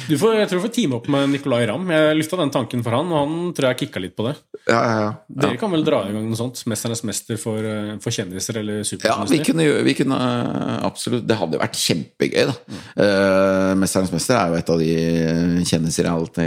Du 0.10 0.18
får, 0.20 0.36
jeg 0.42 0.52
tror 0.52 0.60
du 0.60 0.66
får 0.68 0.76
teame 0.76 1.00
opp 1.00 1.08
med 1.14 1.32
Nicolay 1.32 1.68
Ramm. 1.70 1.88
Jeg 1.96 2.20
lufta 2.20 2.42
den 2.44 2.52
tanken 2.54 2.84
for 2.86 2.98
han, 2.98 3.12
og 3.14 3.24
han 3.24 3.56
tror 3.58 3.72
jeg 3.72 3.82
kikka 3.86 4.04
litt 4.04 4.18
på 4.20 4.28
det. 4.28 4.36
ja, 4.68 4.78
ja, 4.84 5.00
ja. 5.06 5.10
Dere 5.48 5.60
kan 5.60 5.72
vel 5.72 5.86
dra 5.88 6.04
i 6.08 6.14
gang 6.14 6.28
noe 6.28 6.38
sånt? 6.40 6.60
'Mesternes 6.68 7.04
mester' 7.08 7.37
for, 7.40 7.64
eh, 7.66 7.94
for 8.04 8.14
kjendiser 8.14 8.60
eller 8.62 8.84
Ja, 9.04 9.18
vi 9.30 9.40
kunne, 9.46 9.66
vi 9.86 9.94
kunne 9.98 10.18
øh, 10.18 10.86
absolutt 10.88 11.28
Det 11.28 11.38
hadde 11.38 11.58
jo 11.58 11.62
vært 11.62 11.80
kjempegøy, 11.80 12.46
da. 12.50 12.56
Uh, 12.98 13.74
'Mesternes 13.78 14.12
mester' 14.14 14.38
er 14.38 14.48
jo 14.52 14.60
et 14.60 14.70
av 14.70 14.80
de 14.80 14.92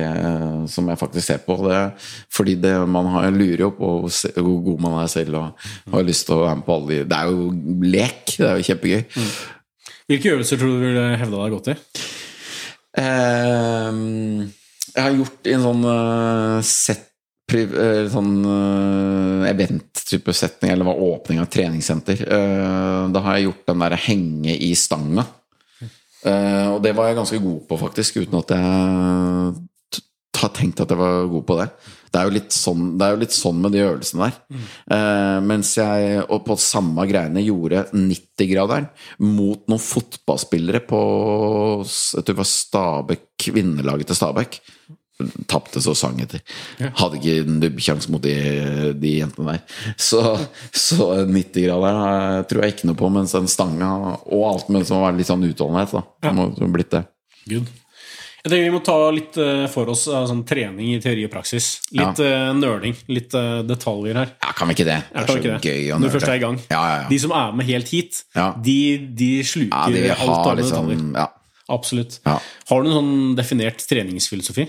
øh, 0.01 0.69
som 0.69 0.89
jeg 0.89 0.99
faktisk 0.99 1.27
ser 1.27 1.41
på. 1.47 1.57
Det, 1.67 1.81
fordi 2.33 2.55
det, 2.55 2.75
man 2.89 3.07
har, 3.07 3.31
lurer 3.31 3.67
jo 3.67 3.71
på 3.71 3.93
hvor 4.09 4.62
god 4.65 4.81
man 4.81 5.03
er 5.03 5.07
selv 5.07 5.35
og 5.37 5.67
har 5.93 6.07
lyst 6.07 6.27
til 6.27 6.39
å 6.39 6.45
være 6.45 6.57
med 6.61 6.67
på 6.67 6.77
alle 6.77 6.89
de 6.89 7.05
Det 7.11 7.19
er 7.19 7.27
jo 7.31 7.51
lek. 7.83 8.25
Det 8.37 8.49
er 8.49 8.57
jo 8.57 8.69
kjempegøy. 8.71 9.03
Hvilke 10.11 10.33
øvelser 10.33 10.59
tror 10.59 10.73
du 10.73 10.81
du 10.81 10.87
ville 10.89 11.17
hevda 11.21 11.45
deg 11.45 11.53
godt 11.55 11.71
i? 11.71 11.77
Uh, 12.99 14.49
jeg 14.91 15.05
har 15.05 15.15
gjort 15.15 15.47
i 15.47 15.55
en 15.55 15.62
sånn 15.62 15.85
uh, 15.87 16.59
set 16.67 16.99
priv- 16.99 17.07
eh, 17.07 17.10
sånn 18.13 18.33
eh, 18.47 19.51
event-type 19.51 20.35
setning, 20.37 20.73
eller 20.73 20.89
var 20.89 21.03
åpning 21.07 21.43
av 21.43 21.51
treningssenter. 21.53 22.25
Eh, 22.27 23.03
da 23.15 23.23
har 23.27 23.39
jeg 23.39 23.49
gjort 23.49 23.67
den 23.73 23.85
der 23.85 23.99
henge 24.09 24.57
i 24.57 24.73
stanga. 24.79 25.27
Eh, 26.25 26.67
og 26.69 26.83
det 26.85 26.93
var 26.97 27.09
jeg 27.09 27.21
ganske 27.21 27.41
god 27.43 27.63
på, 27.69 27.81
faktisk, 27.81 28.21
uten 28.25 28.41
at 28.43 28.55
jeg 28.57 30.41
har 30.41 30.53
tenkt 30.57 30.81
at 30.81 30.93
jeg 30.93 31.01
var 31.01 31.27
god 31.29 31.47
på 31.49 31.57
det. 31.59 31.67
Det 32.11 32.19
er 32.19 32.27
jo 32.27 32.35
litt 32.35 32.55
sånn, 32.55 32.85
jo 32.99 33.19
litt 33.21 33.35
sånn 33.35 33.61
med 33.63 33.75
de 33.75 33.83
øvelsene 33.85 34.27
der. 34.27 34.61
Eh, 34.97 35.39
mens 35.47 35.73
jeg 35.79 36.25
og 36.25 36.43
på 36.47 36.57
samme 36.59 37.05
greiene 37.07 37.45
gjorde 37.45 37.85
90-graderen 37.95 38.89
mot 39.23 39.63
noen 39.71 39.83
fotballspillere 39.85 40.83
på 40.91 41.03
jeg 41.87 42.25
tror 42.27 42.41
det 42.41 42.49
Stabæk, 42.51 43.27
kvinnelaget 43.47 44.11
til 44.11 44.19
Stabæk. 44.19 44.59
Tapte 45.51 45.83
så 45.83 45.95
sang 45.99 46.21
etter. 46.23 46.43
Hadde 47.01 47.21
ikke 47.21 47.37
en 47.45 47.61
nubbsjanse 47.63 48.13
mot 48.13 48.23
de, 48.25 48.35
de 49.01 49.17
jentene 49.19 49.57
der. 49.57 49.65
Så, 50.01 50.23
så 50.73 51.11
90-graderen 51.29 52.47
tror 52.51 52.65
jeg 52.65 52.77
ikke 52.77 52.91
noe 52.91 53.01
på, 53.01 53.11
mens 53.13 53.37
den 53.37 53.51
stanga 53.51 53.91
og 54.25 54.47
alt 54.55 54.73
med 54.73 54.89
som 54.89 55.05
var 55.05 55.17
litt 55.17 55.31
sånn 55.31 55.47
utholdenhet, 55.49 55.95
da. 55.97 56.07
Det 56.25 56.35
må 56.37 56.51
ha 56.57 56.73
blitt 56.73 56.93
det. 56.97 57.05
Good. 57.51 57.71
Jeg 58.41 58.49
tenker 58.49 58.63
Vi 58.65 58.73
må 58.73 58.81
ta 58.85 58.97
litt 59.13 59.37
eh, 59.41 59.67
for 59.69 59.91
oss 59.93 60.07
sånn 60.09 60.41
trening 60.49 60.95
i 60.95 61.01
teori 61.03 61.27
og 61.29 61.33
praksis. 61.33 61.75
Litt 61.93 62.23
ja. 62.25 62.55
nøling, 62.57 62.97
litt 63.13 63.35
eh, 63.37 63.59
detaljer 63.69 64.17
her. 64.17 64.33
Ja, 64.41 64.55
kan 64.57 64.71
vi 64.71 64.79
ikke 64.79 64.87
det? 64.89 64.97
Det 65.11 65.21
er 65.21 65.29
så 65.29 65.37
det. 65.45 65.59
gøy 65.61 65.91
å 65.93 65.99
Når 66.01 66.09
du 66.09 66.15
først 66.17 66.31
er 66.31 66.39
i 66.39 66.43
gang. 66.47 66.57
Ja, 66.71 66.81
ja, 66.81 66.95
ja. 67.03 67.11
De 67.11 67.19
som 67.21 67.35
er 67.37 67.53
med 67.59 67.69
helt 67.69 67.93
hit, 67.93 68.23
de, 68.65 68.79
de 69.21 69.31
sluker 69.45 69.93
de 69.93 70.09
alt 70.17 70.39
av 70.39 70.57
liksom 70.63 70.89
detaljer. 70.89 71.05
ja. 71.21 71.29
Absolutt. 71.71 72.19
Har 72.27 72.83
du 72.83 72.89
en 72.91 72.97
sånn 72.97 73.13
definert 73.39 73.83
treningsfilosofi? 73.87 74.67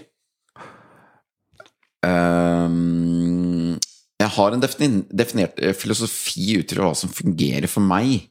Ehm, 2.07 3.77
jeg 4.21 4.33
har 4.35 4.53
en 4.55 4.61
definert 4.61 5.59
eh, 5.61 5.73
filosofi 5.77 6.57
ut 6.61 6.75
fra 6.75 6.89
hva 6.89 6.97
som 6.97 7.13
fungerer 7.13 7.69
for 7.71 7.85
meg. 7.85 8.27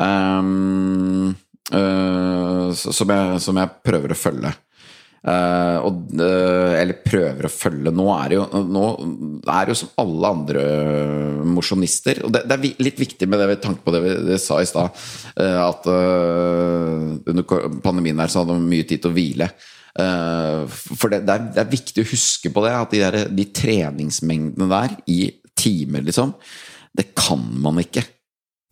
Um, 0.00 1.30
uh, 1.70 2.74
som, 2.74 3.10
jeg, 3.12 3.40
som 3.44 3.60
jeg 3.60 3.74
prøver 3.86 4.12
å 4.14 4.18
følge. 4.18 4.50
Uh, 5.24 5.78
og, 5.86 6.00
uh, 6.20 6.74
eller 6.76 6.98
prøver 7.00 7.46
å 7.46 7.52
følge. 7.52 7.92
Nå 7.94 8.08
er 8.12 8.32
det 8.32 8.36
jo, 8.36 8.42
er 8.50 9.62
det 9.64 9.72
jo 9.72 9.78
som 9.80 9.94
alle 10.02 10.32
andre 10.36 10.64
mosjonister. 11.48 12.20
Og 12.26 12.34
det, 12.34 12.42
det 12.50 12.58
er 12.58 12.82
litt 12.84 13.00
viktig 13.00 13.28
med 13.30 13.40
det 13.40 13.48
ved 13.54 13.62
tanke 13.64 13.86
på 13.86 13.94
det 13.94 14.02
vi 14.04 14.16
det 14.32 14.40
sa 14.42 14.58
i 14.60 14.68
stad, 14.68 15.04
uh, 15.38 15.60
at 15.70 15.88
under 15.88 17.46
pandemien 17.84 18.20
her 18.20 18.32
så 18.32 18.42
hadde 18.42 18.58
man 18.58 18.68
mye 18.68 18.88
tid 18.88 19.04
til 19.04 19.14
å 19.14 19.16
hvile. 19.16 19.48
Eh, 19.94 20.64
for 20.70 21.12
det, 21.12 21.22
det, 21.26 21.34
er, 21.34 21.50
det 21.54 21.62
er 21.62 21.74
viktig 21.74 22.02
å 22.02 22.10
huske 22.10 22.50
på 22.52 22.64
det, 22.66 22.74
at 22.74 22.94
de, 22.94 23.02
der, 23.04 23.18
de 23.30 23.48
treningsmengdene 23.54 24.70
der 24.70 24.96
i 25.10 25.20
timer, 25.58 26.02
liksom, 26.06 26.34
det 26.94 27.12
kan 27.16 27.42
man 27.62 27.78
ikke 27.82 28.02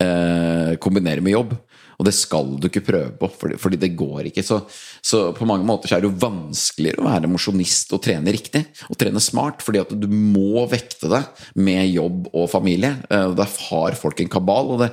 eh, 0.03 0.73
kombinere 0.83 1.23
med 1.23 1.37
jobb. 1.37 1.55
Og 1.93 2.07
det 2.07 2.15
skal 2.17 2.55
du 2.57 2.65
ikke 2.67 2.81
prøve 2.83 3.11
på, 3.15 3.27
fordi, 3.37 3.57
fordi 3.61 3.77
det 3.79 3.91
går 3.95 4.27
ikke. 4.27 4.41
Så, 4.43 4.57
så 5.05 5.19
på 5.37 5.45
mange 5.47 5.63
måter 5.67 5.87
så 5.87 5.95
er 5.95 6.01
det 6.03 6.09
jo 6.09 6.23
vanskeligere 6.23 7.03
å 7.03 7.05
være 7.05 7.29
mosjonist 7.29 7.93
og 7.95 8.01
trene 8.03 8.33
riktig. 8.33 8.63
Og 8.89 8.97
trene 8.99 9.21
smart, 9.23 9.61
fordi 9.63 9.83
at 9.83 9.93
du 9.93 10.07
må 10.09 10.65
vekte 10.71 11.11
det 11.13 11.21
med 11.61 11.85
jobb 11.93 12.31
og 12.33 12.49
familie. 12.51 12.95
Eh, 13.13 13.29
Der 13.37 13.53
har 13.69 13.99
folk 13.99 14.19
en 14.19 14.33
kabal, 14.33 14.73
og 14.73 14.83
det, 14.83 14.89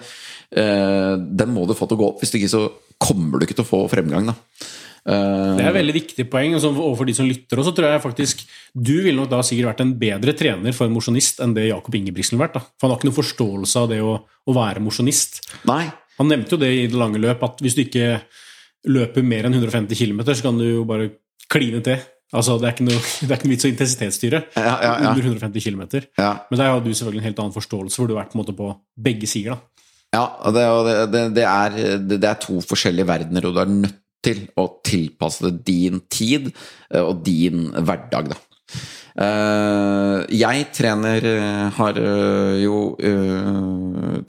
den 0.50 1.52
må 1.54 1.64
du 1.66 1.76
få 1.78 1.88
til 1.88 1.96
å 1.96 2.02
gå 2.02 2.06
opp. 2.12 2.22
Hvis 2.22 2.34
du 2.34 2.38
ikke 2.40 2.52
så 2.52 2.62
kommer 3.00 3.38
du 3.40 3.46
ikke 3.46 3.56
til 3.58 3.64
å 3.64 3.70
få 3.70 3.84
fremgang, 3.90 4.28
da. 4.30 4.36
Eh, 5.06 5.56
Det 5.56 5.64
er 5.64 5.70
et 5.70 5.78
veldig 5.78 5.94
viktig 5.96 6.26
poeng 6.30 6.54
altså, 6.54 6.70
overfor 6.74 7.06
de 7.08 7.14
som 7.16 7.26
lytter. 7.28 7.58
Og 7.58 7.64
så 7.66 7.72
tror 7.76 7.88
jeg 7.92 8.02
faktisk 8.04 8.44
Du 8.74 8.92
ville 9.02 9.16
nok 9.16 9.30
da 9.30 9.40
sikkert 9.46 9.70
vært 9.72 9.80
en 9.86 9.94
bedre 9.98 10.34
trener 10.36 10.72
for 10.76 10.86
en 10.86 10.92
mosjonist 10.94 11.40
enn 11.40 11.54
det 11.56 11.68
Jakob 11.70 11.94
Ingebrigtsen 11.94 12.36
ville 12.36 12.46
vært. 12.48 12.58
da. 12.58 12.60
For 12.78 12.86
han 12.88 12.94
har 12.94 13.00
ikke 13.00 13.10
noen 13.10 13.20
forståelse 13.22 13.76
av 13.84 13.88
det 13.94 14.00
å, 14.04 14.14
å 14.20 14.52
være 14.54 14.80
mosjonist. 14.84 15.40
Han 16.20 16.28
nevnte 16.28 16.56
jo 16.56 16.60
det 16.60 16.70
i 16.76 16.86
det 16.86 16.98
lange 17.00 17.18
løp, 17.22 17.42
at 17.42 17.60
hvis 17.64 17.74
du 17.78 17.84
ikke 17.86 18.20
løper 18.90 19.24
mer 19.24 19.48
enn 19.48 19.54
150 19.56 19.96
km, 19.96 20.20
så 20.34 20.42
kan 20.44 20.58
du 20.60 20.64
jo 20.66 20.84
bare 20.88 21.10
kline 21.50 21.80
til. 21.84 21.98
Altså, 22.32 22.58
det 22.60 22.68
er 22.68 22.74
ikke 22.76 22.86
noe, 22.86 23.00
det 23.24 23.30
er 23.30 23.36
ikke 23.40 23.48
noe 23.48 23.54
vits 23.56 23.66
å 23.66 23.70
intensitetsstyre 23.72 24.38
Ja, 24.54 24.62
ja, 24.62 24.76
ja. 24.84 25.10
under 25.10 25.24
150 25.32 25.64
km. 25.64 25.82
Ja. 26.20 26.30
Men 26.50 26.60
der 26.60 26.70
har 26.70 26.80
du 26.84 26.92
selvfølgelig 26.92 27.24
en 27.24 27.28
helt 27.30 27.42
annen 27.42 27.56
forståelse, 27.56 27.96
hvor 27.98 28.06
du 28.08 28.14
har 28.14 28.22
vært 28.22 28.32
på, 28.34 28.38
en 28.38 28.42
måte 28.44 28.54
på 28.60 28.68
begge 29.08 29.26
sider. 29.30 29.56
da. 29.56 29.66
Ja, 30.10 30.24
det, 30.50 30.62
det, 30.86 30.94
det, 31.12 31.24
det, 31.38 31.44
er, 31.46 31.98
det 32.18 32.26
er 32.26 32.38
to 32.42 32.56
forskjellige 32.66 33.06
verdener, 33.06 33.44
og 33.46 33.54
du 33.54 33.60
er 33.62 33.68
nødt 33.70 33.99
til 34.24 34.44
å 34.60 34.66
tilpasse 34.84 35.48
det 35.48 35.64
din 35.66 36.02
tid 36.10 36.50
eh, 36.50 37.02
og 37.02 37.22
din 37.26 37.68
hverdag, 37.74 38.32
da. 38.34 38.40
Eh, 39.20 40.16
jeg 40.38 40.66
trener 40.70 41.24
eh, 41.26 41.64
Har 41.74 41.96
jo 42.62 42.76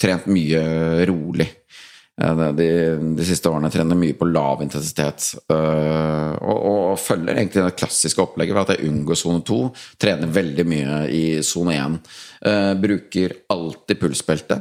trent 0.02 0.30
mye 0.32 0.62
rolig. 1.10 1.48
De, 2.22 2.66
de 3.18 3.26
siste 3.26 3.50
årene 3.50 3.70
trener 3.74 3.98
mye 3.98 4.14
på 4.18 4.28
lav 4.30 4.60
intensitet. 4.62 5.32
og, 5.50 6.58
og 6.92 7.00
følger 7.02 7.38
egentlig 7.38 7.64
det 7.66 7.78
klassiske 7.80 8.22
opplegget 8.22 8.54
ved 8.54 8.62
at 8.62 8.74
jeg 8.76 8.92
unngår 8.92 9.18
sone 9.18 9.42
2. 9.48 9.60
Trener 10.02 10.34
veldig 10.36 10.66
mye 10.70 11.00
i 11.10 11.24
sone 11.46 11.78
1. 11.80 11.98
eh, 12.52 12.74
bruker 12.84 13.38
alltid 13.56 14.02
pulsbelte. 14.04 14.60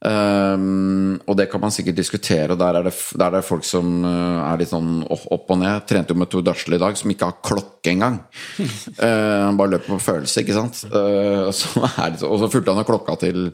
Um, 0.00 1.18
og 1.28 1.36
det 1.36 1.50
kan 1.52 1.60
man 1.60 1.72
sikkert 1.74 1.98
diskutere, 1.98 2.56
der 2.56 2.78
er 2.78 2.86
det, 2.86 2.92
der 3.20 3.26
er 3.26 3.34
det 3.36 3.44
folk 3.44 3.66
som 3.68 3.98
uh, 4.06 4.46
er 4.46 4.62
litt 4.62 4.70
sånn 4.70 5.02
opp, 5.04 5.26
og 5.52 5.58
ned. 5.60 5.84
Trente 5.88 6.14
jo 6.14 6.20
med 6.22 6.30
Tor 6.32 6.44
Darsle 6.46 6.78
i 6.78 6.80
dag, 6.80 6.96
som 6.96 7.12
ikke 7.12 7.28
har 7.28 7.42
klokke 7.44 7.92
engang. 7.92 8.16
Uh, 8.56 9.44
han 9.50 9.58
bare 9.60 9.74
løper 9.74 9.92
på 9.92 10.00
følelse, 10.06 10.40
ikke 10.40 10.56
sant. 10.56 10.80
Uh, 10.88 11.50
så 11.52 11.84
det, 11.84 12.24
og 12.24 12.40
så 12.40 12.48
fulgte 12.48 12.72
han 12.72 12.80
jo 12.80 12.88
klokka 12.88 13.18
til, 13.26 13.50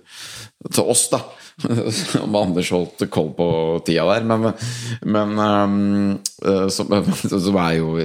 til 0.70 0.94
oss, 0.94 1.08
da. 1.10 1.24
Om 2.26 2.38
Anders 2.38 2.70
holdt 2.76 3.08
koll 3.10 3.32
på 3.34 3.50
tida 3.88 4.06
der. 4.12 4.30
Men, 4.30 4.52
men 5.02 5.36
um, 5.42 6.70
som, 6.70 6.94
som 7.48 7.60
er 7.64 7.74
jo 7.80 7.96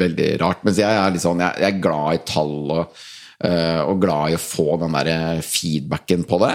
veldig 0.00 0.32
rart. 0.40 0.64
Mens 0.64 0.80
jeg 0.80 0.88
er 0.88 1.12
litt 1.12 1.24
sånn 1.24 1.42
Jeg, 1.42 1.58
jeg 1.60 1.74
er 1.74 1.80
glad 1.84 2.16
i 2.16 2.26
tall 2.32 2.76
og 2.78 2.98
Eh, 2.98 3.17
og 3.38 4.00
glad 4.02 4.32
i 4.32 4.36
å 4.36 4.42
få 4.42 4.76
den 4.82 4.96
der 4.98 5.42
feedbacken 5.46 6.24
på 6.26 6.40
det. 6.42 6.54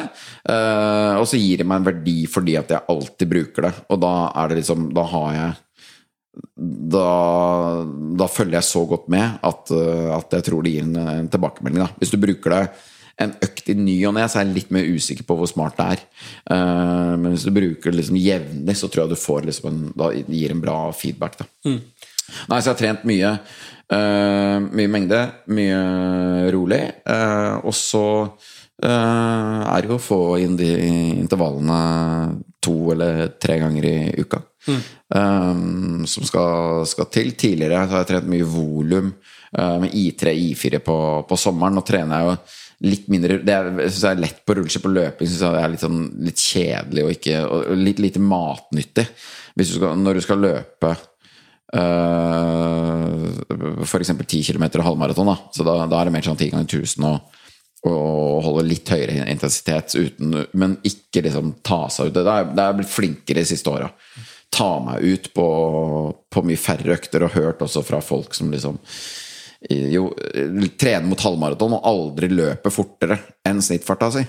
Eh, 0.51 1.13
og 1.15 1.27
så 1.29 1.39
gir 1.39 1.61
det 1.61 1.67
meg 1.69 1.79
en 1.79 1.87
verdi 1.87 2.17
fordi 2.27 2.57
at 2.59 2.73
jeg 2.75 2.87
alltid 2.91 3.29
bruker 3.31 3.69
det. 3.69 3.73
Og 3.93 4.01
da 4.03 4.15
er 4.41 4.49
det 4.51 4.57
liksom 4.59 4.89
Da 4.95 5.05
har 5.13 5.29
jeg 5.37 5.53
Da, 6.93 7.09
da 8.19 8.27
følger 8.27 8.57
jeg 8.57 8.67
så 8.67 8.81
godt 8.89 9.07
med 9.13 9.37
at, 9.45 9.71
eh, 9.71 10.09
at 10.17 10.33
jeg 10.39 10.47
tror 10.49 10.65
det 10.65 10.73
gir 10.73 10.83
en, 10.87 10.97
en 10.97 11.29
tilbakemelding. 11.31 11.85
Da. 11.85 11.93
Hvis 12.01 12.11
du 12.11 12.19
bruker 12.19 12.57
det 12.57 12.63
en 13.21 13.35
økt 13.45 13.67
i 13.69 13.75
ny 13.77 13.95
og 14.09 14.15
ne, 14.17 14.25
så 14.25 14.39
er 14.39 14.47
jeg 14.47 14.55
litt 14.55 14.71
mer 14.73 14.87
usikker 14.89 15.27
på 15.29 15.35
hvor 15.37 15.49
smart 15.49 15.77
det 15.77 15.85
er. 15.95 16.05
Eh, 16.55 17.11
men 17.21 17.35
hvis 17.35 17.45
du 17.45 17.53
bruker 17.53 17.91
det 17.91 17.99
liksom 17.99 18.17
jevnlig, 18.17 18.75
så 18.79 18.89
tror 18.89 19.05
jeg 19.05 19.13
du 19.13 19.21
får 19.21 19.45
liksom 19.49 19.69
en, 19.69 19.83
da 20.01 20.09
gir 20.11 20.55
en 20.55 20.63
bra 20.63 20.77
feedback. 20.97 21.37
Da. 21.43 21.47
Nei, 22.49 22.59
så 22.59 22.69
jeg 22.69 22.73
har 22.73 22.81
trent 22.81 23.05
mye. 23.07 23.37
Uh, 23.93 24.63
mye 24.73 24.89
mengde, 24.89 25.19
mye 25.53 25.79
rolig. 26.55 26.81
Uh, 27.05 27.59
og 27.67 27.75
så 27.77 28.05
uh, 28.23 29.59
er 29.67 29.83
det 29.83 29.91
jo 29.91 29.99
å 29.99 30.01
få 30.01 30.21
inn 30.41 30.55
de 30.59 30.71
intervallene 31.19 32.39
to 32.63 32.77
eller 32.95 33.35
tre 33.41 33.59
ganger 33.61 33.87
i 33.89 33.97
uka. 34.23 34.39
eh, 35.11 35.55
som 36.07 36.23
skal, 36.23 36.85
skal 36.87 37.09
til. 37.11 37.33
Tidligere 37.35 37.81
så 37.83 37.97
har 37.97 38.05
jeg 38.05 38.11
trent 38.13 38.29
mye 38.31 38.47
volum 38.47 39.09
med 39.83 39.91
I3 39.99 40.31
I4 40.53 40.79
på, 40.81 40.95
på 41.27 41.37
sommeren. 41.37 41.75
Nå 41.75 41.83
trener 41.83 42.21
jeg 42.21 42.29
jo 42.29 42.37
litt 42.87 43.09
mindre 43.11 43.37
Det 43.43 43.53
er, 43.53 43.69
synes 43.83 43.99
jeg 43.99 44.15
er 44.15 44.21
lett 44.23 44.39
på 44.47 44.55
rulleski 44.57 44.81
på 44.83 44.93
løping. 44.93 45.27
Synes 45.27 45.43
jeg 45.43 45.57
det 45.57 45.63
er 45.65 45.73
litt, 45.73 45.83
sånn, 45.83 45.99
litt 46.23 46.45
kjedelig 46.45 47.03
og, 47.03 47.11
ikke, 47.17 47.41
og 47.43 47.83
litt 47.83 47.99
lite 48.03 48.23
matnyttig. 48.23 49.05
Du 49.59 49.65
skal, 49.67 49.99
når 49.99 50.19
du 50.19 50.25
skal 50.25 50.41
løpe 50.47 50.95
uh, 51.75 53.29
f.eks. 53.85 54.11
10 54.27 54.43
km 54.43 54.65
halvmaraton, 54.81 55.31
da. 55.31 55.37
Så 55.55 55.65
da, 55.67 55.85
da 55.89 55.99
er 55.99 56.09
det 56.09 56.15
mer 56.15 56.25
sånn 56.25 56.39
10 56.39 56.53
ganger 56.53 56.67
1000 56.69 57.07
og, 57.09 57.39
og 57.89 58.43
holde 58.47 58.67
litt 58.69 58.89
høyere 58.93 59.25
intensitet 59.31 59.95
uten 59.99 60.45
Men 60.55 60.77
ikke 60.87 61.25
liksom 61.25 61.55
ta 61.65 61.81
seg 61.91 62.11
ut. 62.11 62.15
Det 62.15 62.23
det 62.25 62.63
er 62.63 62.77
blitt 62.77 62.93
flinkere 62.93 63.41
de 63.41 63.49
siste 63.49 63.69
åra. 63.73 63.89
Ta 64.53 64.71
meg 64.85 65.03
ut 65.03 65.33
på, 65.33 65.47
på 66.29 66.45
mye 66.45 66.61
færre 66.61 66.95
økter, 66.95 67.25
og 67.25 67.35
hørt 67.37 67.63
også 67.65 67.81
fra 67.85 67.99
folk 68.03 68.37
som 68.37 68.53
liksom 68.53 68.79
jo 69.63 70.09
trener 70.75 71.07
mot 71.07 71.21
halvmaraton 71.23 71.77
og 71.77 71.85
aldri 71.87 72.27
løper 72.27 72.73
fortere 72.73 73.15
enn 73.47 73.61
snittfarta 73.63 74.09
si. 74.11 74.23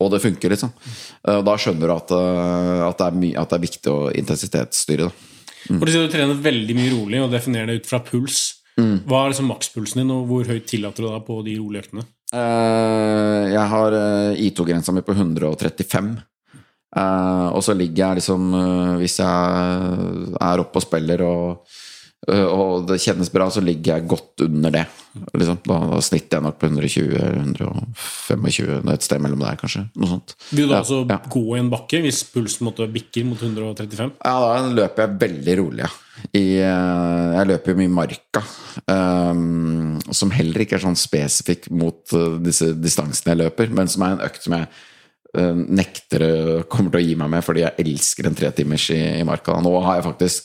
Og 0.00 0.08
det 0.14 0.22
funker, 0.24 0.52
liksom. 0.54 0.70
Og 1.28 1.42
da 1.44 1.56
skjønner 1.60 1.90
du 1.90 1.92
at, 1.92 2.14
eh, 2.16 2.84
at, 2.86 2.96
det, 2.96 3.08
er 3.10 3.18
my, 3.20 3.32
at 3.36 3.50
det 3.52 3.58
er 3.58 3.66
viktig 3.66 3.92
å 3.92 3.98
intensitetsstyre. 4.16 5.10
Da. 5.10 5.29
For 5.66 5.84
du 5.84 5.92
sier 5.92 6.06
du 6.06 6.12
trener 6.12 6.40
veldig 6.40 6.76
mye 6.78 6.94
rolig 6.94 7.20
og 7.24 7.34
definerer 7.34 7.70
det 7.70 7.82
ut 7.82 7.90
fra 7.90 8.00
puls. 8.04 8.40
Hva 8.80 9.24
er 9.24 9.32
liksom 9.32 9.50
makspulsen 9.50 10.00
din, 10.02 10.12
og 10.14 10.26
hvor 10.30 10.48
høyt 10.48 10.66
tillater 10.70 11.04
du 11.04 11.10
deg 11.10 11.24
på 11.26 11.38
de 11.46 11.56
rolige 11.58 11.84
øktene? 11.84 12.06
Eh, 12.30 13.44
jeg 13.50 13.66
har 13.72 13.96
eh, 13.98 14.40
I2-grensa 14.46 14.94
mi 14.94 15.02
på 15.04 15.16
135. 15.16 16.10
Eh, 16.96 17.48
og 17.50 17.62
så 17.62 17.74
ligger 17.74 18.00
jeg 18.02 18.18
liksom 18.18 18.46
Hvis 18.98 19.20
jeg 19.20 20.38
er 20.42 20.62
oppe 20.62 20.80
og 20.80 20.82
spiller 20.82 21.22
og, 21.22 21.76
og 22.28 22.84
det 22.90 22.98
kjennes 23.00 23.30
bra, 23.32 23.46
så 23.50 23.62
ligger 23.64 23.96
jeg 23.96 24.08
godt 24.10 24.42
under 24.44 24.70
det. 24.74 24.82
Liksom. 25.10 25.56
Da, 25.66 25.76
da 25.90 25.96
snitter 26.04 26.36
jeg 26.38 26.44
nok 26.44 26.58
på 26.60 26.68
120-125, 26.68 28.90
et 28.92 29.06
sted 29.06 29.18
mellom 29.22 29.40
der, 29.42 29.56
kanskje. 29.58 29.82
Noe 29.98 30.10
sånt. 30.12 30.28
Vil 30.52 30.66
du 30.68 30.70
da 30.70 30.74
Ja, 30.76 30.80
altså 30.84 30.98
ja. 31.02 31.18
gå 31.32 31.44
i 31.56 31.60
en 31.62 31.72
bakke 31.72 31.98
hvis 32.04 32.20
pulsen 32.30 32.66
måtte 32.68 32.86
bikker 32.92 33.24
mot 33.26 33.40
135? 33.42 34.12
Ja, 34.20 34.34
da 34.44 34.50
løper 34.76 35.00
jeg 35.06 35.20
veldig 35.24 35.54
rolig, 35.62 35.82
ja. 35.86 35.90
I, 36.36 36.44
eh, 36.60 37.28
jeg 37.38 37.48
løper 37.48 37.68
jo 37.72 37.78
mye 37.80 37.94
marka, 37.96 38.40
um, 38.92 39.96
som 40.12 40.30
heller 40.36 40.60
ikke 40.62 40.76
er 40.76 40.84
sånn 40.84 40.98
spesifikk 41.00 41.62
mot 41.72 42.00
eh, 42.16 42.36
disse 42.44 42.66
distansene 42.76 43.32
jeg 43.32 43.40
løper, 43.46 43.66
men 43.74 43.88
som 43.90 44.02
er 44.04 44.10
en 44.14 44.24
økt 44.28 44.42
som 44.44 44.52
jeg 44.58 44.66
eh, 45.40 45.56
nekter 45.80 46.20
eh, 46.26 46.62
kommer 46.70 46.90
til 46.92 47.00
å 47.00 47.06
gi 47.08 47.14
meg 47.22 47.28
med, 47.32 47.42
fordi 47.46 47.64
jeg 47.64 47.78
elsker 47.86 48.22
en 48.28 48.36
tretimers 48.36 48.86
i, 48.94 49.00
i 49.16 49.24
marka. 49.26 49.50
Nå 49.64 49.72
har 49.86 49.94
jeg 49.98 50.08
faktisk 50.10 50.44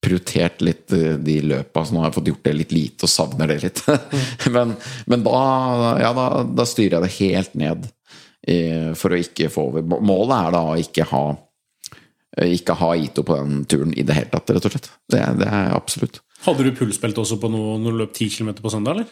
prioritert 0.00 0.62
litt 0.64 0.92
eh, 0.96 1.18
de 1.20 1.36
løpa, 1.52 1.84
så 1.84 1.94
nå 1.94 2.02
har 2.02 2.10
jeg 2.10 2.18
fått 2.18 2.32
gjort 2.32 2.48
det 2.48 2.56
litt 2.56 2.74
lite 2.74 3.06
og 3.06 3.12
savner 3.12 3.52
det 3.52 3.60
litt. 3.66 3.84
men, 4.54 4.74
men 5.10 5.26
da, 5.26 5.42
ja, 6.00 6.14
da, 6.16 6.26
da 6.46 6.66
styrer 6.68 6.98
jeg 6.98 7.06
det 7.06 7.14
helt 7.18 7.60
ned 7.60 7.86
i, 8.48 8.58
for 8.98 9.12
å 9.12 9.20
ikke 9.20 9.50
få 9.52 9.68
over. 9.70 9.84
Målet 9.84 10.36
er 10.38 10.56
da 10.56 10.64
å 10.72 10.80
ikke 10.80 11.08
ha 11.12 11.24
ikke 12.46 12.76
ha 12.78 12.92
Ito 12.94 13.24
på 13.26 13.34
den 13.40 13.64
turen 13.68 13.90
i 13.98 14.04
det 14.06 14.14
hele 14.14 14.30
tatt, 14.30 14.52
rett 14.54 14.66
og 14.68 14.72
slett. 14.72 14.86
Det, 15.10 15.18
det 15.40 15.48
er 15.50 15.72
absolutt. 15.74 16.20
Hadde 16.44 16.64
du 16.64 16.70
pulsbelte 16.78 17.20
også 17.24 17.40
på 17.42 17.50
noe 17.52 17.74
når 17.82 17.96
du 17.96 18.00
løp 18.04 18.14
10 18.14 18.36
km 18.36 18.52
på 18.62 18.72
søndag, 18.72 19.00
eller? 19.00 19.10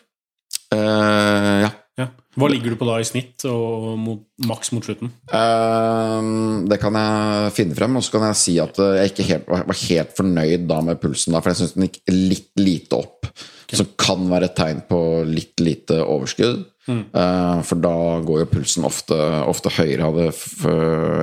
Eh, 0.72 1.58
ja. 1.64 1.72
Ja. 1.98 2.08
Hva 2.38 2.46
ligger 2.52 2.70
du 2.72 2.78
på 2.78 2.86
da 2.86 3.00
i 3.02 3.06
snitt, 3.06 3.42
og 3.50 3.96
mot, 3.98 4.22
maks 4.46 4.70
mot 4.70 4.86
slutten? 4.86 5.10
Eh, 5.34 6.28
det 6.70 6.78
kan 6.78 6.98
jeg 7.00 7.54
finne 7.56 7.78
frem, 7.78 7.98
og 7.98 8.06
så 8.06 8.14
kan 8.14 8.28
jeg 8.28 8.40
si 8.40 8.54
at 8.62 8.78
eh, 8.84 9.00
jeg 9.00 9.12
ikke 9.12 9.28
helt, 9.32 9.48
var 9.50 9.80
helt 9.82 10.16
fornøyd 10.18 10.68
da 10.70 10.80
med 10.86 11.02
pulsen, 11.02 11.34
da, 11.34 11.42
for 11.42 11.52
jeg 11.52 11.64
syns 11.64 11.74
den 11.74 11.88
gikk 11.88 12.00
litt 12.14 12.62
lite 12.62 13.00
opp. 13.02 13.30
Som 13.68 13.90
kan 14.00 14.22
være 14.30 14.48
et 14.48 14.56
tegn 14.56 14.78
på 14.88 15.00
litt 15.28 15.60
lite 15.60 15.98
overskudd. 16.00 16.62
Eh, 16.88 17.58
for 17.68 17.82
da 17.84 17.96
går 18.24 18.44
jo 18.44 18.50
pulsen 18.52 18.86
ofte, 18.88 19.18
ofte 19.44 19.72
høyere. 19.74 20.08
Hadde, 20.08 20.30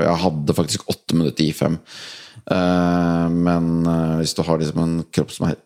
jeg 0.06 0.20
hadde 0.26 0.58
faktisk 0.58 0.86
åtte 0.92 1.18
minutter 1.18 1.48
i 1.48 1.56
fem. 1.56 1.80
Eh, 2.52 3.28
men 3.34 3.72
eh, 3.90 4.18
hvis 4.22 4.36
du 4.38 4.44
har 4.46 4.62
liksom 4.62 4.84
en 4.84 5.00
kropp 5.14 5.34
som 5.34 5.50
er 5.50 5.58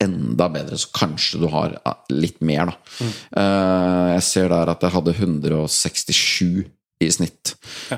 enda 0.00 0.48
bedre, 0.52 0.78
så 0.80 0.90
kanskje 0.96 1.40
du 1.42 1.48
har 1.52 1.76
litt 2.12 2.40
mer, 2.44 2.70
da. 2.70 3.06
Eh, 3.40 4.06
jeg 4.16 4.26
ser 4.26 4.50
der 4.52 4.72
at 4.72 4.84
jeg 4.86 4.94
hadde 4.94 5.16
167 5.16 6.64
i 7.00 7.08
snitt, 7.12 7.54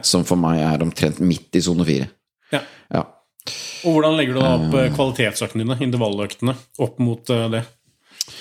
som 0.07 0.27
for 0.27 0.39
meg 0.39 0.63
er 0.63 0.85
omtrent 0.85 1.21
midt 1.23 1.59
i 1.59 1.63
sone 1.65 1.87
4. 1.87 2.09
Ja. 2.55 2.63
Ja. 2.93 3.05
Og 3.83 3.97
hvordan 3.97 4.15
legger 4.19 4.37
du 4.37 4.43
da 4.43 4.53
opp 4.55 4.77
eh, 4.79 4.91
kvalitetsøktene 4.95 5.65
dine, 5.65 5.79
intervalløktene, 5.89 6.55
opp 6.85 7.01
mot 7.03 7.33
eh, 7.35 7.49
det? 7.57 7.65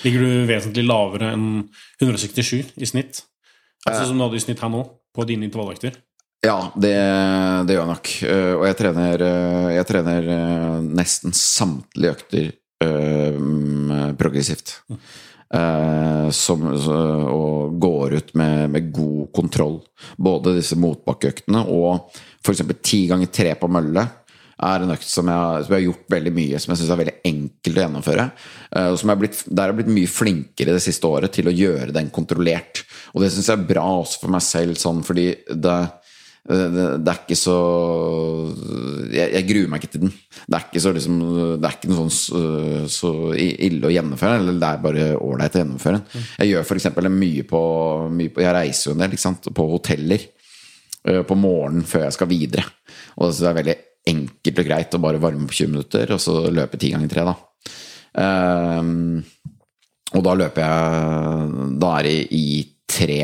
Ligger 0.04 0.22
du 0.22 0.46
vesentlig 0.46 0.84
lavere 0.86 1.32
enn 1.34 1.46
167 2.00 2.76
i 2.78 2.88
snitt? 2.88 3.24
Altså 3.82 4.06
som 4.06 4.18
du 4.18 4.22
hadde 4.22 4.38
i 4.38 4.44
snitt 4.44 4.62
her 4.62 4.70
nå, 4.70 4.84
på 5.12 5.26
dine 5.26 5.48
intervalløkter? 5.48 5.96
Ja, 6.42 6.72
det, 6.74 6.94
det 7.66 7.74
gjør 7.76 7.84
jeg 7.84 7.90
nok. 7.92 8.12
Eh, 8.26 8.52
Og 8.56 8.64
jeg 8.66 8.78
trener, 8.78 9.24
eh, 9.26 9.68
jeg 9.76 9.88
trener 9.90 10.30
eh, 10.36 10.78
nesten 10.98 11.34
samtlige 11.38 12.16
økter 12.16 12.48
eh, 12.82 13.36
mm, 13.36 14.16
progressivt. 14.20 14.76
Eh, 15.52 16.30
som, 16.32 16.62
og 16.64 17.74
går 17.76 18.14
ut 18.16 18.30
med, 18.40 18.70
med 18.72 18.92
god 18.94 19.26
kontroll. 19.36 19.82
Både 20.16 20.54
disse 20.56 20.78
motbakkeøktene 20.80 21.66
og 21.68 22.08
f.eks. 22.40 22.64
ti 22.80 23.04
ganger 23.10 23.28
tre 23.28 23.52
på 23.60 23.68
mølle. 23.68 24.06
er 24.62 24.84
en 24.84 24.94
økt 24.94 25.04
som 25.04 25.28
jeg, 25.28 25.64
som 25.66 25.74
jeg 25.74 25.80
har 25.80 25.86
gjort 25.90 26.14
veldig 26.14 26.32
mye, 26.32 26.58
som 26.62 26.72
jeg 26.72 26.80
syns 26.80 26.94
er 26.94 27.00
veldig 27.02 27.16
enkelt 27.28 27.76
å 27.76 27.84
gjennomføre. 27.84 28.26
eh, 28.76 28.88
Og 28.88 28.98
som 28.98 29.10
jeg 29.10 29.16
har 29.16 29.22
blitt, 29.26 29.44
der 29.48 29.62
har 29.62 29.74
jeg 29.74 29.80
blitt 29.82 29.96
mye 29.98 30.14
flinkere 30.14 30.76
det 30.78 30.84
siste 30.86 31.10
året 31.10 31.36
til 31.36 31.50
å 31.50 31.56
gjøre 31.56 31.92
den 31.92 32.08
kontrollert. 32.14 32.84
Og 33.12 33.20
det 33.20 33.32
syns 33.34 33.50
jeg 33.50 33.58
er 33.58 33.68
bra 33.74 33.84
også 34.00 34.24
for 34.24 34.32
meg 34.32 34.46
selv, 34.46 34.80
sånn, 34.80 35.04
fordi 35.04 35.34
det, 35.52 35.78
det, 36.42 36.86
det 37.06 37.12
er 37.12 37.18
ikke 37.20 37.38
så 37.38 37.56
jeg, 39.12 39.28
jeg 39.30 39.46
gruer 39.46 39.68
meg 39.70 39.82
ikke 39.82 39.92
til 39.94 40.04
den. 40.06 40.12
Det 40.42 40.56
er 40.56 40.64
ikke, 40.66 40.82
så, 40.82 40.92
liksom, 40.96 41.20
det 41.62 41.68
er 41.68 41.76
ikke 41.76 41.90
noe 41.92 41.98
sånn 42.00 42.14
så, 42.16 42.40
så 42.90 43.12
ille 43.38 43.86
å 43.86 43.92
gjennomføre, 43.94 44.40
eller 44.40 44.58
det 44.58 44.70
er 44.70 44.82
bare 44.82 45.06
ålreit 45.22 45.58
å 45.58 45.62
gjennomføre 45.62 46.00
den. 46.00 46.26
Jeg 46.42 46.50
gjør 46.50 46.66
f.eks. 46.66 46.88
mye 47.06 47.46
på, 47.48 47.62
mye 48.18 48.34
på 48.34 48.42
Jeg 48.42 48.56
reiser 48.58 48.90
jo 48.90 48.96
en 48.96 49.04
del 49.04 49.16
på 49.54 49.68
hoteller 49.70 50.26
eh, 50.26 51.22
på 51.28 51.38
morgenen 51.38 51.86
før 51.86 52.08
jeg 52.08 52.18
skal 52.18 52.30
videre. 52.32 52.66
Og 53.20 53.30
det 53.30 53.48
er 53.48 53.58
veldig 53.60 53.78
enkelt 54.12 54.58
og 54.58 54.66
greit 54.66 54.98
å 54.98 55.02
bare 55.04 55.22
varme 55.22 55.46
på 55.46 55.60
20 55.60 55.72
minutter, 55.76 56.16
og 56.16 56.22
så 56.22 56.40
løpe 56.50 56.80
ti 56.80 56.90
ganger 56.90 57.12
tre, 57.12 57.28
da. 57.28 57.38
Um, 58.12 59.22
og 60.12 60.24
da 60.26 60.34
løper 60.36 60.60
jeg 60.60 61.76
Da 61.80 61.92
er 61.96 62.04
det 62.04 62.16
i 62.36 62.48
tre 62.84 63.22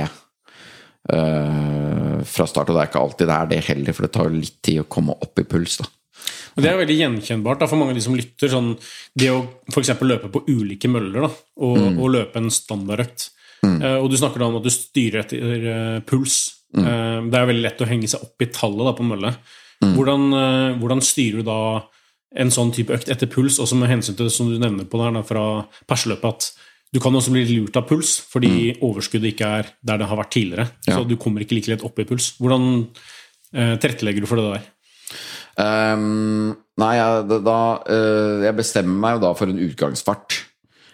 eh, 1.15 2.19
fra 2.29 2.49
start, 2.49 2.71
og 2.71 2.77
det 2.77 2.83
er 2.83 2.91
ikke 2.91 3.05
alltid 3.05 3.31
det 3.31 3.37
er 3.37 3.53
det 3.53 3.63
heller, 3.69 3.97
for 3.97 4.07
det 4.07 4.13
tar 4.17 4.29
jo 4.29 4.43
litt 4.43 4.59
tid 4.65 4.83
å 4.83 4.89
komme 4.91 5.17
opp 5.17 5.41
i 5.41 5.47
puls. 5.49 5.79
da. 5.81 5.89
Og 6.57 6.65
Det 6.65 6.71
er 6.71 6.81
veldig 6.81 6.99
gjenkjennbart 6.99 7.63
da, 7.63 7.71
for 7.71 7.81
mange 7.81 7.95
av 7.95 8.01
de 8.01 8.05
som 8.05 8.17
lytter. 8.19 8.51
Sånn, 8.51 8.73
det 9.15 9.31
å 9.31 9.43
f.eks. 9.71 9.95
løpe 10.03 10.31
på 10.35 10.45
ulike 10.51 10.91
møller 10.91 11.29
da, 11.29 11.33
og, 11.63 11.83
og 11.95 12.15
løpe 12.17 12.43
en 12.43 12.51
standardøkt. 12.53 13.31
Eh, 13.67 13.97
og 13.99 14.11
du 14.11 14.19
snakker 14.19 14.43
da 14.43 14.51
om 14.51 14.59
at 14.61 14.67
du 14.67 14.73
styrer 14.73 15.25
etter 15.25 15.69
uh, 15.69 16.01
puls. 16.07 16.41
Eh, 16.77 17.21
det 17.31 17.39
er 17.39 17.49
veldig 17.49 17.65
lett 17.65 17.81
å 17.83 17.89
henge 17.89 18.11
seg 18.11 18.25
opp 18.27 18.45
i 18.45 18.51
tallet 18.53 18.91
da, 18.91 18.95
på 18.97 19.07
mølle. 19.07 19.33
Hvordan, 19.79 20.25
eh, 20.35 20.77
hvordan 20.81 21.03
styrer 21.05 21.43
du 21.43 21.47
da 21.47 21.61
en 22.39 22.51
sånn 22.53 22.73
type 22.75 22.93
økt 22.93 23.09
etter 23.13 23.31
puls, 23.31 23.61
også 23.63 23.79
med 23.79 23.89
hensyn 23.93 24.17
til 24.19 24.27
det 24.29 24.35
som 24.35 24.51
du 24.51 24.59
nevner 24.61 24.89
på 24.91 25.01
der 25.01 25.15
da, 25.17 25.23
fra 25.25 25.45
perseløpet, 25.89 26.29
at 26.29 26.67
du 26.95 27.01
kan 27.03 27.15
også 27.15 27.33
bli 27.35 27.45
lurt 27.51 27.77
av 27.77 27.85
puls 27.89 28.15
fordi 28.31 28.73
overskuddet 28.85 29.35
ikke 29.35 29.53
er 29.61 29.71
der 29.85 30.01
det 30.01 30.09
har 30.09 30.21
vært 30.21 30.33
tidligere. 30.35 30.69
Ja. 30.89 30.97
Så 30.97 31.05
du 31.09 31.17
kommer 31.21 31.45
ikke 31.45 31.59
like 31.59 31.73
lett 31.73 31.85
opp 31.85 32.01
i 32.01 32.07
puls. 32.09 32.33
Hvordan 32.41 32.69
eh, 33.53 33.75
tilrettelegger 33.77 34.25
du 34.25 34.31
for 34.31 34.41
det 34.41 34.49
der? 34.55 34.69
Um, 35.59 36.53
nei, 36.79 36.93
jeg, 36.95 37.41
da, 37.43 37.61
eh, 37.91 38.45
jeg 38.47 38.57
bestemmer 38.61 39.03
meg 39.03 39.17
jo 39.17 39.25
da 39.27 39.33
for 39.37 39.51
en 39.51 39.61
utgangsfart. 39.67 40.45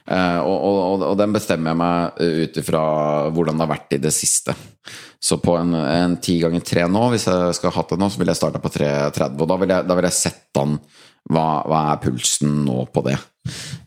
Uh, 0.04 0.40
og, 0.44 0.56
og, 0.68 1.02
og, 1.06 1.14
den 1.16 1.32
bestemmer 1.32 1.72
jeg 1.72 1.80
meg 1.80 2.18
eh, 2.20 2.40
ut 2.44 2.58
ifra 2.60 2.80
hvordan 3.32 3.56
det 3.56 3.64
har 3.64 3.70
vært 3.70 3.94
i 3.96 4.02
det 4.04 4.12
siste. 4.12 4.52
Så 5.24 5.38
på 5.40 5.54
en, 5.56 6.18
ti 6.20 6.34
10 6.36 6.42
ganger 6.42 6.64
3 6.68 6.88
nå, 6.92 7.06
hvis 7.14 7.24
jeg 7.30 7.56
skal 7.56 7.70
ha 7.70 7.78
hatt 7.78 7.94
det 7.94 8.00
nå, 8.02 8.10
så 8.12 8.20
vil 8.20 8.28
jeg 8.28 8.40
starte 8.40 8.60
på 8.60 8.72
3.30. 8.74 9.38
Og 9.40 9.48
da 9.48 9.56
vil 9.62 9.72
jeg, 9.72 9.88
da 9.88 9.96
vil 9.96 10.08
jeg 10.10 10.18
sette 10.18 10.64
an 10.64 10.74
hva, 11.32 11.48
hva 11.68 11.80
er 11.92 12.02
pulsen 12.04 12.62
nå 12.66 12.84
på 12.92 13.04
det. 13.06 13.16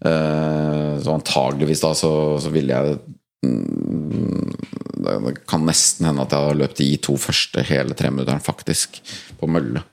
Uh, 0.05 0.97
så 1.01 1.15
antageligvis 1.15 1.81
da 1.81 1.93
så, 1.97 2.11
så 2.41 2.51
vil 2.53 2.69
jeg 2.69 2.97
mm, 3.45 4.53
det 4.97 5.15
det 5.23 5.33
kan 5.49 5.65
nesten 5.65 6.07
hende 6.09 6.25
at 6.25 6.33
jeg 6.33 6.49
har 6.49 6.57
løpt 6.57 6.81
de 6.81 6.89
to 7.03 7.15
første 7.21 7.63
hele 7.67 7.95
treminutteren, 7.97 8.43
faktisk, 8.43 8.99
på 9.39 9.49
mølle. 9.49 9.83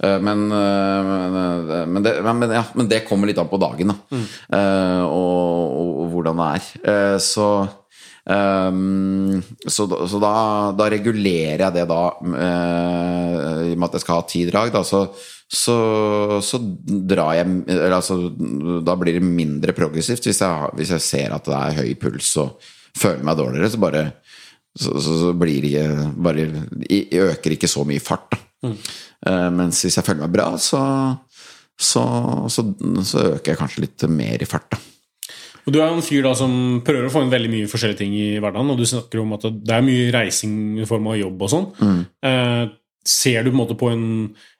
Eh, 0.00 0.18
Men, 0.18 0.46
eh, 0.50 1.10
men, 1.10 1.92
men, 1.92 2.02
det, 2.02 2.14
men, 2.24 2.50
ja, 2.50 2.64
men 2.74 2.88
det 2.90 3.04
kommer 3.08 3.28
litt 3.28 3.38
an 3.38 3.50
på 3.50 3.60
dagen, 3.60 3.92
da. 3.92 3.96
Mm. 4.10 4.26
og, 5.04 5.76
og, 5.78 5.90
og 6.02 6.10
hvordan 6.14 6.40
det 6.40 6.48
er. 6.56 7.18
Så 7.22 7.48
ehm, 8.30 9.40
så, 9.66 9.86
så 10.08 10.20
da, 10.22 10.34
da 10.78 10.88
regulerer 10.92 11.66
jeg 11.66 11.76
det 11.76 11.86
da 11.90 12.02
uh, 12.14 13.64
I 13.68 13.72
og 13.74 13.78
med 13.78 13.88
at 13.88 13.98
jeg 13.98 14.04
skal 14.04 14.20
ha 14.20 14.26
ti 14.30 14.44
drag, 14.48 14.72
da, 14.74 14.84
så, 14.86 15.04
så, 15.48 15.76
så 16.44 16.60
drar 16.84 17.36
jeg 17.38 17.50
eller 17.68 17.98
altså, 17.98 18.16
Da 18.84 18.96
blir 19.00 19.18
det 19.18 19.26
mindre 19.26 19.74
progressivt 19.76 20.30
hvis 20.30 20.40
jeg, 20.44 20.72
hvis 20.78 20.94
jeg 20.96 21.04
ser 21.04 21.36
at 21.36 21.50
det 21.50 21.60
er 21.60 21.82
høy 21.82 21.92
puls 22.00 22.32
og 22.42 22.72
føler 22.94 23.26
meg 23.26 23.38
dårligere. 23.38 23.70
Så 23.72 23.82
bare 23.82 24.04
så, 24.74 25.32
blir 25.38 25.62
det 25.62 25.84
bare, 26.18 26.48
Jeg 26.90 27.06
øker 27.12 27.54
ikke 27.54 27.70
så 27.70 27.84
mye 27.86 28.02
fart, 28.02 28.32
da. 28.32 28.40
Eh, 29.26 29.50
mens 29.54 29.82
hvis 29.84 29.96
jeg 29.96 30.04
føler 30.04 30.24
meg 30.24 30.34
bra, 30.34 30.48
så, 30.58 30.80
så, 31.78 32.02
så, 32.50 32.64
så 33.04 33.28
øker 33.36 33.52
jeg 33.52 33.60
kanskje 33.60 33.84
litt 33.86 34.06
mer 34.10 34.42
i 34.42 34.48
fart, 34.48 34.66
da. 34.74 34.80
Og 35.66 35.72
Du 35.72 35.80
er 35.80 35.88
jo 35.88 35.96
en 35.96 36.04
fyr 36.04 36.22
da 36.26 36.34
som 36.36 36.82
prøver 36.84 37.08
å 37.08 37.12
få 37.12 37.22
inn 37.24 37.32
veldig 37.32 37.50
mye 37.52 37.68
forskjellige 37.72 38.02
ting 38.02 38.14
i 38.16 38.38
hverdagen, 38.38 38.70
og 38.70 38.78
du 38.78 38.84
snakker 38.84 39.22
om 39.22 39.32
at 39.36 39.46
det 39.48 39.72
er 39.74 39.86
mye 39.86 40.10
reising 40.12 40.80
i 40.82 40.88
form 40.88 41.06
av 41.08 41.16
jobb 41.16 41.44
og 41.46 41.52
sånn. 41.54 41.68
Eh, 42.22 42.64
ser 43.08 43.42
du 43.44 43.50
på 43.50 43.54
en 43.56 43.62
måte 43.62 43.78
på 43.78 43.90
en 43.92 44.04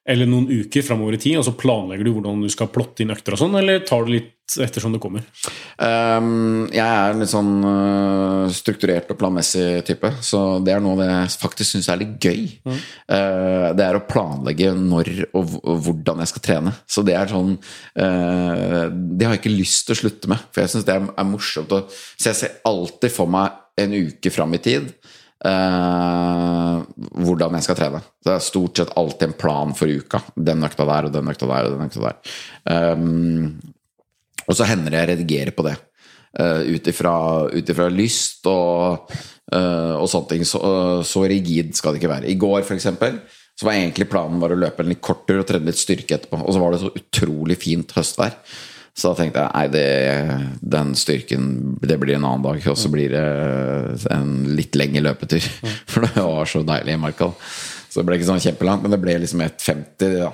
eller 0.04 0.28
noen 0.28 0.50
uker 0.52 0.84
framover 0.84 1.14
i 1.16 1.18
tid, 1.22 1.38
og 1.40 1.46
så 1.46 1.54
planlegger 1.56 2.04
du 2.04 2.10
hvordan 2.12 2.42
du 2.44 2.50
skal 2.52 2.68
plotte 2.68 3.00
inn 3.00 3.12
økter 3.14 3.32
og 3.32 3.40
sånn, 3.40 3.54
eller 3.56 3.78
tar 3.88 4.04
du 4.04 4.10
litt 4.12 4.30
ettersom 4.60 4.92
det 4.92 4.98
kommer? 5.00 5.24
Um, 5.80 6.66
jeg 6.68 6.84
er 6.84 7.14
en 7.14 7.22
litt 7.22 7.30
sånn 7.32 7.54
uh, 7.64 8.50
strukturert 8.52 9.08
og 9.14 9.16
planmessig 9.22 9.80
type, 9.88 10.10
så 10.20 10.42
det 10.60 10.74
er 10.74 10.84
noe 10.84 10.98
det 11.00 11.06
jeg 11.08 11.32
faktisk 11.46 11.70
syns 11.72 11.88
er 11.88 12.02
litt 12.02 12.18
gøy. 12.20 12.42
Eh, 12.68 13.66
det 13.72 13.86
er 13.86 13.96
å 13.96 14.04
planlegge 14.04 14.74
når 14.76 15.10
og, 15.32 15.56
og 15.64 15.80
hvordan 15.88 16.20
jeg 16.20 16.34
skal 16.34 16.44
trene. 16.50 16.76
Så 16.84 17.00
det 17.08 17.16
er 17.16 17.32
sånn 17.32 17.56
uh, 17.56 18.84
Det 18.92 19.24
har 19.26 19.34
jeg 19.38 19.40
ikke 19.40 19.56
lyst 19.56 19.86
til 19.88 19.96
å 19.96 20.00
slutte 20.04 20.30
med, 20.34 20.44
for 20.52 20.66
jeg 20.66 20.74
syns 20.74 20.84
det 20.88 20.98
er, 20.98 21.08
er 21.16 21.28
morsomt. 21.32 21.72
å- 21.72 21.86
så 21.88 22.28
jeg 22.30 22.42
ser 22.44 22.58
alltid 22.68 23.12
for 23.16 23.30
meg 23.40 23.56
en 23.80 23.96
uke 24.04 24.30
fram 24.30 24.52
i 24.54 24.60
tid. 24.62 24.92
Eh, 25.48 26.78
hvordan 27.24 27.56
jeg 27.58 27.66
skal 27.66 27.78
trene. 27.78 28.02
Det 28.24 28.34
er 28.34 28.44
stort 28.44 28.80
sett 28.80 28.92
alltid 28.98 29.28
en 29.28 29.38
plan 29.38 29.74
for 29.76 29.90
uka. 29.90 30.22
Den 30.34 30.64
økta 30.66 30.86
der 30.88 31.08
og 31.08 31.14
den 31.14 31.30
økta 31.32 31.48
der 31.50 31.68
og 31.68 31.76
den 31.76 31.88
økta 31.88 32.04
der. 32.08 32.34
Um, 32.96 33.54
og 34.44 34.56
så 34.56 34.68
hender 34.68 34.92
det 34.92 35.00
jeg 35.00 35.10
redigerer 35.12 35.56
på 35.56 35.66
det. 35.66 35.76
Uh, 36.34 36.66
Ut 36.74 36.90
ifra 36.90 37.88
lyst 37.92 38.48
og, 38.50 39.14
uh, 39.54 39.94
og 40.00 40.08
sånne 40.10 40.32
ting. 40.32 40.44
Så, 40.48 40.60
så 41.06 41.24
rigid 41.30 41.72
skal 41.78 41.94
det 41.94 42.02
ikke 42.02 42.14
være. 42.16 42.30
I 42.32 42.38
går, 42.40 42.62
for 42.66 42.76
eksempel, 42.76 43.20
så 43.54 43.68
var 43.68 43.78
egentlig 43.78 44.10
planen 44.10 44.40
var 44.42 44.52
å 44.52 44.58
løpe 44.58 44.82
en 44.82 44.90
litt 44.90 45.04
kort 45.04 45.26
tur 45.28 45.42
og 45.42 45.48
trene 45.48 45.70
litt 45.70 45.78
styrke 45.78 46.18
etterpå. 46.18 46.42
Og 46.42 46.56
så 46.56 46.62
var 46.62 46.74
det 46.74 46.82
så 46.82 46.90
utrolig 46.90 47.60
fint 47.62 47.94
høstvær. 47.94 48.34
Så 48.94 49.10
da 49.10 49.18
tenkte 49.18 49.42
jeg 49.42 49.50
nei, 49.50 49.64
det, 49.74 50.60
den 50.62 50.92
styrken 50.94 51.48
det 51.82 51.96
blir 51.98 52.14
en 52.14 52.26
annen 52.28 52.44
dag. 52.46 52.60
Og 52.70 52.78
så 52.78 52.90
blir 52.92 53.10
det 53.10 53.24
en 54.14 54.54
litt 54.54 54.78
lengre 54.78 55.02
løpetur. 55.08 55.42
For 55.90 56.06
det 56.06 56.14
var 56.14 56.50
så 56.50 56.62
deilig 56.66 56.94
i 56.94 57.02
marka. 57.02 57.32
Så 57.90 58.00
det 58.00 58.06
ble 58.08 58.20
ikke 58.20 58.30
sånn 58.30 58.42
kjempelangt, 58.42 58.84
men 58.86 58.94
det 58.94 59.02
ble 59.02 59.18
liksom 59.22 59.42
1,50. 59.42 60.18
Ja. 60.22 60.30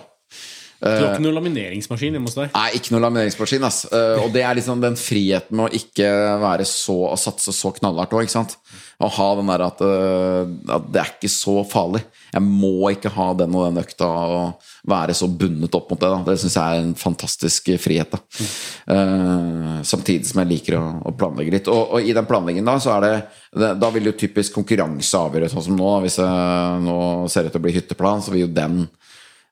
Du 0.80 0.88
har 0.88 1.10
ikke 1.10 1.24
noen 1.26 1.36
lamineringsmaskin 1.36 2.14
hjemme 2.16 2.30
hos 2.30 2.36
deg? 2.38 2.52
Nei, 2.54 2.68
ikke 2.78 2.94
noen 2.94 3.04
lamineringsmaskin. 3.04 3.64
ass. 3.68 3.82
Eh, 3.92 4.22
og 4.22 4.30
det 4.32 4.46
er 4.48 4.56
liksom 4.56 4.80
den 4.80 4.96
friheten 4.96 5.58
med 5.58 5.68
å 5.68 5.76
ikke 5.76 6.08
være 6.40 6.64
så 6.68 6.96
Å 7.10 7.18
satse 7.20 7.52
så 7.52 7.72
knallhardt 7.76 8.14
òg, 8.16 8.24
ikke 8.24 8.38
sant. 8.38 8.56
Å 8.96 9.10
ha 9.12 9.26
den 9.36 9.52
der 9.52 9.64
at, 9.66 9.82
eh, 9.84 10.54
at 10.76 10.88
det 10.88 11.02
er 11.02 11.12
ikke 11.12 11.32
så 11.32 11.60
farlig. 11.68 12.00
Jeg 12.32 12.44
må 12.46 12.92
ikke 12.94 13.12
ha 13.12 13.28
den 13.36 13.56
og 13.56 13.68
den 13.68 13.82
økta 13.84 14.08
og 14.08 14.69
være 14.88 15.14
så 15.14 15.28
bundet 15.28 15.74
opp 15.76 15.90
mot 15.90 16.00
det. 16.00 16.08
da. 16.08 16.20
Det 16.30 16.38
syns 16.40 16.56
jeg 16.56 16.64
er 16.78 16.80
en 16.84 16.94
fantastisk 16.94 17.68
frihet. 17.82 18.10
da. 18.14 18.20
Uh, 18.90 19.82
samtidig 19.86 20.26
som 20.30 20.40
jeg 20.42 20.50
liker 20.54 20.78
å, 20.78 20.84
å 21.10 21.12
planlegge 21.16 21.52
litt. 21.58 21.68
Og, 21.68 21.96
og 21.96 22.00
i 22.08 22.14
den 22.16 22.28
planleggingen 22.30 22.64
da, 22.70 22.78
så 22.80 22.94
er 22.96 23.06
det, 23.06 23.12
det 23.60 23.74
Da 23.82 23.90
vil 23.92 24.08
jo 24.10 24.16
typisk 24.16 24.54
konkurranse 24.56 25.20
avgjøre, 25.20 25.50
sånn 25.52 25.66
som 25.68 25.76
nå. 25.76 25.90
da. 25.96 26.00
Hvis 26.06 26.18
jeg 26.22 26.80
nå 26.86 26.98
ser 27.28 27.48
ut 27.48 27.52
til 27.54 27.60
å 27.60 27.66
bli 27.68 27.76
hytteplan, 27.76 28.24
så 28.24 28.32
vil 28.34 28.46
jo 28.46 28.54
den 28.56 28.82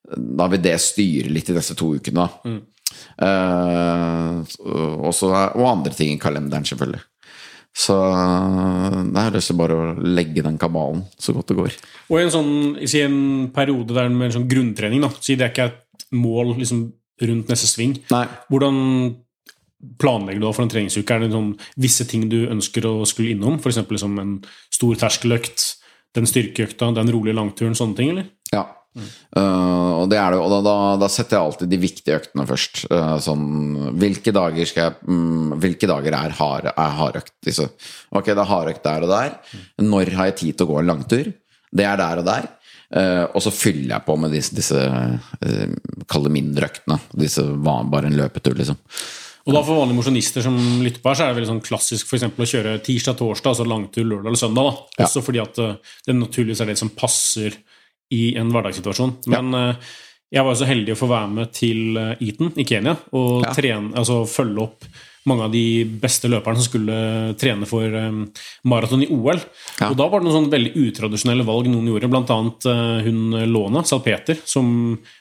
da 0.09 0.46
vil 0.48 0.62
det 0.64 0.78
styre 0.80 1.28
litt 1.28 1.50
de 1.50 1.52
neste 1.59 1.74
to 1.76 1.90
ukene. 1.98 2.24
da. 2.24 2.52
Eh, 3.20 4.38
og 5.05 5.12
så- 5.12 5.32
og 5.55 5.66
andre 5.68 5.92
ting 5.92 6.14
i 6.14 6.18
kalenderen, 6.18 6.64
selvfølgelig. 6.64 7.02
Så 7.78 7.94
det 9.12 9.22
er 9.22 9.36
lyst 9.36 9.52
til 9.52 9.59
bare 9.60 9.76
å 9.78 9.90
legge 10.02 10.42
den 10.42 10.59
kabalen 10.59 11.05
så 11.20 11.34
godt 11.36 11.52
det 11.52 11.59
går. 11.60 11.76
Og 12.10 12.18
i 12.18 12.24
en 12.24 12.32
sånn, 12.34 12.50
i 12.82 12.88
en 13.05 13.20
periode 13.55 13.94
der 13.94 14.10
med 14.10 14.28
en 14.28 14.36
sånn 14.40 14.48
grunntrening, 14.50 15.05
da, 15.05 15.12
si 15.22 15.36
det 15.38 15.46
er 15.46 15.55
ikke 15.55 15.68
et 15.70 16.09
mål 16.18 16.56
liksom, 16.59 16.88
rundt 17.28 17.52
neste 17.52 17.70
sving, 17.70 17.94
Nei. 18.10 18.24
hvordan 18.50 18.80
planlegger 20.02 20.42
du 20.42 20.48
for 20.50 20.64
en 20.64 20.72
treningsuke? 20.72 21.14
Er 21.14 21.22
det 21.22 21.34
sånn 21.34 21.52
visse 21.78 22.06
ting 22.10 22.26
du 22.30 22.40
ønsker 22.50 22.88
å 22.88 22.96
skulle 23.06 23.36
innom? 23.36 23.60
F.eks. 23.62 23.78
liksom 23.86 24.18
en 24.22 24.34
stor 24.74 24.98
terskeløkt, 24.98 25.68
den 26.18 26.26
styrkeøkta, 26.26 26.90
den 26.96 27.12
rolige 27.14 27.38
langturen, 27.38 27.78
sånne 27.78 27.98
ting, 27.98 28.10
eller? 28.14 28.26
Ja. 28.50 28.64
Eh, 28.97 29.90
og 29.98 30.09
det 30.10 30.19
er 30.19 30.35
det, 30.35 30.40
og 30.43 30.51
da, 30.52 30.59
da, 30.65 30.77
da 31.02 31.09
setter 31.12 31.36
jeg 31.36 31.47
alltid 31.47 31.73
de 31.73 31.81
viktige 31.82 32.19
øktene 32.19 32.47
først. 32.48 32.85
Uh, 32.90 33.16
sånn, 33.23 33.47
hvilke 34.01 34.35
dager 34.35 34.69
skal 34.69 34.89
jeg 34.89 35.10
um, 35.10 35.55
Hvilke 35.60 35.89
dager 35.90 36.16
er, 36.16 36.35
hard, 36.39 36.70
er 36.73 36.97
hardøkt? 36.98 37.35
Disse? 37.44 37.69
Ok, 38.10 38.31
det 38.32 38.40
er 38.40 38.51
hardøkt 38.51 38.86
der 38.86 39.06
og 39.06 39.12
der. 39.12 39.36
Når 39.85 40.15
har 40.19 40.31
jeg 40.31 40.39
tid 40.43 40.59
til 40.59 40.69
å 40.69 40.73
gå 40.73 40.81
en 40.81 40.90
langtur? 40.93 41.31
Det 41.69 41.85
er 41.85 42.01
der 42.01 42.23
og 42.23 42.28
der. 42.28 42.51
Uh, 42.89 43.24
og 43.36 43.44
så 43.44 43.52
fyller 43.52 43.98
jeg 43.98 44.06
på 44.06 44.16
med 44.16 44.32
disse, 44.32 44.56
disse 44.56 44.81
uh, 44.81 46.05
Kall 46.09 46.28
mindre 46.32 46.70
øktene. 46.70 47.01
Disse 47.20 47.44
var 47.44 47.89
bare 47.93 48.10
en 48.10 48.19
løpetur, 48.19 48.56
liksom. 48.59 48.78
Og 49.48 49.55
da 49.55 49.62
For 49.65 49.78
vanlige 49.78 49.97
mosjonister 49.97 50.44
som 50.44 50.56
lytter 50.85 51.01
på 51.01 51.09
her, 51.09 51.16
så 51.16 51.24
er 51.24 51.31
det 51.31 51.39
veldig 51.39 51.51
sånn 51.55 51.65
klassisk 51.65 52.09
for 52.10 52.20
å 52.20 52.48
kjøre 52.48 52.74
tirsdag-torsdag, 52.85 53.55
altså 53.55 53.65
langtur 53.65 54.05
lørdag 54.05 54.28
eller 54.28 54.40
søndag. 54.40 54.66
da. 54.66 54.98
Ja. 54.98 55.06
Også 55.06 55.23
fordi 55.24 55.40
at 55.40 55.60
det 56.05 56.16
naturligvis 56.19 56.60
er 56.60 56.69
det 56.69 56.77
som 56.81 56.90
passer 56.93 57.56
i 58.14 58.36
en 58.40 58.52
hverdagssituasjon. 58.55 59.16
Men 59.35 59.52
ja. 59.55 59.72
Jeg 60.28 60.44
var 60.44 60.56
så 60.60 60.66
heldig 60.68 60.93
å 60.93 60.98
få 61.01 61.06
være 61.09 61.28
med 61.32 61.52
til 61.56 61.97
eh, 61.97 62.24
Eton 62.28 62.51
i 62.60 62.64
Kenya 62.68 62.98
og 63.16 63.47
Ja. 63.47 63.52
trene, 63.56 63.94
altså 63.97 64.26
følge 64.28 64.60
opp 64.66 64.85
mange 65.28 65.44
av 65.44 65.52
de 65.52 65.85
beste 66.01 66.28
løperne 66.28 66.56
som 66.56 66.64
skulle 66.64 66.98
trene 67.36 67.66
for 67.68 67.85
um, 67.85 68.22
maraton 68.64 69.02
i 69.05 69.09
OL. 69.12 69.40
Ja. 69.76 69.90
Og 69.90 69.97
da 69.98 70.06
var 70.09 70.20
det 70.22 70.28
noen 70.28 70.36
sånn 70.39 70.52
veldig 70.52 70.72
utradisjonelle 70.86 71.44
valg 71.44 71.68
noen 71.68 71.90
gjorde, 71.90 72.09
blant 72.12 72.32
annet 72.32 72.68
eh, 72.70 73.09
hun 73.09 73.36
Lona 73.52 73.82
Salpeter, 73.89 74.40
som 74.48 74.70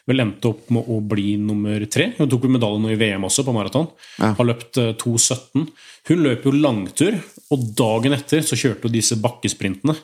vel 0.07 0.23
endte 0.23 0.51
opp 0.53 0.69
med 0.71 0.87
å 0.87 1.01
bli 1.03 1.33
nummer 1.43 1.83
tre. 1.91 2.13
Hun 2.19 2.31
tok 2.31 2.47
jo 2.47 2.53
medalje 2.55 2.83
nå 2.85 2.93
i 2.93 2.99
VM 2.99 3.27
også, 3.27 3.43
på 3.47 3.55
maraton. 3.55 3.89
Ja. 4.21 4.31
Har 4.37 4.47
løpt 4.47 4.79
eh, 4.79 4.93
2,17. 5.01 5.67
Hun 6.11 6.23
løp 6.23 6.47
jo 6.47 6.55
langtur, 6.55 7.19
og 7.51 7.67
dagen 7.79 8.15
etter 8.15 8.43
så 8.47 8.59
kjørte 8.59 8.87
hun 8.87 8.95
disse 8.95 9.19
bakkesprintene. 9.23 9.97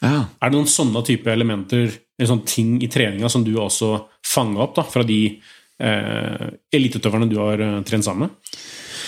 Ja. 0.00 0.24
Er 0.40 0.50
det 0.50 0.58
noen 0.58 0.70
sånne 0.70 1.02
type 1.06 1.30
elementer, 1.32 1.92
eller 2.18 2.30
sånne 2.30 2.48
ting 2.50 2.76
i 2.84 2.90
treninga 2.92 3.30
som 3.32 3.44
du 3.46 3.54
også 3.60 3.96
fanga 4.26 4.64
opp 4.66 4.76
da, 4.78 4.86
fra 4.88 5.04
de 5.06 5.20
eh, 5.34 6.46
eliteutøverne 6.74 7.30
du 7.30 7.38
har 7.42 7.62
eh, 7.62 7.80
trent 7.86 8.06
sammen 8.06 8.28
med? 8.28 8.56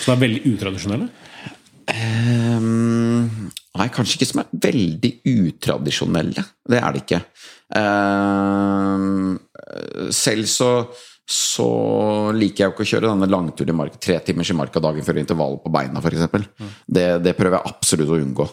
Som 0.03 0.15
er 0.15 0.23
veldig 0.23 0.43
utradisjonelle? 0.53 1.09
Um, 1.87 3.47
nei, 3.79 3.87
kanskje 3.95 4.17
ikke 4.17 4.27
som 4.27 4.41
er 4.43 4.55
veldig 4.67 5.11
utradisjonelle. 5.31 6.43
Det 6.67 6.81
er 6.81 6.95
det 6.95 7.03
ikke. 7.05 7.21
Um, 7.77 9.37
selv 10.15 10.47
så, 10.51 10.71
så 11.23 11.67
liker 12.35 12.63
jeg 12.63 12.69
jo 12.69 12.75
ikke 12.75 12.85
å 12.85 12.91
kjøre 12.91 13.11
denne 13.11 13.31
langturen 13.31 13.71
i 13.71 13.77
marka, 13.77 13.99
tre 14.03 14.19
timers 14.23 14.51
i 14.51 14.57
marka 14.59 14.83
dagen 14.83 15.07
før 15.07 15.21
intervallet 15.23 15.63
på 15.63 15.73
beina, 15.77 16.03
f.eks. 16.03 16.47
Det, 16.83 17.07
det 17.23 17.35
prøver 17.39 17.59
jeg 17.59 17.73
absolutt 17.75 18.13
å 18.15 18.19
unngå. 18.19 18.49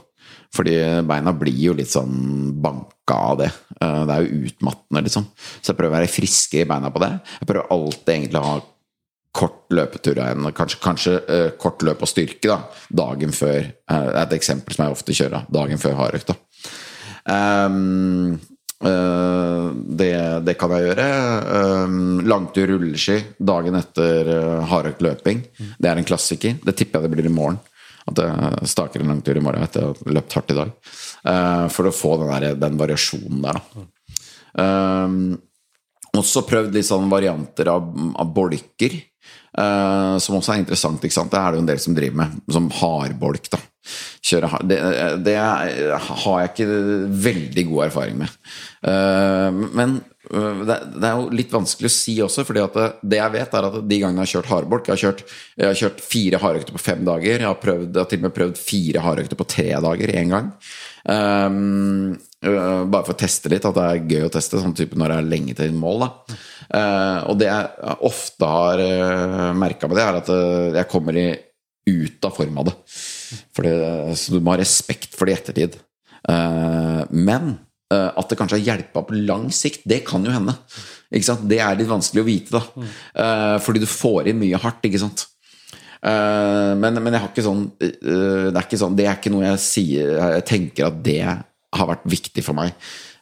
Fordi 0.55 0.77
beina 1.09 1.33
blir 1.35 1.57
jo 1.59 1.75
litt 1.75 1.91
sånn 1.91 2.53
banka 2.63 3.17
av 3.33 3.41
det. 3.43 3.51
Eh, 3.81 4.05
Det 4.07 4.15
er 4.15 4.23
jo 4.29 4.45
utmattende, 4.49 5.03
liksom. 5.09 5.27
Så 5.61 5.73
jeg 5.73 5.77
prøver 5.81 5.93
å 5.93 5.99
være 5.99 6.13
friskere 6.15 6.63
i 6.63 6.71
beina 6.71 6.91
på 6.95 7.03
det. 7.03 7.11
Jeg 7.41 7.49
prøver 7.51 7.73
alltid 7.75 8.15
egentlig 8.15 8.41
å 8.41 8.49
ha 8.53 8.61
kort 9.35 9.65
løpetur 9.75 10.15
igjen. 10.23 10.47
kanskje, 10.55 10.79
kanskje 10.81 11.13
uh, 11.27 11.51
kort 11.59 11.83
løp 11.83 12.03
og 12.07 12.09
styrke 12.09 12.47
da, 12.47 12.61
dagen 12.95 13.33
før. 13.35 13.65
eh, 13.91 13.95
er 14.15 14.21
et 14.23 14.33
eksempel 14.39 14.77
som 14.77 14.85
jeg 14.87 14.95
ofte 14.95 15.13
kjører. 15.13 15.31
da, 15.31 15.59
Dagen 15.59 15.79
før 15.83 15.97
hardøkta. 15.99 16.37
da. 16.37 16.75
Ehm, 17.35 18.39
eh, 18.85 19.69
det, 20.01 20.13
det 20.47 20.55
kan 20.61 20.71
jeg 20.71 20.87
gjøre. 20.87 21.09
Um, 21.85 22.21
langtur 22.29 22.69
rulleski 22.75 23.19
dagen 23.41 23.75
etter 23.81 24.31
uh, 24.31 24.65
hardøkt 24.71 25.03
løping. 25.03 25.43
Det 25.81 25.91
er 25.91 25.99
en 25.99 26.07
klassiker. 26.07 26.59
Det 26.65 26.77
tipper 26.77 27.01
jeg 27.01 27.11
det 27.11 27.17
blir 27.17 27.31
i 27.31 27.35
morgen. 27.35 27.59
At 28.11 28.21
jeg 28.21 28.69
staker 28.69 29.01
en 29.01 29.15
langtur 29.15 29.39
i 29.39 29.43
morgen 29.45 29.65
etter 29.65 29.87
å 29.87 29.95
ha 29.95 30.15
løpt 30.19 30.37
hardt 30.37 30.53
i 30.53 30.59
dag. 30.59 30.73
Eh, 31.31 31.67
for 31.73 31.89
å 31.89 31.95
få 31.95 32.19
den, 32.21 32.33
der, 32.35 32.61
den 32.61 32.79
variasjonen 32.81 33.45
der, 33.47 33.61
da. 33.61 33.89
Um, 34.55 35.35
også 36.15 36.45
prøvd 36.47 36.77
litt 36.77 36.87
sånn 36.87 37.09
varianter 37.11 37.73
av, 37.73 37.89
av 38.23 38.29
bolker. 38.37 38.93
uh, 39.59 40.15
som 40.23 40.37
også 40.39 40.53
er 40.55 40.61
interessant. 40.63 41.03
ikke 41.03 41.17
sant? 41.17 41.33
Det 41.33 41.41
er 41.41 41.51
det 41.51 41.59
jo 41.59 41.65
en 41.65 41.71
del 41.73 41.81
som 41.83 41.97
driver 41.97 42.21
med. 42.21 42.37
Som 42.55 42.69
hardbolk. 42.79 43.49
da. 43.51 43.59
Kjøre, 44.25 44.51
det, 44.65 44.79
det 45.27 45.35
har 45.41 46.39
jeg 46.41 46.53
ikke 46.53 46.79
veldig 47.27 47.65
god 47.73 47.87
erfaring 47.89 48.23
med. 48.23 48.39
Eh, 48.85 49.61
men 49.73 49.97
øh, 50.29 50.65
det, 50.69 50.77
er 51.01 51.15
jo 51.17 51.31
litt 51.33 51.53
vanskelig 51.55 51.89
å 51.89 51.95
si 51.95 52.17
også, 52.25 52.45
fordi 52.45 52.61
at 52.65 52.77
det, 53.01 53.21
jeg 53.21 53.35
vet, 53.37 53.57
er 53.57 53.69
at 53.71 53.79
de 53.81 54.01
gangene 54.03 54.21
jeg 54.21 54.29
har 54.29 54.33
kjørt 54.35 54.51
hardbolk 54.51 54.91
Jeg 54.91 54.95
har 54.95 55.03
kjørt, 55.03 55.23
jeg 55.57 55.71
har 55.71 55.79
kjørt 55.81 56.03
fire 56.05 56.41
hardøkter 56.43 56.77
på 56.77 56.83
fem 56.83 57.07
dager. 57.07 57.39
Jeg 57.39 57.49
har, 57.49 57.61
prøvd, 57.63 57.89
jeg 57.89 58.03
har 58.03 58.11
til 58.11 58.21
og 58.21 58.27
med 58.27 58.37
prøvd 58.41 58.61
fire 58.61 59.07
hardøkter 59.07 59.41
på 59.41 59.49
tre 59.55 59.71
dager 59.87 60.15
én 60.21 60.35
gang. 60.35 60.53
Um, 61.05 62.15
bare 62.45 63.05
for 63.07 63.15
å 63.15 63.21
teste 63.21 63.49
litt, 63.53 63.65
at 63.65 63.77
det 63.77 63.87
er 63.89 64.05
gøy 64.13 64.27
å 64.27 64.33
teste, 64.33 64.61
sånn 64.61 64.77
type 64.77 64.99
når 65.01 65.15
det 65.15 65.17
er 65.17 65.31
lenge 65.33 65.57
til 65.57 65.73
mål. 65.77 66.05
Da. 66.05 66.39
Eh, 66.77 67.19
og 67.31 67.41
det 67.41 67.49
jeg 67.49 67.97
ofte 68.05 68.51
har 68.51 68.83
uh, 68.85 69.51
merka 69.57 69.89
med 69.89 70.01
det, 70.01 70.05
er 70.05 70.21
at 70.21 70.33
jeg 70.83 70.91
kommer 70.93 71.17
i, 71.17 71.29
ut 71.89 72.29
av 72.29 72.37
form 72.37 72.61
av 72.61 72.69
det. 72.69 72.77
Fordi, 73.57 73.73
så 74.17 74.37
du 74.37 74.45
må 74.45 74.53
ha 74.53 74.61
respekt 74.61 75.17
for 75.17 75.29
det 75.29 75.37
i 75.37 75.41
ettertid. 75.41 75.81
Eh, 76.29 77.03
men 77.11 77.51
eh, 77.51 77.64
at 77.93 78.31
det 78.31 78.39
kanskje 78.41 78.57
har 78.59 78.65
hjelpa 78.65 79.03
på 79.07 79.15
lang 79.29 79.51
sikt, 79.55 79.83
det 79.87 80.01
kan 80.09 80.25
jo 80.25 80.33
hende. 80.33 80.55
Det 81.11 81.59
er 81.61 81.77
litt 81.79 81.91
vanskelig 81.91 82.23
å 82.23 82.27
vite, 82.27 82.57
da. 82.57 82.89
Eh, 83.15 83.57
fordi 83.63 83.83
du 83.85 83.87
får 83.87 84.31
inn 84.33 84.41
mye 84.41 84.59
hardt, 84.59 84.83
ikke 84.89 85.03
sant. 85.03 85.27
Eh, 86.05 86.73
men, 86.81 86.99
men 87.01 87.15
jeg 87.15 87.23
har 87.23 87.31
ikke 87.31 87.45
sånn 87.47 87.63
eh, 87.81 88.51
Det 88.53 88.59
er 88.59 88.67
ikke 88.67 88.77
sånn 88.77 88.97
Det 88.99 89.07
er 89.09 89.15
ikke 89.17 89.31
noe 89.33 89.47
jeg 89.47 89.61
sier 89.63 90.11
Jeg 90.21 90.43
tenker 90.51 90.91
at 90.91 90.99
det 91.07 91.23
har 91.25 91.89
vært 91.89 92.05
viktig 92.05 92.43
for 92.45 92.55
meg. 92.59 92.75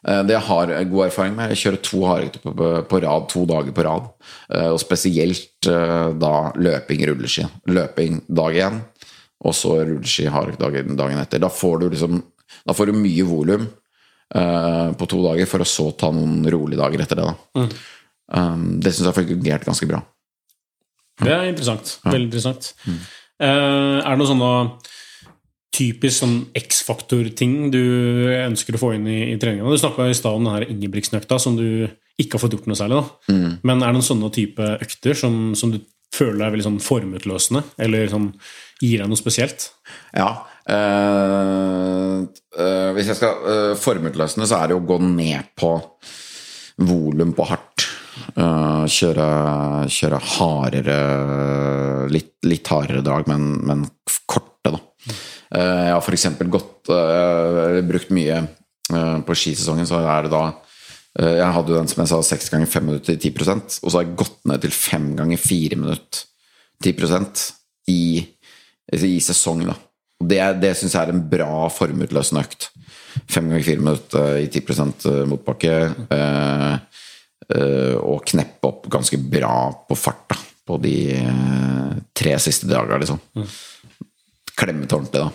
Eh, 0.03 0.19
Det 0.27 0.35
jeg 0.35 0.45
har 0.49 0.73
god 0.91 1.05
erfaring 1.05 1.37
med, 1.37 1.45
er 1.47 1.55
å 1.55 1.61
kjøre 1.61 1.79
to 1.85 2.01
hardøkter 2.09 2.43
på, 2.43 2.71
på, 2.89 2.99
rad 3.05 3.29
to 3.31 3.45
dager 3.49 3.75
på 3.75 3.85
rad. 3.87 4.09
Eh, 4.49 4.67
Og 4.73 4.81
spesielt 4.83 5.69
eh, 5.69 6.09
da 6.19 6.33
løping, 6.59 7.05
rulleski. 7.07 7.47
Løping 7.71 8.19
dag 8.27 8.59
én, 8.67 8.81
og 9.43 9.55
så 9.55 9.77
rulleski 9.79 10.27
hardøkt 10.33 10.59
dagen, 10.63 11.21
etter. 11.21 11.41
Da 11.41 11.49
får 11.53 11.85
du 11.85 11.89
liksom 11.93 12.19
Da 12.67 12.75
får 12.75 12.91
du 12.91 12.99
mye 12.99 13.23
volum 13.25 13.63
eh, 13.63 13.82
på 14.33 15.07
to 15.11 15.19
dager, 15.27 15.45
for 15.49 15.61
å 15.61 15.67
så 15.67 15.91
ta 15.97 16.09
noen 16.11 16.41
rolige 16.49 16.81
dager 16.81 17.03
etter 17.05 17.21
det. 17.21 17.27
da 17.53 17.67
Um, 18.33 18.79
Det 18.79 18.89
syns 18.93 19.03
jeg 19.03 19.11
har 19.11 19.17
fungert 19.19 19.65
ganske 19.67 19.85
bra. 19.85 19.99
Det 21.21 21.29
er 21.29 21.49
interessant. 21.51 21.99
Veldig 22.07 22.29
interessant. 22.31 22.71
Eh, 22.87 23.99
er 23.99 24.07
det 24.07 24.17
noen 24.17 24.31
sånne 24.31 24.53
typisk 25.73 26.21
sånn 26.21 26.37
X-faktor-ting 26.57 27.71
du 27.73 27.83
ønsker 28.31 28.77
å 28.77 28.81
få 28.81 28.93
inn 28.95 29.05
i, 29.09 29.19
i 29.33 29.37
treninga? 29.41 29.69
Du 29.69 29.77
snakka 29.77 30.07
i 30.09 30.17
stad 30.17 30.37
om 30.37 30.47
den 30.47 30.53
her 30.55 30.65
Ingebrigtsen-økta 30.69 31.39
som 31.41 31.57
du 31.59 31.89
ikke 32.21 32.37
har 32.37 32.43
fått 32.45 32.55
gjort 32.57 32.69
noe 32.69 32.77
særlig. 32.79 33.01
da. 33.01 33.33
Men 33.65 33.81
er 33.81 33.91
det 33.91 33.97
noen 33.99 34.09
sånne 34.09 34.31
type 34.33 34.71
økter 34.87 35.17
som, 35.17 35.53
som 35.59 35.73
du 35.73 35.79
føler 36.13 36.45
er 36.45 36.53
veldig 36.53 36.67
sånn 36.67 36.81
formutløsende, 36.81 37.63
eller 37.81 38.09
sånn 38.11 38.31
gir 38.81 39.01
deg 39.01 39.09
noe 39.09 39.17
spesielt? 39.19 39.71
Ja. 40.13 40.45
Eh, 40.69 42.17
eh, 42.59 42.89
hvis 42.95 43.11
jeg 43.11 43.19
skal 43.19 43.43
uh, 43.43 43.73
formutløsne, 43.79 44.47
så 44.47 44.61
er 44.61 44.71
det 44.71 44.79
å 44.79 44.85
gå 44.87 44.99
ned 45.03 45.53
på 45.59 45.75
volum 46.83 47.35
på 47.35 47.47
hardt. 47.49 47.89
Uh, 48.37 48.85
kjøre, 48.89 49.27
kjøre 49.89 50.19
hardere 50.35 50.97
litt, 52.13 52.35
litt 52.45 52.69
hardere 52.69 53.01
drag, 53.05 53.29
men, 53.31 53.55
men 53.65 53.87
korte, 54.29 54.73
da. 54.73 54.79
Eh, 55.53 55.85
jeg 55.87 55.93
har 55.93 56.01
f.eks. 56.01 56.27
gått 56.49 56.91
eh, 56.93 57.79
brukt 57.85 58.11
mye 58.15 58.37
eh, 58.41 59.17
på 59.25 59.37
skisesongen, 59.37 59.87
så 59.89 60.01
er 60.01 60.25
det 60.25 60.33
da 60.33 60.43
eh, 61.19 61.35
Jeg 61.37 61.55
hadde 61.57 61.73
jo 61.73 61.77
den 61.77 61.91
som 61.91 62.01
jeg 62.01 62.11
sa, 62.11 62.21
seks 62.25 62.49
ganger 62.53 62.71
fem 62.71 62.87
minutter 62.89 63.17
til 63.19 63.33
10 63.35 63.51
og 63.53 63.91
så 63.91 63.97
har 63.99 64.07
jeg 64.07 64.17
gått 64.23 64.39
ned 64.49 64.63
til 64.63 64.73
fem 64.73 65.11
ganger 65.19 65.41
fire 65.41 65.77
minutter 65.77 66.25
10% 66.83 67.43
i, 67.93 68.03
i 68.97 69.15
sesong, 69.23 69.67
da. 69.69 69.77
Det, 70.21 70.39
det 70.61 70.73
syns 70.77 70.93
jeg 70.95 71.07
er 71.07 71.13
en 71.13 71.23
bra 71.29 71.67
formutløsende 71.73 72.43
økt. 72.45 72.69
Fem 73.29 73.49
ganger 73.49 73.63
fire 73.67 73.79
minutter 73.83 74.37
i 74.41 74.47
10 74.47 75.25
motbakke. 75.29 75.73
Eh, 76.09 76.73
eh, 77.55 77.95
og 77.99 78.23
kneppe 78.29 78.69
opp 78.69 78.87
ganske 78.93 79.17
bra 79.19 79.71
på 79.89 79.97
fart 79.99 80.25
da, 80.31 80.37
på 80.67 80.79
de 80.81 80.95
eh, 81.17 81.93
tre 82.15 82.37
siste 82.39 82.69
dagene, 82.71 83.01
liksom. 83.03 83.19
Klemme 84.57 84.87
til 84.87 84.99
ordentlig, 84.99 85.23
da. 85.23 85.29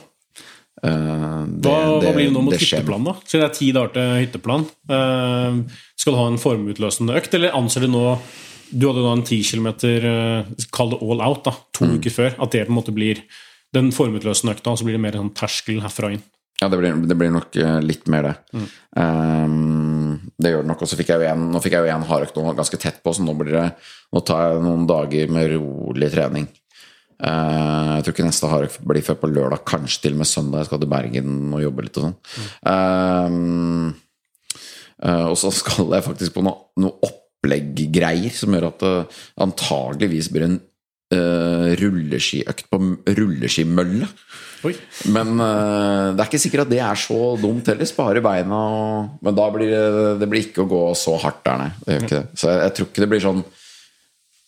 Eh, 0.78 1.44
det- 1.58 1.68
Hva, 1.68 1.78
hva 2.00 2.12
blir 2.14 2.28
det 2.28 2.32
nå 2.32 2.42
mot 2.46 2.54
det 2.54 2.60
hytteplan, 2.62 3.04
da? 3.04 3.14
Siden 3.26 3.42
det 3.44 3.50
er 3.50 3.54
ti 3.58 3.72
dager 3.72 3.92
til 3.92 4.12
hytteplan. 4.24 4.66
eh, 4.88 5.62
skal 5.98 6.12
du 6.14 6.18
ha 6.18 6.26
en 6.30 6.38
formutløsende 6.38 7.16
økt, 7.18 7.34
eller 7.34 7.50
anser 7.52 7.80
du 7.82 7.88
nå 7.88 8.18
Du 8.70 8.84
hadde 8.86 9.00
da 9.00 9.12
en 9.16 9.22
10 9.24 9.42
km, 9.48 9.68
kall 10.70 10.90
det 10.90 10.98
all 11.00 11.22
out, 11.24 11.42
da, 11.44 11.52
to 11.72 11.86
Mm. 11.86 11.94
uker 11.98 12.10
før. 12.12 12.34
At 12.38 12.50
det 12.52 12.66
på 12.66 12.68
en 12.68 12.76
måte 12.76 12.92
blir 12.92 13.22
den 13.76 13.92
formutløse 13.94 14.48
økta, 14.48 14.76
så 14.76 14.86
blir 14.86 14.96
det 14.96 15.04
mer 15.04 15.16
en 15.16 15.26
sånn 15.26 15.36
terskel 15.36 15.82
herfra 15.84 16.12
inn. 16.14 16.24
Ja, 16.58 16.66
det 16.66 16.78
blir, 16.80 16.94
det 17.06 17.14
blir 17.14 17.30
nok 17.30 17.54
eh, 17.54 17.76
litt 17.84 18.08
mer 18.10 18.24
det. 18.26 18.34
Mm. 18.50 18.70
Um, 18.98 20.14
det 20.42 20.50
gjør 20.50 20.64
det 20.64 20.70
nok. 20.72 20.80
Og 20.82 20.90
så 20.90 20.96
fikk 20.98 21.12
jeg 21.12 21.22
jo 21.22 21.28
en, 21.30 21.44
nå 21.52 21.60
fikk 21.62 21.76
jeg 21.76 21.86
jo 21.86 21.92
en 21.94 22.06
hardøkt 22.08 22.40
ganske 22.58 22.80
tett 22.82 22.98
på, 23.04 23.12
så 23.14 23.26
nå 23.26 23.36
blir 23.38 23.54
det 23.60 23.68
Nå 24.08 24.22
tar 24.24 24.40
jeg 24.40 24.64
noen 24.64 24.86
dager 24.88 25.30
med 25.36 25.50
rolig 25.52 26.08
trening. 26.14 26.46
Uh, 27.20 27.98
jeg 27.98 28.06
tror 28.06 28.14
ikke 28.14 28.26
neste 28.26 28.50
hardøkt 28.50 28.82
blir 28.88 29.04
før 29.04 29.18
på 29.20 29.30
lørdag, 29.30 29.62
kanskje 29.68 30.06
til 30.06 30.16
og 30.16 30.22
med 30.22 30.30
søndag. 30.30 30.64
Jeg 30.64 30.70
skal 30.70 30.82
til 30.82 30.90
Bergen 30.94 31.32
og 31.52 31.62
jobbe 31.62 31.84
litt 31.84 32.00
og 32.00 32.06
sånn. 32.08 32.16
Mm. 32.32 32.48
Um, 32.72 34.62
uh, 35.04 35.26
og 35.28 35.36
så 35.38 35.52
skal 35.54 35.92
jeg 35.94 36.06
faktisk 36.08 36.34
på 36.38 36.46
noe, 36.48 36.72
noe 36.80 36.98
opplegggreier 37.06 38.34
som 38.34 38.56
gjør 38.56 38.70
at 38.72 38.82
det 38.82 38.94
antageligvis 39.44 40.32
blir 40.34 40.48
en 40.48 40.58
uh, 41.14 41.68
rulleskiøkt 41.80 42.68
på 42.72 42.80
rulleskimølle. 43.18 44.08
Oi. 44.66 44.74
Men 45.14 45.36
uh, 45.38 46.14
det 46.14 46.22
er 46.22 46.26
ikke 46.26 46.42
sikkert 46.42 46.66
at 46.66 46.72
det 46.72 46.82
er 46.82 46.98
så 46.98 47.20
dumt 47.40 47.70
heller. 47.70 47.88
Spare 47.88 48.22
beina 48.24 48.58
og 48.58 49.22
Men 49.24 49.38
da 49.38 49.46
blir 49.54 49.70
det, 49.70 50.18
det 50.22 50.30
blir 50.30 50.48
ikke 50.48 50.66
å 50.66 50.70
gå 50.70 50.82
så 50.98 51.16
hardt 51.22 51.44
der, 51.46 51.62
nei. 51.62 51.70
Det 51.84 51.94
gjør 51.94 52.06
ikke 52.08 52.18
det. 52.18 52.40
Så 52.40 52.52
jeg, 52.52 52.60
jeg 52.64 52.76
tror 52.76 52.90
ikke 52.90 53.04
det 53.04 53.10
blir 53.14 53.26
sånn 53.28 53.46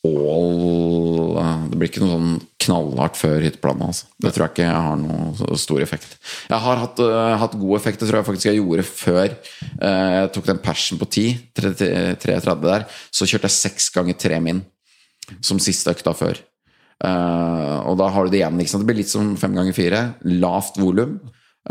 all 0.00 1.68
Det 1.68 1.76
blir 1.76 1.90
ikke 1.90 2.00
noe 2.00 2.14
sånn 2.14 2.36
knallhardt 2.64 3.18
før 3.20 3.44
hytteplanet. 3.44 3.92
Altså. 3.92 4.08
Det 4.20 4.32
tror 4.32 4.46
jeg 4.46 4.54
ikke 4.54 4.68
har 4.72 4.98
noe 5.00 5.58
stor 5.60 5.84
effekt. 5.84 6.16
Jeg 6.48 6.64
har 6.64 6.82
hatt, 6.82 7.00
uh, 7.04 7.36
hatt 7.40 7.56
god 7.60 7.76
effekt, 7.78 8.00
det 8.00 8.10
tror 8.10 8.20
jeg 8.20 8.28
faktisk 8.28 8.50
jeg 8.50 8.60
gjorde 8.60 8.86
før 8.88 9.24
uh, 9.28 10.10
jeg 10.16 10.30
tok 10.34 10.50
den 10.50 10.62
persen 10.64 11.00
på 11.00 11.08
10, 11.08 11.26
3.30 11.60 12.62
der. 12.66 12.86
Så 13.12 13.28
kjørte 13.28 13.50
jeg 13.50 13.58
seks 13.58 13.90
ganger 13.94 14.18
tre 14.20 14.40
min 14.42 14.64
som 15.44 15.60
siste 15.62 15.92
økta 15.94 16.14
før. 16.16 16.40
Eh, 17.00 17.76
og 17.88 17.96
da 18.00 18.08
har 18.12 18.26
du 18.26 18.32
det 18.32 18.42
igjen. 18.42 18.60
Det 18.60 18.86
blir 18.88 19.00
litt 19.00 19.12
som 19.12 19.34
fem 19.40 19.54
ganger 19.56 19.76
fire. 19.76 20.02
Lavt 20.40 20.80
volum. 20.80 21.18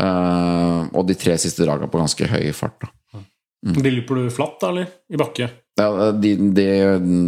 Uh, 0.00 0.86
og 0.94 1.02
de 1.08 1.16
tre 1.18 1.34
siste 1.42 1.64
draga 1.66 1.88
på 1.90 1.98
ganske 1.98 2.28
høy 2.30 2.52
fart. 2.54 2.86
Da, 3.10 3.24
De 3.74 3.90
løper 3.90 4.20
du 4.20 4.28
flatt, 4.32 4.54
da, 4.62 4.70
eller? 4.70 4.92
I 5.10 5.18
bakke? 5.18 5.48
ja, 5.80 6.10
de, 6.14 6.30
de, 6.54 6.66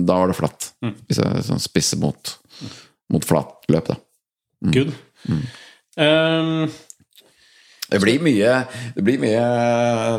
da 0.07 0.21
var 0.21 0.31
det 0.31 0.39
flatt. 0.39 0.69
Hvis 1.09 1.21
jeg 1.21 1.43
sånn 1.49 1.63
spisser 1.63 2.01
mot, 2.01 2.33
mot 3.13 3.27
flatt 3.27 3.67
løp, 3.73 3.91
da. 3.91 3.99
Good. 4.73 4.95
Um, 5.99 6.71
Det 7.93 8.01
blir 8.03 8.23
mye 8.25 8.53
Det, 8.97 9.05
blir 9.05 9.21
mye, 9.21 9.45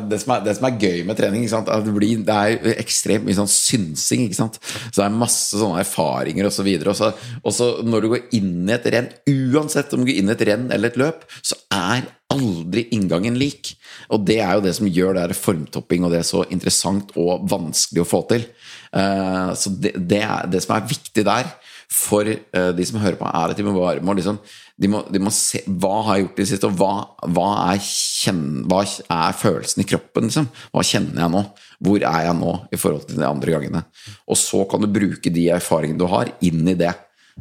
det, 0.10 0.20
som, 0.22 0.36
er, 0.36 0.46
det 0.46 0.56
som 0.58 0.68
er 0.70 0.80
gøy 0.82 1.04
med 1.08 1.18
trening, 1.20 1.46
det, 1.50 1.94
blir, 1.96 2.24
det 2.28 2.40
er 2.40 2.74
ekstremt 2.78 3.28
mye 3.28 3.38
sånn 3.38 3.52
synsing. 3.52 4.28
Så 4.38 4.50
det 4.96 5.06
er 5.06 5.16
masse 5.16 5.60
sånne 5.60 5.82
erfaringer 5.84 6.50
osv. 6.50 6.70
Og, 6.80 6.96
så, 6.98 7.14
og 7.42 7.56
så 7.56 7.70
når 7.86 8.06
du 8.06 8.12
går 8.16 8.36
inn 8.40 8.68
i 8.68 8.76
et 8.76 8.90
renn, 8.94 9.10
uansett 9.30 9.94
om 9.94 10.04
du 10.04 10.12
går 10.12 10.22
inn 10.22 10.32
i 10.32 10.36
et 10.36 10.46
renn 10.50 10.70
eller 10.74 10.94
et 10.94 11.02
løp, 11.02 11.26
så 11.42 11.58
er 11.74 12.06
aldri 12.34 12.88
inngangen 12.96 13.38
lik. 13.40 13.74
Og 14.14 14.24
det 14.28 14.40
er 14.44 14.58
jo 14.58 14.66
det 14.66 14.74
som 14.78 14.90
gjør 14.90 15.18
det 15.20 15.38
formtopping 15.38 16.06
og 16.06 16.14
det 16.14 16.22
er 16.22 16.28
så 16.28 16.44
interessant 16.54 17.14
og 17.20 17.46
vanskelig 17.52 18.04
å 18.04 18.10
få 18.10 18.24
til. 18.32 18.48
Eh, 18.94 19.54
så 19.60 19.74
det, 19.74 19.96
det, 19.98 20.24
er, 20.26 20.50
det 20.50 20.64
som 20.66 20.76
er 20.78 20.90
viktig 20.90 21.26
der 21.28 21.54
for 21.94 22.28
eh, 22.28 22.72
de 22.74 22.86
som 22.90 23.02
hører 23.02 23.20
på, 23.20 23.30
er 23.30 23.54
at 23.54 23.60
de 23.60 23.66
må 23.66 23.76
bare 23.78 24.04
må 24.04 24.16
liksom, 24.18 24.40
de 24.82 24.90
må, 24.90 25.04
de 25.14 25.22
må 25.22 25.30
se 25.34 25.62
hva 25.68 26.00
har 26.08 26.18
jeg 26.18 26.26
gjort 26.26 26.40
i 26.40 26.42
det 26.42 26.50
siste, 26.50 26.70
og 26.70 26.80
hva, 26.80 26.92
hva, 27.36 27.48
er 27.70 27.82
kjenn, 27.86 28.64
hva 28.70 28.82
er 28.84 29.38
følelsen 29.38 29.84
i 29.84 29.88
kroppen? 29.88 30.30
Liksom? 30.30 30.50
Hva 30.74 30.86
kjenner 30.88 31.24
jeg 31.24 31.34
nå? 31.36 31.44
Hvor 31.84 32.06
er 32.10 32.28
jeg 32.28 32.38
nå 32.40 32.54
i 32.74 32.80
forhold 32.82 33.08
til 33.10 33.22
de 33.22 33.28
andre 33.28 33.54
gangene? 33.54 33.84
Og 34.26 34.40
så 34.40 34.64
kan 34.70 34.82
du 34.82 34.90
bruke 34.90 35.34
de 35.34 35.48
erfaringene 35.54 36.02
du 36.02 36.08
har, 36.10 36.34
inn 36.46 36.66
i 36.66 36.78
det. 36.80 36.94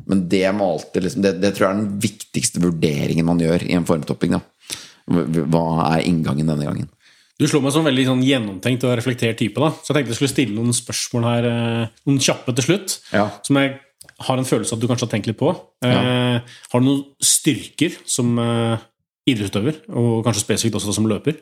Men 0.09 0.27
det, 0.29 0.45
alltid, 0.49 1.07
liksom, 1.07 1.25
det, 1.25 1.37
det 1.41 1.55
tror 1.57 1.67
jeg 1.67 1.73
er 1.75 1.81
den 1.81 2.03
viktigste 2.05 2.63
vurderingen 2.65 3.29
man 3.29 3.41
gjør 3.41 3.65
i 3.65 3.77
en 3.79 3.89
formtopping. 3.89 4.37
Da. 4.37 4.43
Hva 5.53 5.65
er 5.91 6.09
inngangen 6.09 6.53
denne 6.53 6.69
gangen? 6.69 6.91
du 7.43 7.49
slår 7.51 7.63
meg 7.65 7.73
som 7.75 7.83
en 7.83 7.89
veldig 7.91 8.05
sånn 8.07 8.21
gjennomtenkt 8.23 8.85
og 8.87 8.93
reflektert 8.99 9.41
type. 9.41 9.59
da 9.59 9.73
Så 9.73 9.91
jeg 9.91 9.97
tenkte 9.97 10.13
jeg 10.13 10.19
skulle 10.21 10.35
stille 10.35 10.55
noen 10.55 10.77
spørsmål 10.77 11.25
her, 11.27 11.49
eh, 11.49 12.03
noen 12.07 12.21
kjappe 12.23 12.55
til 12.55 12.67
slutt. 12.69 13.01
Ja. 13.11 13.25
Som 13.43 13.59
jeg 13.59 13.81
har 14.27 14.41
en 14.41 14.49
følelse 14.49 14.77
at 14.77 14.83
du 14.83 14.89
kanskje 14.91 15.07
har 15.09 15.13
tenkt 15.15 15.31
litt 15.31 15.41
på. 15.41 15.53
Eh, 15.85 16.39
har 16.43 16.83
du 16.83 16.87
noen 16.87 17.05
styrker 17.23 17.97
som 18.09 18.35
eh, 18.43 18.83
idrettsutøver, 19.29 19.83
og 19.93 20.23
kanskje 20.27 20.45
spesifikt 20.45 20.79
også 20.79 20.95
som 20.97 21.09
løper? 21.11 21.39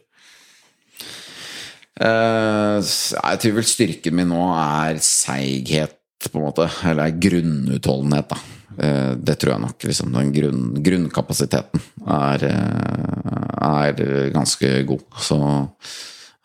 Eh, 2.01 2.79
jeg 2.81 3.43
tror 3.43 3.59
vel 3.59 3.69
styrken 3.69 4.17
min 4.17 4.31
nå 4.33 4.45
er 4.57 5.01
seighet, 5.05 5.97
på 6.31 6.37
en 6.37 6.47
måte. 6.51 6.67
Eller 6.89 7.15
grunnutholdenhet, 7.17 8.33
da. 8.33 8.41
Eh, 8.81 9.13
det 9.17 9.37
tror 9.41 9.55
jeg 9.55 9.65
nok. 9.65 9.87
Liksom, 9.89 10.13
den 10.15 10.33
grunn, 10.37 10.65
grunnkapasiteten 10.85 11.83
er, 12.07 12.45
eh, 12.51 13.41
er 13.71 14.31
ganske 14.35 14.73
god. 14.89 15.07
Så 15.21 15.41
eh, 15.41 15.97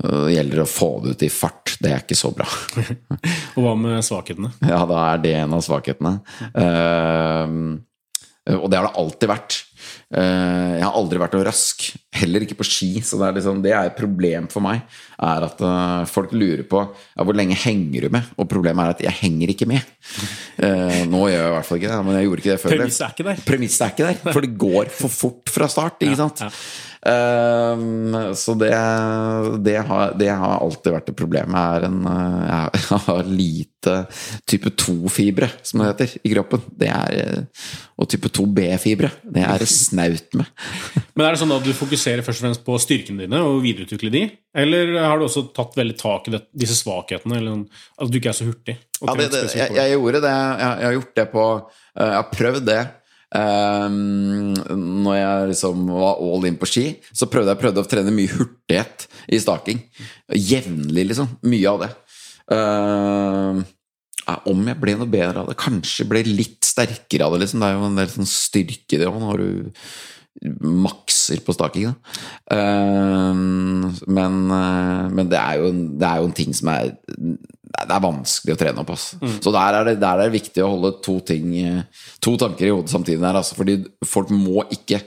det 0.04 0.36
gjelder 0.36 0.62
å 0.62 0.68
få 0.70 0.90
det 1.04 1.16
ut 1.16 1.26
i 1.26 1.32
fart. 1.32 1.78
Det 1.82 1.92
er 1.92 2.04
ikke 2.04 2.18
så 2.20 2.32
bra. 2.36 2.48
Og 3.56 3.64
hva 3.64 3.76
med 3.80 4.04
svakhetene? 4.06 4.52
Ja, 4.68 4.84
da 4.90 5.02
er 5.14 5.22
det 5.24 5.36
en 5.40 5.56
av 5.56 5.64
svakhetene. 5.66 6.18
Uh, 6.52 7.80
og 8.46 8.68
det 8.70 8.78
har 8.78 8.86
det 8.86 9.00
alltid 9.02 9.30
vært. 9.32 9.56
Uh, 10.14 10.76
jeg 10.78 10.84
har 10.84 10.98
aldri 11.00 11.22
vært 11.22 11.34
noe 11.34 11.46
rask. 11.48 11.88
Heller 12.14 12.44
ikke 12.46 12.60
på 12.60 12.68
ski. 12.68 12.90
Så 13.02 13.18
det 13.18 13.26
er, 13.26 13.38
liksom, 13.40 13.64
det 13.64 13.74
er 13.74 13.90
et 13.90 13.98
problem 13.98 14.50
for 14.52 14.62
meg. 14.66 14.84
Er 15.18 15.48
at 15.48 15.64
uh, 15.66 16.04
folk 16.10 16.36
lurer 16.36 16.62
på 16.70 16.84
ja, 16.84 17.26
hvor 17.26 17.38
lenge 17.38 17.58
henger 17.58 18.06
du 18.06 18.14
med? 18.14 18.34
Og 18.38 18.50
problemet 18.52 18.86
er 18.86 18.98
at 18.98 19.06
jeg 19.08 19.20
henger 19.24 19.56
ikke 19.56 19.70
med. 19.72 19.94
Eh, 20.56 21.02
nå 21.10 21.26
gjør 21.28 21.40
jeg 21.40 21.48
i 21.48 21.56
hvert 21.56 21.68
fall 21.68 21.80
ikke 21.80 21.90
det, 21.92 22.02
men 22.06 22.18
jeg 22.20 22.28
gjorde 22.28 22.44
ikke 22.44 22.52
det 22.52 22.62
før. 22.62 22.76
Premisset 22.76 23.06
er 23.08 23.16
ikke 23.16 23.28
der. 23.28 23.46
Premisset 23.50 23.86
er 23.86 23.96
ikke 23.96 24.12
der, 24.12 24.20
for 24.36 24.46
det 24.46 24.52
går 24.66 24.92
for 25.00 25.16
fort 25.22 25.56
fra 25.56 25.72
start. 25.72 26.06
Ikke 26.06 26.20
sant? 26.20 26.46
ja. 26.46 26.52
Ehm, 26.52 26.95
så 27.06 28.54
det, 28.58 28.72
det, 29.62 29.78
har, 29.78 30.14
det 30.18 30.30
har 30.34 30.58
alltid 30.58 30.96
vært 30.96 31.12
et 31.12 31.18
problem. 31.20 31.54
Jeg, 31.54 31.78
er 31.78 31.86
en, 31.86 32.00
eh, 32.10 32.80
jeg 32.82 33.02
har 33.06 33.30
lite 33.30 33.94
type 34.50 34.72
2-fibre, 34.74 35.50
som 35.62 35.84
det 35.84 35.92
heter, 35.92 36.16
i 36.26 36.32
kroppen. 36.34 36.64
Det 36.82 36.90
er, 36.90 37.20
eh, 37.22 37.70
og 38.02 38.10
type 38.10 38.32
2B-fibre. 38.34 39.12
Det 39.22 39.46
er 39.46 39.62
det 39.62 39.70
snaut 39.70 40.34
med. 40.40 40.50
Men 41.16 41.28
er 41.28 41.36
det 41.36 41.44
sånn 41.44 41.54
at 41.54 41.68
du 41.68 41.72
fokuserer 41.78 42.26
først 42.26 42.42
og 42.42 42.48
fremst 42.48 42.66
på 42.66 42.82
styrkene 42.82 43.28
dine 43.28 43.44
og 43.46 43.62
videreutvikle 43.68 44.14
de? 44.16 44.26
Eller 44.66 44.98
har 44.98 45.22
du 45.22 45.28
også 45.28 45.48
tatt 45.54 45.78
veldig 45.78 46.00
tak 46.02 46.30
i 46.32 46.36
det, 46.40 46.42
disse 46.58 46.80
svakhetene? 46.82 47.38
Eller 47.38 47.64
at 48.02 48.10
du 48.10 48.18
ikke 48.18 48.34
er 48.34 48.40
så 48.42 48.50
hurtig? 48.50 48.80
Ja, 48.98 49.14
det, 49.14 49.30
det, 49.30 49.48
jeg, 49.54 49.78
jeg 49.78 49.94
gjorde 49.94 50.26
det. 50.26 50.36
Jeg, 50.36 50.76
jeg 50.82 50.90
har 50.90 50.98
gjort 50.98 51.18
det 51.22 51.32
på 51.38 51.50
eh, 51.54 52.06
Jeg 52.08 52.18
har 52.18 52.30
prøvd 52.34 52.70
det. 52.74 52.84
Um, 53.36 54.54
når 55.04 55.16
jeg 55.20 55.48
liksom 55.52 55.86
var 55.92 56.22
all 56.24 56.46
in 56.48 56.56
på 56.62 56.70
ski, 56.70 56.86
så 57.12 57.28
prøvde 57.32 57.52
jeg 57.52 57.62
prøvde 57.66 57.84
å 57.84 57.90
trene 57.92 58.14
mye 58.16 58.32
hurtighet 58.32 59.08
i 59.36 59.40
staking. 59.44 59.82
Jevnlig, 60.32 61.10
liksom. 61.12 61.34
Mye 61.44 61.72
av 61.74 61.84
det. 61.84 61.92
Um, 62.56 63.64
om 64.50 64.62
jeg 64.70 64.80
ble 64.82 64.96
noe 64.98 65.10
bedre 65.12 65.44
av 65.44 65.50
det? 65.52 65.58
Kanskje 65.62 66.08
ble 66.10 66.24
litt 66.26 66.64
sterkere 66.66 67.28
av 67.28 67.36
det. 67.36 67.44
Liksom. 67.44 67.62
Det 67.62 67.68
er 67.72 67.76
jo 67.80 67.90
en 67.90 68.00
del 68.00 68.14
sånn 68.14 68.30
styrke 68.30 68.96
i 68.98 69.02
det 69.02 69.10
òg, 69.12 69.20
når 69.22 69.44
du 69.44 69.76
makser 70.86 71.40
på 71.46 71.54
staking. 71.56 71.94
Um, 72.52 73.92
men, 74.08 74.40
eh, 74.52 75.04
men 75.16 75.30
det, 75.32 75.40
er 75.40 75.64
en- 75.70 75.98
det 76.00 76.08
er 76.10 76.18
jo 76.20 76.26
en 76.30 76.36
ting 76.36 76.54
som 76.54 76.70
er 76.74 76.92
det 77.76 77.96
er 77.96 78.04
vanskelig 78.04 78.56
å 78.56 78.60
trene 78.60 78.84
opp. 78.84 78.94
ass. 78.96 79.08
Så 79.44 79.52
der 79.54 79.80
er, 79.80 79.90
det, 79.90 79.96
der 80.04 80.22
er 80.22 80.30
det 80.30 80.38
viktig 80.38 80.64
å 80.64 80.72
holde 80.76 80.94
to, 81.06 81.18
ting, 81.28 81.50
to 82.24 82.36
tanker 82.42 82.70
i 82.70 82.74
hodet 82.74 82.94
samtidig. 82.94 83.22
Der, 83.24 83.42
altså, 83.42 83.58
fordi 83.58 83.80
folk 84.08 84.32
må 84.34 84.64
ikke 84.74 85.02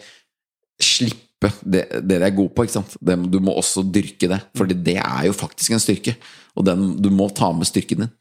slippe 0.83 1.53
det, 1.63 1.85
det 2.03 2.19
de 2.19 2.27
er 2.27 2.35
gode 2.35 2.53
på. 2.55 2.67
Du 3.01 3.39
må 3.45 3.55
også 3.57 3.87
dyrke 3.87 4.31
det, 4.31 4.41
Fordi 4.59 4.77
det 4.91 4.99
er 5.01 5.29
jo 5.29 5.37
faktisk 5.37 5.75
en 5.75 5.83
styrke. 5.83 6.17
Og 6.59 6.67
den, 6.67 6.91
du 7.03 7.11
må 7.15 7.31
ta 7.31 7.53
med 7.55 7.69
styrken 7.71 8.05
din. 8.05 8.15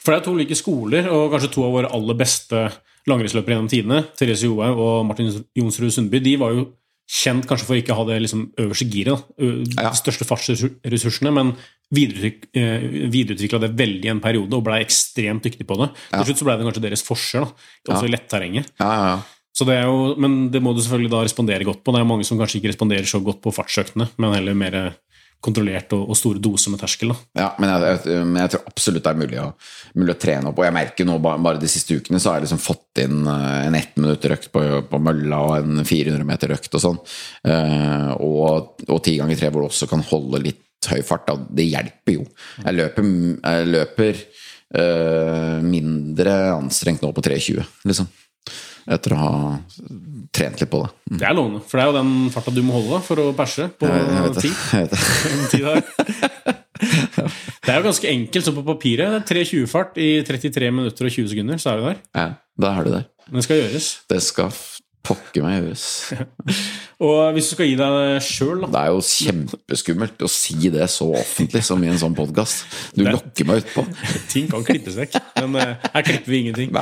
For 0.00 0.12
det 0.14 0.20
er 0.20 0.24
to 0.24 0.36
ulike 0.38 0.56
skoler, 0.56 1.10
og 1.12 1.34
kanskje 1.34 1.52
to 1.52 1.66
av 1.66 1.74
våre 1.76 1.90
aller 1.92 2.16
beste 2.16 2.68
langrennsløpere 3.08 3.56
gjennom 3.56 3.70
tidene, 3.70 4.02
Therese 4.16 4.48
Johaug 4.48 4.80
og 4.80 4.96
Martin 5.08 5.30
Jonsrud 5.56 5.92
Sundby, 5.92 6.20
de 6.24 6.36
var 6.40 6.54
jo 6.56 6.66
kjent 7.10 7.46
kanskje 7.50 7.66
for 7.66 7.78
ikke 7.80 7.94
å 7.94 8.00
ha 8.00 8.04
det 8.06 8.20
liksom 8.22 8.44
øverste 8.62 8.86
giret, 8.90 9.24
de 9.36 9.82
Ja. 9.82 9.90
største 9.98 10.26
fartsressursene, 10.28 11.32
men 11.34 11.56
videreutvikla 11.90 13.10
videreutvikla 13.10 13.60
det 13.64 13.72
veldig 13.74 14.06
i 14.06 14.12
en 14.12 14.20
periode 14.22 14.54
og 14.54 14.62
blei 14.64 14.78
ekstremt 14.84 15.42
dyktig 15.42 15.66
på 15.66 15.76
det. 15.80 15.90
Til 16.12 16.28
slutt 16.28 16.38
så 16.38 16.46
blei 16.46 16.56
det 16.60 16.66
kanskje 16.68 16.84
deres 16.86 17.02
forskjell, 17.02 17.48
også 17.90 18.06
i 18.06 18.12
letterrenget. 18.14 18.70
Ja, 18.78 18.90
ja, 18.94 19.06
ja. 19.16 19.20
Så 19.52 19.66
det 19.66 19.80
jo, 19.82 20.14
men 20.16 20.50
det 20.54 20.62
må 20.62 20.70
du 20.72 20.80
selvfølgelig 20.80 21.10
da 21.10 21.24
respondere 21.26 21.66
godt 21.66 21.82
på. 21.82 21.92
Det 21.92 22.00
er 22.00 22.06
mange 22.06 22.24
som 22.24 22.38
kanskje 22.38 22.60
ikke 22.60 22.70
responderer 22.70 23.08
så 23.10 23.18
godt 23.22 23.42
på 23.42 23.50
fartsøktene, 23.52 24.06
men 24.16 24.32
heller 24.36 24.54
mer 24.54 24.76
kontrollert 25.44 25.92
og, 25.96 26.04
og 26.12 26.18
store 26.18 26.40
doser 26.42 26.72
med 26.72 26.82
terskel. 26.82 27.12
da. 27.12 27.18
Ja, 27.40 27.48
men 27.60 27.72
jeg, 27.72 28.00
jeg, 28.10 28.24
jeg 28.42 28.52
tror 28.52 28.66
absolutt 28.70 29.06
det 29.06 29.12
er 29.12 29.20
mulig 29.20 29.40
å, 29.40 29.46
mulig 29.96 30.14
å 30.14 30.20
trene 30.20 30.50
opp. 30.50 30.60
Og 30.60 30.66
jeg 30.66 30.76
merker 30.76 31.08
nå 31.08 31.16
bare, 31.24 31.56
de 31.60 31.70
siste 31.70 31.96
ukene 31.96 32.20
så 32.20 32.32
har 32.32 32.40
jeg 32.40 32.48
liksom 32.48 32.62
fått 32.62 33.02
inn 33.04 33.22
eh, 33.24 33.60
en 33.68 33.78
ett 33.78 33.96
minutter 34.00 34.36
økt 34.36 34.50
på, 34.54 34.64
på 34.90 35.02
mølla 35.02 35.42
og 35.48 35.54
en 35.60 35.84
400 35.86 36.28
meter 36.28 36.56
økt 36.56 36.76
og 36.76 36.84
sånn. 36.84 37.00
Eh, 37.48 38.10
og 38.20 39.00
ti 39.06 39.16
ganger 39.20 39.40
tre 39.40 39.52
hvor 39.52 39.64
du 39.64 39.70
også 39.70 39.88
kan 39.90 40.04
holde 40.10 40.42
litt 40.44 40.90
høy 40.90 41.00
fart. 41.06 41.28
Da. 41.28 41.36
Det 41.60 41.68
hjelper 41.68 42.18
jo. 42.18 42.26
Jeg 42.60 42.76
løper, 42.76 43.12
jeg 43.40 43.70
løper 43.70 44.24
eh, 44.82 45.60
mindre 45.64 46.40
anstrengt 46.54 47.04
nå 47.04 47.12
på 47.16 47.24
3,20, 47.26 47.64
liksom. 47.88 48.10
Etter 48.88 49.14
å 49.16 49.20
ha 49.20 49.32
trent 50.34 50.62
litt 50.62 50.70
på 50.70 50.82
det. 50.84 51.18
Det 51.20 51.28
er 51.28 51.36
lovende, 51.36 51.60
for 51.66 51.78
det 51.78 51.84
er 51.84 51.90
jo 51.90 51.96
den 51.98 52.12
farta 52.34 52.54
du 52.54 52.62
må 52.64 52.78
holde 52.78 53.00
for 53.06 53.22
å 53.22 53.30
perse 53.36 53.68
på 53.80 53.90
ti. 54.40 54.52
Det. 54.72 55.00
En 55.30 55.46
ti. 55.52 55.62
Det 57.60 57.68
er 57.68 57.76
jo 57.76 57.84
ganske 57.84 58.08
enkelt 58.08 58.46
Så 58.46 58.54
på 58.56 58.64
papiret. 58.64 59.12
Det 59.28 59.36
er 59.36 59.44
3.20-fart 59.44 59.98
i 60.00 60.10
33 60.26 60.70
minutter 60.72 61.08
og 61.08 61.12
20 61.12 61.32
sekunder, 61.34 61.60
så 61.60 61.74
er 61.74 61.80
du 61.80 61.88
der. 61.90 61.98
Ja, 62.16 62.28
da 62.60 62.72
er 62.78 62.86
du 62.86 62.94
der. 62.94 63.08
Men 63.28 63.40
det 63.40 63.46
skal 63.46 63.60
gjøres. 63.60 63.90
Det 64.10 64.22
skal 64.24 64.54
pokker 65.06 65.42
meg 65.44 65.62
høres. 65.62 65.84
Og 67.04 67.30
hvis 67.32 67.46
du 67.48 67.54
skal 67.54 67.68
gi 67.70 67.76
deg 67.80 68.18
sjøl, 68.24 68.60
da 68.60 68.68
Det 68.74 68.80
er 68.82 68.90
jo 68.92 69.00
kjempeskummelt 69.06 70.24
å 70.26 70.28
si 70.28 70.68
det 70.72 70.84
så 70.92 71.06
offentlig 71.16 71.62
som 71.64 71.80
i 71.84 71.88
en 71.88 71.96
sånn 72.00 72.16
podkast. 72.18 72.66
Du 72.92 73.00
Det- 73.04 73.14
lokker 73.14 73.48
meg 73.48 73.62
utpå. 73.64 73.84
Ting 74.32 74.50
kan 74.52 74.64
klippes 74.66 74.98
vekk, 75.00 75.16
men 75.40 75.56
uh, 75.56 75.88
her 75.94 76.04
klipper 76.04 76.28
vi 76.34 76.42
ingenting. 76.44 76.76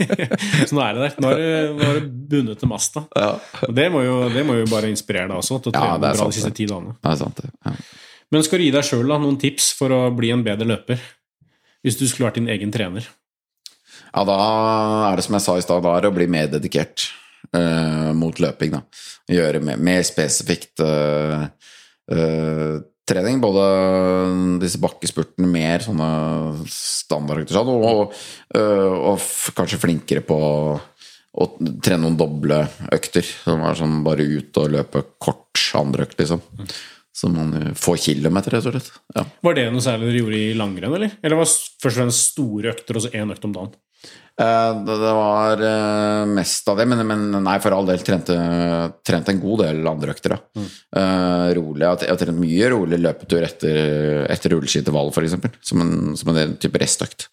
så 0.68 0.72
nå 0.78 0.84
er 0.86 0.96
det 0.96 1.04
der. 1.04 1.18
Nå 1.20 1.32
har 1.34 1.42
du, 1.42 1.76
nå 1.76 1.90
bundet 2.32 2.62
til 2.64 2.72
masta. 2.72 3.04
Ja, 3.16 3.34
Og 3.68 3.76
det 3.76 3.86
må, 3.92 4.02
jo, 4.06 4.16
det 4.32 4.46
må 4.48 4.56
jo 4.62 4.66
bare 4.72 4.88
inspirere 4.92 5.28
deg 5.28 5.36
også, 5.42 5.60
til 5.60 5.74
å 5.74 5.76
Ja, 5.76 5.84
trene 5.84 5.96
er 6.00 6.16
bra 6.16 6.24
sant, 6.24 6.32
de 6.32 6.40
siste 6.40 6.54
ti 6.56 6.68
dagene. 6.70 6.96
det 6.96 7.12
er 7.12 7.20
sant, 7.20 7.44
det. 7.44 7.52
Ja. 7.68 7.76
Men 8.32 8.44
skal 8.46 8.60
du 8.62 8.64
gi 8.68 8.74
deg 8.78 8.86
sjøl 8.86 9.08
noen 9.10 9.38
tips 9.42 9.72
for 9.76 9.92
å 9.92 10.02
bli 10.16 10.30
en 10.32 10.44
bedre 10.46 10.68
løper? 10.72 11.00
Hvis 11.84 11.96
du 12.00 12.06
skulle 12.08 12.28
vært 12.30 12.40
din 12.40 12.48
egen 12.52 12.72
trener? 12.72 13.04
Ja, 14.10 14.24
da 14.26 14.36
er 15.12 15.16
det 15.20 15.24
som 15.28 15.36
jeg 15.36 15.44
sa 15.44 15.54
i 15.60 15.62
stad, 15.64 15.84
da 15.84 15.92
er 15.98 16.04
det 16.06 16.10
å 16.10 16.16
bli 16.16 16.26
mer 16.30 16.48
dedikert 16.50 17.10
eh, 17.56 18.10
mot 18.16 18.40
løping. 18.42 18.76
da. 18.76 18.82
Gjøre 19.30 19.62
mer, 19.64 19.80
mer 19.80 20.04
spesifikt 20.06 20.82
uh, 20.84 21.46
uh, 22.12 22.76
trening. 23.08 23.40
Både 23.42 23.64
disse 24.62 24.80
bakkespurtene, 24.82 25.48
mer 25.50 25.84
sånne 25.84 26.10
standardøkter, 26.70 27.56
sånn, 27.56 27.72
og, 27.74 28.14
og, 28.60 29.26
kanskje 29.56 29.80
flinkere 29.82 30.24
på 30.26 30.38
å 31.30 31.48
trene 31.82 32.04
noen 32.04 32.18
doble 32.18 32.62
økter. 32.92 33.26
Som 33.44 33.66
er 33.66 33.78
sånn 33.78 34.00
bare 34.06 34.26
ut 34.26 34.62
og 34.62 34.72
løpe 34.78 35.04
kort 35.22 35.68
andre 35.78 36.08
økt, 36.08 36.18
liksom. 36.22 36.42
Så 37.20 37.28
man 37.28 37.74
får 37.76 37.98
kilometer, 38.06 38.54
rett 38.54 38.66
og 38.70 38.74
slett. 38.74 38.90
Ja. 39.16 39.26
Var 39.44 39.56
det 39.58 39.68
noe 39.74 39.84
særlig 39.84 40.08
dere 40.08 40.22
gjorde 40.22 40.38
i 40.40 40.58
langrenn, 40.58 40.94
eller? 40.96 41.14
Eller 41.20 41.38
var 41.38 41.48
det 41.48 41.54
først 41.82 41.90
og 41.90 41.98
fremst 41.98 42.26
store 42.32 42.70
økter 42.72 42.98
og 42.98 43.04
så 43.04 43.10
én 43.18 43.34
økt 43.34 43.46
om 43.48 43.54
dagen? 43.56 43.74
Eh, 44.40 44.72
Det 44.88 44.96
var 45.20 45.60
eh, 45.68 46.24
mest 46.32 46.68
av 46.72 46.78
det, 46.80 46.86
men, 46.88 47.02
men 47.06 47.26
nei, 47.44 47.58
for 47.60 47.76
all 47.76 47.86
del 47.90 48.00
trente, 48.06 48.36
trente 49.04 49.34
en 49.34 49.40
god 49.42 49.64
del 49.66 49.86
andre 49.90 50.14
økter. 50.16 50.36
Da. 50.36 50.64
Eh, 50.96 51.46
rolig. 51.58 51.84
Jeg 51.84 52.08
har- 52.08 52.20
trent 52.24 52.40
mye 52.40 52.70
rolig 52.72 52.98
løpetur 53.04 53.44
etter, 53.44 54.24
etter 54.32 54.54
rulleskiintervall, 54.56 55.12
f.eks. 55.12 55.36
Som, 55.72 55.84
en- 55.84 56.16
som 56.16 56.32
en 56.34 56.56
type 56.62 56.80
restøkt. 56.80 57.28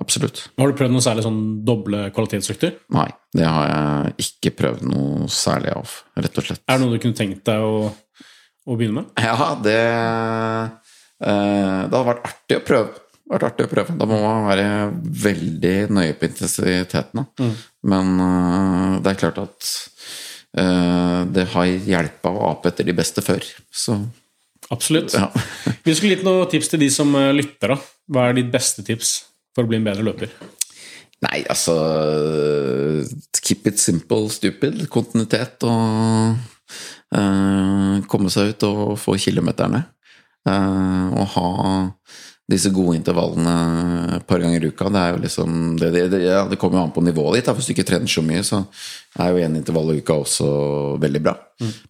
Absolutt. 0.00 0.48
Har 0.58 0.72
du 0.72 0.74
prøvd 0.74 0.90
noe 0.90 1.04
særlig 1.04 1.22
sånn 1.22 1.42
doble 1.64 2.08
kvalitetsøkter? 2.10 2.72
Nei, 2.96 3.06
det 3.32 3.44
har 3.46 3.68
jeg 3.70 4.24
ikke 4.26 4.50
prøvd 4.58 4.80
noe 4.90 5.28
særlig 5.30 5.70
av, 5.76 5.92
rett 6.18 6.40
og 6.40 6.48
slett. 6.48 6.64
Er 6.66 6.80
det 6.80 6.82
noe 6.82 6.96
du 6.96 7.02
kunne 7.04 7.14
tenkt 7.14 7.44
deg 7.46 7.62
å, 7.62 7.92
å 8.66 8.76
begynne 8.80 9.04
med? 9.04 9.12
Ja, 9.22 9.52
det 9.62 9.78
uh, 11.22 11.84
Det 11.86 11.94
hadde 11.94 12.04
vært 12.10 12.26
artig 12.26 12.58
å 12.58 12.64
prøve. 12.66 13.00
Vært 13.24 13.46
artig 13.48 13.64
å 13.64 13.70
prøve. 13.70 13.94
Da 13.96 14.06
må 14.08 14.18
man 14.20 14.44
være 14.50 14.66
veldig 15.24 15.76
nøye 15.96 16.16
på 16.18 16.28
intensiteten. 16.28 17.22
da. 17.22 17.46
Men 17.88 18.10
uh, 18.20 18.98
det 19.00 19.14
er 19.14 19.20
klart 19.22 19.40
at 19.40 19.68
uh, 20.60 21.24
det 21.32 21.46
har 21.54 21.70
hjelp 21.88 22.28
av 22.28 22.36
å 22.36 22.50
ape 22.50 22.68
etter 22.72 22.88
de 22.88 22.96
beste 22.96 23.24
før. 23.24 23.46
Så 23.72 23.96
Absolutt. 24.74 25.16
ja. 25.16 25.30
Vi 25.86 25.94
skulle 25.96 26.18
gitt 26.18 26.26
noen 26.26 26.50
tips 26.52 26.68
til 26.72 26.84
de 26.84 26.90
som 26.92 27.10
eh, 27.20 27.32
lytter. 27.36 27.74
da. 27.74 27.78
Hva 28.12 28.28
er 28.28 28.36
ditt 28.36 28.52
beste 28.52 28.84
tips 28.84 29.16
for 29.56 29.64
å 29.64 29.72
bli 29.72 29.80
en 29.80 29.88
bedre 29.88 30.04
løper? 30.04 30.32
Nei, 31.24 31.40
altså 31.48 31.74
Keep 33.44 33.68
it 33.68 33.80
simple, 33.80 34.28
stupid. 34.32 34.82
Kontinuitet 34.92 35.64
og 35.68 36.36
uh, 37.16 37.96
komme 38.08 38.32
seg 38.32 38.52
ut 38.52 38.68
og 38.68 38.94
få 39.00 39.16
kilometerne. 39.20 39.82
Og 40.44 41.28
ha 41.36 41.50
disse 42.50 42.68
gode 42.74 42.98
intervallene 42.98 43.52
et 44.18 44.24
par 44.28 44.42
ganger 44.42 44.66
i 44.66 44.68
uka. 44.68 44.90
Det 44.92 45.00
er 45.00 45.14
jo 45.14 45.20
liksom 45.22 45.60
Det, 45.80 45.90
det, 45.94 46.02
det, 46.12 46.20
ja, 46.26 46.42
det 46.48 46.58
kommer 46.60 46.78
jo 46.78 46.84
an 46.84 46.94
på 46.94 47.04
nivået 47.04 47.38
ditt. 47.38 47.48
Da. 47.48 47.54
Hvis 47.56 47.70
du 47.70 47.72
ikke 47.72 47.86
trener 47.88 48.10
så 48.10 48.24
mye, 48.24 48.42
så 48.44 48.60
er 49.16 49.30
jo 49.32 49.44
én 49.46 49.56
intervall 49.56 49.94
i 49.94 50.02
uka 50.02 50.18
også 50.20 50.48
veldig 51.00 51.22
bra. 51.24 51.34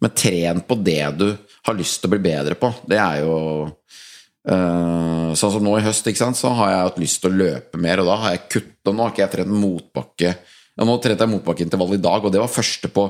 Men 0.04 0.14
tren 0.14 0.62
på 0.66 0.78
det 0.78 1.02
du 1.18 1.28
har 1.66 1.78
lyst 1.78 2.00
til 2.00 2.10
å 2.10 2.14
bli 2.14 2.22
bedre 2.28 2.58
på. 2.60 2.70
Det 2.86 3.00
er 3.00 3.24
jo 3.24 3.36
øh, 3.66 5.30
sånn 5.34 5.54
som 5.56 5.64
nå 5.64 5.74
i 5.78 5.84
høst, 5.86 6.10
sant, 6.20 6.38
så 6.38 6.54
har 6.60 6.70
jeg 6.70 6.82
hatt 6.86 7.02
lyst 7.02 7.22
til 7.24 7.32
å 7.32 7.38
løpe 7.42 7.80
mer, 7.80 8.02
og 8.02 8.10
da 8.12 8.18
har 8.22 8.36
jeg 8.36 8.48
kutta 8.58 8.92
Nå 8.92 9.00
har 9.00 9.14
ikke 9.14 9.22
jeg 9.24 9.32
trent 9.32 9.54
motbakke 9.56 10.28
ja, 10.28 10.84
Nå 10.84 10.98
trente 11.00 11.24
jeg 11.24 11.32
motbakkeintervall 11.32 11.94
i 11.96 12.02
dag, 12.04 12.26
og 12.26 12.34
det 12.34 12.42
var 12.42 12.52
første 12.52 12.90
på 12.92 13.06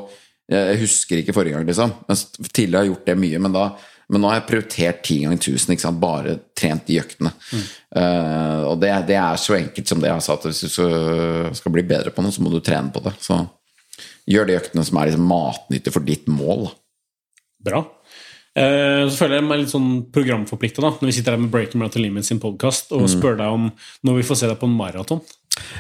Jeg 0.52 0.78
husker 0.84 1.20
ikke 1.20 1.34
forrige 1.34 1.58
gang, 1.58 1.66
liksom. 1.66 1.92
Men 2.06 2.20
tidligere 2.46 2.78
har 2.78 2.86
jeg 2.86 2.94
gjort 2.94 3.10
det 3.10 3.18
mye, 3.20 3.40
men, 3.42 3.56
da, 3.56 3.64
men 4.14 4.22
nå 4.22 4.30
har 4.30 4.38
jeg 4.38 4.46
prioritert 4.48 5.02
ti 5.06 5.18
ganger 5.24 5.40
tusen, 5.42 5.74
ikke 5.74 5.84
sant, 5.84 6.00
bare 6.02 6.36
trent 6.56 6.86
de 6.86 7.00
øktene. 7.02 7.34
Eh, 7.54 8.62
og 8.70 8.78
det, 8.82 8.92
det 9.10 9.18
er 9.18 9.40
så 9.42 9.58
enkelt 9.58 9.90
som 9.90 10.00
det. 10.02 10.12
Altså, 10.14 10.38
at 10.38 10.46
hvis 10.46 10.62
du 10.62 10.70
skal, 10.70 11.50
skal 11.58 11.74
bli 11.74 11.84
bedre 11.90 12.14
på 12.14 12.22
noe, 12.22 12.34
så 12.34 12.44
må 12.44 12.52
du 12.52 12.60
trene 12.64 12.94
på 12.94 13.02
det. 13.04 13.16
Så 13.22 13.40
gjør 14.30 14.48
de 14.48 14.56
øktene 14.60 14.86
som 14.86 15.00
er 15.00 15.10
liksom 15.10 15.28
matnyttig 15.28 15.92
for 15.94 16.06
ditt 16.06 16.30
mål. 16.30 16.68
Bra. 17.64 17.84
Uh, 18.54 19.10
så 19.10 19.24
føler 19.24 19.40
jeg 19.40 19.46
meg 19.48 19.64
litt 19.64 19.72
sånn 19.72 19.88
programforplikta 20.14 20.84
når 20.84 21.08
vi 21.08 21.14
sitter 21.16 21.34
her 21.34 21.40
med 21.42 21.50
Breaking 21.50 21.80
Marathon 21.82 22.04
Limits 22.04 22.28
sin 22.30 22.38
podkast 22.38 22.92
og 22.94 23.08
spør 23.10 23.34
deg 23.40 23.50
om 23.50 23.64
når 24.06 24.20
vi 24.20 24.26
får 24.28 24.38
se 24.38 24.50
deg 24.50 24.60
på 24.60 24.68
en 24.70 24.76
maraton. 24.78 25.24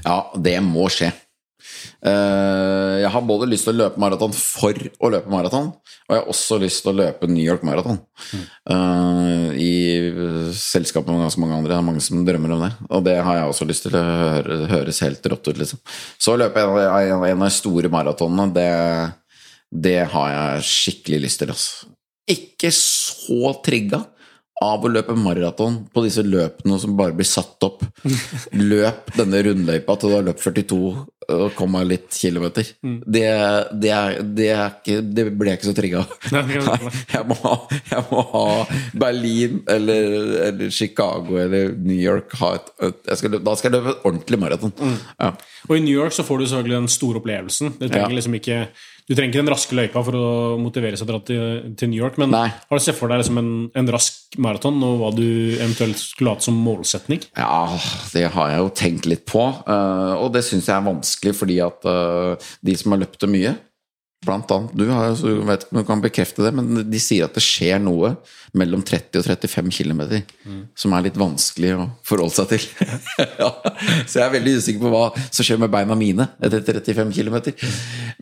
Ja, 0.02 0.16
det 0.34 0.56
må 0.66 0.88
skje. 0.90 1.12
Eh, 2.04 2.94
jeg 3.02 3.10
har 3.14 3.24
både 3.26 3.48
lyst 3.50 3.66
til 3.68 3.74
å 3.74 3.78
løpe 3.84 4.00
maraton 4.02 4.32
for 4.36 4.74
å 5.00 5.10
løpe 5.12 5.30
maraton, 5.32 5.70
og 5.74 6.12
jeg 6.14 6.20
har 6.22 6.30
også 6.32 6.58
lyst 6.62 6.82
til 6.84 6.92
å 6.92 6.96
løpe 6.98 7.28
New 7.30 7.44
York 7.44 7.64
Maraton. 7.66 7.98
Eh, 8.70 9.48
I 9.60 9.72
selskap 10.56 11.06
med 11.08 11.22
ganske 11.24 11.40
mange 11.42 11.56
andre. 11.58 11.72
Det 11.72 11.78
er 11.78 11.86
mange 11.88 12.04
som 12.04 12.24
drømmer 12.26 12.54
om 12.56 12.64
det. 12.66 12.72
Og 12.90 13.04
det 13.06 13.16
har 13.26 13.38
jeg 13.40 13.50
også 13.52 13.68
lyst 13.68 13.86
til. 13.86 13.96
Det 13.96 14.04
hø- 14.04 14.66
høres 14.74 15.02
helt 15.04 15.28
rått 15.32 15.48
ut, 15.50 15.58
liksom. 15.60 15.82
Så 16.18 16.34
å 16.34 16.40
løpe 16.40 16.60
en 16.64 17.12
av 17.18 17.44
de 17.44 17.50
store 17.54 17.90
maratonene, 17.92 18.48
det, 18.54 18.70
det 19.88 19.98
har 20.12 20.32
jeg 20.34 20.68
skikkelig 20.70 21.22
lyst 21.26 21.42
til. 21.42 21.54
Altså. 21.54 21.92
Ikke 22.30 22.70
så 22.72 23.54
trigga 23.64 24.04
av 24.64 24.84
å 24.84 24.90
løpe 24.92 25.14
maraton 25.18 25.82
på 25.94 26.04
disse 26.06 26.24
løpene 26.24 26.78
som 26.82 26.96
bare 26.98 27.14
blir 27.16 27.28
satt 27.28 27.62
opp. 27.66 27.84
Løp 28.56 29.12
denne 29.18 29.42
rundløypa 29.46 29.96
til 30.00 30.12
du 30.12 30.16
har 30.18 30.26
løpt 30.30 30.44
42 30.44 30.78
og 31.34 31.54
komma 31.56 31.80
litt 31.88 32.12
kilometer. 32.12 32.66
Det, 32.84 33.22
det, 33.80 33.90
er, 33.96 34.18
det, 34.36 34.48
er 34.52 34.74
ikke, 34.74 34.98
det 35.16 35.24
blir 35.32 35.50
jeg 35.54 35.60
ikke 35.60 35.68
så 35.70 35.76
trigga 35.78 36.02
av. 36.02 36.10
Det 36.34 36.58
jeg, 36.58 37.70
jeg 37.94 38.02
må 38.10 38.24
ha 38.34 38.44
Berlin 39.04 39.62
eller, 39.72 40.16
eller 40.50 40.74
Chicago 40.74 41.38
eller 41.40 41.72
New 41.78 41.96
York. 41.96 42.34
Ha 42.42 42.54
et, 42.58 42.68
et, 42.90 42.98
jeg 43.08 43.22
skal 43.22 43.34
løpe, 43.36 43.46
da 43.48 43.56
skal 43.56 43.70
jeg 43.72 43.78
løpe 43.78 43.94
et 43.94 44.04
ordentlig 44.10 44.40
maraton. 44.42 44.74
Ja. 45.16 45.30
Og 45.70 45.78
i 45.78 45.84
New 45.86 45.96
York 45.96 46.12
så 46.16 46.26
får 46.28 46.42
du 46.42 46.46
selvfølgelig 46.50 46.80
den 46.82 46.92
store 46.92 47.22
opplevelsen. 47.22 47.72
Du 47.78 47.86
trenger 47.86 48.10
Ja. 48.10 48.18
liksom 48.20 48.36
ikke 48.36 48.58
du 49.04 49.12
trenger 49.12 49.34
ikke 49.34 49.42
den 49.42 49.52
raske 49.52 49.76
løypa 49.76 50.00
for 50.06 50.16
å 50.16 50.28
motivere 50.60 50.96
seg 50.96 51.04
til 51.08 51.12
å 51.12 51.18
dra 51.18 51.26
til, 51.28 51.74
til 51.76 51.90
New 51.92 52.00
York, 52.00 52.16
men 52.22 52.32
Nei. 52.32 52.46
har 52.48 52.80
du 52.80 52.84
sett 52.84 52.96
for 52.96 53.12
deg 53.12 53.20
liksom 53.20 53.40
en, 53.42 53.52
en 53.76 53.92
rask 53.92 54.38
maraton, 54.40 54.80
og 54.86 55.02
hva 55.02 55.10
du 55.16 55.26
eventuelt 55.58 56.00
skulle 56.00 56.32
hatt 56.32 56.46
som 56.46 56.56
målsetning? 56.64 57.20
Ja, 57.36 57.66
det 58.14 58.30
har 58.32 58.54
jeg 58.54 58.64
jo 58.64 58.72
tenkt 58.80 59.10
litt 59.10 59.26
på. 59.28 59.44
eh, 59.44 60.14
og 60.16 60.32
det 60.32 60.46
syns 60.48 60.70
jeg 60.70 60.78
er 60.78 60.88
vanskelig, 60.88 61.36
fordi 61.36 61.60
at 61.66 61.84
eh, 61.90 62.50
de 62.64 62.78
som 62.80 62.96
har 62.96 63.04
løpt 63.04 63.20
det 63.26 63.32
mye, 63.34 63.54
blant 64.24 64.50
annet 64.54 64.72
du, 64.76 64.86
har, 64.88 65.12
du 65.20 65.42
vet 65.44 65.64
ikke 65.64 65.74
om 65.74 65.82
du 65.82 65.86
kan 65.88 66.02
bekrefte 66.04 66.44
det, 66.46 66.52
men 66.56 66.82
de 66.88 67.00
sier 67.02 67.26
at 67.26 67.36
det 67.36 67.42
skjer 67.44 67.80
noe 67.82 68.14
mellom 68.56 68.84
30 68.86 69.20
og 69.20 69.26
35 69.26 69.72
km 69.74 70.02
som 70.78 70.94
er 70.94 71.06
litt 71.08 71.18
vanskelig 71.18 71.72
å 71.76 71.86
forholde 72.06 72.36
seg 72.36 72.52
til. 72.54 72.66
ja, 73.42 73.50
så 74.06 74.20
jeg 74.20 74.24
er 74.24 74.34
veldig 74.36 74.56
usikker 74.60 74.84
på 74.84 74.92
hva 74.94 75.04
som 75.26 75.44
skjer 75.46 75.60
med 75.60 75.72
beina 75.74 75.96
mine 75.98 76.28
etter 76.40 76.62
35 76.64 77.12
km. 77.16 77.36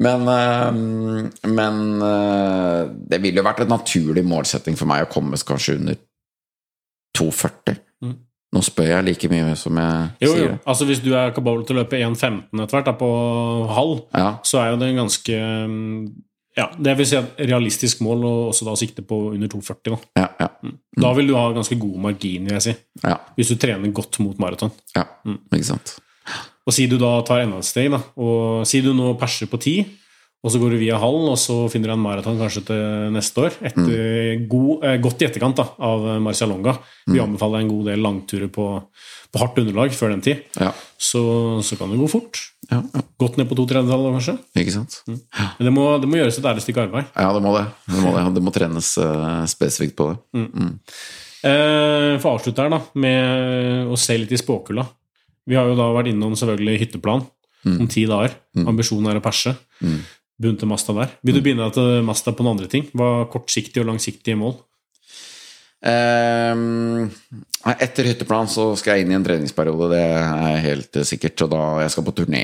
Men, 0.03 0.27
eh, 0.33 1.49
men 1.53 1.77
eh, 2.03 2.81
det 3.13 3.21
ville 3.23 3.43
jo 3.43 3.47
vært 3.47 3.63
en 3.65 3.73
naturlig 3.75 4.25
målsetting 4.27 4.79
for 4.79 4.91
meg 4.91 5.05
å 5.07 5.11
komme 5.13 5.39
kanskje 5.39 5.77
under 5.79 5.99
2,40. 7.19 7.79
Mm. 8.03 8.17
Nå 8.53 8.61
spør 8.67 8.91
jeg 8.91 9.07
like 9.07 9.29
mye 9.33 9.55
som 9.57 9.79
jeg 9.81 10.11
Jo, 10.25 10.27
jo. 10.27 10.35
sier 10.35 10.51
Jo. 10.51 10.59
Altså 10.69 10.89
Hvis 10.89 11.01
du 11.05 11.13
er 11.17 11.33
kapabel 11.33 11.63
til 11.69 11.77
å 11.77 11.83
løpe 11.83 12.01
1,15 12.01 12.61
etter 12.65 12.77
hvert 12.83 12.99
på 13.01 13.09
halv, 13.73 14.03
Ja, 14.13 14.29
så 14.45 14.61
er 14.61 14.73
jo 14.73 14.81
det 14.83 14.91
en 14.93 15.01
ganske 15.05 15.39
mm, 15.73 15.97
Ja, 16.59 16.67
det 16.77 16.97
vil 16.99 17.09
si 17.09 17.17
et 17.17 17.41
realistisk 17.49 18.03
mål, 18.05 18.27
og 18.29 18.51
også 18.51 18.67
da 18.69 18.75
sikte 18.77 19.01
på 19.09 19.23
under 19.33 19.49
2,40. 19.49 19.95
Da. 19.95 19.99
ja, 20.21 20.27
ja, 20.43 20.49
da 21.01 21.13
vil 21.17 21.31
du 21.31 21.37
ha 21.39 21.47
ganske 21.57 21.79
god 21.81 21.97
margin, 22.11 22.45
vil 22.45 22.59
jeg 22.59 22.65
si, 22.67 22.75
ja, 23.07 23.15
hvis 23.39 23.55
du 23.55 23.57
trener 23.57 23.95
godt 23.97 24.21
mot 24.21 24.37
maraton. 24.43 24.73
ja. 24.97 25.07
Ikke 25.49 25.65
sant. 25.71 25.95
Og 26.67 26.75
si 26.77 26.87
du 26.87 26.95
da 27.01 27.17
tar 27.27 27.43
enda 27.43 27.59
et 27.59 27.67
steg, 27.67 27.91
da, 27.91 27.99
og 28.23 28.63
si 28.69 28.81
du 28.85 28.93
nå 28.95 29.17
perser 29.19 29.49
på 29.51 29.59
10, 29.59 29.99
og 30.43 30.51
så 30.51 30.59
går 30.59 30.73
du 30.75 30.79
via 30.81 30.97
hallen, 30.99 31.29
og 31.31 31.37
så 31.39 31.55
finner 31.71 31.93
du 31.93 31.95
en 31.95 32.03
maraton 32.03 32.39
kanskje 32.39 32.65
til 32.67 33.13
neste 33.15 33.45
år, 33.45 33.57
etter 33.63 34.41
god, 34.51 34.85
eh, 34.89 34.97
godt 35.03 35.23
i 35.23 35.27
etterkant 35.29 35.59
da, 35.61 35.69
av 35.79 36.07
Marcialonga. 36.23 36.73
Vi 37.07 37.21
anbefaler 37.23 37.63
en 37.63 37.71
god 37.71 37.91
del 37.93 38.03
langturer 38.03 38.51
på, 38.51 38.65
på 39.31 39.43
hardt 39.43 39.61
underlag 39.63 39.95
før 39.95 40.11
den 40.17 40.25
tid. 40.27 40.43
Ja, 40.59 40.73
Så, 40.99 41.23
så 41.63 41.79
kan 41.79 41.91
det 41.95 41.99
gå 42.01 42.09
fort. 42.11 42.41
ja, 42.71 42.81
ja. 42.83 43.03
Godt 43.23 43.39
ned 43.39 43.47
på 43.51 43.55
to 43.59 43.69
tredjedeler, 43.71 44.17
kanskje. 44.19 44.35
Ikke 44.59 44.75
sant. 44.75 44.97
Men 45.07 45.69
det 45.69 45.75
må, 45.75 45.85
det 46.03 46.11
må 46.11 46.19
gjøres 46.19 46.41
et 46.41 46.49
ærlig 46.51 46.65
stykke 46.67 46.89
arbeid. 46.89 47.13
Ja, 47.15 47.29
det 47.37 47.43
må 47.45 47.53
det. 47.55 47.67
Det 47.87 48.03
må, 48.03 48.15
det. 48.17 48.25
det 48.35 48.43
må 48.43 48.55
trenes 48.55 48.89
uh, 48.99 49.45
spesifikt 49.51 49.95
på 49.99 50.09
det. 50.11 50.19
Eh, 51.43 52.19
for 52.23 52.33
å 52.33 52.35
avslutte 52.37 52.63
her 52.67 52.71
da, 52.71 52.81
med 52.99 53.95
å 53.95 53.99
se 53.99 54.19
litt 54.19 54.35
i 54.35 54.39
spåkula. 54.43 54.85
Vi 55.49 55.59
har 55.59 55.69
jo 55.71 55.79
da 55.79 55.89
vært 55.95 56.13
innom 56.13 56.35
selvfølgelig 56.39 56.81
hytteplan 56.85 57.25
om 57.67 57.89
ti 57.91 58.05
dager. 58.11 58.35
Ambisjonen 58.59 59.11
er 59.11 59.21
å 59.21 59.25
perse. 59.25 59.55
Mm. 59.83 60.03
Bunte 60.43 60.67
Masta 60.67 60.95
der. 60.97 61.13
Vil 61.23 61.37
du 61.37 61.43
begynne 61.45 61.69
til 61.75 62.03
Masta 62.07 62.35
på 62.35 62.45
noen 62.45 62.57
andre 62.57 62.71
ting? 62.71 62.89
Hva 62.97 63.09
er 63.23 63.31
kortsiktige 63.31 63.85
og 63.85 63.93
langsiktige 63.93 64.39
mål? 64.39 64.57
Ehm, 65.83 67.09
etter 67.83 68.07
hytteplan 68.07 68.47
så 68.51 68.69
skal 68.79 68.97
jeg 68.99 69.05
inn 69.07 69.13
i 69.13 69.17
en 69.19 69.25
treningsperiode, 69.27 69.89
det 69.93 70.01
er 70.03 70.61
helt 70.63 70.99
sikkert. 71.09 71.43
Og 71.47 71.51
da 71.53 71.63
jeg 71.83 71.91
skal 71.95 72.07
på 72.07 72.15
turné. 72.21 72.43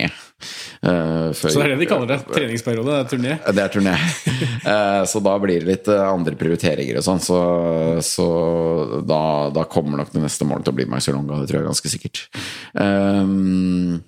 eh, 0.82 1.30
før- 1.34 1.50
Så 1.50 1.58
det 1.62 1.64
er 1.66 1.76
det 1.76 1.78
de 1.80 1.86
kaller 1.90 2.06
det. 2.10 2.18
Treningsperiode, 2.26 2.90
det 2.90 2.98
er 3.04 3.16
turné. 3.16 3.38
Det 3.54 3.64
er 3.64 3.72
turné. 3.74 3.94
Eh, 4.68 5.02
så 5.06 5.22
da 5.22 5.38
blir 5.38 5.60
det 5.62 5.68
litt 5.70 5.88
eh, 5.88 6.02
andre 6.12 6.34
prioriteringer 6.36 6.98
og 6.98 7.04
sånn. 7.06 7.20
Så, 7.22 7.38
så 8.04 8.26
da, 9.06 9.50
da 9.54 9.64
kommer 9.70 9.96
nok 10.02 10.10
det 10.12 10.22
neste 10.22 10.44
målet 10.44 10.64
til 10.66 10.74
å 10.74 10.76
bli 10.76 10.84
Marcialonga, 10.90 11.38
det 11.40 11.48
tror 11.50 11.62
jeg 11.62 11.70
ganske 11.70 11.94
sikkert. 11.94 12.26
Um, 12.74 14.02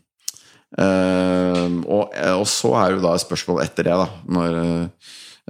Eh, 0.79 1.65
og, 1.91 2.13
og 2.15 2.45
så 2.47 2.69
er 2.79 2.93
jo 2.95 3.01
da 3.03 3.17
et 3.17 3.25
spørsmål 3.25 3.59
etter 3.65 3.89
det, 3.89 3.97
da. 3.99 4.05
Når 4.31 4.53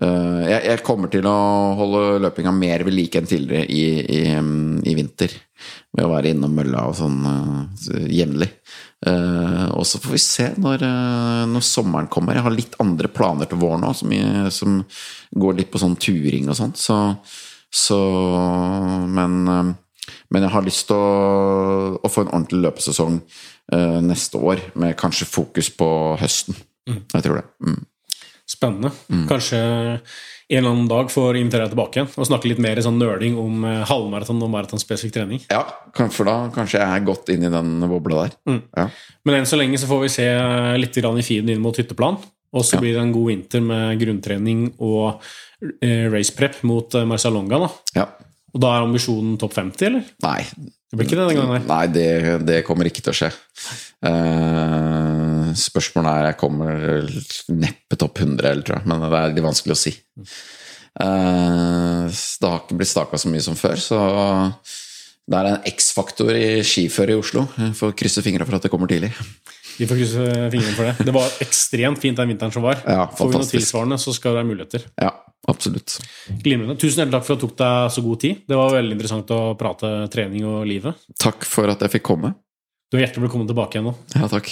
jeg, 0.01 0.61
jeg 0.65 0.83
kommer 0.87 1.11
til 1.13 1.27
å 1.29 1.37
holde 1.77 2.21
løpinga 2.25 2.53
mer 2.57 2.87
ved 2.87 2.95
like 2.97 3.21
enn 3.21 3.29
tidligere 3.29 3.67
i, 3.69 3.83
i, 4.01 4.21
i 4.33 4.95
vinter. 4.97 5.35
Ved 5.93 6.07
å 6.07 6.13
være 6.13 6.33
innom 6.33 6.55
mølla 6.57 6.87
og 6.89 6.97
sånn 6.97 7.19
uh, 7.27 8.07
jevnlig. 8.09 8.49
Uh, 9.05 9.69
og 9.77 9.85
så 9.89 10.01
får 10.01 10.15
vi 10.15 10.23
se 10.23 10.47
når, 10.61 10.85
uh, 10.85 11.45
når 11.51 11.65
sommeren 11.67 12.09
kommer. 12.13 12.39
Jeg 12.39 12.47
har 12.47 12.55
litt 12.55 12.79
andre 12.81 13.11
planer 13.13 13.51
til 13.51 13.61
våren 13.61 13.85
nå, 13.85 13.93
som, 13.97 14.15
som 14.55 14.81
går 15.31 15.61
litt 15.61 15.71
på 15.73 15.81
sånn 15.83 15.99
turing 16.01 16.49
og 16.51 16.59
sånn. 16.59 16.75
Så, 16.79 16.97
så 17.71 18.01
men, 19.11 19.39
eh, 19.49 19.71
men 20.31 20.47
jeg 20.47 20.55
har 20.55 20.67
lyst 20.67 20.89
til 20.91 20.99
å, 20.99 21.99
å 22.01 22.11
få 22.11 22.25
en 22.25 22.33
ordentlig 22.33 22.65
løpesesong 22.67 23.21
eh, 23.21 24.01
neste 24.05 24.41
år, 24.41 24.65
med 24.81 24.99
kanskje 25.01 25.29
fokus 25.31 25.71
på 25.75 25.91
høsten. 26.21 26.59
Jeg 26.91 27.23
tror 27.23 27.41
det. 27.41 27.47
Mm. 27.63 27.81
Spennende. 28.51 28.91
Kanskje 29.31 29.59
en 30.51 30.59
eller 30.59 30.73
annen 30.73 30.89
dag 30.91 31.11
får 31.13 31.37
invitere 31.39 31.69
deg 31.69 31.77
tilbake 31.77 32.01
igjen 32.01 32.09
og 32.19 32.27
snakke 32.27 32.49
litt 32.51 32.59
mer 32.63 32.81
sånn 32.83 32.97
nerding 32.99 33.37
om 33.39 33.63
eh, 33.69 33.85
halvmaraton 33.87 34.41
og 34.43 34.51
maratonspesifikk 34.51 35.15
trening. 35.15 35.43
Ja, 35.53 35.61
for 36.11 36.27
da 36.27 36.35
kanskje 36.55 36.81
jeg 36.81 36.97
er 36.97 37.05
godt 37.07 37.31
inn 37.31 37.47
i 37.47 37.53
den 37.53 37.77
bobla 37.87 38.25
der. 38.27 38.35
Ja. 38.75 38.89
Men 39.25 39.39
enn 39.39 39.47
så 39.47 39.61
lenge 39.61 39.79
så 39.79 39.87
får 39.91 40.03
vi 40.03 40.11
se 40.17 40.27
litt 40.83 40.99
i 40.99 41.05
feeden 41.23 41.55
inn 41.55 41.63
mot 41.63 41.79
hytteplan. 41.79 42.19
Og 42.51 42.65
så 42.67 42.75
Ja. 42.75 42.81
blir 42.83 42.95
det 42.97 43.03
en 43.05 43.13
god 43.15 43.29
vinter 43.31 43.61
med 43.63 44.01
grunntrening 44.01 44.73
og 44.83 45.23
eh, 45.81 46.11
race 46.11 46.35
prep 46.35 46.59
mot 46.67 46.93
eh, 46.99 47.05
Marcialonga. 47.07 47.59
da. 47.61 47.71
ja. 47.95 48.09
Og 48.51 48.63
da 48.63 48.75
er 48.75 48.85
ambisjonen 48.87 49.39
topp 49.41 49.55
50, 49.59 49.87
eller? 49.89 50.13
Nei, 50.25 50.41
Det 50.91 50.99
blir 50.99 51.07
ikke 51.07 51.19
det 51.21 51.27
den 51.31 51.39
gangen 51.39 51.55
her. 51.55 51.67
Nei, 51.69 51.85
det, 51.95 52.07
det 52.49 52.61
kommer 52.67 52.89
ikke 52.91 53.05
til 53.07 53.13
å 53.13 53.19
skje. 53.21 53.31
Uh, 54.03 55.51
spørsmålet 55.61 56.11
er 56.11 56.29
Jeg 56.31 56.39
kommer 56.41 57.11
neppe 57.55 57.99
topp 58.01 58.23
100, 58.25 58.49
eller, 58.51 58.65
tror 58.67 58.81
jeg, 58.81 58.91
men 58.91 59.05
det 59.07 59.11
er 59.21 59.35
litt 59.37 59.47
vanskelig 59.47 59.77
å 59.77 59.83
si. 59.85 59.95
Uh, 60.99 62.11
det 62.11 62.51
har 62.51 62.63
ikke 62.65 62.81
blitt 62.81 62.91
staka 62.91 63.21
så 63.23 63.31
mye 63.31 63.45
som 63.45 63.59
før, 63.59 63.79
så 63.79 64.01
det 65.31 65.39
er 65.39 65.47
en 65.53 65.67
X-faktor 65.71 66.35
i 66.35 66.47
skiføret 66.67 67.15
i 67.15 67.21
Oslo. 67.21 67.47
Jeg 67.55 67.75
får 67.79 67.95
krysse 68.03 68.27
fingra 68.27 68.47
for 68.49 68.59
at 68.59 68.67
det 68.67 68.73
kommer 68.73 68.91
tidlig. 68.91 69.13
Vi 69.79 69.87
får 69.87 70.01
krysse 70.01 70.25
fingrene 70.53 70.75
for 70.75 70.89
det. 70.89 71.07
Det 71.07 71.15
var 71.15 71.37
ekstremt 71.45 72.01
fint 72.03 72.19
den 72.19 72.33
vinteren 72.33 72.53
som 72.53 72.67
var. 72.67 72.81
Ja, 72.83 73.07
Får 73.15 73.31
vi 73.31 73.39
noe 73.39 73.49
tilsvarende, 73.49 74.01
så 74.03 74.13
skal 74.17 74.35
det 74.35 74.41
være 74.41 74.49
muligheter. 74.51 74.89
Ja, 74.99 75.13
absolutt. 75.49 75.97
Glimrende. 76.45 76.77
Tusen 76.81 77.03
hjertelig 77.05 77.17
takk 77.19 77.27
for 77.29 77.37
at 77.37 77.41
du 77.41 77.47
tok 77.47 77.57
deg 77.63 77.95
så 77.97 78.05
god 78.05 78.23
tid. 78.27 78.45
Det 78.51 78.61
var 78.61 78.77
veldig 78.77 78.97
interessant 78.99 79.35
å 79.37 79.41
prate 79.61 79.93
trening 80.13 80.47
og 80.49 80.63
livet. 80.69 81.09
Takk 81.21 81.49
for 81.49 81.73
at 81.73 81.87
jeg 81.87 81.97
fikk 81.99 82.09
komme. 82.13 82.35
Du 82.91 82.99
er 82.99 83.07
hjertelig 83.07 83.29
velkommen 83.29 83.47
tilbake 83.47 83.79
igjen 83.79 83.91
nå. 83.93 83.95
Ja, 84.19 84.27
takk. 84.31 84.51